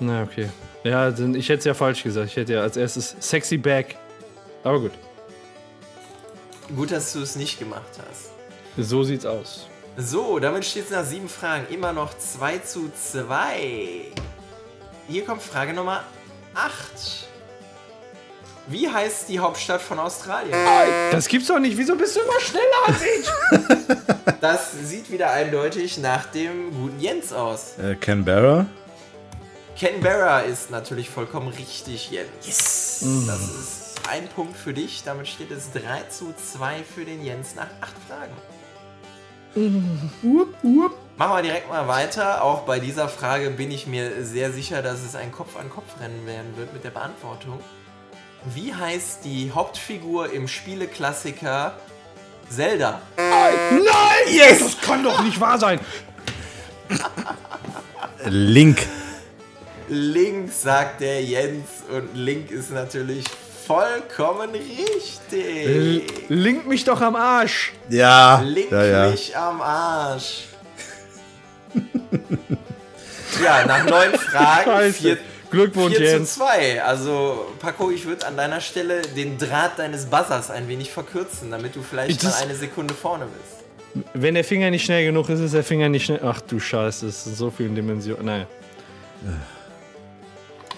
Na, 0.00 0.22
okay. 0.22 0.48
Ja, 0.84 1.10
dann, 1.10 1.34
ich 1.34 1.48
hätte 1.48 1.60
es 1.60 1.64
ja 1.64 1.74
falsch 1.74 2.02
gesagt. 2.02 2.28
Ich 2.28 2.36
hätte 2.36 2.54
ja 2.54 2.62
als 2.62 2.76
erstes 2.76 3.16
Sexy 3.20 3.56
Back. 3.56 3.96
Aber 4.64 4.80
gut. 4.80 4.92
Gut, 6.74 6.90
dass 6.90 7.12
du 7.12 7.20
es 7.20 7.36
nicht 7.36 7.58
gemacht 7.58 7.82
hast. 8.08 8.30
So 8.76 9.02
sieht's 9.02 9.26
aus. 9.26 9.66
So, 9.96 10.38
damit 10.38 10.64
steht 10.64 10.86
es 10.86 10.90
nach 10.90 11.04
sieben 11.04 11.28
Fragen 11.28 11.66
immer 11.72 11.92
noch 11.92 12.16
2 12.16 12.58
zu 12.58 12.90
2. 12.90 14.06
Hier 15.08 15.24
kommt 15.24 15.42
Frage 15.42 15.74
Nummer 15.74 16.02
8. 16.54 17.28
Wie 18.68 18.88
heißt 18.88 19.28
die 19.28 19.38
Hauptstadt 19.38 19.82
von 19.82 19.98
Australien? 19.98 20.54
Das 21.10 21.26
gibt's 21.28 21.48
doch 21.48 21.58
nicht. 21.58 21.76
Wieso 21.76 21.96
bist 21.96 22.16
du 22.16 22.20
immer 22.20 22.40
schneller 22.40 22.86
als 22.86 23.02
ich? 23.02 23.98
Das 24.40 24.72
sieht 24.72 25.10
wieder 25.10 25.30
eindeutig 25.30 25.98
nach 25.98 26.26
dem 26.26 26.72
guten 26.72 26.98
Jens 26.98 27.32
aus. 27.32 27.78
Äh, 27.78 27.94
Canberra? 27.94 28.66
Canberra 29.78 30.40
ist 30.40 30.70
natürlich 30.72 31.10
vollkommen 31.10 31.48
richtig, 31.48 32.10
Jens. 32.10 32.28
Yes! 32.44 33.04
Das 33.26 33.40
ist 33.40 34.00
ein 34.10 34.26
Punkt 34.28 34.56
für 34.56 34.72
dich. 34.74 35.02
Damit 35.04 35.28
steht 35.28 35.52
es 35.52 35.70
3 35.72 36.02
zu 36.08 36.34
2 36.34 36.82
für 36.82 37.04
den 37.04 37.24
Jens 37.24 37.54
nach 37.54 37.68
acht 37.80 37.94
Fragen. 38.08 38.32
Machen 41.16 41.36
wir 41.36 41.42
direkt 41.42 41.68
mal 41.68 41.86
weiter. 41.86 42.42
Auch 42.42 42.62
bei 42.62 42.80
dieser 42.80 43.08
Frage 43.08 43.50
bin 43.50 43.70
ich 43.70 43.86
mir 43.86 44.24
sehr 44.24 44.50
sicher, 44.50 44.82
dass 44.82 45.02
es 45.02 45.14
ein 45.14 45.30
Kopf-an-Kopf-Rennen 45.30 46.26
werden 46.26 46.56
wird 46.56 46.72
mit 46.72 46.82
der 46.84 46.90
Beantwortung. 46.90 47.60
Wie 48.44 48.74
heißt 48.74 49.24
die 49.24 49.52
Hauptfigur 49.52 50.32
im 50.32 50.48
Spieleklassiker 50.48 51.74
Zelda? 52.48 53.00
Yes! 54.28 54.58
Das 54.58 54.80
kann 54.80 55.04
doch 55.04 55.22
nicht 55.22 55.40
wahr 55.40 55.58
sein. 55.58 55.78
Link. 58.26 58.86
Link, 59.88 60.52
sagt 60.52 61.00
der 61.00 61.22
Jens. 61.22 61.68
Und 61.88 62.16
Link 62.16 62.50
ist 62.50 62.72
natürlich 62.72 63.24
vollkommen 63.66 64.50
richtig. 64.50 65.66
L 65.66 66.02
link 66.28 66.66
mich 66.66 66.84
doch 66.84 67.00
am 67.00 67.14
Arsch. 67.14 67.72
Ja. 67.88 68.40
Link 68.40 68.72
ja, 68.72 68.84
ja. 68.84 69.10
mich 69.10 69.36
am 69.36 69.60
Arsch. 69.60 70.44
ja, 73.42 73.64
nach 73.66 73.84
neun 73.84 74.14
Fragen. 74.18 74.92
Vier, 74.92 75.18
Glückwunsch, 75.52 75.96
4 75.96 76.06
zu 76.06 76.12
Jens. 76.12 76.34
2. 76.34 76.82
Also, 76.82 77.46
Paco, 77.60 77.90
ich 77.90 78.04
würde 78.06 78.26
an 78.26 78.36
deiner 78.36 78.60
Stelle 78.60 79.02
den 79.02 79.38
Draht 79.38 79.78
deines 79.78 80.06
Buzzers 80.06 80.50
ein 80.50 80.66
wenig 80.68 80.90
verkürzen, 80.90 81.50
damit 81.50 81.76
du 81.76 81.82
vielleicht 81.82 82.24
Das- 82.24 82.32
mal 82.40 82.42
eine 82.46 82.56
Sekunde 82.56 82.94
vorne 82.94 83.26
bist. 83.26 84.04
Wenn 84.14 84.34
der 84.34 84.44
Finger 84.44 84.70
nicht 84.70 84.84
schnell 84.84 85.04
genug 85.04 85.28
ist, 85.28 85.40
ist 85.40 85.54
der 85.54 85.62
Finger 85.64 85.88
nicht 85.88 86.06
schnell. 86.06 86.20
Ach 86.24 86.40
du 86.40 86.58
Scheiße, 86.58 87.06
es 87.06 87.24
sind 87.24 87.36
so 87.36 87.50
viele 87.50 87.68
Dimensionen. 87.70 88.24
Naja. 88.24 88.46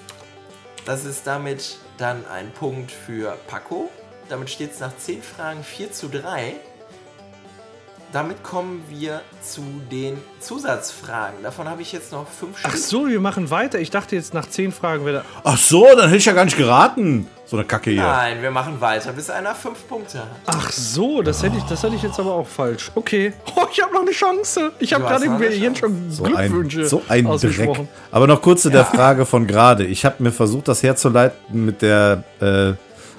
das 0.88 1.04
ist 1.04 1.28
damit 1.28 1.80
dann 1.98 2.26
ein 2.28 2.52
Punkt 2.52 2.92
für 2.92 3.38
Paco. 3.48 3.90
Damit 4.30 4.50
steht 4.50 4.72
es 4.72 4.80
nach 4.80 4.96
10 4.96 5.22
Fragen 5.22 5.62
4 5.62 5.92
zu 5.92 6.08
3. 6.08 6.56
Damit 8.14 8.42
kommen 8.42 8.84
wir 8.90 9.22
zu 9.42 9.62
den 9.92 10.18
Zusatzfragen. 10.40 11.44
Davon 11.44 11.68
habe 11.70 11.82
ich 11.82 11.92
jetzt 11.92 12.14
noch 12.14 12.26
5 12.28 12.56
Ach 12.64 12.70
Stück. 12.70 12.78
so, 12.82 13.08
wir 13.08 13.20
machen 13.20 13.50
weiter. 13.50 13.80
Ich 13.80 13.90
dachte 13.90 14.16
jetzt 14.16 14.34
nach 14.34 14.48
zehn 14.48 14.72
Fragen 14.72 15.06
wäre 15.06 15.24
Ach 15.44 15.58
so, 15.58 15.86
dann 15.96 16.06
hätte 16.06 16.16
ich 16.18 16.26
ja 16.26 16.32
gar 16.34 16.46
nicht 16.46 16.58
geraten. 16.58 17.28
So 17.46 17.58
eine 17.58 17.66
Kacke 17.66 17.92
hier. 17.92 18.04
Nein, 18.04 18.42
wir 18.42 18.52
machen 18.52 18.80
weiter, 18.82 19.12
bis 19.14 19.30
einer 19.30 19.54
5 19.54 19.88
Punkte 19.88 20.20
hat. 20.20 20.28
Ach 20.48 20.72
so, 20.72 21.22
das 21.22 21.44
hätte 21.44 21.58
ich, 21.58 21.64
das 21.64 21.84
hatte 21.84 21.96
ich 21.96 22.02
jetzt 22.04 22.20
aber 22.20 22.34
auch 22.34 22.48
falsch. 22.48 22.92
Okay. 22.96 23.34
Oh, 23.56 23.66
ich 23.72 23.82
habe 23.82 23.94
noch 23.94 24.02
eine 24.02 24.12
Chance. 24.12 24.72
Ich 24.80 24.94
habe 24.94 25.04
gerade 25.04 25.26
irgendwie 25.26 25.46
Jens 25.48 25.80
schon 25.80 26.10
So 26.10 26.24
Glückwünsche 26.24 26.82
ein, 26.82 26.88
so 26.88 27.04
ein 27.10 27.24
Dreck. 27.24 27.34
ausgesprochen. 27.34 27.88
Aber 28.12 28.28
noch 28.28 28.42
kurz 28.42 28.62
zu 28.64 28.70
der 28.70 28.86
Frage 28.86 29.26
von 29.26 29.48
gerade. 29.48 29.86
Ich 29.86 30.06
habe 30.06 30.24
mir 30.24 30.32
versucht, 30.32 30.68
das 30.70 30.82
herzuleiten 30.84 31.66
mit 31.66 31.82
der 31.82 32.24
äh, 32.40 32.74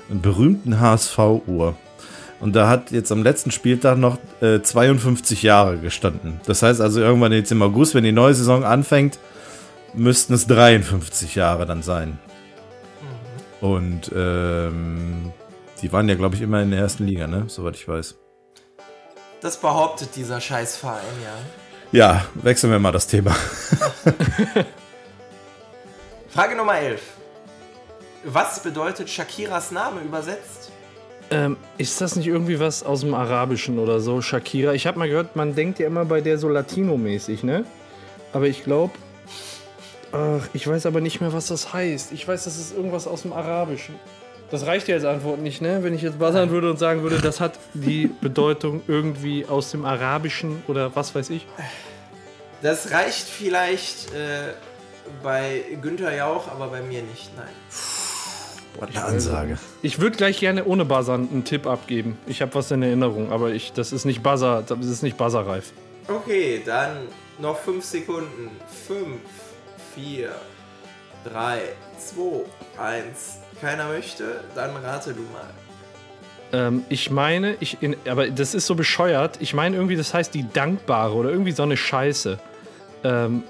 berühmten 0.09 0.81
HSV-Uhr. 0.81 1.75
Und 2.41 2.55
da 2.55 2.69
hat 2.69 2.93
jetzt 2.93 3.11
am 3.11 3.23
letzten 3.23 3.51
Spieltag 3.51 3.99
noch 3.99 4.19
äh, 4.41 4.63
52 4.63 5.43
Jahre 5.43 5.79
gestanden. 5.79 6.41
Das 6.47 6.63
heißt 6.63 6.81
also 6.81 7.01
irgendwann 7.01 7.33
jetzt 7.33 7.51
im 7.51 7.63
August, 7.63 7.95
wenn 7.95 8.05
die 8.05 8.13
neue 8.13 8.35
Saison 8.35 8.65
anfängt, 8.65 9.19
müssten 9.95 10.35
es 10.35 10.47
53 10.47 11.35
Jahre 11.35 11.67
dann 11.67 11.83
sein. 11.83 12.19
Und 13.61 14.13
ähm, 14.15 15.33
die 15.83 15.93
waren 15.93 16.09
ja, 16.09 16.15
glaube 16.15 16.37
ich, 16.37 16.43
immer 16.43 16.63
in 16.63 16.71
der 16.71 16.81
ersten 16.81 17.05
Liga, 17.07 17.27
ne? 17.27 17.45
Soweit 17.49 17.75
ich 17.75 17.89
weiß. 17.89 18.15
Das 19.41 19.61
behauptet 19.61 20.11
dieser 20.15 20.41
Scheißverein, 20.41 21.03
ja. 21.25 21.35
Ja, 21.91 22.25
wechseln 22.35 22.71
wir 22.71 22.79
mal 22.79 22.93
das 22.93 23.07
Thema. 23.07 23.35
Frage 26.29 26.55
Nummer 26.55 26.79
11. 26.79 27.01
Was 28.25 28.63
bedeutet 28.63 29.09
Shakiras 29.09 29.71
Name 29.71 30.01
übersetzt? 30.03 30.58
Ähm, 31.31 31.57
ist 31.77 32.01
das 32.01 32.17
nicht 32.17 32.27
irgendwie 32.27 32.59
was 32.59 32.83
aus 32.83 33.01
dem 33.01 33.13
Arabischen 33.13 33.79
oder 33.79 34.01
so, 34.01 34.23
Shakira? 34.23 34.73
Ich 34.73 34.87
habe 34.87 34.99
mal 34.99 35.09
gehört, 35.09 35.37
man 35.37 35.55
denkt 35.55 35.79
ja 35.79 35.87
immer 35.87 36.07
bei 36.07 36.23
der 36.23 36.39
so 36.39 36.49
Latino-mäßig, 36.49 37.43
ne? 37.43 37.65
Aber 38.33 38.47
ich 38.47 38.65
glaube, 38.65 38.95
ach, 40.13 40.49
ich 40.55 40.67
weiß 40.67 40.87
aber 40.87 41.01
nicht 41.01 41.21
mehr, 41.21 41.33
was 41.33 41.49
das 41.49 41.73
heißt. 41.73 42.13
Ich 42.13 42.27
weiß, 42.27 42.45
das 42.45 42.57
ist 42.57 42.75
irgendwas 42.75 43.07
aus 43.07 43.23
dem 43.23 43.35
Arabischen. 43.35 43.95
Das 44.51 44.65
reicht 44.65 44.89
ja 44.89 44.95
als 44.95 45.05
Antwort 45.05 45.41
nicht, 45.41 45.61
ne? 45.61 45.83
Wenn 45.83 45.93
ich 45.93 46.01
jetzt 46.01 46.19
buzzern 46.19 46.49
würde 46.49 46.71
und 46.71 46.79
sagen 46.79 47.03
würde, 47.03 47.19
das 47.21 47.41
hat 47.41 47.59
die 47.75 48.07
Bedeutung 48.07 48.81
irgendwie 48.89 49.45
aus 49.45 49.71
dem 49.71 49.85
Arabischen 49.85 50.63
oder 50.67 50.97
was 50.97 51.15
weiß 51.15 51.29
ich. 51.29 51.47
Das 52.63 52.91
reicht 52.91 53.29
vielleicht 53.29 54.15
äh, 54.15 54.55
bei 55.23 55.63
Günther 55.83 56.17
Jauch, 56.17 56.49
aber 56.49 56.69
bei 56.69 56.81
mir 56.81 57.03
nicht, 57.03 57.31
nein. 57.37 57.47
Boah, 58.79 58.87
eine 58.87 59.05
Ansage. 59.05 59.59
Ich 59.83 60.01
würde 60.01 60.17
gleich 60.17 60.41
gerne 60.41 60.65
ohne 60.65 60.85
Buzzern 60.85 61.29
einen 61.31 61.45
Tipp 61.45 61.67
abgeben. 61.67 62.17
Ich 62.27 62.43
habe 62.43 62.55
was 62.55 62.71
in 62.71 62.83
Erinnerung, 62.83 63.33
aber 63.33 63.51
ich, 63.51 63.73
das 63.73 63.93
ist 63.93 64.05
nicht 64.05 64.23
Buzzer, 64.23 64.63
das 64.67 64.87
ist 64.87 65.03
nicht 65.03 65.17
buzzerreif. 65.17 65.73
Okay, 66.09 66.63
dann 66.65 67.09
noch 67.39 67.59
5 67.59 67.85
Sekunden. 67.85 68.51
5, 68.87 69.19
4, 69.95 70.31
3, 71.25 71.61
2, 71.99 72.83
1. 72.83 73.39
Keiner 73.61 73.89
möchte, 73.89 74.41
dann 74.55 74.77
rate 74.77 75.13
du 75.13 75.23
mal. 75.23 75.51
Ähm, 76.53 76.85
ich 76.89 77.11
meine, 77.11 77.57
ich 77.61 77.83
in, 77.83 77.97
aber 78.09 78.29
das 78.31 78.55
ist 78.55 78.67
so 78.67 78.75
bescheuert. 78.75 79.39
Ich 79.41 79.53
meine 79.53 79.77
irgendwie, 79.77 79.97
das 79.97 80.15
heißt 80.15 80.33
die 80.33 80.47
Dankbare 80.51 81.15
oder 81.15 81.31
irgendwie 81.31 81.53
so 81.53 81.63
eine 81.65 81.77
Scheiße. 81.77 82.39
Ähm, 83.05 83.43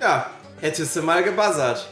Ja, 0.00 0.30
hättest 0.60 0.96
du 0.96 1.02
mal 1.02 1.22
gebuzzert. 1.22 1.86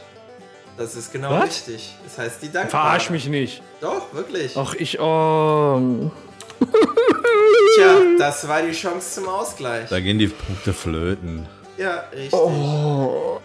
Das 0.77 0.95
ist 0.95 1.11
genau 1.11 1.31
Was? 1.31 1.45
richtig. 1.45 1.95
Das 2.03 2.17
heißt 2.17 2.41
die 2.41 2.51
Dankbare. 2.51 2.69
verarsch 2.83 3.09
mich 3.09 3.27
nicht. 3.27 3.61
Doch, 3.79 4.13
wirklich. 4.13 4.57
Ach, 4.57 4.73
ich, 4.75 4.99
oh. 4.99 6.11
Tja, 7.75 7.95
das 8.17 8.47
war 8.47 8.61
die 8.61 8.71
Chance 8.71 9.21
zum 9.21 9.29
Ausgleich. 9.29 9.89
Da 9.89 9.99
gehen 9.99 10.19
die 10.19 10.27
Punkte 10.27 10.73
flöten. 10.73 11.47
Ja, 11.77 12.03
richtig. 12.11 12.33
Oh. 12.33 13.39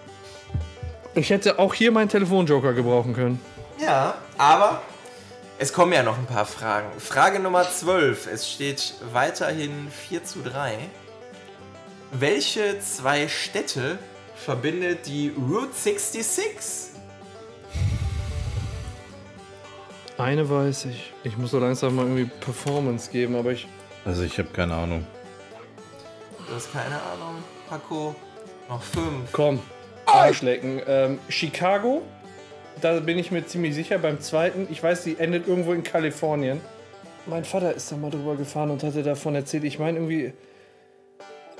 Ich 1.14 1.30
hätte 1.30 1.58
auch 1.58 1.74
hier 1.74 1.92
meinen 1.92 2.08
Telefonjoker 2.08 2.72
gebrauchen 2.72 3.14
können. 3.14 3.40
Ja, 3.78 4.14
aber 4.38 4.82
es 5.58 5.72
kommen 5.72 5.92
ja 5.92 6.02
noch 6.02 6.18
ein 6.18 6.26
paar 6.26 6.46
Fragen. 6.46 6.88
Frage 6.98 7.40
Nummer 7.40 7.68
12. 7.68 8.28
Es 8.32 8.48
steht 8.50 8.94
weiterhin 9.12 9.90
4 9.90 10.24
zu 10.24 10.42
3. 10.42 10.78
Welche 12.12 12.80
zwei 12.80 13.28
Städte 13.28 13.98
verbindet 14.36 15.06
die 15.06 15.32
Route 15.36 15.74
66? 15.74 16.89
Eine 20.18 20.48
weiß 20.50 20.84
ich. 20.86 21.12
Ich 21.24 21.36
muss 21.38 21.50
so 21.52 21.58
langsam 21.58 21.96
mal 21.96 22.02
irgendwie 22.02 22.26
Performance 22.40 23.10
geben, 23.10 23.36
aber 23.36 23.52
ich. 23.52 23.66
Also 24.04 24.22
ich 24.22 24.38
habe 24.38 24.48
keine 24.50 24.74
Ahnung. 24.74 25.06
Du 26.46 26.54
hast 26.54 26.72
keine 26.72 26.96
Ahnung. 26.96 27.42
Paco, 27.68 28.14
noch 28.68 28.82
5. 28.82 29.32
Komm. 29.32 29.60
Arschlecken. 30.06 30.80
Ähm, 30.86 31.18
Chicago. 31.28 32.02
Da 32.80 32.98
bin 33.00 33.18
ich 33.18 33.30
mir 33.30 33.46
ziemlich 33.46 33.74
sicher. 33.74 33.98
Beim 33.98 34.20
zweiten, 34.20 34.66
ich 34.70 34.82
weiß, 34.82 35.04
die 35.04 35.18
endet 35.18 35.46
irgendwo 35.46 35.72
in 35.72 35.82
Kalifornien. 35.82 36.60
Mein 37.26 37.44
Vater 37.44 37.74
ist 37.74 37.92
da 37.92 37.96
mal 37.96 38.10
drüber 38.10 38.36
gefahren 38.36 38.70
und 38.70 38.82
hatte 38.82 39.02
davon 39.02 39.34
erzählt. 39.34 39.64
Ich 39.64 39.78
meine 39.78 39.98
irgendwie. 39.98 40.32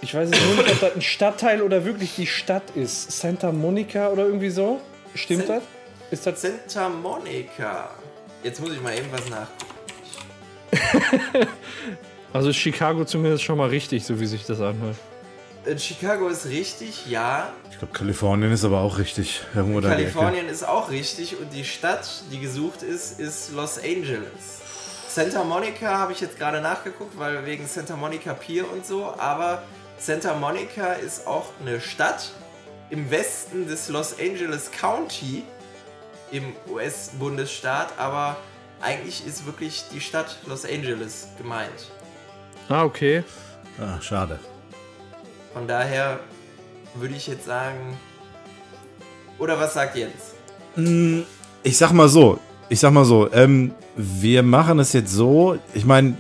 Ich 0.03 0.15
weiß 0.15 0.31
nicht, 0.31 0.43
ob 0.59 0.81
das 0.81 0.95
ein 0.95 1.03
Stadtteil 1.03 1.61
oder 1.61 1.85
wirklich 1.85 2.15
die 2.17 2.27
Stadt 2.27 2.71
ist. 2.75 3.21
Santa 3.21 3.53
Monica 3.53 4.09
oder 4.09 4.25
irgendwie 4.25 4.49
so. 4.51 4.81
Stimmt 5.15 5.47
San- 5.47 5.57
das? 5.57 5.63
Ist 6.11 6.27
das. 6.27 6.43
Santa 6.43 6.89
Monica. 6.89 7.91
Jetzt 8.43 8.61
muss 8.61 8.73
ich 8.73 8.81
mal 8.81 8.97
eben 8.97 9.11
was 9.13 9.29
nachgucken. 9.29 9.75
Also 12.33 12.51
ist 12.51 12.59
Chicago 12.59 13.05
zumindest 13.05 13.43
schon 13.43 13.59
mal 13.59 13.69
richtig, 13.69 14.05
so 14.05 14.21
wie 14.21 14.27
sich 14.27 14.47
das 14.47 14.61
anhört. 14.61 14.97
Äh, 15.65 15.77
Chicago 15.79 16.29
ist 16.29 16.47
richtig, 16.47 17.07
ja. 17.07 17.53
Ich 17.71 17.79
glaube, 17.79 17.93
Kalifornien 17.93 18.53
ist 18.53 18.65
aber 18.65 18.81
auch 18.81 18.99
richtig. 18.99 19.43
Irgendwo. 19.55 19.81
Kalifornien 19.81 20.49
ist 20.49 20.67
auch 20.67 20.91
richtig 20.91 21.39
und 21.41 21.53
die 21.53 21.65
Stadt, 21.65 22.09
die 22.31 22.39
gesucht 22.39 22.83
ist, 22.83 23.19
ist 23.19 23.53
Los 23.53 23.79
Angeles. 23.79 24.61
Santa 25.09 25.43
Monica 25.43 25.99
habe 25.99 26.13
ich 26.13 26.21
jetzt 26.21 26.39
gerade 26.39 26.61
nachgeguckt, 26.61 27.19
weil 27.19 27.45
wegen 27.45 27.67
Santa 27.67 27.97
Monica 27.97 28.33
Pier 28.33 28.71
und 28.71 28.87
so, 28.87 29.13
aber 29.19 29.65
Santa 29.99 30.35
Monica 30.35 30.93
ist 30.93 31.27
auch 31.27 31.47
eine 31.61 31.81
Stadt 31.81 32.31
im 32.91 33.11
Westen 33.11 33.67
des 33.67 33.89
Los 33.89 34.15
Angeles 34.21 34.71
County 34.71 35.43
im 36.33 36.55
US-Bundesstaat, 36.71 37.99
aber 37.99 38.37
eigentlich 38.81 39.27
ist 39.27 39.47
wirklich 39.47 39.85
die 39.93 40.01
Stadt 40.01 40.39
Los 40.47 40.65
Angeles 40.65 41.29
gemeint. 41.37 41.91
Ah, 42.69 42.85
okay. 42.85 43.25
Ah, 43.79 44.01
schade. 44.01 44.39
Von 45.53 45.67
daher 45.67 46.21
würde 46.95 47.15
ich 47.15 47.27
jetzt 47.27 47.47
sagen. 47.47 47.99
Oder 49.39 49.59
was 49.59 49.75
sagt 49.75 49.97
Jens? 49.97 50.35
Ich 51.63 51.77
sag 51.77 51.93
mal 51.93 52.09
so, 52.09 52.39
ich 52.69 52.79
sag 52.79 52.93
mal 52.93 53.05
so, 53.05 53.33
ähm, 53.33 53.75
wir 53.97 54.43
machen 54.43 54.79
es 54.79 54.93
jetzt 54.93 55.13
so, 55.13 55.59
ich 55.75 55.85
meine, 55.85 56.17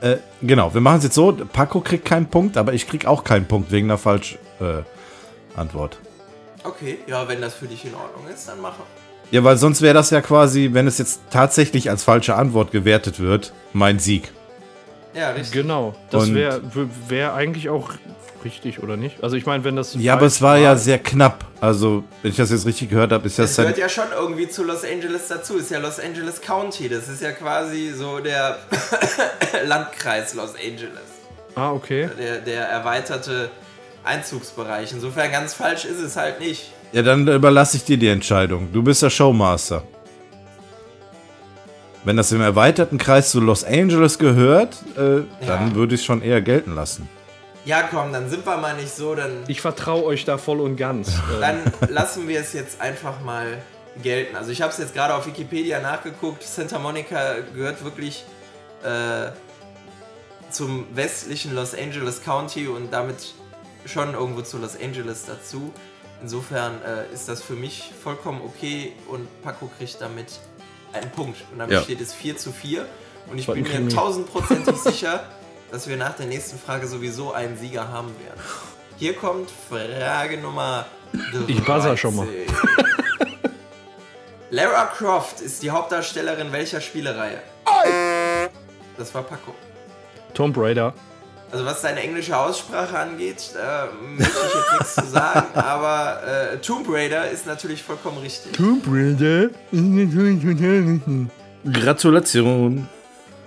äh, 0.00 0.16
genau, 0.40 0.72
wir 0.72 0.80
machen 0.80 0.98
es 0.98 1.04
jetzt 1.04 1.14
so, 1.14 1.32
Paco 1.32 1.80
kriegt 1.80 2.04
keinen 2.04 2.26
Punkt, 2.26 2.56
aber 2.56 2.72
ich 2.72 2.86
krieg 2.86 3.06
auch 3.06 3.24
keinen 3.24 3.46
Punkt 3.46 3.70
wegen 3.70 3.88
einer 3.88 3.98
falsch 3.98 4.38
äh, 4.60 4.82
Antwort. 5.58 5.98
Okay, 6.64 6.98
ja, 7.06 7.26
wenn 7.28 7.40
das 7.40 7.54
für 7.54 7.66
dich 7.66 7.84
in 7.84 7.94
Ordnung 7.94 8.26
ist, 8.32 8.48
dann 8.48 8.60
mache. 8.60 8.82
Ja, 9.30 9.44
weil 9.44 9.56
sonst 9.56 9.82
wäre 9.82 9.94
das 9.94 10.10
ja 10.10 10.20
quasi, 10.20 10.70
wenn 10.72 10.86
es 10.86 10.98
jetzt 10.98 11.20
tatsächlich 11.30 11.90
als 11.90 12.02
falsche 12.04 12.34
Antwort 12.34 12.70
gewertet 12.72 13.20
wird, 13.20 13.52
mein 13.72 13.98
Sieg. 13.98 14.32
Ja, 15.14 15.30
richtig. 15.30 15.52
Genau. 15.52 15.94
Das 16.10 16.32
wäre 16.32 16.60
wär 17.08 17.34
eigentlich 17.34 17.68
auch 17.68 17.90
richtig, 18.44 18.82
oder 18.82 18.96
nicht? 18.96 19.22
Also 19.22 19.36
ich 19.36 19.46
meine, 19.46 19.64
wenn 19.64 19.74
das. 19.76 19.94
Ja, 19.94 20.14
aber 20.14 20.26
es 20.26 20.40
war 20.40 20.56
ja 20.58 20.70
war- 20.70 20.76
sehr 20.76 20.98
knapp. 20.98 21.44
Also, 21.60 22.04
wenn 22.22 22.30
ich 22.30 22.36
das 22.36 22.50
jetzt 22.50 22.66
richtig 22.66 22.88
gehört 22.90 23.10
habe, 23.12 23.26
ist 23.26 23.38
das 23.38 23.50
Es 23.50 23.56
dann. 23.56 23.64
gehört 23.64 23.78
ja 23.78 23.88
schon 23.88 24.04
irgendwie 24.16 24.48
zu 24.48 24.62
Los 24.64 24.84
Angeles 24.84 25.28
dazu. 25.28 25.56
Ist 25.58 25.70
ja 25.70 25.78
Los 25.78 25.98
Angeles 25.98 26.40
County. 26.40 26.88
Das 26.88 27.08
ist 27.08 27.20
ja 27.20 27.32
quasi 27.32 27.92
so 27.96 28.20
der 28.20 28.58
Landkreis 29.66 30.34
Los 30.34 30.54
Angeles. 30.54 31.00
Ah, 31.54 31.72
okay. 31.72 32.08
Der, 32.18 32.38
der 32.38 32.68
erweiterte 32.68 33.50
Einzugsbereich. 34.04 34.92
Insofern 34.92 35.30
ganz 35.30 35.54
falsch 35.54 35.84
ist 35.84 35.98
es 36.00 36.16
halt 36.16 36.40
nicht. 36.40 36.72
Ja, 36.92 37.02
dann 37.02 37.26
überlasse 37.28 37.76
ich 37.76 37.84
dir 37.84 37.96
die 37.98 38.08
Entscheidung. 38.08 38.72
Du 38.72 38.82
bist 38.82 39.02
der 39.02 39.10
Showmaster. 39.10 39.82
Wenn 42.04 42.16
das 42.16 42.32
im 42.32 42.40
erweiterten 42.40 42.96
Kreis 42.96 43.30
zu 43.30 43.40
Los 43.40 43.64
Angeles 43.64 44.18
gehört, 44.18 44.76
äh, 44.96 45.22
dann 45.46 45.70
Ja. 45.70 45.74
würde 45.74 45.94
ich 45.94 46.00
es 46.00 46.04
schon 46.06 46.22
eher 46.22 46.40
gelten 46.40 46.74
lassen. 46.74 47.08
Ja, 47.64 47.82
komm, 47.82 48.12
dann 48.12 48.30
sind 48.30 48.46
wir 48.46 48.56
mal 48.56 48.74
nicht 48.76 48.94
so. 48.94 49.14
Dann, 49.14 49.42
Ich 49.46 49.60
vertraue 49.60 50.04
euch 50.04 50.24
da 50.24 50.38
voll 50.38 50.60
und 50.60 50.76
ganz. 50.76 51.12
Dann 51.40 51.58
lassen 51.90 52.26
wir 52.28 52.40
es 52.40 52.54
jetzt 52.54 52.80
einfach 52.80 53.20
mal 53.20 53.58
gelten. 54.02 54.36
Also 54.36 54.50
ich 54.52 54.62
habe 54.62 54.72
es 54.72 54.78
jetzt 54.78 54.94
gerade 54.94 55.12
auf 55.14 55.26
Wikipedia 55.26 55.80
nachgeguckt. 55.80 56.42
Santa 56.44 56.78
Monica 56.78 57.34
gehört 57.54 57.84
wirklich 57.84 58.24
äh, 58.84 59.30
zum 60.50 60.86
westlichen 60.94 61.54
Los 61.54 61.74
Angeles 61.74 62.22
County 62.24 62.68
und 62.68 62.90
damit 62.90 63.34
schon 63.88 64.14
irgendwo 64.14 64.42
zu 64.42 64.58
Los 64.58 64.76
Angeles 64.80 65.24
dazu. 65.26 65.72
Insofern 66.22 66.80
äh, 66.82 67.12
ist 67.14 67.28
das 67.28 67.42
für 67.42 67.54
mich 67.54 67.92
vollkommen 68.02 68.40
okay 68.42 68.92
und 69.08 69.26
Paco 69.42 69.70
kriegt 69.78 70.00
damit 70.00 70.40
einen 70.92 71.10
Punkt. 71.10 71.38
Und 71.52 71.58
damit 71.58 71.74
Ja. 71.74 71.82
steht 71.82 72.00
es 72.00 72.12
4 72.12 72.36
zu 72.36 72.52
4. 72.52 72.86
Und 73.30 73.38
ich 73.38 73.46
War 73.46 73.54
bin 73.54 73.64
mir 73.64 73.88
tausendprozentig 73.88 74.76
sicher, 74.84 75.24
dass 75.70 75.86
wir 75.88 75.96
nach 75.96 76.16
der 76.16 76.26
nächsten 76.26 76.58
Frage 76.58 76.86
sowieso 76.86 77.32
einen 77.32 77.56
Sieger 77.58 77.88
haben 77.88 78.08
werden. 78.24 78.40
Hier 78.96 79.14
kommt 79.14 79.50
Frage 79.68 80.38
Nummer 80.38 80.86
13. 81.12 81.44
Ich 81.48 81.64
buzzer 81.64 81.96
schon 81.96 82.16
mal. 82.16 82.26
Lara 84.50 84.86
Croft 84.86 85.40
ist 85.40 85.62
die 85.62 85.70
Hauptdarstellerin 85.70 86.52
welcher 86.52 86.80
Spielereihe? 86.80 87.42
Das 88.96 89.14
war 89.14 89.22
Paco. 89.22 89.54
Tomb 90.34 90.56
Raider. 90.56 90.94
Also 91.50 91.64
was 91.64 91.80
deine 91.80 92.00
englische 92.00 92.36
Aussprache 92.36 92.98
angeht, 92.98 93.52
äh, 93.56 93.86
möchte 94.18 94.32
ich 94.32 94.54
jetzt 94.54 94.72
nichts 94.78 94.94
zu 94.96 95.06
sagen, 95.06 95.46
aber 95.58 96.22
äh, 96.52 96.58
Tomb 96.58 96.86
Raider 96.90 97.30
ist 97.30 97.46
natürlich 97.46 97.82
vollkommen 97.82 98.18
richtig. 98.18 98.52
Tomb 98.52 98.84
Raider? 98.86 99.48
Gratulation. 101.72 102.88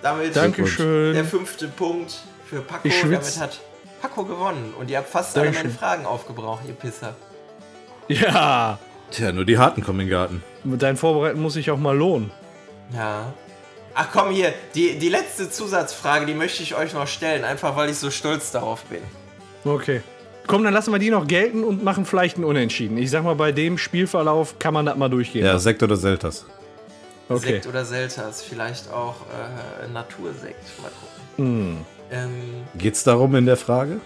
Damit 0.01 0.35
der 0.35 0.43
Dankeschön. 0.43 1.25
fünfte 1.25 1.67
Punkt 1.67 2.21
für 2.49 2.61
Paco. 2.61 2.87
Ich 2.87 3.01
Damit 3.01 3.39
hat 3.39 3.59
Paco 4.01 4.23
gewonnen 4.25 4.73
und 4.79 4.89
ihr 4.89 4.97
habt 4.97 5.09
fast 5.09 5.35
alle 5.37 5.45
Dankeschön. 5.45 5.67
meine 5.67 5.77
Fragen 5.77 6.05
aufgebraucht, 6.05 6.63
ihr 6.67 6.73
Pisser. 6.73 7.13
Ja, 8.07 8.79
Tja, 9.11 9.31
nur 9.31 9.45
die 9.45 9.57
Harten 9.57 9.83
kommen 9.83 9.99
in 9.99 10.07
den 10.07 10.11
Garten. 10.11 10.43
mit 10.63 10.81
deinem 10.81 10.97
Vorbereiten 10.97 11.39
muss 11.41 11.55
ich 11.55 11.69
auch 11.69 11.77
mal 11.77 11.95
lohnen. 11.95 12.31
Ja. 12.93 13.33
Ach 13.93 14.07
komm 14.13 14.31
hier, 14.31 14.53
die, 14.75 14.97
die 14.97 15.09
letzte 15.09 15.49
Zusatzfrage, 15.49 16.25
die 16.25 16.33
möchte 16.33 16.63
ich 16.63 16.75
euch 16.75 16.93
noch 16.93 17.07
stellen, 17.07 17.43
einfach 17.43 17.75
weil 17.75 17.89
ich 17.89 17.97
so 17.97 18.09
stolz 18.09 18.51
darauf 18.51 18.83
bin. 18.85 19.01
Okay. 19.65 20.01
Komm, 20.47 20.63
dann 20.63 20.73
lassen 20.73 20.91
wir 20.91 20.99
die 20.99 21.09
noch 21.09 21.27
gelten 21.27 21.63
und 21.63 21.83
machen 21.83 22.05
vielleicht 22.05 22.35
einen 22.37 22.45
Unentschieden. 22.45 22.97
Ich 22.97 23.11
sag 23.11 23.23
mal, 23.23 23.35
bei 23.35 23.51
dem 23.51 23.77
Spielverlauf 23.77 24.57
kann 24.59 24.73
man 24.73 24.85
das 24.85 24.97
mal 24.97 25.09
durchgehen. 25.09 25.45
Ja, 25.45 25.59
Sekt 25.59 25.83
oder 25.83 25.95
Selters. 25.97 26.45
okay. 27.29 27.39
Sekt 27.53 27.67
oder 27.67 27.85
Selters, 27.85 28.41
vielleicht 28.41 28.91
auch 28.91 29.15
äh, 29.83 29.87
Natursekt. 29.91 30.63
Mal 30.81 30.91
gucken. 31.37 31.85
Ähm, 32.11 32.31
Geht's 32.75 33.03
darum 33.03 33.35
in 33.35 33.45
der 33.45 33.57
Frage? 33.57 33.99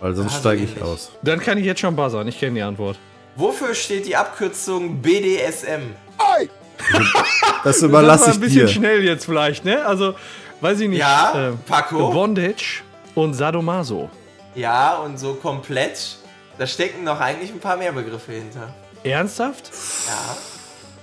Weil 0.00 0.14
sonst 0.14 0.32
Ah, 0.32 0.34
so 0.34 0.40
steige 0.40 0.62
ich 0.62 0.70
ähnlich. 0.70 0.84
aus. 0.84 1.10
Dann 1.22 1.40
kann 1.40 1.58
ich 1.58 1.64
jetzt 1.64 1.80
schon 1.80 1.94
buzzern. 1.96 2.26
Ich 2.28 2.38
kenne 2.38 2.54
die 2.54 2.62
Antwort. 2.62 2.96
wofür 3.36 3.74
steht 3.74 4.06
die 4.06 4.16
Abkürzung 4.16 5.02
BDSM? 5.02 5.94
Das 6.18 6.48
Das 7.64 7.82
war 7.82 7.88
überlasse 7.88 8.30
ich 8.30 8.36
ein 8.36 8.40
bisschen 8.40 8.66
dir. 8.66 8.68
schnell 8.68 9.02
jetzt 9.02 9.24
vielleicht, 9.24 9.64
ne? 9.64 9.84
Also, 9.84 10.14
weiß 10.60 10.78
ich 10.80 10.88
nicht. 10.88 11.00
Ja, 11.00 11.50
äh, 11.50 11.52
Paco? 11.66 12.10
Bondage 12.12 12.82
und 13.14 13.34
Sadomaso. 13.34 14.08
Ja, 14.54 14.94
und 14.96 15.18
so 15.18 15.34
komplett. 15.34 16.18
Da 16.56 16.66
stecken 16.66 17.04
noch 17.04 17.20
eigentlich 17.20 17.50
ein 17.50 17.58
paar 17.58 17.76
mehr 17.76 17.92
Begriffe 17.92 18.32
hinter. 18.32 18.72
Ernsthaft? 19.04 19.70
Ja. 20.06 20.36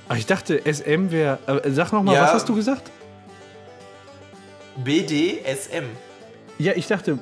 Ach, 0.09 0.15
ich 0.17 0.25
dachte, 0.25 0.61
SM 0.65 1.11
wäre. 1.11 1.39
Äh, 1.47 1.71
sag 1.71 1.91
noch 1.91 2.03
mal, 2.03 2.13
Ja. 2.15 2.23
was 2.23 2.33
hast 2.33 2.49
du 2.49 2.55
gesagt? 2.55 2.89
BDSM. 4.77 5.85
Ja, 6.57 6.73
ich 6.75 6.87
dachte, 6.87 7.19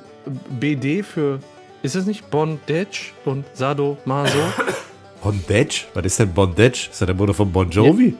BD 0.60 1.02
für. 1.02 1.40
Ist 1.82 1.96
es 1.96 2.06
nicht 2.06 2.30
Bondage 2.30 3.12
und 3.24 3.44
Sadomaso? 3.52 4.38
Bondage? 5.22 5.84
Was 5.92 6.04
ist 6.06 6.18
denn 6.18 6.32
Bondage? 6.32 6.88
Ist 6.90 7.00
das 7.00 7.06
der 7.06 7.14
Bruder 7.14 7.34
von 7.34 7.50
Bon 7.52 7.68
Jovi? 7.68 8.16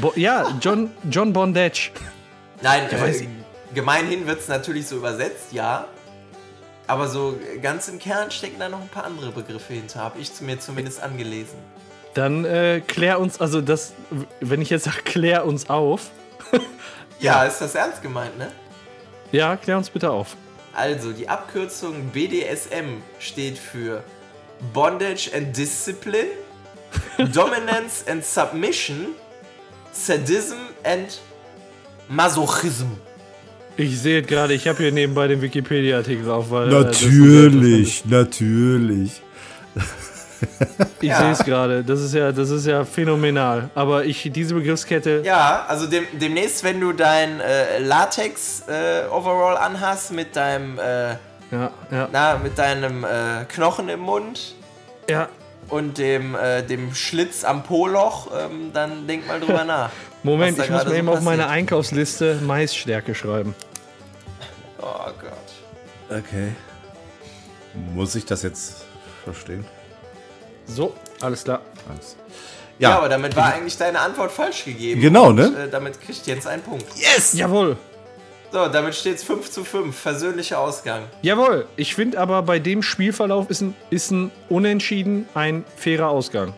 Bo 0.00 0.12
ja, 0.16 0.46
John, 0.60 0.90
John 1.10 1.32
Bondage. 1.32 1.90
Nein, 2.62 2.88
äh, 2.90 3.26
gemeinhin 3.74 4.26
wird 4.26 4.40
es 4.40 4.48
natürlich 4.48 4.86
so 4.86 4.96
übersetzt, 4.96 5.52
ja. 5.52 5.86
Aber 6.86 7.08
so 7.08 7.38
ganz 7.62 7.88
im 7.88 7.98
Kern 7.98 8.30
stecken 8.30 8.58
da 8.58 8.68
noch 8.68 8.80
ein 8.80 8.88
paar 8.88 9.04
andere 9.04 9.32
Begriffe 9.32 9.72
hinter, 9.72 10.00
habe 10.00 10.18
ich 10.18 10.32
zu 10.32 10.44
mir 10.44 10.60
zumindest 10.60 11.02
angelesen. 11.02 11.58
Dann 12.12 12.44
äh, 12.44 12.80
klär 12.86 13.18
uns, 13.20 13.40
also 13.40 13.60
das, 13.60 13.94
wenn 14.40 14.60
ich 14.60 14.70
jetzt 14.70 14.84
sage, 14.84 15.02
klär 15.04 15.46
uns 15.46 15.68
auf. 15.68 16.10
Ja, 17.20 17.44
ist 17.44 17.60
das 17.60 17.74
ernst 17.74 18.02
gemeint, 18.02 18.36
ne? 18.36 18.50
Ja, 19.32 19.56
klär 19.56 19.78
uns 19.78 19.88
bitte 19.88 20.10
auf. 20.10 20.36
Also, 20.74 21.12
die 21.12 21.28
Abkürzung 21.28 22.08
BDSM 22.08 23.02
steht 23.18 23.56
für 23.56 24.02
Bondage 24.72 25.30
and 25.34 25.56
Discipline, 25.56 26.32
Dominance 27.32 28.04
and 28.10 28.24
Submission, 28.24 29.14
Sadism 29.94 30.56
and 30.82 31.18
Masochism. 32.08 32.98
Ich 33.76 33.98
sehe 34.00 34.20
es 34.20 34.26
gerade, 34.26 34.54
ich 34.54 34.68
habe 34.68 34.78
hier 34.78 34.92
nebenbei 34.92 35.26
den 35.26 35.40
Wikipedia-Artikel 35.40 36.30
auf, 36.30 36.50
weil. 36.50 36.68
äh, 36.68 36.70
das 36.84 37.00
so 37.00 37.06
Natürlich, 37.06 38.04
natürlich. 38.04 39.22
Ich 41.00 41.08
Ja. 41.08 41.18
sehe 41.18 41.30
es 41.32 41.38
gerade. 41.38 41.82
Das 41.82 42.00
ist 42.00 42.14
ja, 42.14 42.30
das 42.30 42.50
ist 42.50 42.66
ja 42.66 42.84
phänomenal. 42.84 43.70
Aber 43.74 44.04
ich 44.04 44.28
diese 44.32 44.54
Begriffskette. 44.54 45.22
Ja, 45.24 45.64
also 45.66 45.86
dem, 45.86 46.04
demnächst, 46.12 46.62
wenn 46.64 46.80
du 46.80 46.92
dein 46.92 47.40
äh, 47.40 47.78
Latex-Overall 47.78 49.56
anhast 49.56 50.12
mit 50.12 50.36
deinem, 50.36 50.78
äh, 50.78 51.10
Ja, 51.50 51.70
ja, 51.90 52.08
na, 52.12 52.38
mit 52.42 52.58
deinem 52.58 53.04
äh, 53.04 53.44
Knochen 53.48 53.88
im 53.88 54.00
Mund 54.00 54.54
ja. 55.08 55.28
Und 55.68 55.98
dem, 55.98 56.34
äh, 56.34 56.62
dem 56.62 56.94
Schlitz 56.94 57.44
am 57.44 57.62
Po-Loch, 57.62 58.28
ähm, 58.36 58.70
dann 58.72 59.06
denk 59.06 59.26
mal 59.26 59.40
drüber 59.40 59.64
nach. 59.66 59.90
Moment, 60.22 60.58
ich 60.58 60.70
muss 60.70 60.84
mal 60.84 60.88
so 60.88 60.94
eben 60.94 61.08
auf 61.08 61.20
meine. 61.20 61.48
Einkaufsliste 61.48 62.36
Maisstärke 62.42 63.14
schreiben. 63.14 63.54
Oh 64.80 65.10
Gott. 65.20 66.18
Okay. 66.18 66.52
Muss 67.94 68.14
ich 68.14 68.24
das 68.24 68.42
jetzt 68.42 68.84
verstehen? 69.24 69.64
So, 70.66 70.94
alles 71.20 71.44
klar. 71.44 71.60
Angst. 71.90 72.16
Ja, 72.78 72.90
Ja, 72.90 72.98
aber 72.98 73.08
damit 73.08 73.36
war 73.36 73.52
eigentlich 73.52 73.76
deine 73.76 74.00
Antwort 74.00 74.32
falsch 74.32 74.64
gegeben. 74.64 75.00
Genau, 75.00 75.28
und, 75.28 75.36
ne? 75.36 75.64
Äh, 75.66 75.70
damit 75.70 76.00
kriegt 76.00 76.26
Jens 76.26 76.46
einen 76.46 76.62
Punkt. 76.62 76.86
yes! 76.96 77.34
Jawohl. 77.34 77.76
So, 78.54 78.68
damit 78.68 78.94
steht 78.94 79.16
es 79.16 79.24
5 79.24 79.50
zu 79.50 79.64
5. 79.64 79.98
Versöhnlicher 79.98 80.60
Ausgang. 80.60 81.02
Jawohl. 81.22 81.66
Ich 81.74 81.96
finde 81.96 82.20
aber 82.20 82.40
bei 82.42 82.60
dem 82.60 82.84
Spielverlauf 82.84 83.50
ist 83.50 83.62
ein, 83.62 83.74
ist 83.90 84.12
ein 84.12 84.30
Unentschieden 84.48 85.28
ein 85.34 85.64
fairer 85.76 86.08
Ausgang. 86.08 86.54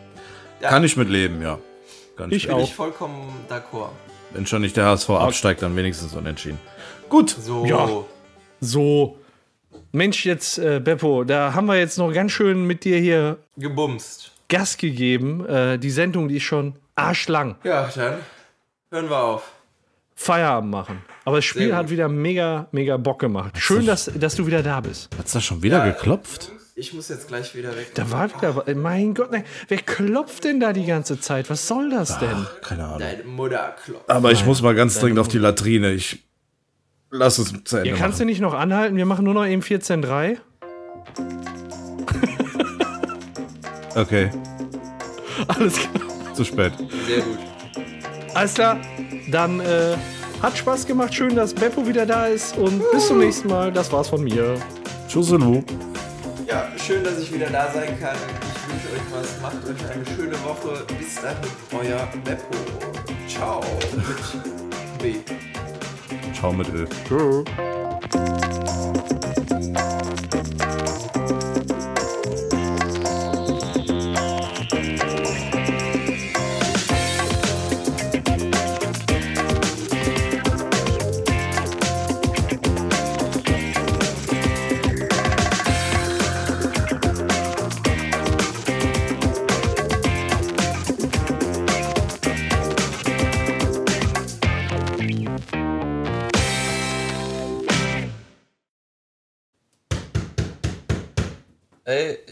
Kann 0.60 0.84
ich 0.84 0.98
mit 0.98 1.08
leben, 1.08 1.40
ja. 1.40 1.58
Kann 2.18 2.30
Ich 2.30 2.36
ich 2.36 2.46
Bin 2.48 2.56
auch. 2.56 2.62
ich 2.64 2.74
vollkommen 2.74 3.32
d'accord. 3.48 3.88
Wenn 4.32 4.44
schon 4.44 4.60
nicht 4.60 4.76
der 4.76 4.84
HSV 4.84 5.08
absteigt, 5.08 5.62
dann 5.62 5.74
wenigstens 5.74 6.12
unentschieden. 6.14 6.58
Gut. 7.08 7.30
So. 7.30 7.64
Ja. 7.64 7.88
So. 8.60 9.16
Mensch, 9.92 10.26
jetzt, 10.26 10.58
äh, 10.58 10.80
Beppo, 10.84 11.24
da 11.24 11.54
haben 11.54 11.64
wir 11.64 11.78
jetzt 11.78 11.96
noch 11.96 12.12
ganz 12.12 12.30
schön 12.32 12.66
mit 12.66 12.84
dir 12.84 12.98
hier 12.98 13.38
Gebumst. 13.56 14.32
Gas 14.50 14.76
gegeben. 14.76 15.46
Äh, 15.46 15.78
die 15.78 15.90
Sendung, 15.90 16.28
die 16.28 16.36
ist 16.36 16.42
schon 16.42 16.74
arschlang. 16.94 17.56
Ja, 17.64 17.88
dann 17.94 18.18
hören 18.90 19.08
wir 19.08 19.18
auf. 19.18 19.50
Feierabend 20.18 20.70
machen. 20.70 21.02
Aber 21.24 21.36
das 21.36 21.44
Spiel 21.44 21.76
hat 21.76 21.90
wieder 21.90 22.08
mega, 22.08 22.68
mega 22.72 22.96
Bock 22.96 23.20
gemacht. 23.20 23.58
Schön, 23.58 23.84
dass, 23.86 24.10
dass 24.14 24.34
du 24.34 24.46
wieder 24.46 24.62
da 24.62 24.80
bist. 24.80 25.10
Hat's 25.18 25.32
da 25.32 25.40
schon 25.40 25.62
wieder 25.62 25.84
geklopft? 25.84 26.52
Ich 26.74 26.92
muss 26.92 27.08
jetzt 27.08 27.28
gleich 27.28 27.54
wieder 27.54 27.76
weg. 27.76 27.92
Da 27.94 28.10
war 28.10 28.28
wieder. 28.28 28.74
Mein 28.74 29.14
Gott, 29.14 29.30
nein. 29.30 29.44
Wer 29.68 29.78
klopft 29.78 30.44
denn 30.44 30.58
da 30.58 30.72
die 30.72 30.84
ganze 30.84 31.20
Zeit? 31.20 31.48
Was 31.48 31.68
soll 31.68 31.90
das 31.90 32.18
denn? 32.18 32.46
Keine 32.62 32.84
Ahnung. 32.84 32.98
Deine 32.98 33.24
Mutter 33.24 33.76
klopft. 33.84 34.10
Aber 34.10 34.32
ich 34.32 34.44
muss 34.44 34.62
mal 34.62 34.74
ganz 34.74 34.98
dringend 34.98 35.18
auf 35.18 35.28
die 35.28 35.38
Latrine. 35.38 35.92
Ich 35.92 36.22
lass 37.10 37.38
es 37.38 37.52
zu 37.64 37.76
Ende 37.76 37.90
Ihr 37.90 37.96
kannst 37.96 38.18
du 38.18 38.24
nicht 38.24 38.40
noch 38.40 38.54
anhalten? 38.54 38.96
Wir 38.96 39.06
machen 39.06 39.24
nur 39.24 39.34
noch 39.34 39.46
eben 39.46 39.62
14.3. 39.62 40.38
Okay, 43.94 44.30
Alles 45.48 45.76
klar. 45.78 46.34
zu 46.34 46.44
spät. 46.44 46.72
Sehr 47.06 47.22
gut. 47.22 47.38
Alles 48.34 48.52
klar. 48.52 48.78
Dann 49.28 49.60
äh, 49.60 49.96
hat 50.42 50.56
Spaß 50.56 50.86
gemacht. 50.86 51.14
Schön, 51.14 51.34
dass 51.34 51.54
Beppo 51.54 51.86
wieder 51.86 52.06
da 52.06 52.26
ist. 52.26 52.56
Und 52.56 52.82
bis 52.92 53.06
zum 53.08 53.18
nächsten 53.18 53.48
Mal. 53.48 53.72
Das 53.72 53.90
war's 53.92 54.08
von 54.08 54.22
mir. 54.22 54.56
Tschüsselu. 55.08 55.62
Ja, 56.46 56.68
schön, 56.76 57.02
dass 57.02 57.18
ich 57.18 57.32
wieder 57.32 57.50
da 57.50 57.70
sein 57.72 57.98
kann. 58.00 58.16
Ich 58.16 58.72
wünsche 58.72 58.94
euch 58.94 59.12
was. 59.12 59.40
Macht 59.40 59.64
euch 59.64 59.90
eine 59.90 60.04
schöne 60.16 60.36
Woche. 60.44 60.84
Bis 60.98 61.16
dahin, 61.16 61.36
euer 61.72 62.08
Beppo. 62.24 62.56
Ciao. 63.28 63.60
Mit 63.96 65.02
B. 65.02 65.14
Ciao 66.32 66.52
mit 66.52 66.68
Öl. 66.68 66.86
Ey, 67.58 67.75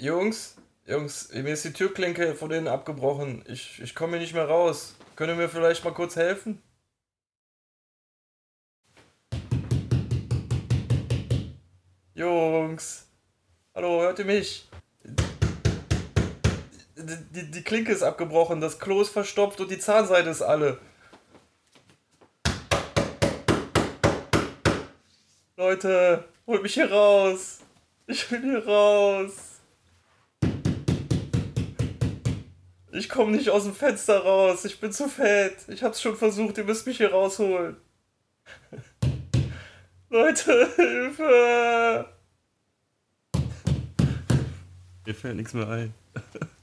Jungs, 0.04 0.56
Jungs, 0.84 1.32
mir 1.32 1.54
ist 1.54 1.64
die 1.64 1.72
Türklinke 1.72 2.34
von 2.34 2.50
denen 2.50 2.68
abgebrochen. 2.68 3.42
Ich, 3.48 3.80
ich 3.80 3.94
komme 3.94 4.12
hier 4.12 4.20
nicht 4.20 4.34
mehr 4.34 4.46
raus. 4.46 4.96
Könnt 5.16 5.30
ihr 5.30 5.34
mir 5.34 5.48
vielleicht 5.48 5.82
mal 5.82 5.94
kurz 5.94 6.14
helfen? 6.14 6.62
Jungs. 12.12 13.06
Hallo, 13.74 14.02
hört 14.02 14.18
ihr 14.18 14.26
mich? 14.26 14.68
Die, 16.98 17.16
die, 17.30 17.50
die 17.50 17.62
Klinke 17.62 17.92
ist 17.92 18.02
abgebrochen, 18.02 18.60
das 18.60 18.78
Klo 18.78 19.00
ist 19.00 19.08
verstopft 19.08 19.58
und 19.60 19.70
die 19.70 19.78
Zahnseide 19.78 20.28
ist 20.28 20.42
alle. 20.42 20.80
Leute, 25.56 26.28
holt 26.46 26.62
mich 26.62 26.74
hier 26.74 26.92
raus. 26.92 27.60
Ich 28.06 28.30
will 28.30 28.42
hier 28.42 28.66
raus. 28.66 29.43
Ich 32.94 33.08
komme 33.08 33.32
nicht 33.32 33.50
aus 33.50 33.64
dem 33.64 33.74
Fenster 33.74 34.20
raus. 34.20 34.64
Ich 34.64 34.78
bin 34.78 34.92
zu 34.92 35.08
fett. 35.08 35.56
Ich 35.66 35.82
hab's 35.82 36.00
schon 36.00 36.16
versucht. 36.16 36.58
Ihr 36.58 36.64
müsst 36.64 36.86
mich 36.86 36.98
hier 36.98 37.10
rausholen. 37.10 37.76
Leute, 40.10 40.68
Hilfe! 40.76 42.06
Mir 45.04 45.14
fällt 45.14 45.36
nichts 45.36 45.54
mehr 45.54 45.68
ein. 45.68 45.94